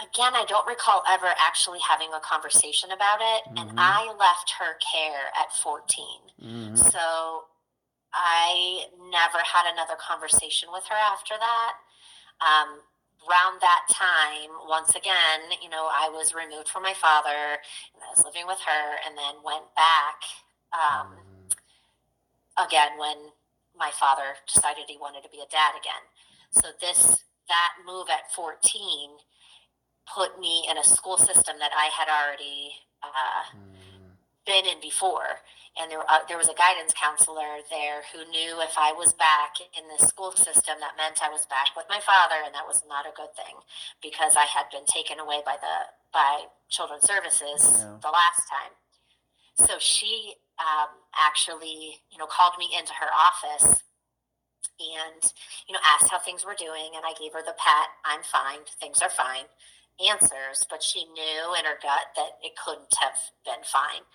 Again, 0.00 0.34
I 0.34 0.44
don't 0.46 0.66
recall 0.66 1.02
ever 1.08 1.34
actually 1.38 1.80
having 1.80 2.12
a 2.14 2.20
conversation 2.20 2.92
about 2.92 3.18
it, 3.20 3.44
Mhm. 3.46 3.60
and 3.60 3.80
I 3.80 4.06
left 4.12 4.50
her 4.52 4.74
care 4.74 5.32
at 5.36 5.52
14. 5.56 6.30
Mm-hmm. 6.40 6.76
So 6.76 7.48
I 8.12 8.88
never 8.96 9.38
had 9.42 9.66
another 9.72 9.96
conversation 9.96 10.70
with 10.72 10.86
her 10.86 10.94
after 10.94 11.36
that. 11.36 11.76
Um, 12.40 12.82
around 13.28 13.60
that 13.60 13.86
time, 13.90 14.50
once 14.68 14.94
again, 14.94 15.50
you 15.60 15.68
know, 15.68 15.88
I 15.92 16.08
was 16.08 16.32
removed 16.32 16.68
from 16.68 16.82
my 16.84 16.94
father 16.94 17.58
and 17.94 18.02
I 18.02 18.08
was 18.10 18.24
living 18.24 18.46
with 18.46 18.60
her 18.60 18.96
and 19.04 19.18
then 19.18 19.42
went 19.42 19.74
back 19.74 20.22
um, 20.72 21.18
again 22.56 22.96
when 22.98 23.32
my 23.74 23.90
father 23.90 24.36
decided 24.52 24.84
he 24.88 24.96
wanted 24.98 25.22
to 25.24 25.28
be 25.28 25.40
a 25.40 25.46
dad 25.50 25.74
again. 25.78 26.02
So 26.50 26.72
this 26.80 27.24
that 27.48 27.72
move 27.84 28.08
at 28.10 28.30
14 28.32 29.18
put 30.14 30.38
me 30.40 30.64
in 30.70 30.78
a 30.78 30.84
school 30.84 31.18
system 31.18 31.56
that 31.58 31.72
I 31.76 31.90
had 31.92 32.08
already 32.08 32.72
uh, 33.02 33.56
mm. 33.56 34.16
been 34.46 34.64
in 34.64 34.80
before. 34.80 35.44
And 35.78 35.90
there, 35.90 36.02
uh, 36.08 36.26
there 36.26 36.38
was 36.38 36.48
a 36.48 36.58
guidance 36.58 36.92
counselor 36.96 37.62
there 37.70 38.02
who 38.10 38.26
knew 38.30 38.58
if 38.60 38.74
I 38.74 38.90
was 38.92 39.12
back 39.12 39.62
in 39.78 39.86
the 39.86 40.04
school 40.04 40.32
system, 40.32 40.74
that 40.80 40.98
meant 40.98 41.22
I 41.22 41.30
was 41.30 41.46
back 41.46 41.76
with 41.76 41.86
my 41.88 42.00
father, 42.02 42.42
and 42.42 42.52
that 42.54 42.66
was 42.66 42.82
not 42.88 43.06
a 43.06 43.14
good 43.14 43.30
thing 43.38 43.62
because 44.02 44.34
I 44.34 44.44
had 44.44 44.66
been 44.72 44.86
taken 44.86 45.20
away 45.20 45.38
by 45.46 45.54
the 45.60 45.94
by 46.10 46.50
Children's 46.68 47.06
Services 47.06 47.62
yeah. 47.62 48.00
the 48.02 48.10
last 48.10 48.42
time. 48.48 48.74
So 49.54 49.78
she 49.78 50.34
um, 50.58 50.98
actually, 51.14 52.02
you 52.10 52.18
know, 52.18 52.26
called 52.26 52.54
me 52.58 52.70
into 52.76 52.92
her 52.98 53.12
office 53.12 53.84
and, 54.80 55.22
you 55.68 55.74
know, 55.74 55.84
asked 55.84 56.10
how 56.10 56.18
things 56.18 56.46
were 56.46 56.56
doing. 56.58 56.96
And 56.96 57.04
I 57.04 57.12
gave 57.20 57.34
her 57.34 57.42
the 57.44 57.54
pat, 57.58 57.88
I'm 58.04 58.22
fine, 58.22 58.64
things 58.80 59.02
are 59.02 59.10
fine 59.10 59.46
answers, 59.98 60.66
but 60.70 60.82
she 60.82 61.04
knew 61.04 61.54
in 61.58 61.64
her 61.66 61.78
gut 61.82 62.14
that 62.16 62.38
it 62.42 62.54
couldn't 62.54 62.94
have 63.00 63.18
been 63.44 63.62
fine. 63.66 64.06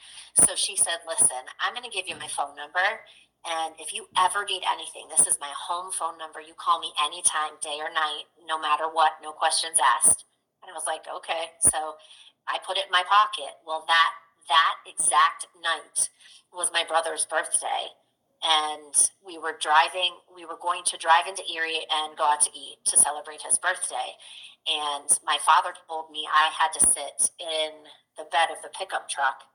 So 0.47 0.55
she 0.55 0.75
said, 0.75 1.03
Listen, 1.07 1.43
I'm 1.59 1.73
going 1.73 1.87
to 1.87 1.93
give 1.93 2.07
you 2.07 2.15
my 2.15 2.27
phone 2.27 2.55
number. 2.55 3.03
And 3.43 3.75
if 3.77 3.91
you 3.93 4.07
ever 4.15 4.45
need 4.47 4.63
anything, 4.63 5.11
this 5.11 5.27
is 5.27 5.35
my 5.39 5.51
home 5.51 5.91
phone 5.91 6.17
number. 6.17 6.39
You 6.39 6.55
call 6.55 6.79
me 6.79 6.95
anytime, 7.03 7.59
day 7.59 7.75
or 7.83 7.91
night, 7.91 8.31
no 8.47 8.55
matter 8.55 8.87
what, 8.87 9.19
no 9.21 9.31
questions 9.35 9.75
asked. 9.99 10.23
And 10.63 10.71
I 10.71 10.73
was 10.73 10.87
like, 10.87 11.03
okay. 11.11 11.51
So 11.59 11.99
I 12.47 12.59
put 12.65 12.77
it 12.77 12.87
in 12.87 12.91
my 12.91 13.03
pocket. 13.03 13.59
Well, 13.67 13.83
that 13.87 14.11
that 14.47 14.75
exact 14.87 15.47
night 15.61 16.09
was 16.51 16.71
my 16.71 16.83
brother's 16.87 17.25
birthday. 17.25 17.91
And 18.43 18.93
we 19.25 19.37
were 19.37 19.55
driving, 19.59 20.19
we 20.35 20.45
were 20.45 20.59
going 20.61 20.83
to 20.85 20.97
drive 20.97 21.27
into 21.27 21.43
Erie 21.47 21.87
and 21.87 22.17
go 22.17 22.27
out 22.27 22.41
to 22.41 22.51
eat 22.51 22.83
to 22.91 22.99
celebrate 22.99 23.41
his 23.41 23.57
birthday. 23.57 24.19
And 24.67 25.07
my 25.23 25.37
father 25.45 25.71
told 25.87 26.11
me 26.11 26.27
I 26.27 26.51
had 26.51 26.75
to 26.79 26.81
sit 26.83 27.31
in 27.39 27.87
the 28.17 28.27
bed 28.31 28.51
of 28.51 28.59
the 28.61 28.69
pickup 28.75 29.07
truck. 29.07 29.47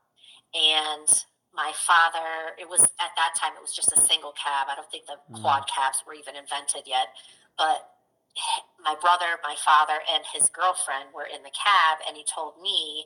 And 0.57 1.05
my 1.53 1.71
father, 1.85 2.57
it 2.57 2.67
was 2.67 2.81
at 2.81 3.13
that 3.13 3.37
time, 3.37 3.53
it 3.53 3.61
was 3.61 3.73
just 3.73 3.93
a 3.93 4.01
single 4.01 4.33
cab. 4.33 4.67
I 4.69 4.75
don't 4.75 4.89
think 4.89 5.05
the 5.05 5.21
mm. 5.29 5.41
quad 5.41 5.69
cabs 5.69 6.01
were 6.05 6.13
even 6.13 6.35
invented 6.35 6.89
yet. 6.89 7.13
But 7.57 7.93
my 8.81 8.95
brother, 9.01 9.37
my 9.43 9.55
father, 9.65 10.01
and 10.13 10.23
his 10.33 10.49
girlfriend 10.49 11.13
were 11.13 11.27
in 11.29 11.43
the 11.43 11.53
cab, 11.53 11.99
and 12.07 12.17
he 12.17 12.23
told 12.23 12.61
me 12.61 13.05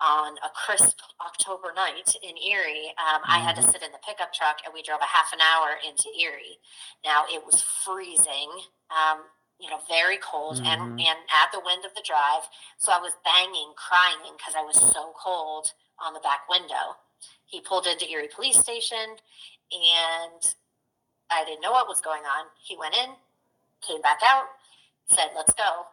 on 0.00 0.36
a 0.44 0.50
crisp 0.52 0.98
October 1.24 1.72
night 1.74 2.14
in 2.22 2.36
Erie, 2.36 2.92
um. 3.00 3.22
I 3.24 3.38
had 3.38 3.56
to 3.56 3.62
mm-hmm. 3.62 3.70
sit 3.70 3.82
in 3.82 3.92
the 3.92 4.02
pickup 4.06 4.32
truck 4.32 4.58
and 4.64 4.74
we 4.74 4.82
drove 4.82 5.00
a 5.00 5.08
half 5.08 5.32
an 5.32 5.40
hour 5.40 5.76
into 5.86 6.08
Erie. 6.20 6.58
Now 7.04 7.24
it 7.28 7.44
was 7.44 7.62
freezing, 7.62 8.50
um, 8.92 9.24
you 9.58 9.70
know, 9.70 9.80
very 9.88 10.18
cold 10.18 10.56
mm-hmm. 10.56 10.66
and, 10.66 10.82
and 11.00 11.18
at 11.32 11.48
the 11.52 11.64
wind 11.64 11.84
of 11.84 11.94
the 11.94 12.04
drive. 12.04 12.44
So 12.78 12.92
I 12.92 13.00
was 13.00 13.16
banging, 13.24 13.72
crying 13.76 14.36
because 14.36 14.54
I 14.56 14.62
was 14.62 14.76
so 14.76 15.12
cold 15.16 15.72
on 15.98 16.12
the 16.12 16.20
back 16.20 16.48
window. 16.48 17.00
He 17.46 17.60
pulled 17.60 17.86
into 17.86 18.10
Erie 18.10 18.28
Police 18.34 18.58
Station 18.58 19.16
and 19.72 20.42
I 21.30 21.44
didn't 21.44 21.62
know 21.62 21.72
what 21.72 21.88
was 21.88 22.00
going 22.00 22.22
on. 22.22 22.46
He 22.62 22.76
went 22.76 22.94
in, 22.94 23.10
came 23.86 24.00
back 24.02 24.20
out, 24.24 24.44
said, 25.08 25.30
let's 25.34 25.54
go. 25.54 25.86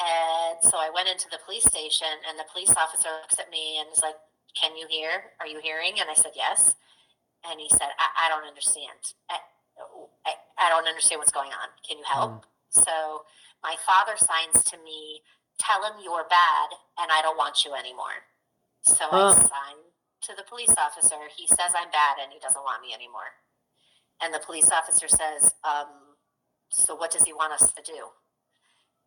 And 0.00 0.56
so 0.64 0.80
I 0.80 0.88
went 0.88 1.12
into 1.12 1.28
the 1.28 1.38
police 1.44 1.64
station, 1.64 2.08
and 2.24 2.38
the 2.40 2.48
police 2.48 2.72
officer 2.72 3.12
looks 3.20 3.38
at 3.38 3.52
me 3.52 3.78
and 3.78 3.88
is 3.92 4.00
like, 4.00 4.16
Can 4.56 4.76
you 4.76 4.88
hear? 4.88 5.36
Are 5.40 5.46
you 5.46 5.60
hearing? 5.60 6.00
And 6.00 6.08
I 6.08 6.14
said, 6.14 6.32
Yes. 6.34 6.74
And 7.44 7.60
he 7.60 7.68
said, 7.68 7.92
I, 8.00 8.26
I 8.26 8.28
don't 8.28 8.48
understand. 8.48 9.16
I, 9.28 9.36
I, 10.26 10.32
I, 10.60 10.68
don't 10.68 10.88
understand 10.88 11.20
what's 11.20 11.32
going 11.32 11.52
on. 11.56 11.72
Can 11.88 11.96
you 11.96 12.04
help? 12.04 12.44
Mm. 12.44 12.84
So 12.84 13.24
my 13.62 13.76
father 13.86 14.16
signs 14.16 14.64
to 14.72 14.76
me, 14.84 15.20
Tell 15.60 15.84
him 15.84 16.00
you're 16.02 16.24
bad 16.24 16.72
and 16.98 17.12
I 17.12 17.20
don't 17.20 17.36
want 17.36 17.64
you 17.64 17.74
anymore. 17.74 18.24
So 18.80 19.04
huh. 19.10 19.36
I 19.36 19.40
sign 19.40 19.76
to 20.22 20.32
the 20.34 20.44
police 20.48 20.72
officer. 20.80 21.20
He 21.36 21.46
says 21.46 21.76
I'm 21.76 21.92
bad 21.92 22.16
and 22.22 22.32
he 22.32 22.38
doesn't 22.40 22.62
want 22.64 22.80
me 22.80 22.94
anymore. 22.94 23.36
And 24.22 24.32
the 24.32 24.40
police 24.40 24.70
officer 24.70 25.08
says, 25.08 25.52
um, 25.64 26.16
So 26.70 26.94
what 26.94 27.10
does 27.10 27.24
he 27.24 27.34
want 27.34 27.52
us 27.52 27.72
to 27.72 27.82
do? 27.82 28.08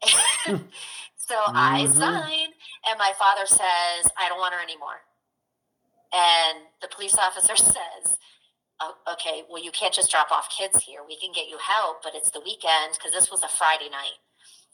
so 1.16 1.36
mm-hmm. 1.36 1.56
I 1.56 1.88
sign, 1.88 2.50
and 2.90 2.98
my 2.98 3.14
father 3.18 3.46
says, 3.46 4.12
I 4.18 4.28
don't 4.28 4.40
want 4.40 4.54
her 4.54 4.62
anymore. 4.62 5.02
And 6.14 6.68
the 6.82 6.88
police 6.88 7.18
officer 7.18 7.56
says, 7.58 8.18
oh, 8.82 8.96
okay, 9.14 9.44
well, 9.50 9.64
you 9.64 9.72
can't 9.72 9.94
just 9.94 10.12
drop 10.12 10.32
off 10.32 10.50
kids 10.50 10.84
here. 10.84 11.00
We 11.08 11.18
can 11.18 11.32
get 11.34 11.50
you 11.50 11.58
help, 11.58 12.04
but 12.04 12.14
it's 12.16 12.32
the 12.32 12.42
weekend 12.42 12.94
because 12.94 13.12
this 13.12 13.32
was 13.32 13.44
a 13.44 13.48
Friday 13.48 13.90
night. 13.90 14.20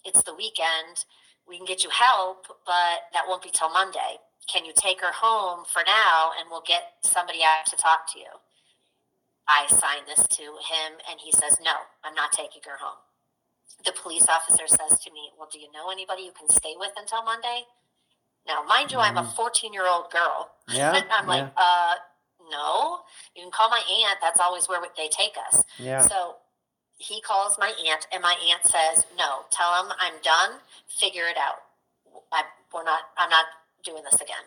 It's 0.05 0.23
the 0.23 0.35
weekend. 0.35 1.05
We 1.47 1.57
can 1.57 1.65
get 1.65 1.83
you 1.83 1.89
help, 1.89 2.45
but 2.65 3.09
that 3.13 3.25
won't 3.27 3.43
be 3.43 3.49
till 3.51 3.69
Monday. 3.69 4.17
Can 4.51 4.65
you 4.65 4.73
take 4.75 5.01
her 5.01 5.13
home 5.13 5.65
for 5.71 5.83
now 5.85 6.31
and 6.39 6.49
we'll 6.49 6.65
get 6.65 6.97
somebody 7.03 7.39
out 7.43 7.65
to 7.67 7.75
talk 7.75 8.11
to 8.13 8.19
you? 8.19 8.33
I 9.47 9.65
sign 9.67 10.05
this 10.05 10.27
to 10.27 10.43
him 10.43 11.01
and 11.09 11.19
he 11.19 11.31
says, 11.31 11.57
no, 11.63 11.73
I'm 12.03 12.13
not 12.13 12.31
taking 12.31 12.61
her 12.65 12.77
home 12.79 13.01
the 13.85 13.93
police 14.01 14.27
officer 14.27 14.67
says 14.67 14.99
to 14.99 15.11
me, 15.11 15.31
Well, 15.37 15.49
do 15.51 15.59
you 15.59 15.71
know 15.71 15.89
anybody 15.91 16.23
you 16.23 16.31
can 16.37 16.49
stay 16.49 16.75
with 16.77 16.91
until 16.97 17.23
Monday? 17.23 17.63
Now, 18.47 18.63
mind 18.63 18.91
you, 18.91 18.97
mm-hmm. 18.97 19.17
I'm 19.17 19.25
a 19.25 19.27
mm. 19.27 19.35
14 19.35 19.73
year 19.73 19.87
old 19.87 20.11
girl. 20.11 20.51
Yeah. 20.71 20.91
I'm 20.91 21.27
yeah. 21.27 21.27
like, 21.27 21.51
uh, 21.57 21.95
no, 22.51 22.99
you 23.35 23.41
can 23.41 23.51
call 23.51 23.69
my 23.69 23.81
aunt. 24.05 24.19
That's 24.21 24.39
always 24.39 24.69
where 24.69 24.79
they 24.95 25.07
take 25.07 25.33
us. 25.49 25.63
Yeah. 25.79 26.01
So 26.01 26.35
he 26.99 27.21
calls 27.21 27.57
my 27.57 27.73
aunt, 27.89 28.07
and 28.13 28.21
my 28.21 28.35
aunt 28.51 28.63
says, 28.63 29.05
No, 29.17 29.45
tell 29.49 29.83
him 29.83 29.91
I'm 29.99 30.13
done. 30.21 30.59
Figure 30.87 31.23
it 31.23 31.37
out. 31.37 31.55
I, 32.31 32.43
we're 32.71 32.83
not, 32.83 33.01
I'm 33.17 33.31
not 33.31 33.45
doing 33.83 34.03
this 34.03 34.21
again. 34.21 34.45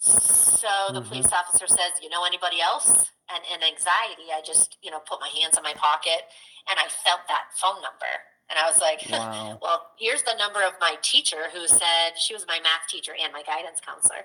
So 0.00 0.66
the 0.88 1.00
mm-hmm. 1.00 1.08
police 1.08 1.28
officer 1.32 1.68
says, 1.68 2.02
You 2.02 2.10
know 2.10 2.24
anybody 2.24 2.60
else? 2.60 3.10
And 3.32 3.42
in 3.50 3.62
anxiety, 3.66 4.30
I 4.30 4.40
just, 4.44 4.78
you 4.82 4.90
know, 4.90 5.00
put 5.00 5.20
my 5.20 5.28
hands 5.28 5.56
in 5.56 5.62
my 5.62 5.74
pocket 5.74 6.30
and 6.70 6.78
I 6.78 6.86
felt 6.88 7.26
that 7.28 7.50
phone 7.54 7.82
number. 7.82 8.14
And 8.48 8.58
I 8.58 8.70
was 8.70 8.80
like, 8.80 9.02
wow. 9.10 9.58
well, 9.60 9.90
here's 9.98 10.22
the 10.22 10.36
number 10.38 10.62
of 10.62 10.74
my 10.80 10.94
teacher 11.02 11.50
who 11.52 11.66
said 11.66 12.14
she 12.18 12.34
was 12.34 12.46
my 12.46 12.58
math 12.62 12.86
teacher 12.88 13.12
and 13.20 13.32
my 13.32 13.42
guidance 13.42 13.80
counselor. 13.84 14.22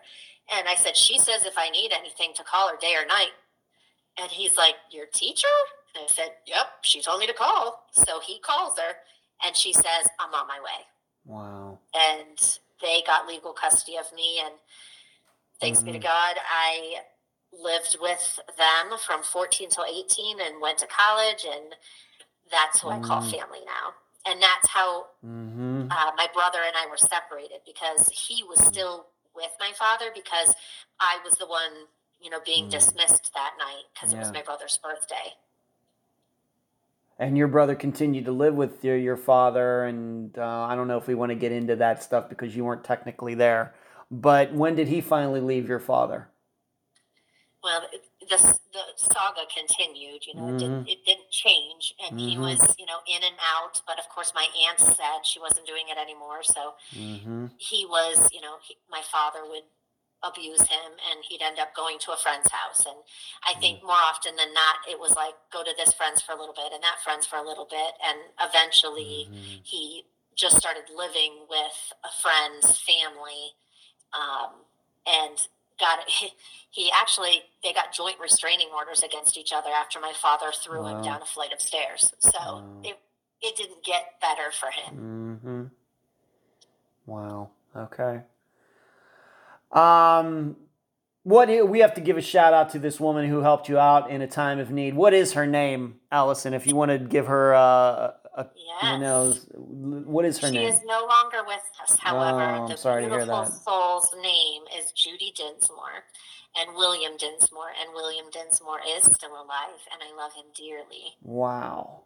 And 0.53 0.68
I 0.68 0.76
said, 0.76 0.95
she 0.95 1.18
says 1.18 1.45
if 1.45 1.57
I 1.57 1.69
need 1.69 1.91
anything 1.91 2.34
to 2.36 2.44
call 2.44 2.69
her 2.69 2.78
day 2.80 2.94
or 2.95 3.06
night. 3.06 3.34
And 4.22 4.30
he's 4.30 4.57
like, 4.57 4.76
your 4.91 5.06
teacher? 5.11 5.48
And 5.95 6.06
I 6.07 6.14
said, 6.14 6.32
yep, 6.45 6.68
she 6.84 7.02
told 7.02 7.19
me 7.19 7.28
to 7.28 7.34
call. 7.34 7.86
So 7.91 8.19
he 8.19 8.40
calls 8.40 8.78
her 8.78 8.95
and 9.45 9.56
she 9.56 9.73
says, 9.73 10.07
I'm 10.19 10.34
on 10.34 10.48
my 10.48 10.60
way. 10.60 10.86
Wow. 11.26 11.80
And 11.95 12.60
they 12.82 13.03
got 13.06 13.28
legal 13.28 13.53
custody 13.53 13.98
of 13.98 14.11
me. 14.14 14.41
And 14.44 14.56
thanks 15.60 15.80
mm-hmm. 15.80 15.86
be 15.88 15.91
to 15.94 15.98
mm-hmm. 15.99 16.07
God, 16.07 16.36
I 16.49 16.95
lived 17.52 17.98
with 18.02 18.40
them 18.57 18.98
from 19.06 19.23
14 19.23 19.69
till 19.69 19.86
18 19.86 20.40
and 20.40 20.61
went 20.61 20.78
to 20.80 20.88
college 20.88 21.45
and 21.45 21.76
that's 22.52 22.82
who 22.82 22.90
mm. 22.90 22.98
I 22.98 22.99
call 22.99 23.22
mm. 23.22 23.32
family 23.32 23.60
now. 23.65 23.94
And 24.26 24.41
that's 24.41 24.68
how 24.69 25.07
mm-hmm. 25.26 25.88
uh, 25.90 26.11
my 26.15 26.28
brother 26.34 26.60
and 26.65 26.76
I 26.76 26.88
were 26.90 26.98
separated 26.98 27.60
because 27.65 28.10
he 28.10 28.44
was 28.44 28.60
mm. 28.60 28.68
still 28.68 29.07
with 29.36 29.52
my 29.60 29.72
father 29.78 30.11
because 30.14 30.53
I 30.99 31.18
was 31.26 31.36
the 31.36 31.48
one, 31.48 31.88
you 32.22 32.30
know, 32.30 32.40
being 32.45 32.65
mm. 32.65 32.72
dismissed 32.72 33.32
that 33.34 33.53
night 33.57 33.84
because 33.94 34.11
yeah. 34.11 34.19
it 34.19 34.22
was 34.22 34.32
my 34.32 34.44
brother's 34.44 34.78
birthday. 34.78 35.36
And 37.18 37.38
your 37.38 37.48
brother 37.48 37.76
continued 37.76 38.26
to 38.26 38.32
live 38.32 38.56
with 38.56 38.84
your, 38.84 38.98
your 38.98 39.18
father, 39.18 39.86
and 39.86 40.36
uh, 40.40 40.64
I 40.64 40.76
don't 40.76 40.88
know 40.88 40.98
if 40.98 41.06
we 41.06 41.14
want 41.14 41.30
to 41.30 41.36
get 41.36 41.52
into 41.52 41.76
that 41.76 42.02
stuff 42.02 42.28
because 42.30 42.56
you 42.56 42.65
weren't 42.65 42.84
technically 42.84 43.36
there. 43.36 43.76
But 44.10 44.53
when 44.53 44.73
did 44.73 44.88
he 44.88 45.02
finally 45.02 45.40
leave 45.40 45.69
your 45.69 45.80
father? 45.80 46.30
Well, 47.63 47.85
the, 48.21 48.38
the 48.73 48.83
saga 48.95 49.45
continued. 49.53 50.25
You 50.25 50.35
know, 50.35 50.41
mm-hmm. 50.41 50.55
it, 50.55 50.59
didn't, 50.59 50.89
it 50.89 51.05
didn't 51.05 51.29
change, 51.29 51.93
and 52.01 52.17
mm-hmm. 52.17 52.29
he 52.29 52.38
was, 52.38 52.75
you 52.79 52.85
know, 52.85 53.05
in 53.07 53.21
and 53.23 53.35
out. 53.53 53.81
But 53.85 53.99
of 53.99 54.09
course, 54.09 54.33
my 54.33 54.47
aunt 54.67 54.79
said 54.79 55.25
she 55.25 55.39
wasn't 55.39 55.67
doing 55.67 55.85
it 55.89 55.97
anymore, 55.97 56.41
so 56.43 56.73
mm-hmm. 56.93 57.47
he 57.57 57.85
was, 57.85 58.29
you 58.33 58.41
know, 58.41 58.57
he, 58.65 58.77
my 58.89 59.01
father 59.11 59.41
would 59.47 59.69
abuse 60.23 60.61
him, 60.61 60.91
and 61.09 61.23
he'd 61.27 61.41
end 61.41 61.59
up 61.59 61.75
going 61.75 61.97
to 61.99 62.11
a 62.11 62.17
friend's 62.17 62.49
house. 62.51 62.85
And 62.85 62.97
I 63.43 63.59
think 63.59 63.79
mm. 63.79 63.88
more 63.88 64.01
often 64.09 64.35
than 64.35 64.53
not, 64.53 64.75
it 64.89 64.99
was 64.99 65.15
like 65.15 65.33
go 65.51 65.63
to 65.63 65.73
this 65.77 65.93
friend's 65.93 66.21
for 66.21 66.33
a 66.33 66.39
little 66.39 66.53
bit 66.53 66.71
and 66.73 66.83
that 66.83 67.01
friend's 67.03 67.25
for 67.25 67.38
a 67.38 67.45
little 67.45 67.65
bit, 67.65 67.93
and 68.05 68.19
eventually 68.41 69.27
mm-hmm. 69.29 69.61
he 69.63 70.03
just 70.35 70.57
started 70.57 70.83
living 70.95 71.45
with 71.49 71.93
a 72.05 72.09
friend's 72.21 72.79
family, 72.79 73.53
um, 74.13 74.61
and 75.05 75.47
got 75.82 75.99
he, 76.72 76.90
actually 76.95 77.41
they 77.64 77.74
got 77.74 77.94
joint 77.94 78.18
restraining 78.22 78.70
orders 78.74 79.03
against 79.03 79.38
each 79.38 79.52
other 79.52 79.70
after 79.70 79.99
my 79.99 80.14
father 80.14 80.53
threw 80.53 80.84
wow. 80.84 80.98
him 80.98 81.03
down 81.03 81.22
a 81.22 81.26
flight 81.26 81.52
of 81.52 81.60
stairs. 81.60 82.14
So 82.20 82.32
wow. 82.40 82.64
it 82.84 82.98
it 83.41 83.58
didn't 83.58 83.84
get 83.84 84.22
better 84.22 84.52
for 84.52 84.70
him. 84.70 85.40
Mm-hmm. 85.44 85.64
Wow. 87.12 87.49
Okay. 87.76 88.22
Um, 89.72 90.58
what 91.24 91.49
we 91.68 91.80
have 91.80 91.94
to 91.95 92.02
give 92.02 92.18
a 92.18 92.22
shout 92.22 92.53
out 92.53 92.70
to 92.72 92.80
this 92.80 92.99
woman 92.99 93.30
who 93.30 93.40
helped 93.41 93.70
you 93.70 93.78
out 93.78 94.10
in 94.10 94.22
a 94.22 94.28
time 94.28 94.60
of 94.60 94.72
need. 94.72 94.95
What 94.95 95.14
is 95.14 95.34
her 95.34 95.48
name, 95.48 95.99
Allison? 96.12 96.53
If 96.53 96.68
you 96.68 96.76
want 96.76 96.91
to 96.91 96.99
give 96.99 97.28
her 97.28 97.53
uh, 97.53 98.12
a, 98.41 98.49
Yes. 98.55 98.93
you 98.93 98.99
know, 98.99 99.31
what 100.05 100.26
is 100.26 100.39
her 100.39 100.47
she 100.47 100.53
name? 100.55 100.68
She 100.69 100.73
is 100.76 100.81
no 100.85 101.05
longer 101.05 101.43
with 101.47 101.61
us. 101.81 101.97
However, 101.99 102.41
Oh, 102.41 102.63
I'm 102.63 102.69
the 102.69 102.77
sorry 102.77 103.05
beautiful 103.07 103.45
soul's 103.45 104.13
name 104.22 104.63
is 104.77 104.91
Judy 104.91 105.34
Dinsmore 105.35 106.03
and 106.55 106.76
William 106.76 107.18
Dinsmore. 107.18 107.72
And 107.80 107.93
William 107.93 108.26
Dinsmore 108.31 108.81
is 108.88 109.03
still 109.03 109.34
alive, 109.34 109.80
and 109.91 110.01
I 110.01 110.15
love 110.15 110.34
him 110.34 110.45
dearly. 110.55 111.15
Wow. 111.22 112.01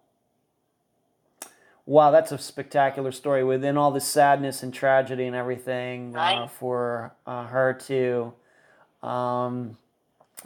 Wow, 1.87 2.09
that's 2.11 2.31
a 2.31 2.37
spectacular 2.39 3.11
story 3.11 3.43
within 3.43 3.77
all 3.77 3.91
the 3.91 4.01
sadness 4.01 4.63
and 4.63 4.73
tragedy 4.73 5.25
and 5.27 5.35
everything 5.35 6.15
uh, 6.15 6.47
for 6.47 7.13
uh, 7.27 7.45
her 7.45 7.73
to 7.85 8.33
um, 9.07 9.77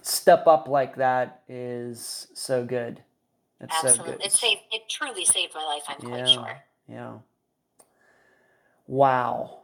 step 0.02 0.48
up 0.48 0.68
like 0.68 0.98
that 0.98 1.42
is 1.48 2.28
so 2.34 2.66
good. 2.66 3.04
So 3.68 3.72
Absolutely, 3.76 4.14
good. 4.14 4.26
it 4.26 4.32
saved. 4.34 4.62
It 4.72 4.90
truly 4.90 5.26
saved 5.26 5.54
my 5.56 5.66
life. 5.66 5.84
I'm 5.88 6.00
quite 6.02 6.28
sure. 6.28 6.60
Yeah. 6.88 7.20
Wow. 8.88 9.60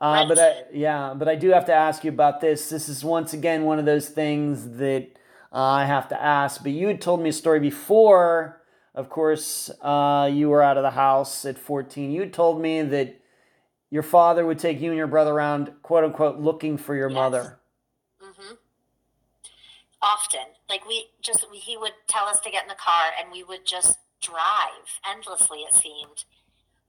Uh, 0.00 0.24
but 0.28 0.38
I, 0.38 0.62
yeah, 0.72 1.14
but 1.16 1.28
I 1.28 1.34
do 1.36 1.50
have 1.50 1.66
to 1.66 1.74
ask 1.74 2.04
you 2.04 2.10
about 2.10 2.40
this. 2.40 2.68
This 2.70 2.88
is 2.88 3.04
once 3.04 3.32
again 3.32 3.64
one 3.64 3.78
of 3.78 3.84
those 3.86 4.08
things 4.08 4.76
that 4.78 5.08
uh, 5.52 5.58
I 5.58 5.86
have 5.86 6.08
to 6.08 6.22
ask. 6.22 6.62
But 6.62 6.72
you 6.72 6.88
had 6.88 7.00
told 7.00 7.22
me 7.22 7.30
a 7.30 7.32
story 7.32 7.60
before. 7.60 8.62
Of 8.94 9.10
course, 9.10 9.70
uh, 9.82 10.30
you 10.32 10.50
were 10.50 10.62
out 10.62 10.76
of 10.76 10.82
the 10.84 10.90
house 10.92 11.44
at 11.44 11.58
14. 11.58 12.12
You 12.12 12.26
told 12.26 12.60
me 12.60 12.82
that 12.82 13.20
your 13.90 14.02
father 14.04 14.46
would 14.46 14.58
take 14.58 14.80
you 14.80 14.90
and 14.90 14.98
your 14.98 15.06
brother 15.08 15.32
around, 15.32 15.72
quote 15.82 16.04
unquote, 16.04 16.38
looking 16.38 16.76
for 16.78 16.94
your 16.94 17.08
Yes. 17.08 17.16
mother. 17.16 17.60
hmm 18.20 18.54
Often, 20.02 20.53
like 20.68 20.86
we 20.86 21.06
just 21.22 21.44
he 21.52 21.76
would 21.76 21.92
tell 22.08 22.26
us 22.26 22.40
to 22.40 22.50
get 22.50 22.62
in 22.62 22.68
the 22.68 22.74
car, 22.74 23.12
and 23.20 23.30
we 23.32 23.42
would 23.44 23.66
just 23.66 23.98
drive 24.22 24.88
endlessly. 25.08 25.58
It 25.60 25.74
seemed. 25.74 26.24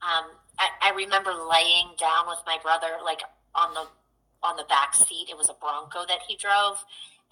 Um, 0.02 0.36
I, 0.58 0.90
I 0.90 0.94
remember 0.94 1.32
laying 1.32 1.96
down 1.98 2.26
with 2.28 2.38
my 2.46 2.58
brother, 2.62 2.98
like 3.04 3.20
on 3.54 3.74
the 3.74 3.86
on 4.42 4.56
the 4.56 4.64
back 4.64 4.94
seat. 4.94 5.28
It 5.30 5.36
was 5.36 5.48
a 5.48 5.54
Bronco 5.54 6.06
that 6.06 6.20
he 6.28 6.36
drove, 6.36 6.84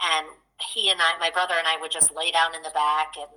and 0.02 0.26
he 0.72 0.90
and 0.90 1.00
I, 1.00 1.18
my 1.18 1.30
brother 1.30 1.54
and 1.58 1.66
I, 1.66 1.78
would 1.80 1.90
just 1.90 2.14
lay 2.14 2.30
down 2.30 2.54
in 2.54 2.62
the 2.62 2.70
back. 2.70 3.14
And 3.16 3.30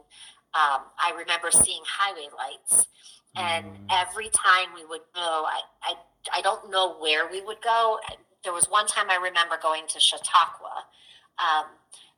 um, 0.54 0.88
I 0.98 1.14
remember 1.18 1.52
seeing 1.52 1.82
highway 1.86 2.28
lights, 2.36 2.88
and 3.36 3.66
Mm. 3.66 3.88
every 3.92 4.30
time 4.30 4.74
we 4.74 4.86
would 4.86 5.02
go, 5.14 5.46
I, 5.46 5.62
I 5.84 5.94
I 6.34 6.42
don't 6.42 6.72
know 6.72 6.98
where 7.00 7.30
we 7.30 7.42
would 7.42 7.62
go. 7.62 8.00
There 8.44 8.54
was 8.54 8.66
one 8.70 8.88
time 8.88 9.10
I 9.10 9.16
remember 9.18 9.58
going 9.62 9.84
to 9.90 10.00
Chautauqua, 10.00 10.86
um, 11.38 11.66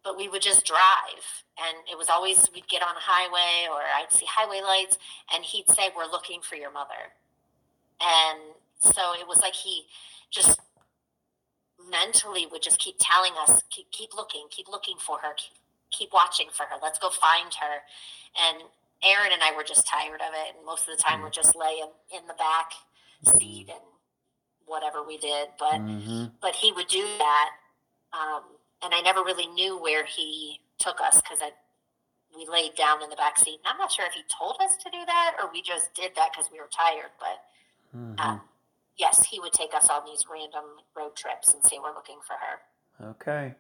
but 0.04 0.18
we 0.18 0.30
would 0.30 0.42
just 0.42 0.66
drive, 0.66 1.44
and 1.60 1.78
it 1.92 1.98
was 1.98 2.10
always 2.10 2.50
we'd 2.54 2.68
get 2.68 2.82
on 2.82 2.96
a 2.96 3.00
highway 3.00 3.68
or 3.70 3.82
I'd 3.82 4.12
see 4.12 4.26
highway 4.30 4.62
lights, 4.62 4.98
and 5.34 5.44
he'd 5.44 5.70
say, 5.70 5.92
"We're 5.96 6.06
looking 6.10 6.42
for 6.42 6.56
your 6.56 6.72
mother," 6.72 7.14
and 8.02 8.40
so 8.80 9.14
it 9.20 9.28
was 9.28 9.40
like 9.40 9.56
he 9.56 9.88
just 10.32 10.60
mentally 11.90 12.46
would 12.46 12.62
just 12.62 12.80
keep 12.80 12.96
telling 13.00 13.34
us, 13.48 13.64
"Keep, 13.70 13.92
keep 13.92 14.14
looking, 14.16 14.48
keep 14.50 14.68
looking 14.70 14.98
for 15.00 15.20
her, 15.20 15.34
keep, 15.36 15.54
keep 15.92 16.14
watching 16.14 16.48
for 16.52 16.64
her. 16.64 16.76
Let's 16.82 17.00
go 17.00 17.10
find 17.10 17.54
her," 17.56 17.84
and 18.40 18.64
Aaron 19.04 19.32
and 19.32 19.42
I 19.44 19.54
were 19.56 19.64
just 19.64 19.88
tired 19.88 20.22
of 20.22 20.34
it, 20.34 20.56
and 20.56 20.66
most 20.66 20.88
of 20.88 20.96
the 20.98 21.02
time 21.02 21.22
we're 21.22 21.30
just 21.30 21.56
laying 21.56 21.92
in 22.14 22.28
the 22.28 22.34
back 22.36 22.72
seat 23.40 23.70
and 23.70 23.80
whatever 24.66 25.04
we 25.04 25.18
did. 25.18 25.50
But 25.60 25.80
hmm 25.80 26.26
but 26.42 26.56
he 26.56 26.72
would 26.72 26.88
do 26.88 27.04
that, 27.18 27.50
um, 28.14 28.44
and 28.84 28.94
I 28.94 29.02
never 29.02 29.22
really 29.22 29.48
knew 29.48 29.82
where 29.82 30.06
he 30.06 30.60
took 30.78 31.02
us 31.02 31.22
because 31.22 31.40
I 31.42 31.52
we 32.36 32.46
laid 32.48 32.76
down 32.76 33.02
in 33.02 33.10
the 33.10 33.16
back 33.16 33.38
seat, 33.40 33.60
and 33.64 33.68
I'm 33.74 33.78
not 33.78 33.92
sure 33.92 34.06
if 34.06 34.14
he 34.14 34.22
told 34.30 34.58
us 34.62 34.78
to 34.78 34.90
do 34.92 35.04
that 35.06 35.36
or 35.42 35.50
we 35.52 35.62
just 35.62 35.94
did 35.96 36.12
that 36.16 36.30
because 36.32 36.52
we 36.52 36.60
were 36.60 36.70
tired. 36.72 37.12
But 37.20 37.98
hmm 37.98 38.14
um, 38.20 38.42
yes, 38.98 39.26
he 39.26 39.40
would 39.40 39.54
take 39.54 39.74
us 39.74 39.90
on 39.90 40.02
these 40.06 40.26
random 40.32 40.64
road 40.96 41.16
trips 41.16 41.54
and 41.54 41.64
say 41.64 41.78
we're 41.82 41.94
looking 41.94 42.20
for 42.26 42.34
her. 42.34 43.10
Okay. 43.12 43.56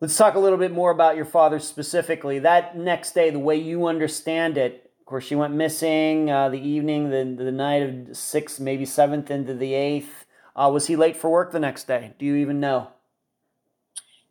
Let's 0.00 0.16
talk 0.16 0.34
a 0.34 0.38
little 0.38 0.58
bit 0.58 0.72
more 0.72 0.90
about 0.90 1.16
your 1.16 1.24
father 1.24 1.58
specifically. 1.58 2.38
That 2.38 2.76
next 2.76 3.12
day, 3.12 3.30
the 3.30 3.38
way 3.38 3.56
you 3.56 3.86
understand 3.86 4.58
it, 4.58 4.90
of 5.00 5.06
course, 5.06 5.24
she 5.24 5.34
went 5.34 5.54
missing 5.54 6.30
uh, 6.30 6.50
the 6.50 6.60
evening, 6.60 7.10
the, 7.10 7.44
the 7.44 7.52
night 7.52 7.82
of 7.82 7.90
6th, 8.10 8.60
maybe 8.60 8.84
7th 8.84 9.30
into 9.30 9.54
the 9.54 9.72
8th. 9.72 10.04
Uh, 10.54 10.70
was 10.70 10.88
he 10.88 10.96
late 10.96 11.16
for 11.16 11.30
work 11.30 11.52
the 11.52 11.60
next 11.60 11.86
day? 11.86 12.12
Do 12.18 12.26
you 12.26 12.36
even 12.36 12.60
know? 12.60 12.88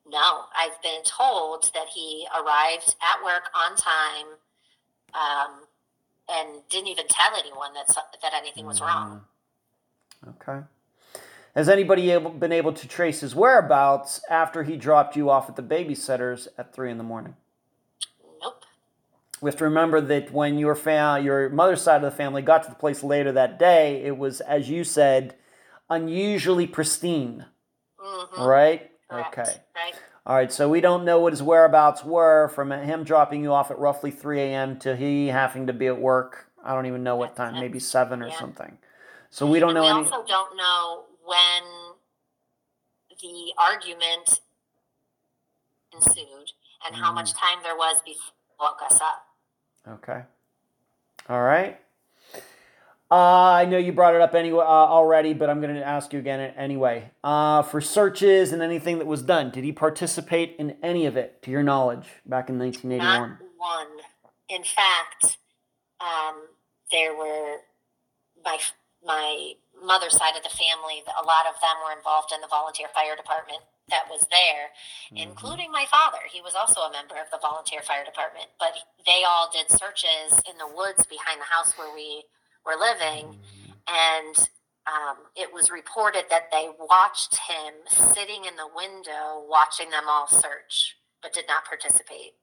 No, 0.07 0.45
I've 0.55 0.81
been 0.83 1.03
told 1.03 1.71
that 1.73 1.87
he 1.93 2.27
arrived 2.33 2.95
at 3.01 3.23
work 3.23 3.49
on 3.55 3.75
time, 3.75 4.37
um, 5.13 5.61
and 6.29 6.61
didn't 6.69 6.87
even 6.87 7.07
tell 7.07 7.35
anyone 7.37 7.73
that 7.73 7.87
that 8.21 8.33
anything 8.33 8.65
was 8.65 8.81
wrong. 8.81 9.21
Okay. 10.27 10.61
Has 11.55 11.69
anybody 11.69 12.11
able, 12.11 12.31
been 12.31 12.51
able 12.51 12.73
to 12.73 12.87
trace 12.87 13.21
his 13.21 13.33
whereabouts 13.33 14.21
after 14.29 14.63
he 14.63 14.75
dropped 14.75 15.15
you 15.15 15.29
off 15.29 15.49
at 15.49 15.55
the 15.55 15.63
babysitter's 15.63 16.49
at 16.57 16.73
3 16.73 16.91
in 16.91 16.97
the 16.97 17.03
morning? 17.03 17.35
Nope. 18.41 18.65
We 19.39 19.49
have 19.49 19.57
to 19.59 19.63
remember 19.63 20.01
that 20.01 20.31
when 20.33 20.57
your 20.59 20.75
fam- 20.75 21.23
your 21.23 21.49
mother's 21.49 21.81
side 21.81 21.97
of 21.97 22.01
the 22.01 22.11
family 22.11 22.41
got 22.41 22.63
to 22.63 22.69
the 22.69 22.75
place 22.75 23.03
later 23.03 23.31
that 23.31 23.57
day, 23.57 24.03
it 24.03 24.17
was, 24.17 24.41
as 24.41 24.69
you 24.69 24.83
said, 24.83 25.35
unusually 25.89 26.67
pristine, 26.67 27.45
hmm 27.97 28.43
right? 28.43 28.91
Correct. 29.09 29.37
Okay. 29.37 29.51
Right. 29.75 29.93
All 30.25 30.35
right. 30.35 30.51
So 30.51 30.69
we 30.69 30.81
don't 30.81 31.05
know 31.05 31.19
what 31.19 31.33
his 31.33 31.43
whereabouts 31.43 32.03
were 32.03 32.49
from 32.49 32.71
him 32.71 33.03
dropping 33.03 33.43
you 33.43 33.53
off 33.53 33.69
at 33.71 33.77
roughly 33.79 34.11
3 34.11 34.41
a.m. 34.41 34.79
to 34.79 34.95
he 34.95 35.27
having 35.27 35.67
to 35.67 35.73
be 35.73 35.87
at 35.87 35.99
work. 35.99 36.47
I 36.63 36.73
don't 36.73 36.87
even 36.87 37.03
know 37.03 37.15
what 37.15 37.35
time, 37.35 37.53
maybe 37.53 37.79
7 37.79 38.21
or 38.23 38.29
Yeah. 38.29 38.39
something. 38.39 38.77
So 39.29 39.45
we 39.45 39.59
don't 39.59 39.69
and 39.69 39.75
know 39.75 39.83
we 39.83 39.89
any. 39.89 39.99
also 40.05 40.25
don't 40.25 40.57
know 40.57 41.05
when 41.23 41.93
the 43.21 43.53
argument 43.57 44.41
ensued 45.93 46.51
and 46.85 46.95
how 46.95 47.11
much 47.11 47.33
Mm. 47.33 47.39
time 47.39 47.63
there 47.63 47.75
was 47.75 48.01
before 48.01 48.31
woke 48.59 48.81
us 48.83 49.01
up. 49.01 49.27
Okay. 49.87 50.23
All 51.29 51.41
right. 51.41 51.79
Uh, 53.15 53.63
I 53.63 53.63
know 53.63 53.77
you 53.77 53.93
brought 53.93 54.13
it 54.13 54.19
up 54.19 54.35
anyway 54.35 54.59
uh, 54.59 54.67
already, 54.67 55.33
but 55.33 55.49
I'm 55.49 55.61
going 55.61 55.73
to 55.73 55.87
ask 55.87 56.11
you 56.11 56.19
again 56.19 56.51
anyway. 56.57 57.11
Uh, 57.23 57.61
for 57.61 57.79
searches 57.79 58.51
and 58.51 58.61
anything 58.61 58.97
that 58.99 59.07
was 59.07 59.21
done, 59.21 59.51
did 59.51 59.63
he 59.63 59.71
participate 59.71 60.57
in 60.59 60.75
any 60.83 61.05
of 61.05 61.15
it, 61.15 61.41
to 61.43 61.49
your 61.51 61.63
knowledge, 61.63 62.03
back 62.25 62.49
in 62.49 62.59
1981? 62.59 62.99
Not 62.99 63.39
one. 63.55 63.87
In 64.49 64.63
fact, 64.67 65.37
um, 66.01 66.43
there 66.91 67.15
were 67.15 67.63
my 68.43 68.59
my 69.05 69.53
mother's 69.81 70.17
side 70.17 70.35
of 70.35 70.43
the 70.43 70.49
family. 70.51 70.99
A 71.07 71.23
lot 71.23 71.47
of 71.47 71.55
them 71.63 71.77
were 71.87 71.95
involved 71.95 72.33
in 72.35 72.41
the 72.41 72.51
volunteer 72.51 72.87
fire 72.93 73.15
department 73.15 73.63
that 73.87 74.09
was 74.09 74.27
there, 74.29 74.75
Mm-hmm. 75.07 75.23
including 75.23 75.71
my 75.71 75.85
father. 75.89 76.19
He 76.27 76.41
was 76.41 76.51
also 76.53 76.81
a 76.81 76.91
member 76.91 77.15
of 77.15 77.31
the 77.31 77.39
volunteer 77.39 77.79
fire 77.79 78.03
department. 78.03 78.47
But 78.59 78.75
they 79.05 79.23
all 79.23 79.47
did 79.47 79.71
searches 79.71 80.35
in 80.51 80.57
the 80.59 80.67
woods 80.67 81.07
behind 81.07 81.39
the 81.39 81.47
house 81.47 81.71
where 81.79 81.93
we 81.95 82.25
were 82.65 82.75
living, 82.79 83.37
and 83.87 84.35
um, 84.87 85.17
it 85.35 85.53
was 85.53 85.69
reported 85.71 86.25
that 86.29 86.49
they 86.51 86.69
watched 86.79 87.35
him 87.35 87.73
sitting 88.13 88.45
in 88.45 88.55
the 88.55 88.67
window 88.75 89.43
watching 89.47 89.89
them 89.89 90.03
all 90.07 90.27
search, 90.27 90.97
but 91.21 91.33
did 91.33 91.45
not 91.47 91.65
participate. 91.65 92.33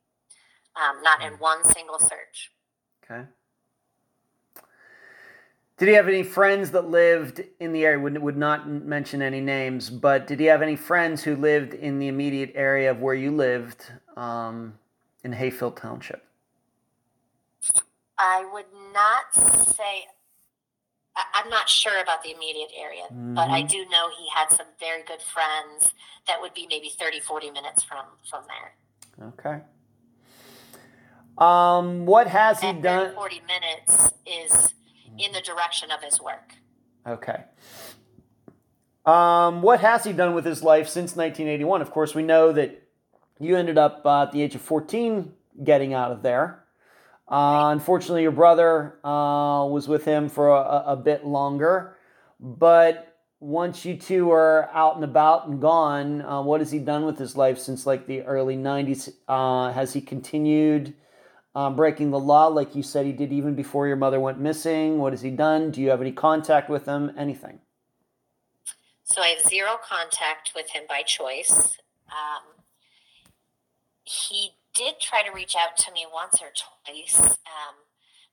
Um, 0.74 1.02
not 1.02 1.22
in 1.22 1.34
one 1.34 1.64
single 1.64 1.98
search. 1.98 2.50
Okay. 3.04 3.24
Did 5.76 5.88
he 5.88 5.94
have 5.94 6.08
any 6.08 6.22
friends 6.22 6.70
that 6.70 6.88
lived 6.88 7.42
in 7.58 7.72
the 7.72 7.84
area? 7.84 7.98
Would, 7.98 8.18
would 8.18 8.36
not 8.36 8.68
mention 8.68 9.20
any 9.20 9.40
names, 9.40 9.90
but 9.90 10.26
did 10.26 10.38
he 10.38 10.46
have 10.46 10.62
any 10.62 10.76
friends 10.76 11.22
who 11.24 11.34
lived 11.36 11.74
in 11.74 11.98
the 11.98 12.08
immediate 12.08 12.52
area 12.54 12.90
of 12.90 13.00
where 13.00 13.14
you 13.14 13.32
lived 13.32 13.90
um, 14.16 14.78
in 15.24 15.32
Hayfield 15.32 15.76
Township? 15.76 16.24
I 18.24 18.48
would 18.52 18.66
not 18.94 19.34
say. 19.66 20.06
I, 21.16 21.22
I'm 21.34 21.50
not 21.50 21.68
sure 21.68 22.00
about 22.00 22.22
the 22.22 22.32
immediate 22.32 22.70
area, 22.74 23.04
but 23.10 23.50
I 23.50 23.62
Mhm. 23.62 23.68
do 23.68 23.84
know 23.88 24.08
he 24.16 24.28
had 24.34 24.50
some 24.50 24.68
very 24.78 25.02
good 25.02 25.20
friends 25.20 25.92
that 26.26 26.40
would 26.40 26.54
be 26.54 26.66
maybe 26.68 26.88
30, 26.88 27.20
40 27.20 27.50
minutes 27.50 27.82
from 27.82 28.06
from 28.30 28.44
there. 28.46 29.28
Okay. 29.28 29.60
Um, 31.38 32.06
what 32.06 32.28
has 32.28 32.60
he 32.60 32.68
And 32.68 32.82
30, 32.82 33.04
done? 33.06 33.14
40 33.14 33.40
minutes 33.46 34.12
is 34.24 34.74
in 35.18 35.32
the 35.32 35.40
direction 35.40 35.90
of 35.90 36.02
his 36.02 36.20
work. 36.20 36.54
Okay. 37.06 37.44
Um, 39.04 39.62
what 39.62 39.80
has 39.80 40.04
he 40.04 40.12
done 40.12 40.34
with 40.34 40.44
his 40.44 40.62
life 40.62 40.88
since 40.88 41.16
1981? 41.16 41.82
Of 41.82 41.90
course, 41.90 42.14
we 42.14 42.22
know 42.22 42.52
that 42.52 42.86
you 43.40 43.56
ended 43.56 43.76
up 43.76 44.06
uh, 44.06 44.22
at 44.22 44.32
the 44.32 44.40
age 44.42 44.54
of 44.54 44.60
14 44.60 45.34
getting 45.64 45.92
out 45.92 46.12
of 46.12 46.22
there. 46.22 46.61
Uh, 47.32 47.70
unfortunately, 47.72 48.20
your 48.20 48.30
brother 48.30 48.98
uh, 49.02 49.64
was 49.64 49.88
with 49.88 50.04
him 50.04 50.28
for 50.28 50.50
a, 50.50 50.84
a 50.88 50.96
bit 50.96 51.24
longer. 51.24 51.96
But 52.38 53.18
once 53.40 53.86
you 53.86 53.96
two 53.96 54.30
are 54.30 54.68
out 54.74 54.96
and 54.96 55.04
about 55.04 55.48
and 55.48 55.58
gone, 55.58 56.20
uh, 56.20 56.42
what 56.42 56.60
has 56.60 56.70
he 56.70 56.78
done 56.78 57.06
with 57.06 57.18
his 57.18 57.34
life 57.34 57.58
since 57.58 57.86
like 57.86 58.06
the 58.06 58.20
early 58.24 58.56
90s? 58.56 59.14
Uh, 59.26 59.72
has 59.72 59.94
he 59.94 60.02
continued 60.02 60.92
um, 61.54 61.74
breaking 61.74 62.10
the 62.10 62.18
law 62.18 62.48
like 62.48 62.74
you 62.76 62.82
said 62.82 63.06
he 63.06 63.12
did 63.12 63.32
even 63.32 63.54
before 63.54 63.86
your 63.86 63.96
mother 63.96 64.20
went 64.20 64.38
missing? 64.38 64.98
What 64.98 65.14
has 65.14 65.22
he 65.22 65.30
done? 65.30 65.70
Do 65.70 65.80
you 65.80 65.88
have 65.88 66.02
any 66.02 66.12
contact 66.12 66.68
with 66.68 66.84
him? 66.84 67.12
Anything? 67.16 67.60
So 69.04 69.22
I 69.22 69.28
have 69.28 69.40
zero 69.48 69.78
contact 69.82 70.52
with 70.54 70.68
him 70.68 70.82
by 70.86 71.00
choice. 71.00 71.78
Um, 72.10 72.42
he 74.04 74.50
did 74.74 75.00
try 75.00 75.22
to 75.22 75.32
reach 75.34 75.54
out 75.56 75.76
to 75.78 75.92
me 75.92 76.06
once 76.12 76.40
or 76.40 76.52
twice. 76.52 77.20
Um, 77.20 77.76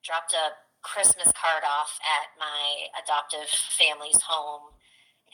dropped 0.03 0.33
a 0.33 0.55
Christmas 0.81 1.27
card 1.35 1.63
off 1.67 1.99
at 2.03 2.39
my 2.39 2.87
adoptive 2.95 3.49
family's 3.49 4.21
home 4.23 4.71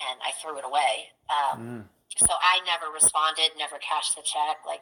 and 0.02 0.20
I 0.26 0.32
threw 0.42 0.58
it 0.58 0.66
away. 0.66 1.14
Um, 1.30 1.60
mm. 1.62 1.84
So 2.18 2.34
I 2.34 2.60
never 2.66 2.92
responded, 2.94 3.52
never 3.58 3.78
cashed 3.78 4.16
the 4.16 4.22
check, 4.24 4.58
like 4.66 4.82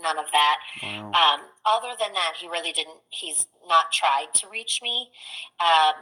none 0.00 0.18
of 0.18 0.26
that. 0.32 0.56
Wow. 0.82 1.12
Um, 1.12 1.40
other 1.64 1.94
than 1.98 2.12
that, 2.12 2.34
he 2.38 2.48
really 2.48 2.72
didn't, 2.72 3.00
he's 3.10 3.46
not 3.68 3.92
tried 3.92 4.32
to 4.34 4.48
reach 4.48 4.80
me. 4.82 5.10
Um, 5.60 5.94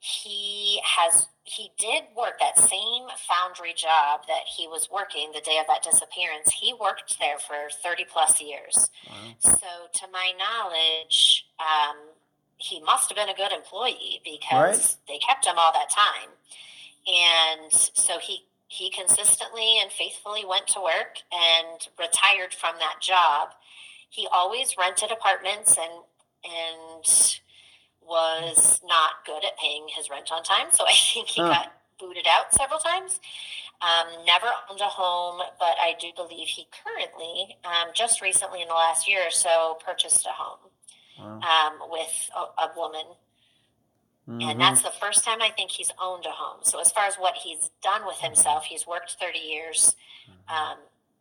he 0.00 0.80
has, 0.84 1.28
he 1.48 1.70
did 1.78 2.04
work 2.16 2.38
that 2.40 2.58
same 2.58 3.08
foundry 3.26 3.72
job 3.74 4.20
that 4.28 4.44
he 4.56 4.66
was 4.66 4.88
working 4.92 5.30
the 5.34 5.40
day 5.40 5.58
of 5.58 5.66
that 5.66 5.82
disappearance. 5.82 6.52
He 6.52 6.74
worked 6.74 7.18
there 7.18 7.38
for 7.38 7.70
30 7.82 8.04
plus 8.12 8.40
years. 8.40 8.90
Wow. 9.08 9.34
So, 9.38 9.68
to 9.94 10.06
my 10.12 10.32
knowledge, 10.38 11.46
um, 11.58 11.96
he 12.58 12.80
must 12.80 13.08
have 13.08 13.16
been 13.16 13.28
a 13.28 13.34
good 13.34 13.52
employee 13.52 14.20
because 14.24 14.52
right. 14.52 14.96
they 15.08 15.18
kept 15.18 15.46
him 15.46 15.54
all 15.56 15.72
that 15.72 15.90
time 15.90 16.30
and 17.08 17.72
so 17.72 18.18
he 18.18 18.44
he 18.68 18.90
consistently 18.90 19.78
and 19.80 19.90
faithfully 19.90 20.44
went 20.44 20.66
to 20.68 20.80
work 20.80 21.16
and 21.32 21.88
retired 21.98 22.52
from 22.52 22.74
that 22.78 22.96
job. 23.00 23.54
He 24.10 24.28
always 24.30 24.76
rented 24.78 25.10
apartments 25.10 25.76
and 25.78 26.04
and 26.44 27.40
was 28.08 28.80
not 28.86 29.24
good 29.26 29.44
at 29.44 29.58
paying 29.58 29.86
his 29.88 30.10
rent 30.10 30.30
on 30.32 30.42
time. 30.42 30.68
So 30.72 30.84
I 30.84 30.92
think 31.14 31.28
he 31.28 31.40
huh. 31.40 31.48
got 31.48 31.72
booted 31.98 32.26
out 32.28 32.52
several 32.52 32.78
times. 32.78 33.20
Um, 33.80 34.24
never 34.26 34.46
owned 34.68 34.80
a 34.80 34.84
home, 34.84 35.40
but 35.58 35.76
I 35.80 35.94
do 36.00 36.08
believe 36.16 36.48
he 36.48 36.66
currently, 36.84 37.56
um, 37.64 37.90
just 37.94 38.20
recently 38.20 38.60
in 38.60 38.68
the 38.68 38.74
last 38.74 39.08
year 39.08 39.20
or 39.26 39.30
so, 39.30 39.78
purchased 39.84 40.26
a 40.26 40.30
home 40.30 40.58
wow. 41.16 41.38
um, 41.38 41.90
with 41.90 42.30
a, 42.36 42.62
a 42.62 42.70
woman 42.76 43.04
Mm-hmm. 44.28 44.42
And 44.42 44.60
that's 44.60 44.82
the 44.82 44.92
first 45.00 45.24
time 45.24 45.40
I 45.40 45.48
think 45.48 45.70
he's 45.70 45.90
owned 46.00 46.26
a 46.26 46.30
home. 46.30 46.58
So, 46.62 46.80
as 46.80 46.92
far 46.92 47.06
as 47.06 47.16
what 47.16 47.34
he's 47.34 47.70
done 47.82 48.02
with 48.06 48.18
himself, 48.18 48.64
he's 48.64 48.86
worked 48.86 49.16
30 49.18 49.38
years, 49.38 49.96
mm-hmm. 50.28 50.54
um, 50.54 50.78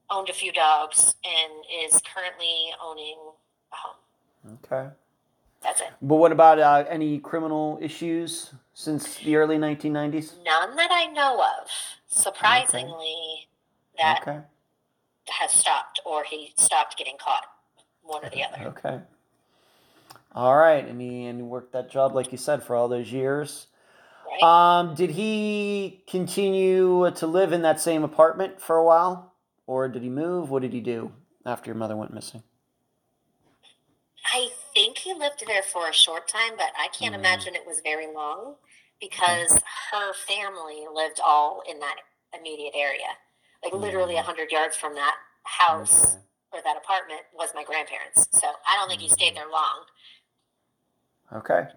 owned 0.09 0.30
a 0.30 0.34
few 0.34 0.51
dogs, 0.51 1.15
and 1.23 1.53
is 1.85 2.01
currently 2.14 2.73
owning 2.84 3.18
a 3.72 3.76
home. 3.76 4.59
Okay. 4.65 4.89
That's 5.63 5.81
it. 5.81 5.89
But 6.01 6.15
what 6.15 6.31
about 6.31 6.59
uh, 6.59 6.85
any 6.89 7.19
criminal 7.19 7.79
issues 7.81 8.51
since 8.73 9.17
the 9.17 9.35
early 9.35 9.57
1990s? 9.57 10.34
None 10.43 10.75
that 10.75 10.91
I 10.91 11.07
know 11.07 11.41
of. 11.41 11.69
Surprisingly, 12.07 13.47
okay. 13.95 13.97
that 13.99 14.21
okay. 14.21 14.39
has 15.27 15.51
stopped, 15.51 15.99
or 16.05 16.23
he 16.23 16.53
stopped 16.57 16.97
getting 16.97 17.17
caught. 17.17 17.45
One 18.03 18.23
or 18.23 18.29
the 18.29 18.43
other. 18.43 18.67
Okay. 18.69 19.01
All 20.34 20.55
right, 20.55 20.88
and 20.88 21.01
he 21.01 21.25
and 21.25 21.39
he 21.39 21.43
worked 21.43 21.73
that 21.73 21.89
job 21.89 22.13
like 22.13 22.31
you 22.31 22.38
said 22.38 22.63
for 22.63 22.75
all 22.75 22.88
those 22.88 23.11
years. 23.11 23.67
Right. 24.29 24.43
Um, 24.43 24.95
did 24.95 25.11
he 25.11 26.03
continue 26.07 27.09
to 27.11 27.27
live 27.27 27.53
in 27.53 27.63
that 27.63 27.79
same 27.79 28.03
apartment 28.03 28.61
for 28.61 28.75
a 28.75 28.84
while, 28.84 29.34
or 29.65 29.89
did 29.89 30.03
he 30.03 30.09
move? 30.09 30.49
What 30.49 30.61
did 30.61 30.73
he 30.73 30.81
do 30.81 31.11
after 31.45 31.69
your 31.69 31.75
mother 31.75 31.95
went 31.95 32.13
missing? 32.13 32.43
I 34.34 34.49
think 34.77 34.99
he 34.99 35.13
lived 35.13 35.43
there 35.47 35.63
for 35.63 35.89
a 35.89 35.93
short 35.93 36.27
time, 36.27 36.51
but 36.55 36.71
I 36.79 36.87
can't 36.89 37.15
mm. 37.15 37.19
imagine 37.19 37.55
it 37.55 37.65
was 37.65 37.81
very 37.83 38.05
long 38.13 38.55
because 39.01 39.59
her 39.91 40.13
family 40.13 40.85
lived 40.93 41.19
all 41.25 41.63
in 41.67 41.79
that 41.79 41.95
immediate 42.37 42.73
area. 42.75 43.17
Like 43.63 43.73
literally 43.73 44.17
a 44.17 44.21
mm. 44.21 44.25
hundred 44.25 44.51
yards 44.51 44.77
from 44.77 44.93
that 44.93 45.15
house 45.45 46.13
okay. 46.13 46.21
or 46.51 46.59
that 46.63 46.77
apartment 46.77 47.21
was 47.33 47.49
my 47.55 47.63
grandparents. 47.63 48.27
So 48.31 48.45
I 48.47 48.77
don't 48.77 48.87
think 48.87 49.01
he 49.01 49.09
stayed 49.09 49.33
mm. 49.33 49.37
there 49.37 49.49
long. 49.51 49.85
Okay. 51.33 51.69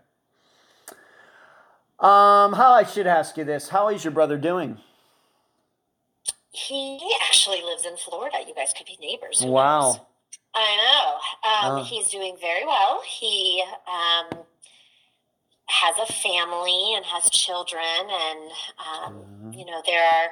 Um, 1.98 2.52
how 2.52 2.72
I 2.72 2.84
should 2.84 3.06
ask 3.06 3.36
you 3.38 3.44
this: 3.44 3.70
How 3.70 3.88
is 3.88 4.04
your 4.04 4.10
brother 4.10 4.36
doing? 4.36 4.76
He 6.52 7.00
actually 7.26 7.62
lives 7.62 7.86
in 7.86 7.96
Florida. 7.96 8.38
You 8.46 8.54
guys 8.54 8.74
could 8.76 8.86
be 8.86 8.98
neighbors. 9.00 9.42
wow. 9.42 9.92
Knows? 9.92 10.00
I 10.54 10.76
know. 10.76 11.70
Um, 11.70 11.78
oh. 11.78 11.84
He's 11.84 12.08
doing 12.08 12.36
very 12.40 12.64
well. 12.66 13.02
He 13.06 13.64
um, 13.86 14.40
has 15.66 15.96
a 15.98 16.12
family 16.12 16.94
and 16.96 17.04
has 17.04 17.30
children, 17.30 17.82
and 18.00 18.50
um, 18.78 19.14
mm-hmm. 19.14 19.52
you 19.52 19.64
know 19.64 19.82
there 19.86 20.02
are 20.02 20.30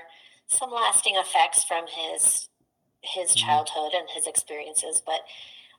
some 0.48 0.70
lasting 0.70 1.14
effects 1.16 1.64
from 1.64 1.86
his 1.86 2.48
his 3.00 3.30
mm-hmm. 3.30 3.46
childhood 3.46 3.92
and 3.94 4.08
his 4.12 4.26
experiences, 4.26 5.02
but 5.04 5.20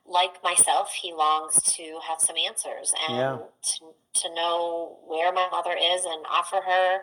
like 0.06 0.42
myself, 0.42 0.92
he 0.92 1.12
longs 1.12 1.62
to 1.62 2.00
have 2.08 2.20
some 2.20 2.36
answers 2.36 2.92
and 3.08 3.16
yeah. 3.16 3.38
to, 3.62 4.20
to 4.22 4.34
know 4.34 4.98
where 5.06 5.32
my 5.32 5.46
mother 5.52 5.76
is 5.78 6.04
and 6.04 6.24
offer 6.28 6.60
her 6.66 7.00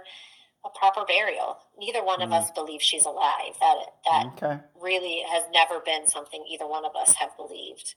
a 0.66 0.70
proper 0.78 1.06
burial. 1.06 1.58
Neither 1.78 2.04
one 2.04 2.20
mm. 2.20 2.26
of 2.26 2.32
us 2.32 2.52
believes 2.52 2.84
she's 2.84 3.06
alive. 3.06 3.54
That 3.60 3.76
that 4.06 4.26
okay. 4.36 4.60
really 4.80 5.24
has 5.30 5.44
never 5.54 5.80
been 5.80 6.08
something 6.08 6.46
either 6.50 6.68
one 6.68 6.86
of 6.86 6.96
us 6.96 7.16
have 7.16 7.36
believed. 7.38 7.96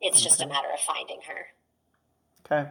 It's 0.00 0.18
okay. 0.18 0.24
just 0.24 0.42
a 0.42 0.46
matter 0.46 0.68
of 0.72 0.80
finding 0.80 1.20
her. 1.26 1.46
Okay. 2.46 2.70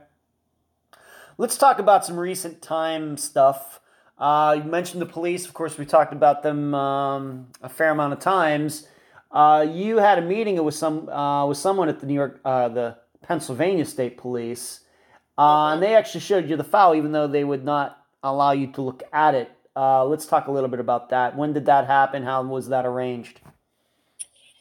Let's 1.37 1.57
talk 1.57 1.77
about 1.77 2.05
some 2.05 2.17
recent 2.17 2.61
time 2.61 3.17
stuff. 3.17 3.79
Uh, 4.17 4.55
you 4.57 4.63
mentioned 4.63 5.01
the 5.01 5.07
police. 5.07 5.45
Of 5.45 5.53
course, 5.53 5.77
we 5.77 5.85
talked 5.85 6.13
about 6.13 6.41
them 6.41 6.73
um, 6.73 7.47
a 7.61 7.69
fair 7.69 7.91
amount 7.91 8.13
of 8.13 8.19
times. 8.19 8.87
Uh, 9.31 9.67
you 9.69 9.97
had 9.97 10.17
a 10.17 10.21
meeting 10.21 10.63
with 10.63 10.73
some 10.73 11.09
uh, 11.09 11.45
with 11.45 11.57
someone 11.57 11.89
at 11.89 11.99
the 11.99 12.07
New 12.07 12.15
York, 12.15 12.39
uh, 12.43 12.69
the 12.69 12.97
Pennsylvania 13.21 13.85
State 13.85 14.17
Police, 14.17 14.79
uh, 15.37 15.67
and 15.73 15.83
they 15.83 15.95
actually 15.95 16.21
showed 16.21 16.49
you 16.49 16.55
the 16.55 16.63
file, 16.63 16.95
even 16.95 17.11
though 17.11 17.27
they 17.27 17.43
would 17.43 17.63
not 17.63 18.03
allow 18.23 18.51
you 18.51 18.67
to 18.73 18.81
look 18.81 19.03
at 19.13 19.35
it. 19.35 19.51
Uh, 19.75 20.05
let's 20.05 20.25
talk 20.25 20.47
a 20.47 20.51
little 20.51 20.69
bit 20.69 20.79
about 20.79 21.09
that. 21.09 21.37
When 21.37 21.53
did 21.53 21.65
that 21.67 21.85
happen? 21.85 22.23
How 22.23 22.43
was 22.43 22.69
that 22.69 22.85
arranged? 22.85 23.39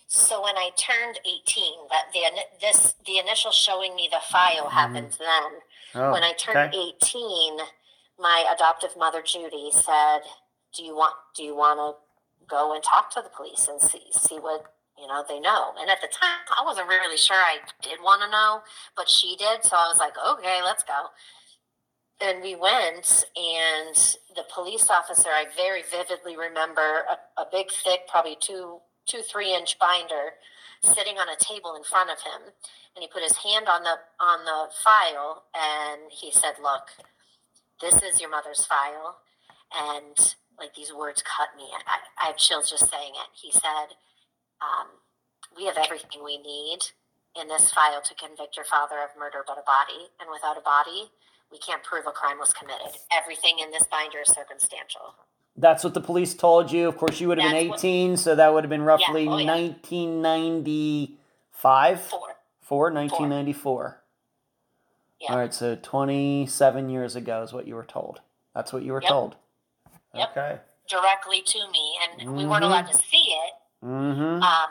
So 0.08 0.42
when 0.42 0.56
I 0.56 0.70
turned 0.76 1.18
eighteen, 1.26 1.74
that 1.90 2.12
the 2.12 2.20
this 2.60 2.94
the 3.06 3.18
initial 3.18 3.50
showing 3.50 3.96
me 3.96 4.08
the 4.10 4.20
file 4.30 4.64
mm-hmm. 4.64 4.76
happened 4.76 5.12
mm. 5.12 5.18
then. 5.18 6.02
Oh, 6.02 6.12
when 6.12 6.22
I 6.22 6.32
turned 6.38 6.74
okay. 6.74 6.78
eighteen, 6.78 7.58
my 8.18 8.44
adoptive 8.54 8.96
mother 8.96 9.22
Judy 9.22 9.70
said, 9.72 10.20
"Do 10.76 10.84
you 10.84 10.94
want 10.94 11.14
Do 11.34 11.42
you 11.42 11.56
want 11.56 11.78
to 11.78 12.46
go 12.48 12.74
and 12.74 12.82
talk 12.82 13.10
to 13.10 13.22
the 13.22 13.30
police 13.30 13.68
and 13.68 13.80
see 13.80 14.02
see 14.12 14.36
what 14.36 14.72
you 14.98 15.06
know 15.06 15.24
they 15.28 15.40
know 15.40 15.72
and 15.80 15.90
at 15.90 16.00
the 16.00 16.08
time 16.08 16.38
i 16.58 16.64
wasn't 16.64 16.86
really 16.86 17.16
sure 17.16 17.36
i 17.36 17.58
did 17.82 17.98
want 18.02 18.22
to 18.22 18.30
know 18.30 18.60
but 18.96 19.08
she 19.08 19.36
did 19.36 19.62
so 19.64 19.76
i 19.76 19.88
was 19.88 19.98
like 19.98 20.14
okay 20.26 20.60
let's 20.64 20.82
go 20.84 21.10
and 22.20 22.42
we 22.42 22.54
went 22.56 23.24
and 23.36 23.94
the 24.34 24.44
police 24.52 24.88
officer 24.90 25.28
i 25.28 25.44
very 25.56 25.82
vividly 25.90 26.36
remember 26.36 27.04
a, 27.10 27.40
a 27.40 27.46
big 27.50 27.70
thick 27.70 28.00
probably 28.08 28.36
two 28.40 28.78
two 29.06 29.20
three 29.20 29.54
inch 29.54 29.78
binder 29.78 30.34
sitting 30.82 31.16
on 31.16 31.28
a 31.28 31.36
table 31.44 31.74
in 31.76 31.82
front 31.82 32.10
of 32.10 32.18
him 32.22 32.52
and 32.94 33.02
he 33.02 33.08
put 33.08 33.22
his 33.22 33.36
hand 33.38 33.66
on 33.68 33.82
the 33.82 33.96
on 34.20 34.44
the 34.44 34.72
file 34.82 35.44
and 35.54 36.10
he 36.10 36.30
said 36.30 36.54
look 36.62 36.88
this 37.80 38.02
is 38.02 38.20
your 38.20 38.30
mother's 38.30 38.64
file 38.64 39.18
and 39.74 40.36
like 40.58 40.74
these 40.74 40.92
words 40.92 41.22
cut 41.22 41.48
me. 41.56 41.68
I, 41.86 42.00
I 42.22 42.26
have 42.28 42.36
chills 42.36 42.70
just 42.70 42.90
saying 42.90 43.12
it. 43.14 43.30
He 43.32 43.52
said, 43.52 43.96
um, 44.60 45.00
We 45.56 45.66
have 45.66 45.76
everything 45.76 46.24
we 46.24 46.38
need 46.38 46.80
in 47.36 47.48
this 47.48 47.70
file 47.72 48.00
to 48.00 48.14
convict 48.14 48.56
your 48.56 48.64
father 48.64 48.96
of 49.04 49.12
murder 49.18 49.44
but 49.46 49.60
a 49.60 49.66
body. 49.66 50.08
And 50.20 50.30
without 50.32 50.56
a 50.56 50.64
body, 50.64 51.12
we 51.50 51.58
can't 51.58 51.82
prove 51.82 52.06
a 52.06 52.10
crime 52.10 52.38
was 52.38 52.52
committed. 52.52 52.98
Everything 53.12 53.58
in 53.62 53.70
this 53.70 53.84
binder 53.84 54.20
is 54.20 54.28
circumstantial. 54.28 55.14
That's 55.56 55.82
what 55.84 55.94
the 55.94 56.00
police 56.00 56.34
told 56.34 56.70
you. 56.70 56.86
Of 56.88 56.98
course, 56.98 57.20
you 57.20 57.28
would 57.28 57.38
have 57.38 57.50
That's 57.50 57.64
been 57.64 57.74
18, 57.74 58.10
what, 58.10 58.20
so 58.20 58.34
that 58.34 58.52
would 58.52 58.64
have 58.64 58.70
been 58.70 58.82
roughly 58.82 59.24
yeah, 59.24 59.30
oh, 59.30 59.38
yeah. 59.38 59.54
1995? 59.54 62.00
Four. 62.00 62.20
Four, 62.60 62.92
1994. 62.92 64.02
Yeah. 65.20 65.32
All 65.32 65.38
right, 65.38 65.54
so 65.54 65.76
27 65.76 66.90
years 66.90 67.16
ago 67.16 67.42
is 67.42 67.50
what 67.52 67.66
you 67.66 67.74
were 67.74 67.84
told. 67.84 68.20
That's 68.54 68.72
what 68.72 68.82
you 68.82 68.92
were 68.92 69.00
yep. 69.00 69.10
told. 69.10 69.36
Yep. 70.14 70.30
Okay. 70.32 70.58
Directly 70.90 71.40
to 71.42 71.58
me, 71.72 71.96
and 72.02 72.20
mm-hmm. 72.20 72.36
we 72.36 72.44
weren't 72.44 72.62
mm-hmm. 72.62 72.72
allowed 72.72 72.88
to 72.88 72.98
see 72.98 73.16
it. 73.16 73.52
Mm-hmm. 73.84 74.42
Um, 74.42 74.68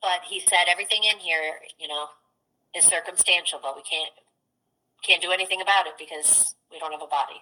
but 0.00 0.20
he 0.28 0.40
said 0.40 0.64
everything 0.68 1.04
in 1.04 1.18
here, 1.18 1.60
you 1.78 1.88
know, 1.88 2.06
is 2.74 2.84
circumstantial, 2.84 3.58
but 3.62 3.76
we 3.76 3.82
can't 3.82 4.12
can't 5.06 5.22
do 5.22 5.30
anything 5.30 5.60
about 5.60 5.86
it 5.86 5.94
because 5.98 6.54
we 6.70 6.78
don't 6.78 6.92
have 6.92 7.02
a 7.02 7.06
body. 7.06 7.40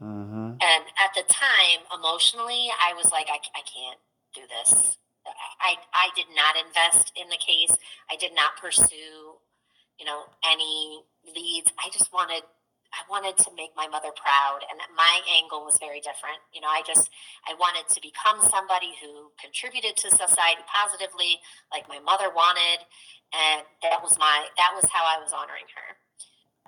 Mm-hmm. 0.00 0.58
And 0.58 0.82
at 0.98 1.12
the 1.14 1.22
time, 1.28 1.84
emotionally, 1.94 2.68
I 2.80 2.94
was 2.94 3.12
like, 3.12 3.26
I, 3.28 3.38
I 3.54 3.62
can't 3.62 4.00
do 4.34 4.42
this. 4.48 4.96
I, 5.60 5.76
I 5.94 6.10
did 6.16 6.26
not 6.34 6.56
invest 6.58 7.12
in 7.14 7.28
the 7.28 7.38
case. 7.38 7.76
I 8.10 8.16
did 8.16 8.34
not 8.34 8.56
pursue, 8.58 9.38
you 9.98 10.04
know, 10.04 10.24
any 10.42 11.04
leads. 11.22 11.70
I 11.78 11.90
just 11.92 12.12
wanted 12.12 12.42
I 12.92 13.08
wanted 13.08 13.40
to 13.48 13.50
make 13.56 13.72
my 13.72 13.88
mother 13.88 14.12
proud, 14.12 14.60
and 14.68 14.76
my 14.92 15.20
angle 15.40 15.64
was 15.64 15.80
very 15.80 16.04
different. 16.04 16.36
You 16.52 16.60
know, 16.60 16.68
I 16.68 16.84
just 16.84 17.08
I 17.48 17.56
wanted 17.56 17.88
to 17.88 18.00
become 18.04 18.36
somebody 18.52 18.92
who 19.00 19.32
contributed 19.40 19.96
to 20.04 20.12
society 20.12 20.60
positively, 20.68 21.40
like 21.72 21.88
my 21.88 22.00
mother 22.04 22.28
wanted, 22.28 22.84
and 23.32 23.64
that 23.80 24.04
was 24.04 24.18
my 24.20 24.44
that 24.60 24.76
was 24.76 24.84
how 24.92 25.08
I 25.08 25.16
was 25.24 25.32
honoring 25.32 25.64
her. 25.72 25.96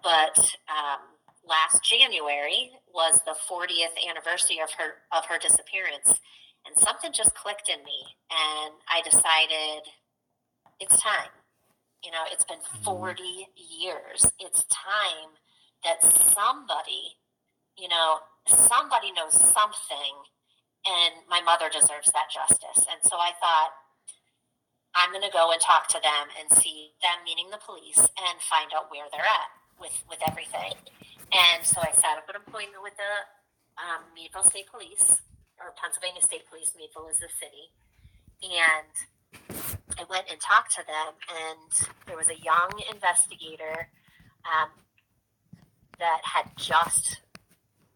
But 0.05 0.37
um, 0.69 1.01
last 1.49 1.83
January 1.83 2.71
was 2.93 3.23
the 3.25 3.33
40th 3.33 3.97
anniversary 4.07 4.61
of 4.61 4.71
her 4.77 5.01
of 5.17 5.25
her 5.27 5.39
disappearance, 5.39 6.21
and 6.69 6.77
something 6.77 7.11
just 7.11 7.35
clicked 7.35 7.71
in 7.71 7.83
me, 7.83 8.15
and 8.31 8.75
I 8.93 9.01
decided 9.03 9.89
it's 10.79 11.01
time. 11.01 11.33
You 12.05 12.13
know, 12.13 12.29
it's 12.31 12.45
been 12.45 12.59
mm-hmm. 12.59 12.85
40 12.85 13.49
years. 13.57 14.29
It's 14.39 14.65
time 14.69 15.41
that 15.85 16.05
somebody, 16.05 17.17
you 17.79 17.89
know, 17.89 18.19
somebody 18.47 19.11
knows 19.13 19.33
something 19.33 20.13
and 20.85 21.25
my 21.29 21.41
mother 21.41 21.73
deserves 21.73 22.13
that 22.13 22.29
justice. 22.29 22.85
And 22.93 23.01
so 23.03 23.17
I 23.17 23.33
thought, 23.41 23.73
I'm 24.95 25.11
going 25.11 25.25
to 25.25 25.33
go 25.33 25.51
and 25.51 25.61
talk 25.61 25.89
to 25.89 26.01
them 26.01 26.29
and 26.37 26.53
see 26.53 26.93
them, 27.01 27.25
meaning 27.25 27.49
the 27.51 27.59
police, 27.65 27.99
and 27.99 28.37
find 28.45 28.71
out 28.77 28.93
where 28.93 29.09
they're 29.11 29.25
at 29.25 29.64
with, 29.81 29.95
with 30.09 30.19
everything. 30.27 30.75
And 31.33 31.65
so 31.65 31.81
I 31.81 31.91
set 31.93 32.19
up 32.19 32.29
an 32.29 32.37
appointment 32.37 32.83
with 32.83 32.95
the 32.97 33.15
um, 33.81 34.03
Meadville 34.15 34.49
State 34.49 34.71
Police, 34.71 35.23
or 35.59 35.75
Pennsylvania 35.81 36.23
State 36.23 36.47
Police. 36.49 36.73
Meadville 36.79 37.09
is 37.09 37.19
the 37.19 37.31
city. 37.41 37.73
And 38.43 38.95
I 39.99 40.05
went 40.11 40.27
and 40.31 40.41
talked 40.41 40.75
to 40.77 40.83
them, 40.87 41.15
and 41.31 41.89
there 42.07 42.17
was 42.17 42.29
a 42.29 42.39
young 42.39 42.71
investigator 42.93 43.89
um, 44.45 44.71
that 45.99 46.21
had 46.23 46.51
just 46.57 47.21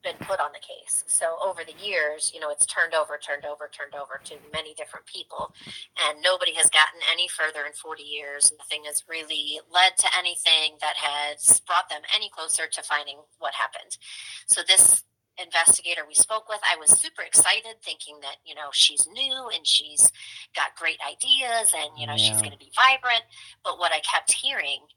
been 0.09 0.27
put 0.27 0.41
on 0.41 0.51
the 0.57 0.65
case. 0.65 1.05
So 1.07 1.37
over 1.45 1.61
the 1.65 1.77
years, 1.85 2.33
you 2.33 2.41
know, 2.41 2.51
it's 2.51 2.65
turned 2.65 2.95
over, 2.95 3.21
turned 3.21 3.45
over, 3.45 3.69
turned 3.69 3.95
over 3.95 4.21
to 4.25 4.35
many 4.53 4.73
different 4.73 5.05
people, 5.05 5.53
and 6.01 6.23
nobody 6.25 6.55
has 6.55 6.71
gotten 6.71 7.01
any 7.13 7.29
further 7.29 7.67
in 7.67 7.73
40 7.73 8.03
years. 8.03 8.53
Nothing 8.57 8.85
has 8.87 9.05
really 9.09 9.61
led 9.69 9.99
to 9.99 10.09
anything 10.17 10.81
that 10.81 10.97
has 10.97 11.61
brought 11.69 11.91
them 11.91 12.01
any 12.15 12.31
closer 12.31 12.65
to 12.67 12.83
finding 12.83 13.19
what 13.39 13.53
happened. 13.53 13.99
So 14.47 14.63
this 14.67 15.05
investigator 15.37 16.03
we 16.09 16.15
spoke 16.15 16.49
with, 16.49 16.61
I 16.65 16.81
was 16.81 16.91
super 16.91 17.23
excited, 17.23 17.77
thinking 17.85 18.19
that 18.23 18.41
you 18.45 18.55
know 18.55 18.73
she's 18.73 19.07
new 19.13 19.51
and 19.55 19.67
she's 19.67 20.11
got 20.57 20.75
great 20.81 20.99
ideas, 21.05 21.75
and 21.77 21.93
you 22.01 22.07
know 22.07 22.17
yeah. 22.17 22.33
she's 22.33 22.41
going 22.41 22.57
to 22.57 22.59
be 22.59 22.73
vibrant. 22.75 23.29
But 23.63 23.79
what 23.79 23.93
I 23.93 24.01
kept 24.01 24.33
hearing 24.33 24.89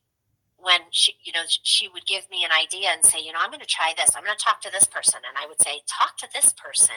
when 0.62 0.82
she, 0.92 1.16
you 1.24 1.34
know, 1.34 1.42
she 1.48 1.88
would 1.88 2.06
give 2.06 2.30
me 2.30 2.46
an 2.46 2.52
idea 2.52 2.90
and 2.94 3.04
say, 3.04 3.20
you 3.20 3.34
know, 3.34 3.40
I'm 3.42 3.50
going 3.50 3.62
to 3.62 3.66
try 3.66 3.94
this. 3.98 4.16
I'm 4.16 4.24
going 4.24 4.38
to 4.38 4.44
talk 4.44 4.62
to 4.62 4.72
this 4.72 4.86
person, 4.86 5.22
and 5.28 5.38
I 5.38 5.48
would 5.48 5.62
say, 5.62 5.82
talk 5.88 6.18
to 6.18 6.28
this 6.34 6.54
person. 6.54 6.96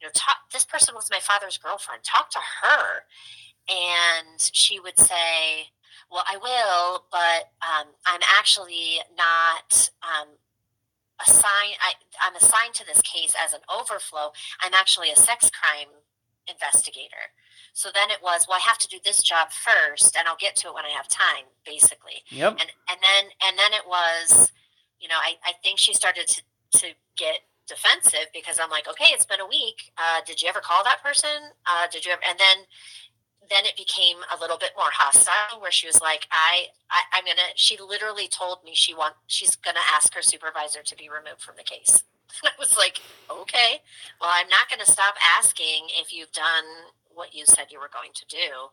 You 0.00 0.06
know, 0.06 0.12
talk. 0.14 0.52
This 0.52 0.64
person 0.64 0.94
was 0.94 1.08
my 1.10 1.20
father's 1.20 1.58
girlfriend. 1.58 2.04
Talk 2.04 2.30
to 2.30 2.38
her, 2.62 3.04
and 3.68 4.40
she 4.52 4.78
would 4.78 4.98
say, 4.98 5.72
well, 6.10 6.24
I 6.30 6.36
will, 6.36 7.04
but 7.10 7.50
um, 7.62 7.88
I'm 8.06 8.20
actually 8.38 9.00
not 9.16 9.90
um, 10.02 10.28
assigned. 11.20 11.76
I, 11.80 11.94
I'm 12.22 12.36
assigned 12.36 12.74
to 12.74 12.86
this 12.86 13.00
case 13.02 13.34
as 13.42 13.52
an 13.52 13.60
overflow. 13.72 14.32
I'm 14.60 14.74
actually 14.74 15.10
a 15.10 15.16
sex 15.16 15.50
crime 15.50 15.88
investigator. 16.48 17.32
So 17.72 17.90
then 17.92 18.10
it 18.10 18.22
was, 18.22 18.46
well, 18.48 18.56
I 18.56 18.66
have 18.66 18.78
to 18.78 18.88
do 18.88 18.98
this 19.04 19.22
job 19.22 19.48
first, 19.50 20.16
and 20.16 20.26
I'll 20.26 20.40
get 20.40 20.56
to 20.56 20.68
it 20.68 20.74
when 20.74 20.84
I 20.84 20.90
have 20.90 21.08
time, 21.08 21.44
basically. 21.64 22.24
Yep. 22.30 22.52
And 22.52 22.70
and 22.88 22.98
then 23.02 23.24
and 23.46 23.58
then 23.58 23.72
it 23.72 23.86
was, 23.86 24.50
you 24.98 25.08
know, 25.08 25.16
I, 25.20 25.36
I 25.44 25.52
think 25.62 25.78
she 25.78 25.92
started 25.92 26.26
to 26.26 26.42
to 26.80 26.86
get 27.16 27.40
defensive 27.68 28.30
because 28.32 28.58
I'm 28.60 28.70
like, 28.70 28.88
okay, 28.88 29.10
it's 29.12 29.26
been 29.26 29.40
a 29.40 29.46
week. 29.46 29.92
Uh, 29.98 30.20
did 30.26 30.40
you 30.40 30.48
ever 30.48 30.60
call 30.60 30.84
that 30.84 31.02
person? 31.02 31.52
Uh, 31.66 31.86
did 31.90 32.06
you 32.06 32.12
ever? 32.12 32.22
And 32.28 32.38
then 32.38 32.64
then 33.50 33.64
it 33.64 33.76
became 33.76 34.16
a 34.36 34.40
little 34.40 34.58
bit 34.58 34.72
more 34.76 34.90
hostile 34.92 35.60
where 35.60 35.72
she 35.72 35.86
was 35.86 36.00
like 36.00 36.26
I, 36.30 36.66
I 36.90 37.18
i'm 37.18 37.24
gonna 37.24 37.54
she 37.54 37.78
literally 37.80 38.28
told 38.28 38.64
me 38.64 38.72
she 38.74 38.94
want 38.94 39.14
she's 39.26 39.56
gonna 39.56 39.84
ask 39.94 40.14
her 40.14 40.22
supervisor 40.22 40.82
to 40.82 40.96
be 40.96 41.08
removed 41.08 41.40
from 41.40 41.54
the 41.56 41.64
case 41.64 42.02
I 42.44 42.50
was 42.58 42.76
like, 42.76 43.00
okay, 43.30 43.80
well, 44.20 44.30
I'm 44.32 44.48
not 44.48 44.68
to 44.84 44.90
stop 44.90 45.14
asking 45.38 45.88
if 45.98 46.12
you've 46.12 46.32
done 46.32 46.64
what 47.14 47.34
you 47.34 47.46
said 47.46 47.66
you 47.70 47.80
were 47.80 47.90
going 47.92 48.10
to 48.14 48.24
do. 48.28 48.70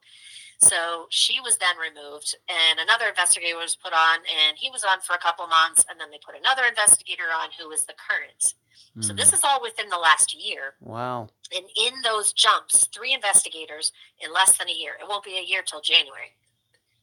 So 0.59 1.07
she 1.09 1.39
was 1.39 1.57
then 1.57 1.75
removed, 1.77 2.35
and 2.47 2.80
another 2.80 3.07
investigator 3.07 3.57
was 3.57 3.75
put 3.75 3.93
on, 3.93 4.19
and 4.19 4.57
he 4.57 4.69
was 4.69 4.84
on 4.84 5.01
for 5.01 5.13
a 5.13 5.19
couple 5.19 5.45
months, 5.47 5.85
and 5.89 5.99
then 5.99 6.09
they 6.11 6.19
put 6.25 6.35
another 6.39 6.63
investigator 6.63 7.30
on 7.35 7.49
who 7.59 7.71
is 7.71 7.85
the 7.85 7.93
current. 7.93 8.53
Mm. 8.97 9.03
So 9.03 9.13
this 9.13 9.30
hmm. 9.30 9.35
is 9.35 9.43
all 9.43 9.61
within 9.61 9.89
the 9.89 9.97
last 9.97 10.35
year. 10.35 10.75
Wow. 10.80 11.30
And 11.55 11.65
in 11.75 12.01
those 12.03 12.31
jumps, 12.31 12.85
three 12.88 13.13
investigators 13.13 13.91
in 14.19 14.31
less 14.31 14.57
than 14.57 14.69
a 14.69 14.73
year. 14.73 14.93
It 14.99 15.07
won't 15.07 15.23
be 15.23 15.38
a 15.38 15.43
year 15.43 15.63
till 15.65 15.81
January. 15.81 16.34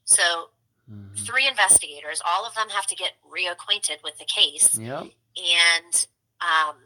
So 0.05 0.51
mm-hmm. 0.91 1.15
three 1.17 1.49
investigators, 1.49 2.23
all 2.27 2.47
of 2.47 2.55
them 2.55 2.69
have 2.69 2.87
to 2.87 2.95
get 2.95 3.13
reacquainted 3.27 4.03
with 4.05 4.19
the 4.19 4.25
case. 4.25 4.79
Yep. 4.79 5.03
And 5.03 6.07
um, 6.41 6.77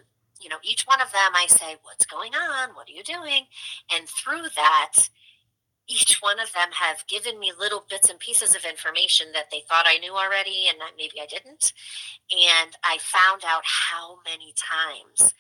you 0.41 0.51
know, 0.51 0.57
each 0.63 0.85
one 0.85 1.01
of 1.01 1.11
them, 1.11 1.33
I 1.35 1.47
say, 1.49 1.77
What's 1.83 2.07
going 2.07 2.35
on? 2.35 2.75
What 2.75 2.89
are 2.89 2.93
you 2.93 3.03
doing? 3.03 3.47
And 3.95 4.09
through 4.09 4.49
that, 4.57 5.09
each 5.87 6.19
one 6.21 6.41
of 6.41 6.53
them 6.53 6.73
have 6.73 7.07
given 7.07 7.39
me 7.39 7.53
little 7.59 7.85
bits 7.89 8.09
and 8.09 8.19
pieces 8.19 8.55
of 8.55 8.65
information 8.65 9.29
that 9.35 9.51
they 9.51 9.63
thought 9.69 9.85
I 9.87 9.99
knew 9.99 10.13
already 10.13 10.67
and 10.69 10.81
that 10.81 10.93
maybe 10.97 11.21
I 11.21 11.27
didn't. 11.27 11.73
And 12.31 12.77
I 12.83 12.99
found 13.01 13.43
out 13.47 13.63
how 13.65 14.19
many 14.25 14.55
times 14.57 15.35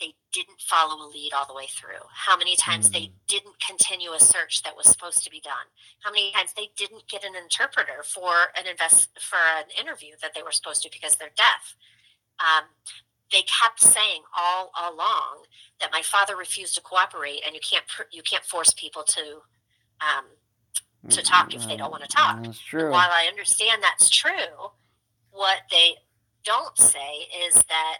they 0.00 0.14
didn't 0.32 0.60
follow 0.60 1.04
a 1.04 1.08
lead 1.08 1.32
all 1.32 1.46
the 1.46 1.54
way 1.54 1.66
through. 1.66 2.06
How 2.12 2.36
many 2.36 2.54
times 2.54 2.90
they 2.90 3.12
didn't 3.26 3.56
continue 3.64 4.12
a 4.12 4.20
search 4.20 4.62
that 4.62 4.76
was 4.76 4.86
supposed 4.86 5.24
to 5.24 5.30
be 5.30 5.40
done. 5.40 5.66
How 6.00 6.10
many 6.10 6.30
times 6.32 6.52
they 6.52 6.70
didn't 6.76 7.08
get 7.08 7.24
an 7.24 7.34
interpreter 7.34 8.04
for 8.04 8.52
an 8.56 8.66
invest 8.70 9.10
for 9.20 9.38
an 9.58 9.66
interview 9.78 10.14
that 10.22 10.34
they 10.34 10.42
were 10.42 10.52
supposed 10.52 10.82
to 10.82 10.90
because 10.92 11.16
they're 11.16 11.34
deaf. 11.36 11.74
Um, 12.38 12.66
they 13.32 13.42
kept 13.42 13.80
saying 13.80 14.22
all 14.36 14.70
along 14.88 15.44
that 15.80 15.90
my 15.92 16.02
father 16.02 16.36
refused 16.36 16.76
to 16.76 16.80
cooperate, 16.80 17.42
and 17.44 17.54
you 17.54 17.60
can't 17.60 17.84
you 18.10 18.22
can't 18.22 18.44
force 18.44 18.72
people 18.72 19.02
to 19.02 19.42
um, 20.00 20.24
to 21.10 21.20
mm, 21.20 21.24
talk 21.24 21.54
if 21.54 21.66
they 21.66 21.74
mm, 21.74 21.78
don't 21.78 21.90
want 21.90 22.02
to 22.02 22.08
talk. 22.08 22.38
Mm, 22.38 22.46
that's 22.46 22.60
true. 22.60 22.82
And 22.84 22.90
while 22.92 23.10
I 23.10 23.26
understand 23.28 23.82
that's 23.82 24.10
true, 24.10 24.70
what 25.30 25.58
they 25.70 25.94
don't 26.44 26.76
say 26.76 27.28
is 27.46 27.54
that 27.54 27.98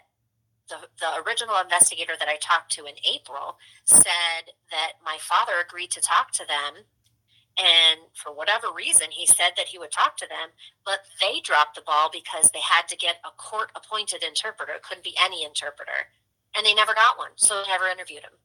the, 0.69 0.77
the 0.99 1.23
original 1.25 1.55
investigator 1.61 2.13
that 2.19 2.27
I 2.27 2.37
talked 2.37 2.71
to 2.73 2.85
in 2.85 2.93
April 3.11 3.57
said 3.85 4.53
that 4.71 4.93
my 5.03 5.17
father 5.19 5.53
agreed 5.65 5.91
to 5.91 6.01
talk 6.01 6.31
to 6.33 6.45
them 6.45 6.85
and 7.59 7.99
for 8.15 8.31
whatever 8.33 8.67
reason, 8.73 9.07
he 9.11 9.25
said 9.25 9.51
that 9.57 9.67
he 9.67 9.77
would 9.77 9.91
talk 9.91 10.15
to 10.17 10.27
them, 10.27 10.49
but 10.85 10.99
they 11.19 11.41
dropped 11.43 11.75
the 11.75 11.81
ball 11.81 12.09
because 12.11 12.51
they 12.51 12.61
had 12.61 12.87
to 12.87 12.95
get 12.95 13.17
a 13.25 13.31
court 13.35 13.71
appointed 13.75 14.23
interpreter. 14.23 14.73
It 14.73 14.83
couldn't 14.83 15.03
be 15.03 15.15
any 15.21 15.43
interpreter. 15.43 16.07
And 16.55 16.65
they 16.65 16.73
never 16.73 16.93
got 16.93 17.17
one. 17.17 17.31
So 17.35 17.61
they 17.61 17.69
never 17.69 17.87
interviewed 17.87 18.23
him. 18.23 18.39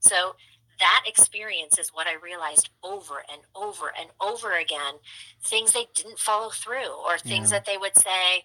So 0.00 0.34
that 0.80 1.04
experience 1.06 1.78
is 1.78 1.90
what 1.90 2.06
I 2.06 2.14
realized 2.22 2.70
over 2.82 3.24
and 3.32 3.42
over 3.54 3.92
and 3.98 4.10
over 4.20 4.58
again. 4.58 4.94
Things 5.42 5.72
they 5.72 5.86
didn't 5.94 6.18
follow 6.18 6.50
through, 6.50 6.92
or 7.06 7.18
things 7.18 7.50
yeah. 7.50 7.58
that 7.58 7.66
they 7.66 7.76
would 7.76 7.96
say, 7.96 8.44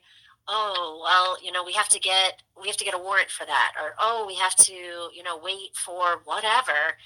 oh 0.50 1.00
well 1.02 1.38
you 1.42 1.54
know 1.54 1.64
we 1.64 1.72
have 1.72 1.88
to 1.88 1.98
get 2.02 2.44
we 2.62 2.68
have 2.68 2.76
to 2.76 2.84
get 2.84 2.94
a 2.94 2.98
warrant 2.98 3.30
for 3.30 3.46
that 3.46 3.72
or 3.82 3.96
oh 3.98 4.26
we 4.28 4.36
have 4.36 4.54
to 4.54 4.74
you 4.74 5.24
know 5.24 5.40
wait 5.42 5.74
for 5.74 6.20
whatever 6.26 6.98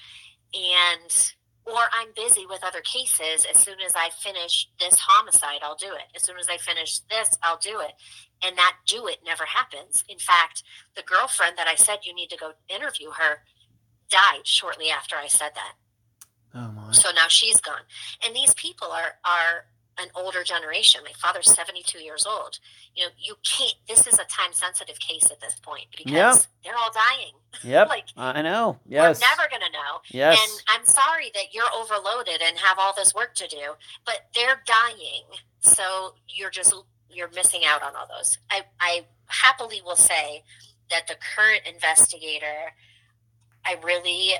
and 0.52 1.34
or 1.68 1.82
I'm 1.92 2.08
busy 2.16 2.46
with 2.46 2.64
other 2.64 2.80
cases. 2.80 3.46
As 3.52 3.60
soon 3.60 3.76
as 3.84 3.94
I 3.94 4.08
finish 4.18 4.68
this 4.80 4.98
homicide, 4.98 5.60
I'll 5.62 5.76
do 5.76 5.92
it. 5.92 6.08
As 6.16 6.22
soon 6.22 6.38
as 6.38 6.48
I 6.48 6.56
finish 6.56 7.00
this, 7.10 7.36
I'll 7.42 7.58
do 7.58 7.80
it. 7.80 7.92
And 8.42 8.56
that 8.56 8.76
do 8.86 9.06
it 9.06 9.18
never 9.24 9.44
happens. 9.44 10.04
In 10.08 10.18
fact, 10.18 10.62
the 10.96 11.02
girlfriend 11.02 11.58
that 11.58 11.68
I 11.68 11.74
said 11.74 11.98
you 12.04 12.14
need 12.14 12.30
to 12.30 12.38
go 12.38 12.52
interview 12.68 13.10
her 13.10 13.42
died 14.10 14.46
shortly 14.46 14.90
after 14.90 15.16
I 15.16 15.28
said 15.28 15.50
that. 15.54 15.74
Oh 16.54 16.72
my. 16.72 16.92
So 16.92 17.10
now 17.14 17.28
she's 17.28 17.60
gone. 17.60 17.82
And 18.24 18.34
these 18.34 18.54
people 18.54 18.88
are 18.88 19.18
are 19.24 19.66
an 19.98 20.08
older 20.14 20.42
generation. 20.44 21.00
My 21.04 21.12
father's 21.12 21.52
72 21.54 21.98
years 21.98 22.26
old. 22.26 22.58
You 22.94 23.04
know, 23.04 23.10
you 23.18 23.34
can't, 23.44 23.74
this 23.88 24.06
is 24.06 24.14
a 24.14 24.24
time 24.24 24.52
sensitive 24.52 24.98
case 25.00 25.30
at 25.30 25.40
this 25.40 25.56
point 25.60 25.86
because 25.96 26.12
yep. 26.12 26.36
they're 26.64 26.76
all 26.78 26.92
dying. 26.92 27.32
Yep. 27.64 27.88
like, 27.88 28.04
I 28.16 28.42
know. 28.42 28.78
Yes. 28.86 29.20
We're 29.20 29.26
never 29.26 29.48
going 29.50 29.62
to 29.62 29.72
know. 29.72 30.00
Yes. 30.10 30.38
And 30.40 30.62
I'm 30.68 30.84
sorry 30.84 31.30
that 31.34 31.52
you're 31.52 31.64
overloaded 31.74 32.40
and 32.46 32.56
have 32.58 32.78
all 32.78 32.92
this 32.94 33.14
work 33.14 33.34
to 33.36 33.48
do, 33.48 33.72
but 34.04 34.26
they're 34.34 34.62
dying. 34.66 35.24
So 35.60 36.14
you're 36.28 36.50
just, 36.50 36.74
you're 37.10 37.30
missing 37.34 37.62
out 37.66 37.82
on 37.82 37.96
all 37.96 38.06
those. 38.06 38.38
I, 38.50 38.62
I 38.80 39.06
happily 39.26 39.80
will 39.82 39.96
say 39.96 40.44
that 40.90 41.08
the 41.08 41.16
current 41.34 41.62
investigator, 41.66 42.74
I 43.64 43.76
really, 43.84 44.32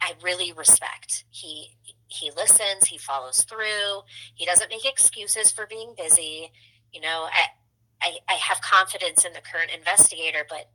I 0.00 0.14
really 0.22 0.52
respect. 0.52 1.24
He 1.30 1.76
he 2.08 2.30
listens, 2.36 2.86
he 2.86 2.98
follows 2.98 3.42
through, 3.42 4.02
he 4.34 4.44
doesn't 4.44 4.68
make 4.68 4.84
excuses 4.84 5.50
for 5.50 5.66
being 5.66 5.94
busy. 5.96 6.52
You 6.92 7.00
know, 7.00 7.28
I, 7.32 7.46
I, 8.02 8.18
I 8.28 8.34
have 8.34 8.60
confidence 8.60 9.24
in 9.24 9.32
the 9.32 9.40
current 9.40 9.70
investigator, 9.74 10.44
but 10.48 10.68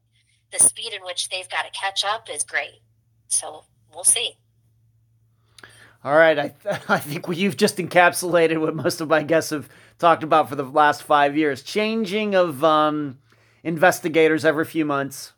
the 0.52 0.58
speed 0.58 0.94
in 0.94 1.04
which 1.04 1.30
they've 1.30 1.50
got 1.50 1.64
to 1.64 1.80
catch 1.80 2.04
up 2.04 2.28
is 2.30 2.44
great. 2.44 2.82
So 3.28 3.66
we'll 3.94 4.04
see. 4.04 4.38
All 6.04 6.16
right, 6.16 6.40
I, 6.40 6.54
I 6.90 7.00
think 7.00 7.26
you've 7.38 7.58
just 7.58 7.78
encapsulated 7.78 8.60
what 8.60 8.76
most 8.76 9.02
of 9.02 9.10
my 9.10 9.24
guests 9.24 9.50
have 9.52 9.70
talked 10.00 10.24
about 10.24 10.50
for 10.50 10.56
the 10.56 10.64
last 10.64 11.04
five 11.04 11.36
years: 11.36 11.64
changing 11.64 12.36
of 12.36 12.64
um, 12.64 13.20
investigators 13.64 14.46
every 14.46 14.66
few 14.66 14.86
months, 14.86 15.34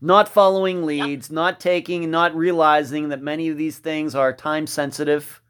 not 0.00 0.28
following 0.28 0.84
leads, 0.84 1.28
yep. 1.28 1.34
not 1.34 1.60
taking, 1.60 2.10
not 2.10 2.34
realizing 2.34 3.10
that 3.10 3.20
many 3.20 3.48
of 3.48 3.56
these 3.56 3.78
things 3.78 4.14
are 4.14 4.32
time 4.32 4.66
sensitive, 4.66 5.42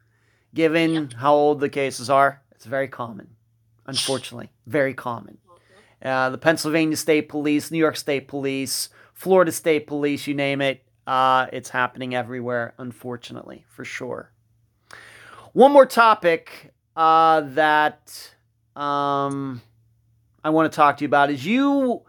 given 0.53 0.93
yep. 0.93 1.13
how 1.13 1.33
old 1.33 1.59
the 1.59 1.69
cases 1.69 2.09
are. 2.09 2.41
It's 2.51 2.65
very 2.65 2.87
common, 2.87 3.29
unfortunately, 3.87 4.51
very 4.67 4.93
common. 4.93 5.37
Uh, 6.03 6.31
the 6.31 6.37
Pennsylvania 6.37 6.97
State 6.97 7.29
Police, 7.29 7.71
New 7.71 7.77
York 7.77 7.95
State 7.95 8.27
Police, 8.27 8.89
Florida 9.13 9.51
State 9.51 9.85
Police, 9.87 10.25
you 10.27 10.33
name 10.33 10.61
it, 10.61 10.83
uh, 11.05 11.47
it's 11.53 11.69
happening 11.69 12.15
everywhere, 12.15 12.73
unfortunately, 12.77 13.65
for 13.69 13.85
sure. 13.85 14.31
One 15.53 15.71
more 15.71 15.85
topic 15.85 16.73
uh, 16.95 17.41
that 17.41 18.33
um, 18.75 19.61
I 20.43 20.49
want 20.49 20.71
to 20.71 20.75
talk 20.75 20.97
to 20.97 21.03
you 21.03 21.07
about 21.07 21.29
is 21.29 21.45
you 21.45 22.03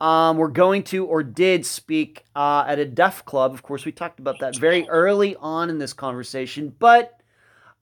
um, 0.00 0.38
were 0.38 0.48
going 0.48 0.82
to 0.84 1.04
or 1.04 1.22
did 1.22 1.66
speak 1.66 2.24
uh, 2.34 2.64
at 2.66 2.78
a 2.78 2.86
deaf 2.86 3.24
club. 3.24 3.52
Of 3.52 3.62
course, 3.62 3.84
we 3.84 3.92
talked 3.92 4.18
about 4.18 4.38
that 4.40 4.56
very 4.56 4.88
early 4.88 5.36
on 5.36 5.68
in 5.68 5.78
this 5.78 5.92
conversation, 5.92 6.74
but 6.78 7.20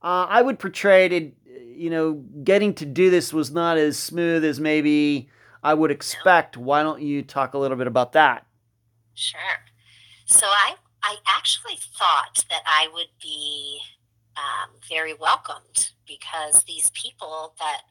uh, 0.03 0.27
I 0.29 0.43
would 0.43 0.59
portray 0.59 1.07
it, 1.07 1.35
you 1.75 1.91
know, 1.91 2.15
getting 2.43 2.75
to 2.75 2.87
do 2.87 3.11
this 3.11 3.33
was 3.33 3.51
not 3.51 3.79
as 3.79 3.99
smooth 3.99 4.45
as 4.45 4.59
maybe 4.59 5.29
I 5.63 5.75
would 5.75 5.91
expect. 5.91 6.57
Why 6.57 6.83
don't 6.83 7.03
you 7.03 7.23
talk 7.23 7.55
a 7.55 7.59
little 7.59 7.77
bit 7.77 7.87
about 7.87 8.13
that? 8.13 8.47
Sure. 9.15 9.41
So 10.27 10.47
I, 10.47 10.75
I 11.03 11.17
actually 11.27 11.79
thought 11.97 12.45
that 12.51 12.63
I 12.67 12.89
would 12.93 13.11
be 13.23 13.81
um, 14.37 14.71
very 14.89 15.15
welcomed 15.15 15.91
because 16.07 16.65
these 16.65 16.91
people 16.91 17.55
that 17.59 17.83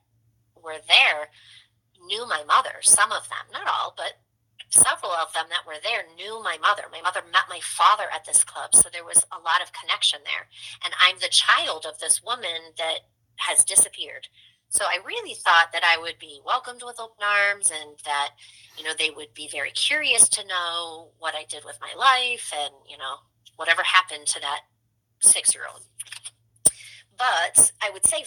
were 0.61 0.77
there 0.87 1.29
knew 2.05 2.27
my 2.27 2.43
mother, 2.45 2.81
some 2.81 3.11
of 3.11 3.29
them, 3.29 3.47
not 3.51 3.67
all, 3.67 3.93
but 3.95 4.13
several 4.69 5.11
of 5.11 5.33
them 5.33 5.45
that 5.49 5.65
were 5.65 5.79
there 5.81 6.03
knew 6.15 6.43
my 6.43 6.57
mother. 6.57 6.83
My 6.91 7.01
mother 7.01 7.21
met 7.31 7.49
my 7.49 7.59
father 7.61 8.05
at 8.13 8.25
this 8.25 8.43
club, 8.43 8.75
so 8.75 8.89
there 8.91 9.05
was 9.05 9.25
a 9.31 9.39
lot 9.39 9.61
of 9.61 9.71
connection 9.73 10.19
there. 10.23 10.47
And 10.83 10.93
I'm 10.99 11.19
the 11.19 11.29
child 11.29 11.85
of 11.87 11.99
this 11.99 12.23
woman 12.23 12.73
that 12.77 12.99
has 13.37 13.63
disappeared. 13.63 14.27
So 14.69 14.85
I 14.85 14.99
really 15.05 15.33
thought 15.33 15.71
that 15.71 15.83
I 15.83 15.97
would 15.97 16.19
be 16.19 16.41
welcomed 16.45 16.81
with 16.83 16.99
open 16.99 17.23
arms 17.23 17.71
and 17.71 17.97
that, 18.03 18.31
you 18.77 18.83
know, 18.83 18.91
they 18.97 19.09
would 19.09 19.33
be 19.33 19.47
very 19.49 19.71
curious 19.71 20.27
to 20.29 20.45
know 20.45 21.09
what 21.19 21.35
I 21.35 21.45
did 21.49 21.63
with 21.63 21.79
my 21.79 21.93
life 21.97 22.51
and, 22.57 22.73
you 22.87 22.97
know, 22.97 23.15
whatever 23.55 23.81
happened 23.83 24.27
to 24.27 24.41
that 24.41 24.61
six 25.21 25.55
year 25.55 25.63
old. 25.71 25.83
But 27.17 27.71
I 27.81 27.89
would 27.91 28.05
say 28.05 28.25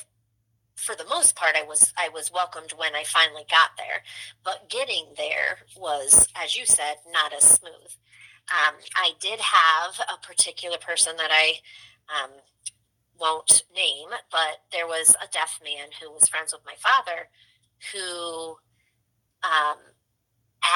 for 0.81 0.95
the 0.95 1.05
most 1.05 1.37
part 1.37 1.57
i 1.57 1.63
was 1.63 1.93
i 1.99 2.09
was 2.09 2.33
welcomed 2.33 2.73
when 2.77 2.95
i 2.95 3.05
finally 3.05 3.45
got 3.51 3.71
there. 3.77 4.03
But 4.45 4.69
getting 4.69 5.07
there 5.17 5.59
was 5.77 6.29
as 6.35 6.57
you 6.57 6.67
said 6.67 6.97
not 7.13 7.33
as 7.33 7.45
smooth. 7.45 7.93
Um, 8.49 8.77
i 8.97 9.13
did 9.21 9.41
have 9.41 10.01
a 10.09 10.27
particular 10.27 10.79
person 10.79 11.17
that 11.17 11.31
i 11.31 11.55
um, 12.09 12.31
won't 13.19 13.63
name 13.75 14.09
but 14.31 14.63
there 14.73 14.87
was 14.87 15.17
a 15.23 15.29
deaf 15.33 15.61
man 15.63 15.89
who 16.01 16.11
was 16.11 16.29
friends 16.29 16.53
with 16.53 16.63
my 16.65 16.75
father 16.79 17.29
who 17.93 18.57
um, 19.43 19.79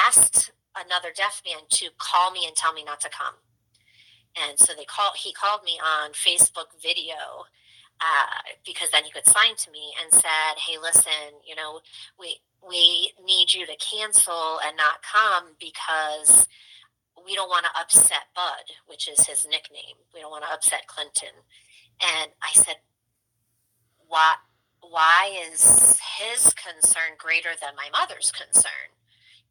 asked 0.06 0.52
another 0.76 1.08
deaf 1.14 1.42
man 1.46 1.62
to 1.70 1.88
call 1.98 2.30
me 2.30 2.44
and 2.46 2.56
tell 2.56 2.72
me 2.72 2.84
not 2.84 3.00
to 3.00 3.08
come. 3.08 3.34
And 4.48 4.58
so 4.58 4.72
they 4.74 4.84
called 4.84 5.16
he 5.16 5.32
called 5.32 5.62
me 5.64 5.78
on 5.78 6.10
facebook 6.12 6.74
video 6.82 7.46
uh, 8.00 8.42
because 8.64 8.90
then 8.90 9.04
he 9.04 9.10
could 9.10 9.26
sign 9.26 9.56
to 9.56 9.70
me 9.70 9.92
and 10.02 10.12
said, 10.12 10.58
"Hey, 10.58 10.78
listen, 10.80 11.40
you 11.46 11.54
know, 11.54 11.80
we 12.18 12.40
we 12.66 13.12
need 13.24 13.52
you 13.52 13.66
to 13.66 13.76
cancel 13.76 14.58
and 14.66 14.76
not 14.76 15.02
come 15.02 15.54
because 15.60 16.48
we 17.24 17.34
don't 17.34 17.48
want 17.48 17.66
to 17.66 17.80
upset 17.80 18.34
Bud, 18.34 18.74
which 18.86 19.08
is 19.08 19.26
his 19.26 19.46
nickname. 19.46 19.96
We 20.12 20.20
don't 20.20 20.30
want 20.30 20.44
to 20.44 20.52
upset 20.52 20.86
Clinton." 20.86 21.34
And 22.00 22.30
I 22.42 22.52
said, 22.52 22.76
"Why? 24.08 24.34
Why 24.80 25.38
is 25.50 25.98
his 26.18 26.52
concern 26.54 27.16
greater 27.16 27.50
than 27.60 27.76
my 27.76 27.88
mother's 27.92 28.32
concern?" 28.32 28.90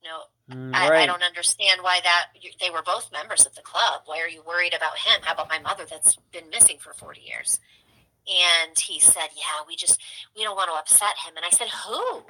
You 0.03 0.09
know, 0.09 0.23
mm, 0.53 0.73
right. 0.73 0.91
I, 0.91 1.03
I, 1.03 1.05
don't 1.05 1.23
understand 1.23 1.81
why 1.81 2.01
that 2.03 2.25
they 2.59 2.69
were 2.69 2.81
both 2.81 3.09
members 3.13 3.45
of 3.45 3.55
the 3.55 3.61
club. 3.61 4.01
Why 4.05 4.19
are 4.19 4.27
you 4.27 4.43
worried 4.45 4.73
about 4.73 4.97
him? 4.97 5.21
How 5.23 5.33
about 5.33 5.47
my 5.47 5.59
mother 5.59 5.85
that's 5.89 6.17
been 6.33 6.49
missing 6.49 6.77
for 6.77 6.93
40 6.93 7.21
years? 7.21 7.61
And 8.27 8.77
he 8.77 8.99
said, 8.99 9.29
Yeah, 9.35 9.65
we 9.67 9.75
just, 9.75 9.99
we 10.35 10.43
don't 10.43 10.55
want 10.55 10.69
to 10.69 10.77
upset 10.77 11.17
him. 11.25 11.35
And 11.35 11.45
I 11.45 11.49
said, 11.49 11.69
Who? 11.69 12.21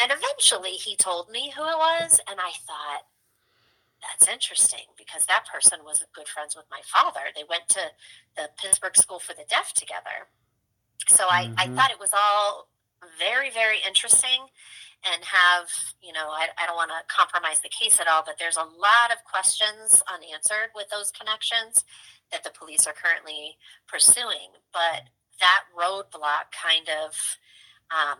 And 0.00 0.12
eventually 0.12 0.72
he 0.72 0.96
told 0.96 1.28
me 1.30 1.52
who 1.56 1.62
it 1.62 1.76
was. 1.76 2.20
And 2.28 2.38
I 2.40 2.52
thought, 2.66 3.02
that's 4.00 4.30
interesting 4.32 4.86
because 4.96 5.26
that 5.26 5.44
person 5.52 5.80
was 5.84 6.04
good 6.14 6.28
friends 6.28 6.54
with 6.54 6.66
my 6.70 6.80
father. 6.84 7.34
They 7.34 7.42
went 7.48 7.68
to 7.70 7.80
the 8.36 8.48
Pittsburgh 8.56 8.96
School 8.96 9.18
for 9.18 9.34
the 9.34 9.44
Deaf 9.48 9.72
together. 9.72 10.30
So 11.08 11.26
I, 11.28 11.46
mm-hmm. 11.46 11.58
I 11.58 11.68
thought 11.68 11.90
it 11.90 11.98
was 11.98 12.12
all 12.14 12.68
very, 13.18 13.50
very 13.50 13.78
interesting 13.86 14.46
and 15.12 15.24
have, 15.24 15.68
you 16.02 16.12
know, 16.12 16.28
I, 16.28 16.48
I 16.60 16.66
don't 16.66 16.76
want 16.76 16.90
to 16.90 17.14
compromise 17.14 17.60
the 17.60 17.68
case 17.68 18.00
at 18.00 18.08
all, 18.08 18.22
but 18.24 18.36
there's 18.38 18.56
a 18.56 18.66
lot 18.66 19.10
of 19.10 19.24
questions 19.24 20.02
unanswered 20.12 20.70
with 20.74 20.88
those 20.90 21.10
connections 21.10 21.84
that 22.30 22.44
the 22.44 22.50
police 22.50 22.86
are 22.86 22.92
currently 22.92 23.56
pursuing. 23.86 24.52
But 24.72 25.08
that 25.40 25.64
roadblock 25.72 26.52
kind 26.52 26.88
of 26.88 27.14
um, 27.88 28.18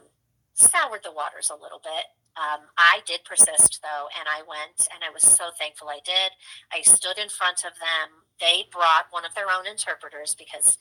soured 0.54 1.02
the 1.04 1.12
waters 1.12 1.50
a 1.50 1.60
little 1.60 1.80
bit. 1.82 2.08
Um, 2.38 2.70
I 2.78 3.00
did 3.06 3.24
persist 3.24 3.80
though, 3.82 4.06
and 4.18 4.28
I 4.30 4.46
went, 4.46 4.88
and 4.94 5.02
I 5.02 5.10
was 5.12 5.22
so 5.22 5.50
thankful 5.58 5.88
I 5.88 6.00
did. 6.04 6.30
I 6.72 6.82
stood 6.82 7.18
in 7.18 7.28
front 7.28 7.64
of 7.64 7.74
them. 7.82 8.27
They 8.40 8.66
brought 8.70 9.06
one 9.10 9.24
of 9.24 9.34
their 9.34 9.46
own 9.50 9.66
interpreters 9.66 10.34
because 10.34 10.78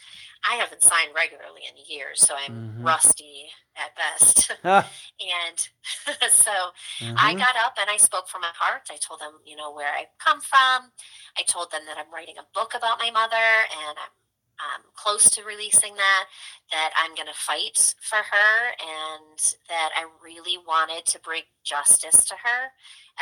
I 0.47 0.55
haven't 0.55 0.83
signed 0.83 1.11
regularly 1.15 1.61
in 1.67 1.75
years, 1.87 2.21
so 2.21 2.35
I'm 2.35 2.53
mm-hmm. 2.53 2.83
rusty 2.83 3.49
at 3.75 3.95
best. 3.95 4.51
and 4.63 5.57
so 6.31 6.51
mm-hmm. 6.99 7.15
I 7.17 7.33
got 7.33 7.55
up 7.55 7.77
and 7.79 7.89
I 7.89 7.97
spoke 7.97 8.27
from 8.27 8.41
my 8.41 8.51
heart. 8.53 8.89
I 8.91 8.97
told 8.97 9.19
them, 9.19 9.33
you 9.45 9.55
know, 9.55 9.73
where 9.73 9.91
I 9.91 10.05
come 10.19 10.41
from. 10.41 10.91
I 11.37 11.43
told 11.47 11.71
them 11.71 11.81
that 11.87 11.97
I'm 11.97 12.13
writing 12.13 12.35
a 12.37 12.47
book 12.53 12.73
about 12.75 12.99
my 12.99 13.11
mother 13.11 13.35
and 13.35 13.97
I'm 13.97 14.13
um, 14.59 14.81
close 14.95 15.29
to 15.31 15.43
releasing 15.43 15.95
that, 15.95 16.25
that 16.71 16.91
I'm 16.97 17.15
going 17.15 17.27
to 17.27 17.33
fight 17.33 17.93
for 18.01 18.17
her 18.17 18.69
and 18.81 19.37
that 19.69 19.91
I 19.95 20.05
really 20.23 20.57
wanted 20.57 21.05
to 21.05 21.19
bring 21.19 21.43
justice 21.63 22.25
to 22.25 22.33
her 22.33 22.71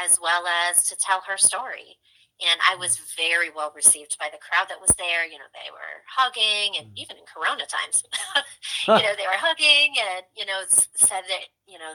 as 0.02 0.18
well 0.22 0.46
as 0.48 0.84
to 0.86 0.96
tell 0.96 1.22
her 1.28 1.38
story. 1.38 1.98
And 2.42 2.60
I 2.70 2.76
was 2.76 3.00
very 3.16 3.50
well 3.50 3.72
received 3.74 4.18
by 4.20 4.28
the 4.32 4.38
crowd 4.38 4.68
that 4.68 4.82
was 4.82 4.92
there. 4.98 5.26
You 5.26 5.40
know, 5.40 5.48
they 5.54 5.72
were 5.72 6.04
hugging, 6.06 6.76
and 6.78 6.92
mm. 6.92 6.98
even 6.98 7.16
in 7.16 7.24
Corona 7.24 7.64
times, 7.66 8.04
you 8.88 8.94
know, 8.94 9.16
they 9.16 9.24
were 9.24 9.40
hugging 9.40 9.96
and, 9.96 10.26
you 10.36 10.46
know, 10.46 10.60
said 10.68 11.24
that, 11.30 11.48
you 11.66 11.80
know, 11.80 11.94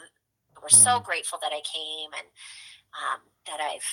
we're 0.63 0.69
so 0.69 0.99
mm. 0.99 1.05
grateful 1.05 1.39
that 1.43 1.53
I 1.53 1.61
came 1.61 2.11
and 2.17 2.27
um, 2.97 3.21
that 3.47 3.61
I've 3.61 3.85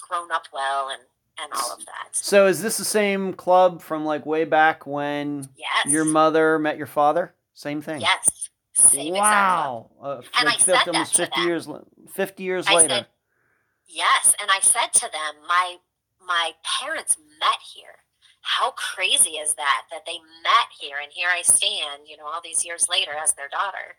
grown 0.00 0.32
up 0.32 0.46
well 0.52 0.88
and 0.88 1.02
and 1.38 1.52
all 1.52 1.72
of 1.72 1.84
that. 1.84 2.08
So 2.12 2.46
is 2.46 2.62
this 2.62 2.78
the 2.78 2.84
same 2.84 3.34
club 3.34 3.82
from 3.82 4.04
like 4.04 4.24
way 4.24 4.44
back 4.44 4.86
when 4.86 5.48
yes. 5.56 5.92
your 5.92 6.04
mother 6.04 6.58
met 6.58 6.78
your 6.78 6.86
father? 6.86 7.34
Same 7.54 7.82
thing. 7.82 8.00
Yes. 8.00 8.48
Same 8.74 9.14
wow. 9.14 9.90
Uh, 10.02 10.20
and 10.38 10.46
like 10.46 10.54
I 10.54 10.64
50, 10.64 10.64
said 10.64 10.88
almost 10.88 11.16
50 11.16 11.40
years 11.42 11.68
50 12.14 12.42
years 12.42 12.66
I 12.66 12.74
later. 12.74 12.88
Said, 12.88 13.06
yes, 13.86 14.34
and 14.40 14.50
I 14.50 14.60
said 14.60 14.92
to 14.94 15.08
them, 15.12 15.42
my 15.48 15.76
my 16.24 16.52
parents 16.80 17.16
met 17.40 17.58
here. 17.74 18.00
How 18.40 18.72
crazy 18.72 19.30
is 19.30 19.54
that 19.54 19.82
that 19.90 20.06
they 20.06 20.18
met 20.42 20.68
here 20.78 20.96
and 21.02 21.10
here 21.12 21.28
I 21.32 21.42
stand, 21.42 22.02
you 22.08 22.16
know, 22.16 22.26
all 22.26 22.40
these 22.42 22.64
years 22.64 22.88
later 22.88 23.12
as 23.20 23.32
their 23.34 23.48
daughter. 23.48 23.96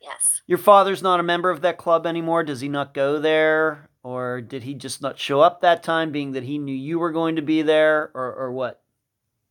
Yes. 0.00 0.40
Your 0.46 0.58
father's 0.58 1.02
not 1.02 1.20
a 1.20 1.24
member 1.24 1.50
of 1.50 1.62
that 1.62 1.78
club 1.78 2.06
anymore. 2.06 2.44
Does 2.44 2.60
he 2.60 2.68
not 2.68 2.94
go 2.94 3.18
there? 3.18 3.88
Or 4.02 4.40
did 4.40 4.62
he 4.62 4.74
just 4.74 5.02
not 5.02 5.18
show 5.18 5.40
up 5.40 5.60
that 5.60 5.82
time, 5.82 6.12
being 6.12 6.32
that 6.32 6.44
he 6.44 6.58
knew 6.58 6.74
you 6.74 6.98
were 6.98 7.10
going 7.10 7.36
to 7.36 7.42
be 7.42 7.62
there, 7.62 8.12
or, 8.14 8.32
or 8.32 8.52
what? 8.52 8.80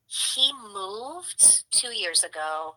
He 0.07 0.49
moved 0.73 1.69
two 1.71 1.93
years 1.93 2.23
ago, 2.23 2.75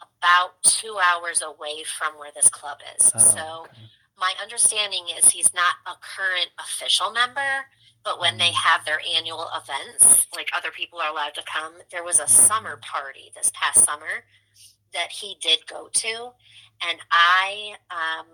about 0.00 0.62
two 0.62 0.96
hours 0.98 1.42
away 1.42 1.84
from 1.84 2.18
where 2.18 2.30
this 2.34 2.48
club 2.48 2.78
is. 2.96 3.12
Oh, 3.14 3.18
so 3.18 3.60
okay. 3.64 3.72
My 4.18 4.34
understanding 4.40 5.04
is 5.18 5.30
he's 5.30 5.52
not 5.54 5.74
a 5.86 5.96
current 6.00 6.50
official 6.58 7.12
member, 7.12 7.66
but 8.04 8.20
when 8.20 8.38
they 8.38 8.52
have 8.52 8.84
their 8.84 9.00
annual 9.16 9.48
events, 9.54 10.26
like 10.34 10.48
other 10.56 10.70
people 10.70 11.00
are 11.00 11.10
allowed 11.10 11.34
to 11.34 11.42
come, 11.52 11.74
there 11.90 12.04
was 12.04 12.20
a 12.20 12.28
summer 12.28 12.78
party 12.82 13.30
this 13.34 13.50
past 13.54 13.84
summer 13.84 14.24
that 14.92 15.10
he 15.10 15.36
did 15.40 15.66
go 15.66 15.88
to, 15.92 16.32
and 16.86 16.98
I, 17.10 17.74
um, 17.90 18.26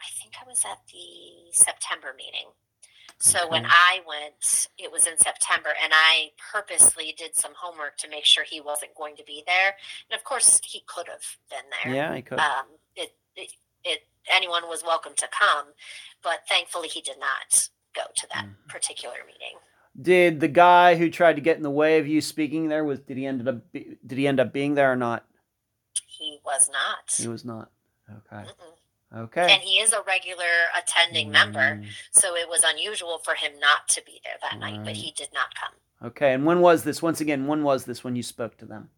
I 0.00 0.06
think 0.20 0.34
I 0.40 0.48
was 0.48 0.64
at 0.64 0.78
the 0.92 1.52
September 1.52 2.14
meeting. 2.16 2.48
So 3.18 3.48
when 3.48 3.64
I 3.64 4.00
went, 4.06 4.68
it 4.76 4.90
was 4.90 5.06
in 5.06 5.16
September, 5.16 5.70
and 5.82 5.92
I 5.94 6.32
purposely 6.52 7.14
did 7.16 7.34
some 7.34 7.52
homework 7.56 7.96
to 7.98 8.08
make 8.08 8.24
sure 8.24 8.44
he 8.44 8.60
wasn't 8.60 8.94
going 8.96 9.16
to 9.16 9.24
be 9.24 9.42
there. 9.46 9.74
And 10.10 10.18
of 10.18 10.24
course, 10.24 10.60
he 10.64 10.82
could 10.86 11.08
have 11.08 11.22
been 11.48 11.64
there. 11.84 11.94
Yeah, 11.94 12.12
I 12.12 12.20
could. 12.20 12.38
Um, 12.38 12.66
it, 12.96 13.14
it, 13.36 13.52
it, 13.84 14.00
anyone 14.32 14.68
was 14.68 14.82
welcome 14.82 15.12
to 15.16 15.28
come, 15.28 15.66
but 16.22 16.40
thankfully 16.48 16.88
he 16.88 17.00
did 17.00 17.18
not 17.18 17.68
go 17.94 18.02
to 18.16 18.26
that 18.34 18.46
Mhm. 18.46 18.68
particular 18.68 19.16
meeting. 19.26 19.58
Did 20.00 20.40
the 20.40 20.48
guy 20.48 20.96
who 20.96 21.08
tried 21.10 21.36
to 21.36 21.42
get 21.42 21.56
in 21.56 21.62
the 21.62 21.70
way 21.70 21.98
of 21.98 22.06
you 22.08 22.20
speaking 22.20 22.68
there 22.68 22.84
was 22.84 22.98
did 23.00 23.16
he 23.16 23.26
end 23.26 23.46
up 23.46 23.70
be, 23.72 23.96
did 24.04 24.18
he 24.18 24.26
end 24.26 24.40
up 24.40 24.52
being 24.52 24.74
there 24.74 24.90
or 24.90 24.96
not? 24.96 25.24
He 26.06 26.40
was 26.44 26.68
not. 26.68 27.12
He 27.16 27.28
was 27.28 27.44
not. 27.44 27.70
Okay. 28.10 28.42
Mm-mm. 28.48 28.76
Okay. 29.24 29.52
And 29.52 29.62
he 29.62 29.78
is 29.78 29.92
a 29.92 30.02
regular 30.02 30.44
attending 30.76 31.30
member, 31.30 31.76
Mm, 31.76 31.86
so 32.10 32.34
it 32.34 32.48
was 32.48 32.64
unusual 32.64 33.18
for 33.18 33.34
him 33.34 33.52
not 33.60 33.88
to 33.90 34.02
be 34.02 34.20
there 34.24 34.34
that 34.42 34.58
night, 34.58 34.82
but 34.84 34.94
he 34.96 35.12
did 35.12 35.32
not 35.32 35.54
come. 35.54 35.72
Okay. 36.02 36.32
And 36.32 36.44
when 36.44 36.60
was 36.60 36.82
this? 36.82 37.00
Once 37.00 37.20
again, 37.20 37.46
when 37.46 37.62
was 37.62 37.84
this 37.84 38.02
when 38.02 38.16
you 38.16 38.24
spoke 38.24 38.56
to 38.58 38.64
them? 38.66 38.90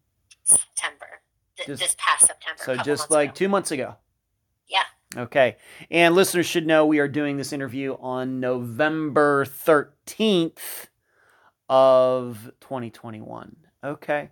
September, 0.43 1.21
th- 1.57 1.67
Just- 1.67 1.81
this 1.83 1.95
past 1.99 2.25
September. 2.25 2.63
So 2.63 2.75
just 2.77 3.11
like 3.11 3.29
ago. 3.29 3.35
two 3.35 3.49
months 3.49 3.69
ago. 3.69 3.95
Yeah. 4.67 4.85
Okay. 5.17 5.57
And 5.89 6.13
listeners 6.13 6.45
should 6.45 6.67
know 6.67 6.85
we 6.85 6.99
are 6.99 7.07
doing 7.07 7.37
this 7.37 7.51
interview 7.51 7.97
on 7.99 8.39
November 8.39 9.45
13th 9.45 10.87
of 11.67 12.51
2021. 12.61 13.55
Okay. 13.83 14.29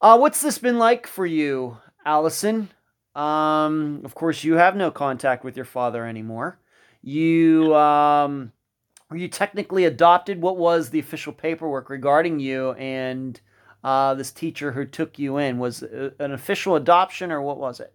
Uh, 0.00 0.18
what's 0.18 0.40
this 0.40 0.58
been 0.58 0.78
like 0.78 1.06
for 1.06 1.26
you, 1.26 1.78
Allison? 2.06 2.70
Um, 3.16 4.02
of 4.04 4.14
course, 4.14 4.44
you 4.44 4.54
have 4.54 4.76
no 4.76 4.90
contact 4.90 5.44
with 5.44 5.56
your 5.56 5.64
father 5.64 6.06
anymore. 6.06 6.60
You 7.02 7.74
um, 7.74 8.52
were 9.10 9.16
you 9.16 9.28
technically 9.28 9.84
adopted? 9.84 10.40
What 10.40 10.58
was 10.58 10.90
the 10.90 11.00
official 11.00 11.32
paperwork 11.32 11.90
regarding 11.90 12.38
you 12.38 12.72
and 12.72 13.40
uh, 13.82 14.14
this 14.14 14.30
teacher 14.30 14.72
who 14.72 14.84
took 14.84 15.18
you 15.18 15.38
in? 15.38 15.58
Was 15.58 15.82
an 15.82 16.32
official 16.32 16.76
adoption 16.76 17.32
or 17.32 17.42
what 17.42 17.58
was 17.58 17.80
it? 17.80 17.92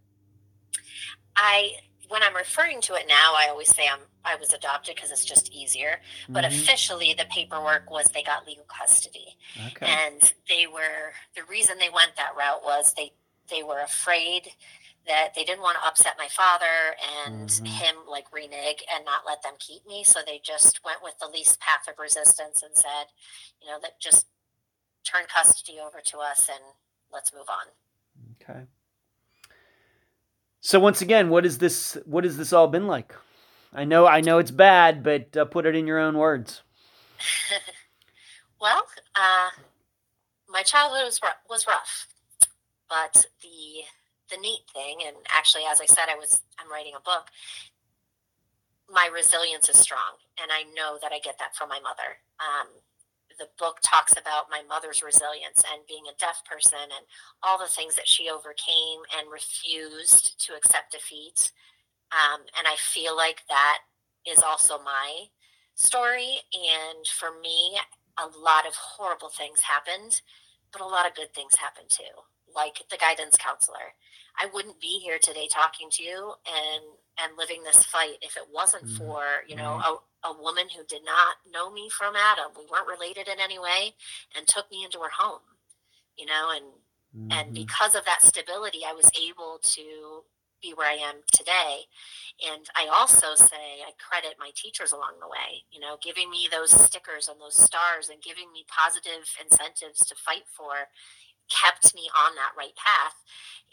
I 1.42 1.72
when 2.10 2.24
I'm 2.24 2.36
referring 2.36 2.82
to 2.82 2.96
it 2.96 3.06
now, 3.08 3.34
I 3.36 3.48
always 3.50 3.70
say 3.74 3.88
I'm 3.88 4.00
I 4.26 4.36
was 4.36 4.52
adopted 4.54 4.96
because 4.96 5.12
it's 5.12 5.24
just 5.24 5.52
easier. 5.54 6.02
But 6.28 6.44
Mhm. 6.44 6.48
officially, 6.48 7.14
the 7.14 7.26
paperwork 7.26 7.90
was 7.90 8.06
they 8.08 8.24
got 8.24 8.46
legal 8.46 8.66
custody. 8.66 9.38
okay. 9.68 9.86
and 9.88 10.34
they 10.50 10.68
were 10.68 11.14
the 11.36 11.44
reason 11.46 11.78
they 11.80 11.90
went 11.90 12.16
that 12.18 12.36
route 12.36 12.64
was 12.64 12.94
they 12.94 13.14
they 13.50 13.64
were 13.64 13.80
afraid 13.80 14.54
that 15.08 15.34
they 15.34 15.44
didn't 15.46 15.62
want 15.64 15.78
to 15.80 15.86
upset 15.88 16.16
my 16.18 16.28
father 16.28 16.96
and 17.26 17.50
Mhm. 17.50 17.66
him 17.66 17.96
like 18.06 18.32
renege 18.34 18.84
and 18.94 19.04
not 19.06 19.26
let 19.26 19.42
them 19.42 19.56
keep 19.58 19.86
me 19.88 20.04
so 20.04 20.22
they 20.22 20.40
just 20.40 20.84
went 20.84 21.02
with 21.02 21.18
the 21.20 21.28
least 21.28 21.60
path 21.62 21.88
of 21.88 21.98
resistance 21.98 22.62
and 22.62 22.76
said 22.78 23.06
you 23.62 23.68
know 23.68 23.80
that 23.80 24.00
just 24.00 24.28
turn 25.04 25.26
custody 25.26 25.80
over 25.80 26.00
to 26.02 26.20
us 26.20 26.48
and 26.50 26.64
let's 27.12 27.32
move 27.34 27.50
on 27.50 27.68
Okay. 28.42 28.68
So 30.62 30.80
once 30.80 31.02
again, 31.02 31.30
what 31.30 31.46
is 31.46 31.58
this? 31.60 31.98
What 32.06 32.24
has 32.24 32.38
this 32.38 32.54
all 32.54 32.68
been 32.68 32.88
like? 32.88 33.14
I 33.74 33.86
know, 33.86 34.08
I 34.08 34.22
know 34.22 34.40
it's 34.40 34.52
bad, 34.52 35.04
but 35.04 35.38
uh, 35.38 35.46
put 35.46 35.66
it 35.66 35.76
in 35.76 35.88
your 35.88 36.00
own 36.00 36.18
words. 36.18 36.64
well 38.62 38.86
uh, 39.16 39.50
my 40.48 40.64
childhood 40.64 41.06
was 41.06 41.20
rough, 41.24 41.38
was 41.50 41.68
rough 41.68 42.08
but 42.90 43.26
the 43.42 43.86
the 44.30 44.42
neat 44.42 44.62
thing 44.74 44.98
and 45.06 45.16
actually 45.36 45.64
as 45.70 45.82
i 45.82 45.86
said 45.86 46.06
i 46.10 46.16
was 46.16 46.42
i'm 46.60 46.72
writing 46.72 46.94
a 46.96 47.02
book 47.02 47.30
my 48.92 49.10
resilience 49.14 49.70
is 49.70 49.78
strong 49.78 50.18
and 50.42 50.52
i 50.52 50.64
know 50.76 50.98
that 51.02 51.12
i 51.12 51.20
get 51.20 51.38
that 51.40 51.56
from 51.56 51.70
my 51.70 51.80
mother 51.80 52.18
um, 52.40 52.68
the 53.40 53.50
book 53.58 53.80
talks 53.84 54.14
about 54.14 54.50
my 54.52 54.62
mother's 54.68 55.02
resilience 55.04 55.64
and 55.74 55.88
being 55.88 56.04
a 56.10 56.18
deaf 56.20 56.44
person 56.46 56.80
and 56.84 57.06
all 57.44 57.58
the 57.58 57.68
things 57.68 57.96
that 57.96 58.08
she 58.08 58.30
overcame 58.30 59.02
and 59.18 59.32
refused 59.32 60.40
to 60.46 60.54
accept 60.56 60.92
defeat. 60.92 61.52
Um, 62.12 62.42
and 62.58 62.68
i 62.68 62.76
feel 62.78 63.16
like 63.16 63.42
that 63.50 63.80
is 64.26 64.42
also 64.42 64.80
my 64.84 65.26
story. 65.76 66.40
And 66.54 67.06
for 67.08 67.40
me 67.42 67.78
a 68.18 68.26
lot 68.38 68.68
of 68.68 68.76
horrible 68.76 69.30
things 69.30 69.62
happened 69.62 70.22
but 70.72 70.82
a 70.82 70.86
lot 70.86 71.08
of 71.08 71.16
good 71.16 71.34
things 71.34 71.56
happened 71.56 71.90
too 71.90 72.29
like 72.56 72.84
the 72.90 72.98
guidance 72.98 73.38
counselor 73.38 73.94
i 74.40 74.48
wouldn't 74.54 74.80
be 74.80 75.00
here 75.04 75.20
today 75.22 75.48
talking 75.52 75.90
to 75.92 76.04
you 76.04 76.34
and 76.48 76.84
and 77.24 77.38
living 77.38 77.64
this 77.64 77.84
fight 77.86 78.18
if 78.22 78.38
it 78.38 78.44
wasn't 78.54 78.84
Mhm. 78.86 78.98
for 78.98 79.24
you 79.48 79.56
know 79.56 79.78
a, 79.86 80.30
a 80.30 80.34
woman 80.42 80.68
who 80.70 80.84
did 80.86 81.04
not 81.06 81.36
know 81.52 81.72
me 81.72 81.90
from 81.90 82.16
adam 82.16 82.52
we 82.58 82.66
weren't 82.72 82.88
related 82.88 83.28
in 83.28 83.40
any 83.40 83.60
way 83.60 83.96
and 84.38 84.48
took 84.48 84.70
me 84.72 84.84
into 84.84 85.00
her 85.00 85.10
home 85.18 85.42
you 86.18 86.26
know 86.26 86.52
and 86.56 86.66
and 87.32 87.50
Mhm. 87.50 87.56
because 87.56 87.96
of 87.96 88.06
that 88.06 88.22
stability 88.24 88.82
i 88.88 88.94
was 88.94 89.10
able 89.20 89.60
to 89.64 90.24
be 90.62 90.74
where 90.74 90.90
i 90.90 90.94
am 90.96 91.24
today 91.32 91.86
and 92.46 92.68
i 92.76 92.88
also 92.88 93.36
say 93.36 93.82
i 93.88 93.92
credit 93.98 94.36
my 94.40 94.52
teachers 94.56 94.92
along 94.92 95.14
the 95.20 95.28
way 95.28 95.64
you 95.72 95.80
know 95.80 95.98
giving 96.04 96.30
me 96.30 96.48
those 96.52 96.72
stickers 96.72 97.28
and 97.30 97.40
those 97.40 97.56
stars 97.56 98.10
and 98.10 98.22
giving 98.22 98.52
me 98.52 98.66
positive 98.68 99.26
incentives 99.42 100.06
to 100.06 100.16
fight 100.16 100.44
for 100.48 100.88
kept 101.50 101.94
me 101.96 102.10
on 102.16 102.36
that 102.36 102.52
right 102.58 102.76
path 102.76 103.16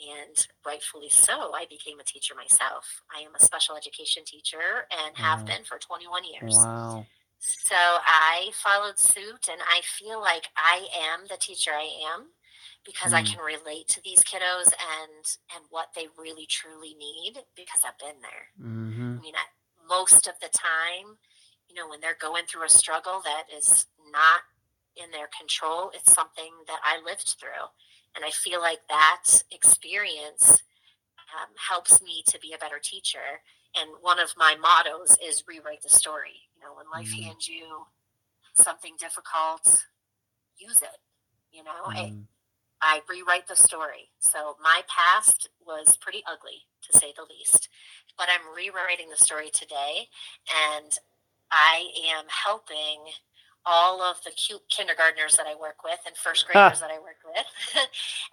and 0.01 0.49
rightfully 0.65 1.09
so 1.11 1.53
i 1.55 1.67
became 1.69 2.01
a 2.01 2.05
teacher 2.05 2.35
myself 2.35 3.03
i 3.15 3.21
am 3.21 3.35
a 3.35 3.41
special 3.43 3.77
education 3.77 4.25
teacher 4.27 4.87
and 4.91 5.17
have 5.17 5.41
Wow. 5.41 5.47
been 5.47 5.65
for 5.65 5.79
21 5.79 6.23
years 6.25 6.69
wow. 6.69 7.07
so 7.39 7.77
I 7.77 8.51
followed 8.55 8.99
suit, 8.99 9.49
and 9.51 9.61
I 9.63 9.81
feel 9.83 10.21
like 10.21 10.49
I 10.57 10.87
am 10.95 11.27
the 11.29 11.37
teacher 11.37 11.71
I 11.73 11.89
am 12.13 12.33
because 12.85 13.13
I 13.13 13.23
Mm. 13.23 13.27
can 13.27 13.41
relate 13.45 13.89
to 13.89 14.01
these 14.03 14.21
kiddos 14.25 14.73
and 14.73 15.25
and 15.55 15.65
what 15.71 15.89
they 15.95 16.09
really 16.19 16.47
truly 16.47 16.95
need 16.95 17.35
because 17.55 17.83
I've 17.87 17.99
been 17.99 18.21
there. 18.23 18.51
hmm 18.59 19.17
I 19.19 19.23
mean, 19.23 19.35
I, 19.37 19.47
most 19.89 20.27
of 20.27 20.35
the 20.41 20.49
time, 20.49 21.19
you 21.69 21.75
know, 21.75 21.89
when 21.89 22.01
they're 22.01 22.19
going 22.21 22.45
through 22.47 22.65
a 22.65 22.69
struggle 22.69 23.21
that 23.25 23.45
is 23.57 23.87
not 24.13 24.43
in 24.97 25.11
their 25.11 25.29
control, 25.39 25.91
it's 25.95 26.13
something 26.13 26.53
that 26.67 26.81
I 26.85 27.01
lived 27.05 27.37
through, 27.41 27.69
and 28.15 28.25
I 28.25 28.31
feel 28.31 28.61
like 28.61 28.81
that 28.89 29.43
experience 29.51 30.63
um, 31.35 31.51
helps 31.69 32.03
me 32.03 32.23
to 32.29 32.39
be 32.41 32.53
a 32.53 32.59
better 32.59 32.79
teacher. 32.83 33.43
And 33.77 33.91
one 34.01 34.19
of 34.19 34.35
my 34.37 34.57
mottos 34.57 35.19
is 35.23 35.45
rewrite 35.49 35.83
the 35.83 35.91
story. 35.91 36.49
You 36.55 36.63
know, 36.63 36.75
when 36.75 36.87
life 36.91 37.13
Mm. 37.13 37.25
hands 37.25 37.49
you 37.49 37.87
something 38.55 38.97
difficult, 38.99 39.87
use 40.59 40.79
it. 40.83 40.99
You 41.53 41.65
know, 41.65 41.85
I, 41.87 42.13
Mm. 42.13 42.27
I 42.83 43.03
rewrite 43.09 43.49
the 43.49 43.57
story. 43.57 44.13
So 44.21 44.57
my 44.63 44.83
past 44.89 45.49
was 45.61 45.97
pretty 45.99 46.25
ugly, 46.27 46.67
to 46.83 46.99
say 46.99 47.13
the 47.17 47.25
least. 47.25 47.69
But 48.19 48.29
I'm 48.31 48.55
rewriting 48.55 49.09
the 49.11 49.17
story 49.17 49.51
today, 49.51 50.09
and 50.75 50.99
I 51.51 51.91
am 52.07 52.27
helping 52.29 53.13
all 53.67 54.01
of 54.03 54.23
the 54.25 54.31
cute 54.31 54.63
kindergartners 54.71 55.37
that 55.37 55.47
I 55.47 55.55
work 55.57 55.83
with 55.85 55.99
and 56.07 56.17
first 56.17 56.47
graders 56.51 56.81
that 56.81 56.91
I 56.91 56.99
work 56.99 57.19
with. 57.25 57.47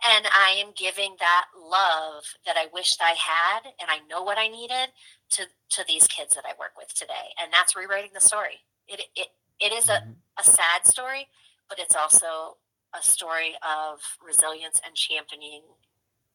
and 0.08 0.28
I 0.32 0.52
am 0.64 0.72
giving 0.78 1.16
that 1.20 1.46
love 1.58 2.24
that 2.46 2.56
I 2.58 2.68
wished 2.74 3.02
I 3.02 3.16
had 3.18 3.62
and 3.82 3.90
I 3.90 4.00
know 4.08 4.24
what 4.24 4.38
I 4.38 4.48
needed 4.48 4.90
to 5.32 5.46
to 5.72 5.84
these 5.88 6.08
kids 6.08 6.36
that 6.36 6.46
I 6.48 6.54
work 6.60 6.74
with 6.78 6.94
today. 6.94 7.34
And 7.42 7.52
that's 7.52 7.76
rewriting 7.76 8.12
the 8.14 8.22
story. 8.22 8.60
It 8.88 9.02
it 9.16 9.28
it 9.60 9.72
is 9.74 9.90
a, 9.90 10.00
Mhm. 10.02 10.16
a 10.40 10.44
sad 10.44 10.86
story, 10.86 11.28
but 11.70 11.80
it's 11.80 11.96
also 11.96 12.58
a 12.94 13.02
story 13.02 13.56
of 13.64 14.02
resilience 14.22 14.80
and 14.86 14.96
championing 14.96 15.64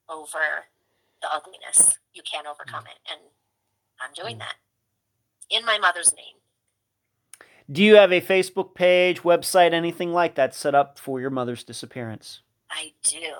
over 0.08 0.66
the 1.22 1.32
ugliness. 1.32 1.98
You 2.14 2.22
can't 2.22 2.46
overcome 2.46 2.86
it. 2.86 2.98
And 3.10 3.20
I'm 4.00 4.12
doing 4.14 4.36
Mm. 4.36 4.40
that 4.40 4.56
in 5.50 5.64
my 5.64 5.78
mother's 5.78 6.12
name. 6.14 6.36
Do 7.70 7.82
you 7.82 7.96
have 7.96 8.12
a 8.12 8.20
Facebook 8.20 8.74
page, 8.74 9.22
website, 9.22 9.72
anything 9.72 10.12
like 10.12 10.34
that 10.36 10.54
set 10.54 10.74
up 10.74 10.98
for 10.98 11.20
your 11.20 11.30
mother's 11.30 11.62
disappearance? 11.64 12.40
I 12.70 12.92
do. 13.02 13.32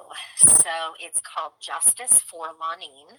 So 0.47 0.71
it's 1.01 1.21
called 1.21 1.53
Justice 1.61 2.21
for 2.21 2.47
Lonene. 2.49 3.17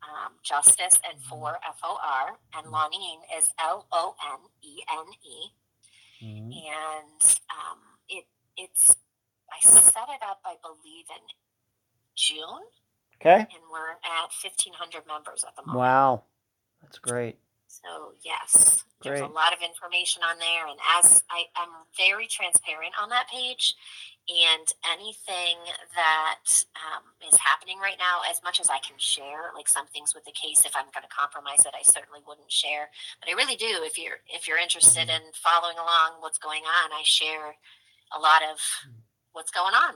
Um, 0.00 0.34
justice 0.44 0.98
and 1.08 1.20
for 1.22 1.58
F 1.68 1.78
O 1.82 1.98
R. 2.02 2.38
And 2.56 2.66
Lonene 2.72 3.20
is 3.36 3.50
L 3.60 3.86
O 3.92 4.14
N 4.32 4.38
E 4.62 4.78
N 4.90 5.04
E. 5.24 5.52
Mhm. 6.24 6.52
And 6.54 7.22
um, 7.50 7.78
it 8.08 8.24
it's 8.56 8.96
I 9.52 9.60
set 9.60 10.08
it 10.08 10.22
up, 10.28 10.40
I 10.44 10.54
believe, 10.62 11.06
in 11.10 11.22
June, 12.14 12.62
Okay. 13.20 13.40
and 13.40 13.62
we're 13.70 13.90
at 13.90 14.32
fifteen 14.32 14.72
hundred 14.74 15.06
members 15.06 15.44
at 15.46 15.54
the 15.56 15.62
moment. 15.62 15.78
Wow. 15.78 16.22
That's 16.82 16.98
great. 16.98 17.38
So 17.84 18.12
yes, 18.24 18.84
there's 19.02 19.20
Great. 19.20 19.30
a 19.30 19.32
lot 19.32 19.52
of 19.52 19.62
information 19.62 20.22
on 20.22 20.38
there, 20.38 20.66
and 20.66 20.78
as 20.98 21.22
I, 21.30 21.44
I'm 21.54 21.86
very 21.96 22.26
transparent 22.26 22.92
on 23.00 23.08
that 23.10 23.28
page, 23.30 23.74
and 24.28 24.66
anything 24.92 25.56
that 25.94 26.44
um, 26.76 27.06
is 27.24 27.38
happening 27.38 27.78
right 27.78 27.96
now, 27.98 28.20
as 28.28 28.42
much 28.42 28.60
as 28.60 28.68
I 28.68 28.78
can 28.82 28.98
share, 28.98 29.54
like 29.54 29.68
some 29.68 29.86
things 29.88 30.14
with 30.14 30.24
the 30.24 30.34
case, 30.34 30.66
if 30.66 30.74
I'm 30.74 30.90
going 30.92 31.06
to 31.06 31.14
compromise 31.14 31.64
it, 31.64 31.72
I 31.72 31.82
certainly 31.82 32.20
wouldn't 32.26 32.50
share. 32.50 32.90
But 33.20 33.30
I 33.30 33.38
really 33.38 33.56
do. 33.56 33.86
If 33.86 33.96
you're 33.96 34.20
if 34.26 34.48
you're 34.48 34.58
interested 34.58 35.08
in 35.08 35.22
following 35.32 35.78
along 35.78 36.18
what's 36.20 36.38
going 36.38 36.66
on, 36.66 36.90
I 36.92 37.02
share 37.04 37.54
a 38.16 38.18
lot 38.18 38.42
of 38.42 38.58
what's 39.32 39.52
going 39.52 39.74
on, 39.74 39.94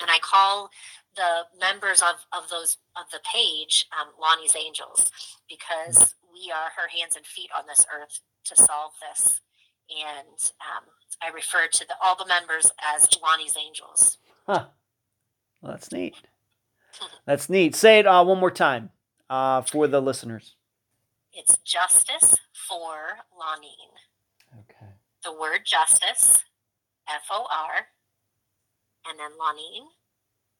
and 0.00 0.10
I 0.10 0.18
call 0.20 0.70
the 1.16 1.48
members 1.58 2.00
of, 2.02 2.20
of 2.36 2.48
those 2.48 2.76
of 2.96 3.10
the 3.10 3.20
page 3.26 3.86
um, 3.98 4.12
Lonnie's 4.20 4.54
Angels 4.54 5.10
because 5.48 6.14
we 6.38 6.50
are 6.50 6.70
her 6.76 6.88
hands 6.88 7.16
and 7.16 7.26
feet 7.26 7.50
on 7.56 7.64
this 7.66 7.84
earth 7.94 8.20
to 8.44 8.56
solve 8.56 8.92
this. 9.00 9.40
And 9.90 10.38
um, 10.60 10.84
I 11.22 11.28
refer 11.34 11.66
to 11.72 11.86
the, 11.86 11.94
all 12.02 12.16
the 12.16 12.26
members 12.26 12.70
as 12.82 13.08
Lonnie's 13.22 13.56
Angels. 13.56 14.18
Huh. 14.46 14.66
Well, 15.60 15.72
that's 15.72 15.92
neat. 15.92 16.14
That's 17.26 17.48
neat. 17.48 17.76
Say 17.76 18.00
it 18.00 18.06
uh, 18.06 18.24
one 18.24 18.40
more 18.40 18.50
time 18.50 18.90
uh, 19.30 19.62
for 19.62 19.86
the 19.86 20.00
listeners. 20.00 20.56
It's 21.32 21.58
justice 21.58 22.36
for 22.52 23.18
Lonene. 23.38 23.94
Okay. 24.58 24.92
The 25.22 25.32
word 25.32 25.60
justice, 25.64 26.44
F 27.08 27.22
O 27.30 27.46
R, 27.50 27.88
and 29.06 29.18
then 29.18 29.32
Lonene, 29.38 29.88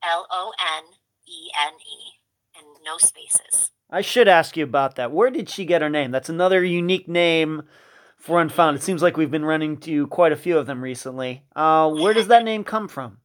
L 0.05 0.27
O 0.31 0.53
N 0.61 0.85
E 1.27 1.51
N 1.59 1.75
E, 1.75 2.18
and 2.59 2.67
no 2.85 2.99
spaces. 2.99 3.71
I 3.91 4.01
should 4.03 4.29
ask 4.29 4.57
you 4.57 4.65
about 4.65 4.97
that. 4.97 5.13
Where 5.13 5.31
did 5.31 5.49
she 5.49 5.65
get 5.65 5.83
her 5.83 5.89
name? 5.89 6.11
That's 6.11 6.29
another 6.29 6.63
unique 6.63 7.09
name 7.09 7.63
for 8.17 8.41
Unfound. 8.41 8.77
It 8.77 8.83
seems 8.83 9.01
like 9.03 9.17
we've 9.17 9.31
been 9.31 9.45
running 9.45 9.79
to 9.79 10.07
quite 10.09 10.33
a 10.33 10.37
few 10.37 10.59
of 10.59 10.67
them 10.67 10.83
recently. 10.83 11.45
Uh, 11.57 11.91
where 11.91 12.13
does 12.13 12.29
that 12.29 12.45
name 12.45 12.65
come 12.65 12.89
from? 12.89 13.19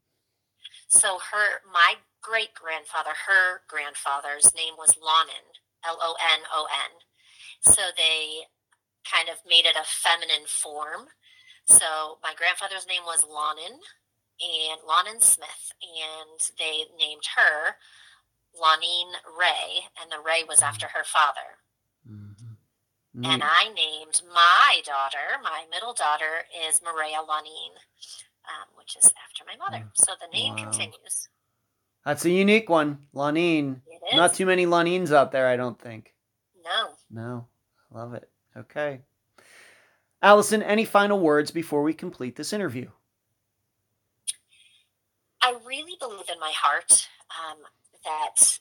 So 0.88 1.18
her, 1.32 1.62
my 1.72 1.96
great 2.22 2.54
grandfather, 2.54 3.12
her 3.28 3.62
grandfather's 3.68 4.54
name 4.56 4.76
was 4.78 4.96
Lonon, 4.96 5.58
L 5.86 5.98
O 6.02 6.16
N 6.22 6.40
O 6.54 6.68
N. 6.72 7.74
So 7.74 7.82
they 7.98 8.48
kind 9.04 9.28
of 9.28 9.38
made 9.48 9.66
it 9.66 9.76
a 9.76 9.84
feminine 9.86 10.48
form. 10.48 11.08
So 11.66 12.20
my 12.22 12.34
grandfather's 12.38 12.88
name 12.88 13.04
was 13.06 13.26
Lonon 13.26 13.80
and 14.40 14.80
Lonon 14.88 15.22
Smith, 15.22 15.72
and 15.82 16.40
they 16.58 16.86
named 16.98 17.24
her 17.36 17.76
Lonene 18.60 19.14
Ray, 19.38 19.86
and 20.02 20.12
the 20.12 20.24
Ray 20.24 20.44
was 20.48 20.62
after 20.62 20.88
her 20.88 21.04
father. 21.04 21.60
Mm-hmm. 22.10 23.26
And 23.26 23.44
I 23.44 23.66
named 23.74 24.22
my 24.34 24.82
daughter, 24.86 25.40
my 25.44 25.66
middle 25.70 25.94
daughter, 25.94 26.46
is 26.68 26.82
Maria 26.82 27.18
Lonene, 27.18 27.78
um, 28.48 28.68
which 28.76 28.96
is 28.98 29.06
after 29.24 29.44
my 29.46 29.56
mother. 29.56 29.88
So 29.94 30.14
the 30.20 30.28
name 30.36 30.56
Wow. 30.56 30.64
continues. 30.64 31.30
That's 32.06 32.26
a 32.26 32.30
unique 32.30 32.70
one, 32.70 33.08
Lanine. 33.14 33.82
Not 34.14 34.34
too 34.34 34.46
many 34.46 34.66
Lanines 34.66 35.12
out 35.12 35.32
there, 35.32 35.48
I 35.48 35.56
don't 35.56 35.80
think. 35.80 36.14
No. 36.64 36.96
No, 37.10 37.48
love 37.92 38.14
it. 38.14 38.30
Okay. 38.58 39.02
Allison, 40.22 40.62
any 40.64 40.86
final 40.86 41.20
words 41.20 41.52
before 41.52 41.84
we 41.84 41.94
complete 41.94 42.36
this 42.36 42.52
interview? 42.54 42.90
I 45.42 45.56
really 45.66 45.96
believe 46.00 46.30
in 46.32 46.40
my 46.40 46.52
heart 46.56 47.08
um, 47.30 47.58
that 48.04 48.60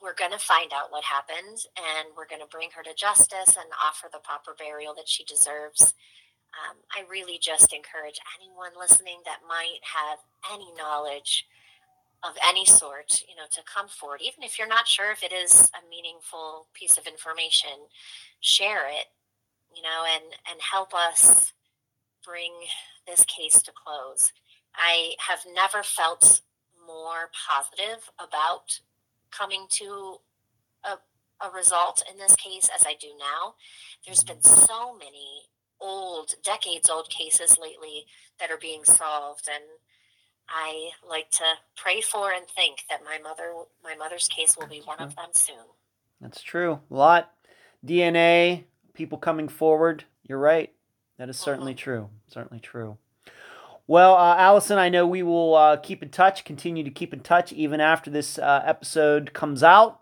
we're 0.00 0.14
going 0.14 0.32
to 0.32 0.38
find 0.38 0.72
out 0.72 0.92
what 0.92 1.04
happened 1.04 1.64
and 1.80 2.08
we're 2.16 2.28
going 2.28 2.42
to 2.42 2.50
bring 2.52 2.68
her 2.76 2.82
to 2.82 2.94
justice 2.94 3.56
and 3.56 3.70
offer 3.82 4.08
the 4.12 4.20
proper 4.20 4.54
burial 4.58 4.94
that 4.94 5.08
she 5.08 5.24
deserves. 5.24 5.94
Um, 6.52 6.76
I 6.94 7.08
really 7.10 7.38
just 7.40 7.72
encourage 7.72 8.20
anyone 8.38 8.72
listening 8.78 9.24
that 9.24 9.40
might 9.48 9.80
have 9.82 10.18
any 10.52 10.70
knowledge 10.76 11.46
of 12.22 12.36
any 12.46 12.64
sort, 12.64 13.22
you 13.28 13.36
know, 13.36 13.48
to 13.50 13.60
come 13.64 13.88
forward. 13.88 14.20
Even 14.22 14.42
if 14.42 14.58
you're 14.58 14.68
not 14.68 14.86
sure 14.86 15.10
if 15.10 15.22
it 15.22 15.32
is 15.32 15.70
a 15.72 15.88
meaningful 15.88 16.66
piece 16.74 16.96
of 16.96 17.06
information, 17.06 17.88
share 18.40 18.88
it, 18.88 19.06
you 19.74 19.82
know, 19.82 20.04
and 20.14 20.24
and 20.50 20.60
help 20.60 20.94
us 20.94 21.52
bring 22.24 22.52
this 23.06 23.24
case 23.24 23.62
to 23.62 23.72
close. 23.72 24.32
I 24.74 25.14
have 25.28 25.40
never 25.54 25.82
felt 25.82 26.40
more 26.86 27.30
positive 27.48 28.10
about 28.18 28.80
coming 29.30 29.66
to 29.70 30.16
a, 30.84 30.96
a 31.44 31.50
result 31.54 32.02
in 32.10 32.18
this 32.18 32.36
case 32.36 32.68
as 32.74 32.86
I 32.86 32.94
do 33.00 33.08
now. 33.18 33.54
There's 34.04 34.24
been 34.24 34.42
so 34.42 34.96
many 34.96 35.48
old, 35.80 36.34
decades 36.44 36.88
old 36.88 37.10
cases 37.10 37.58
lately 37.60 38.06
that 38.38 38.50
are 38.50 38.58
being 38.58 38.84
solved 38.84 39.48
and 39.52 39.64
I 40.48 40.90
like 41.08 41.30
to 41.32 41.44
pray 41.76 42.00
for 42.00 42.32
and 42.32 42.46
think 42.46 42.84
that 42.90 43.00
my 43.04 43.18
mother 43.18 43.52
my 43.82 43.94
mother's 43.96 44.28
case 44.28 44.56
will 44.58 44.66
be 44.66 44.82
one 44.84 45.00
of 45.00 45.16
them 45.16 45.30
soon. 45.32 45.56
That's 46.20 46.42
true. 46.42 46.80
A 46.90 46.94
lot. 46.94 47.30
DNA, 47.84 48.64
people 48.94 49.18
coming 49.18 49.48
forward. 49.48 50.04
You're 50.22 50.38
right. 50.38 50.72
That 51.18 51.28
is 51.28 51.36
mm-hmm. 51.36 51.44
certainly 51.44 51.74
true. 51.74 52.08
Certainly 52.28 52.60
true. 52.60 52.98
Well, 53.86 54.14
uh, 54.16 54.36
Allison, 54.36 54.78
I 54.78 54.88
know 54.88 55.06
we 55.06 55.22
will 55.22 55.54
uh, 55.54 55.76
keep 55.76 56.02
in 56.02 56.08
touch, 56.08 56.44
continue 56.44 56.82
to 56.84 56.90
keep 56.90 57.12
in 57.12 57.20
touch 57.20 57.52
even 57.52 57.80
after 57.80 58.10
this 58.10 58.38
uh, 58.38 58.62
episode 58.64 59.34
comes 59.34 59.62
out. 59.62 60.00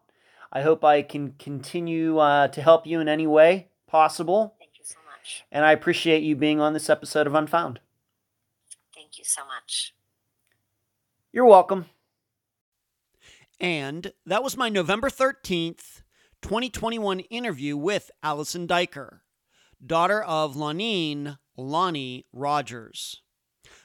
I 0.53 0.63
hope 0.63 0.85
I 0.85 1.03
can 1.03 1.35
continue 1.39 2.19
uh, 2.19 2.47
to 2.49 2.63
help 2.63 2.87
you 2.87 3.01
in 3.01 3.09
any 3.09 3.27
way 3.27 3.69
possible. 3.89 4.55
Thank 4.61 4.73
you 4.79 4.85
so 4.85 4.99
much. 5.11 5.45
And 5.51 5.65
I 5.65 5.73
appreciate 5.73 6.23
you 6.23 6.37
being 6.37 6.61
on 6.61 6.75
this 6.75 6.89
episode 6.89 7.27
of 7.27 7.35
Unfound. 7.35 7.81
Thank 8.95 9.19
you 9.19 9.25
so 9.25 9.43
much. 9.47 9.95
You're 11.33 11.47
welcome. 11.47 11.87
And 13.59 14.13
that 14.27 14.45
was 14.45 14.57
my 14.57 14.69
November 14.69 15.11
13th, 15.11 16.03
2021 16.43 17.21
interview 17.21 17.77
with 17.77 18.13
Allison 18.23 18.69
Diker, 18.69 19.21
daughter 19.85 20.23
of 20.23 20.55
Lonene 20.55 21.39
Lonnie 21.57 22.27
Rogers. 22.33 23.23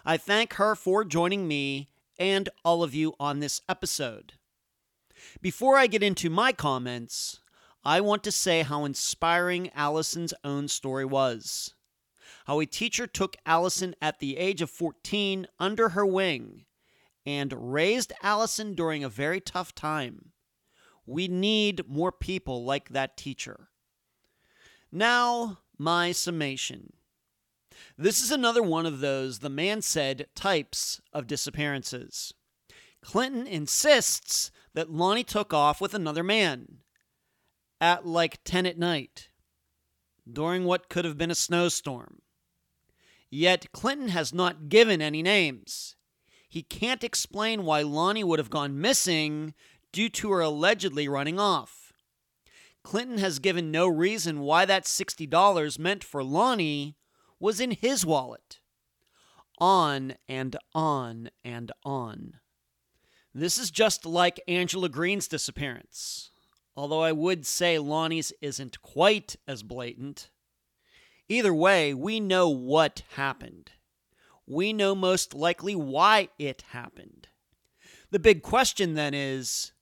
I 0.09 0.15
thank 0.15 0.53
her 0.53 0.73
for 0.73 1.03
joining 1.03 1.49
me 1.49 1.89
and 2.17 2.47
all 2.63 2.81
of 2.81 2.95
you 2.95 3.13
on 3.19 3.41
this 3.41 3.59
episode. 3.67 4.35
Before 5.41 5.75
I 5.75 5.87
get 5.87 6.01
into 6.01 6.29
my 6.29 6.53
comments, 6.53 7.41
I 7.83 7.99
want 7.99 8.23
to 8.23 8.31
say 8.31 8.61
how 8.61 8.85
inspiring 8.85 9.69
Allison's 9.75 10.33
own 10.45 10.69
story 10.69 11.03
was. 11.03 11.73
How 12.45 12.61
a 12.61 12.65
teacher 12.65 13.05
took 13.05 13.35
Allison 13.45 13.95
at 14.01 14.19
the 14.19 14.37
age 14.37 14.61
of 14.61 14.69
14 14.69 15.45
under 15.59 15.89
her 15.89 16.05
wing 16.05 16.63
and 17.25 17.73
raised 17.73 18.13
Allison 18.23 18.75
during 18.75 19.03
a 19.03 19.09
very 19.09 19.41
tough 19.41 19.75
time. 19.75 20.31
We 21.05 21.27
need 21.27 21.85
more 21.85 22.13
people 22.13 22.63
like 22.63 22.91
that 22.91 23.17
teacher. 23.17 23.67
Now, 24.89 25.59
my 25.77 26.13
summation. 26.13 26.93
This 27.99 28.21
is 28.21 28.31
another 28.31 28.61
one 28.61 28.85
of 28.85 28.99
those, 28.99 29.39
the 29.39 29.49
man 29.49 29.81
said, 29.81 30.27
types 30.35 31.01
of 31.11 31.25
disappearances. 31.25 32.31
Clinton 33.01 33.47
insists 33.47 34.51
that 34.75 34.91
Lonnie 34.91 35.23
took 35.23 35.51
off 35.51 35.81
with 35.81 35.95
another 35.95 36.23
man 36.23 36.79
at 37.81 38.05
like 38.05 38.43
10 38.43 38.67
at 38.67 38.77
night 38.77 39.29
during 40.31 40.63
what 40.65 40.89
could 40.89 41.05
have 41.05 41.17
been 41.17 41.31
a 41.31 41.35
snowstorm. 41.35 42.21
Yet 43.31 43.71
Clinton 43.71 44.09
has 44.09 44.31
not 44.31 44.69
given 44.69 45.01
any 45.01 45.23
names. 45.23 45.95
He 46.47 46.61
can't 46.61 47.03
explain 47.03 47.65
why 47.65 47.81
Lonnie 47.81 48.23
would 48.23 48.39
have 48.39 48.49
gone 48.51 48.79
missing 48.79 49.55
due 49.91 50.09
to 50.09 50.31
her 50.31 50.41
allegedly 50.41 51.07
running 51.07 51.39
off. 51.39 51.93
Clinton 52.83 53.17
has 53.17 53.39
given 53.39 53.71
no 53.71 53.87
reason 53.87 54.41
why 54.41 54.65
that 54.65 54.83
$60 54.83 55.79
meant 55.79 56.03
for 56.03 56.23
Lonnie 56.23 56.95
was 57.39 57.59
in 57.59 57.71
his 57.71 58.05
wallet. 58.05 58.59
On 59.59 60.15
and 60.27 60.55
on 60.73 61.29
and 61.43 61.71
on. 61.83 62.33
This 63.33 63.57
is 63.57 63.71
just 63.71 64.05
like 64.05 64.41
Angela 64.47 64.89
Green's 64.89 65.27
disappearance, 65.27 66.31
although 66.75 67.01
I 67.01 67.11
would 67.11 67.45
say 67.45 67.77
Lonnie's 67.77 68.33
isn't 68.41 68.81
quite 68.81 69.35
as 69.47 69.63
blatant. 69.63 70.29
Either 71.29 71.53
way, 71.53 71.93
we 71.93 72.19
know 72.19 72.49
what 72.49 73.03
happened. 73.15 73.71
We 74.47 74.73
know 74.73 74.95
most 74.95 75.33
likely 75.33 75.75
why 75.75 76.29
it 76.39 76.63
happened. 76.69 77.27
The 78.11 78.19
big 78.19 78.41
question 78.41 78.93
then 78.93 79.13
is 79.13 79.73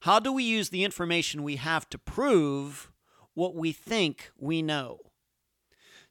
how 0.00 0.18
do 0.18 0.32
we 0.32 0.42
use 0.42 0.70
the 0.70 0.84
information 0.84 1.42
we 1.42 1.56
have 1.56 1.88
to 1.90 1.98
prove 1.98 2.90
what 3.34 3.54
we 3.54 3.72
think 3.72 4.30
we 4.38 4.62
know? 4.62 4.98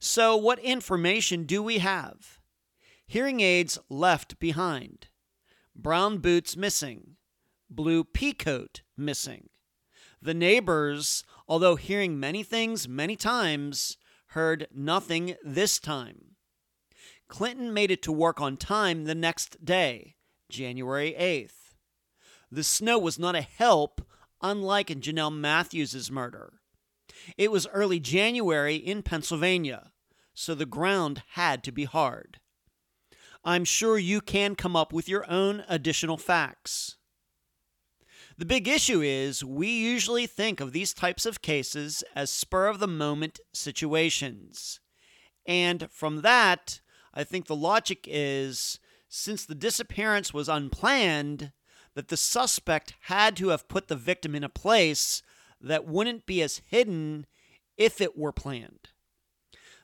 So, 0.05 0.35
what 0.35 0.59
information 0.59 1.45
do 1.45 1.63
we 1.63 1.77
have? 1.77 2.41
Hearing 3.07 3.39
aids 3.39 3.79
left 3.87 4.37
behind, 4.37 5.07
brown 5.73 6.17
boots 6.17 6.57
missing, 6.57 7.15
blue 7.69 8.03
peacoat 8.03 8.81
missing. 8.97 9.47
The 10.21 10.33
neighbors 10.33 11.23
although 11.47 11.77
hearing 11.77 12.19
many 12.19 12.43
things 12.43 12.85
many 12.85 13.15
times, 13.15 13.95
heard 14.27 14.67
nothing 14.75 15.35
this 15.41 15.79
time. 15.79 16.35
Clinton 17.29 17.73
made 17.73 17.89
it 17.89 18.01
to 18.03 18.11
work 18.11 18.41
on 18.41 18.57
time 18.57 19.05
the 19.05 19.15
next 19.15 19.63
day, 19.63 20.15
January 20.49 21.15
8th. 21.17 21.75
The 22.51 22.63
snow 22.63 22.99
was 22.99 23.17
not 23.17 23.35
a 23.35 23.41
help, 23.41 24.01
unlike 24.41 24.91
in 24.91 24.99
Jonelle 24.99 25.33
Matthews' 25.33 26.11
murder. 26.11 26.59
It 27.37 27.51
was 27.51 27.67
early 27.67 28.01
January 28.01 28.75
in 28.75 29.01
Pennsylvania, 29.01 29.92
so 30.33 30.55
the 30.55 30.65
ground 30.65 31.23
had 31.31 31.63
to 31.63 31.71
be 31.71 31.85
hard. 31.85 32.39
I'm 33.43 33.65
sure 33.65 33.97
you 33.97 34.21
can 34.21 34.55
come 34.55 34.75
up 34.75 34.93
with 34.93 35.09
your 35.09 35.29
own 35.29 35.63
additional 35.67 36.17
facts. 36.17 36.97
The 38.37 38.45
big 38.45 38.67
issue 38.67 39.01
is 39.01 39.43
we 39.43 39.67
usually 39.67 40.25
think 40.25 40.59
of 40.59 40.71
these 40.71 40.93
types 40.93 41.25
of 41.25 41.41
cases 41.41 42.03
as 42.15 42.31
spur 42.31 42.67
of 42.67 42.79
the 42.79 42.87
moment 42.87 43.39
situations. 43.53 44.79
And 45.45 45.89
from 45.91 46.21
that, 46.21 46.79
I 47.13 47.23
think 47.23 47.45
the 47.45 47.55
logic 47.55 48.07
is 48.09 48.79
since 49.07 49.45
the 49.45 49.53
disappearance 49.53 50.33
was 50.33 50.49
unplanned, 50.49 51.51
that 51.93 52.07
the 52.07 52.17
suspect 52.17 52.95
had 53.01 53.35
to 53.37 53.49
have 53.49 53.67
put 53.67 53.87
the 53.87 53.95
victim 53.95 54.33
in 54.33 54.43
a 54.43 54.49
place 54.49 55.21
that 55.61 55.85
wouldn't 55.85 56.25
be 56.25 56.41
as 56.41 56.61
hidden 56.65 57.27
if 57.77 58.01
it 58.01 58.17
were 58.17 58.31
planned. 58.31 58.89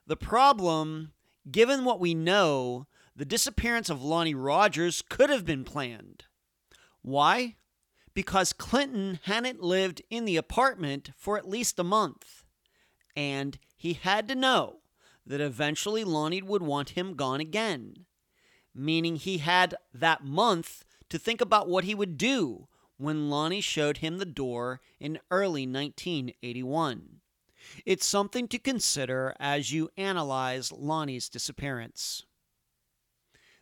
The 0.09 0.17
problem, 0.17 1.13
given 1.51 1.85
what 1.85 1.99
we 1.99 2.15
know, 2.15 2.87
the 3.15 3.25
disappearance 3.25 3.91
of 3.91 4.01
Lonnie 4.01 4.33
Rogers 4.33 5.03
could 5.07 5.29
have 5.29 5.45
been 5.45 5.63
planned. 5.63 6.23
Why? 7.03 7.57
Because 8.15 8.51
Clinton 8.51 9.19
hadn't 9.25 9.61
lived 9.61 10.01
in 10.09 10.25
the 10.25 10.35
apartment 10.35 11.11
for 11.15 11.37
at 11.37 11.47
least 11.47 11.77
a 11.77 11.83
month. 11.83 12.43
And 13.15 13.59
he 13.75 13.93
had 13.93 14.27
to 14.29 14.35
know 14.35 14.77
that 15.27 15.41
eventually 15.41 16.03
Lonnie 16.03 16.41
would 16.41 16.63
want 16.63 16.97
him 16.97 17.13
gone 17.13 17.39
again, 17.39 18.07
meaning 18.73 19.15
he 19.15 19.37
had 19.37 19.75
that 19.93 20.23
month 20.23 20.85
to 21.09 21.19
think 21.19 21.39
about 21.39 21.69
what 21.69 21.83
he 21.83 21.93
would 21.93 22.17
do 22.17 22.67
when 22.97 23.29
Lonnie 23.29 23.61
showed 23.61 23.97
him 23.97 24.17
the 24.17 24.25
door 24.25 24.81
in 24.99 25.19
early 25.29 25.67
1981. 25.67 27.18
It's 27.85 28.05
something 28.05 28.47
to 28.49 28.59
consider 28.59 29.35
as 29.39 29.71
you 29.71 29.89
analyze 29.97 30.71
Lonnie's 30.71 31.29
disappearance. 31.29 32.25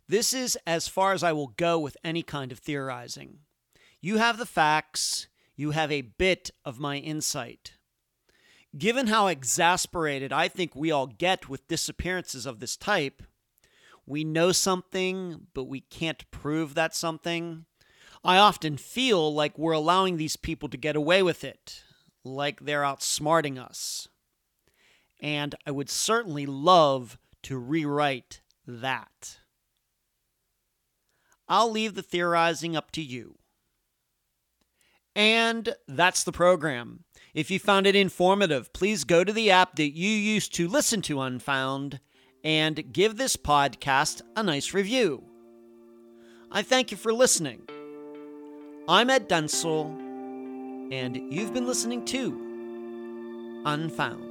This 0.08 0.34
is 0.34 0.58
as 0.66 0.88
far 0.88 1.14
as 1.14 1.24
I 1.24 1.34
will 1.34 1.54
go 1.58 1.78
with 1.80 1.98
any 2.04 2.24
kind 2.24 2.52
of 2.52 2.60
theorizing. 2.60 3.40
You 4.00 4.18
have 4.18 4.38
the 4.38 4.46
facts, 4.46 5.28
you 5.56 5.72
have 5.72 5.92
a 5.92 6.02
bit 6.02 6.52
of 6.64 6.80
my 6.80 6.98
insight. 6.98 7.74
Given 8.78 9.08
how 9.08 9.28
exasperated 9.28 10.32
I 10.32 10.48
think 10.48 10.76
we 10.76 10.92
all 10.92 11.08
get 11.08 11.50
with 11.50 11.68
disappearances 11.68 12.46
of 12.46 12.60
this 12.60 12.78
type, 12.78 13.24
we 14.06 14.24
know 14.24 14.52
something, 14.52 15.48
but 15.54 15.66
we 15.66 15.82
can't 15.82 16.30
prove 16.32 16.76
that 16.76 16.96
something. 16.96 17.66
I 18.24 18.38
often 18.38 18.78
feel 18.78 19.34
like 19.34 19.58
we're 19.58 19.74
allowing 19.74 20.18
these 20.18 20.38
people 20.38 20.70
to 20.70 20.78
get 20.78 20.96
away 20.96 21.22
with 21.22 21.44
it, 21.44 21.84
like 22.28 22.60
they're 22.60 22.84
outsmarting 22.84 23.58
us. 23.58 24.08
And 25.20 25.56
I 25.66 25.72
would 25.72 25.90
certainly 25.90 26.46
love 26.46 27.18
to 27.44 27.58
rewrite 27.58 28.42
that. 28.68 29.40
I'll 31.48 31.72
leave 31.72 31.96
the 31.96 32.04
theorizing 32.04 32.76
up 32.76 32.92
to 32.92 33.02
you. 33.02 33.38
And 35.16 35.74
that's 35.88 36.24
the 36.24 36.32
program. 36.32 37.06
If 37.34 37.50
you 37.50 37.58
found 37.58 37.88
it 37.88 37.96
informative, 37.96 38.72
please 38.74 39.04
go 39.04 39.24
to 39.24 39.34
the 39.34 39.50
app 39.50 39.76
that 39.78 39.96
you 39.96 40.10
use 40.10 40.48
to 40.50 40.68
listen 40.68 41.02
to 41.04 41.22
Unfound 41.22 42.00
and 42.44 42.94
give 42.94 43.18
this 43.18 43.36
podcast 43.36 44.22
a 44.36 44.44
nice 44.44 44.74
review. 44.74 45.24
I 46.52 46.62
thank 46.62 46.92
you 46.92 46.98
for 46.98 47.12
listening. 47.12 47.64
I'm 48.88 49.10
Ed 49.10 49.28
Dentzel, 49.28 50.07
and 50.92 51.22
you've 51.30 51.54
been 51.54 51.68
listening 51.68 52.04
to 52.06 52.38
Unfound. 53.66 54.27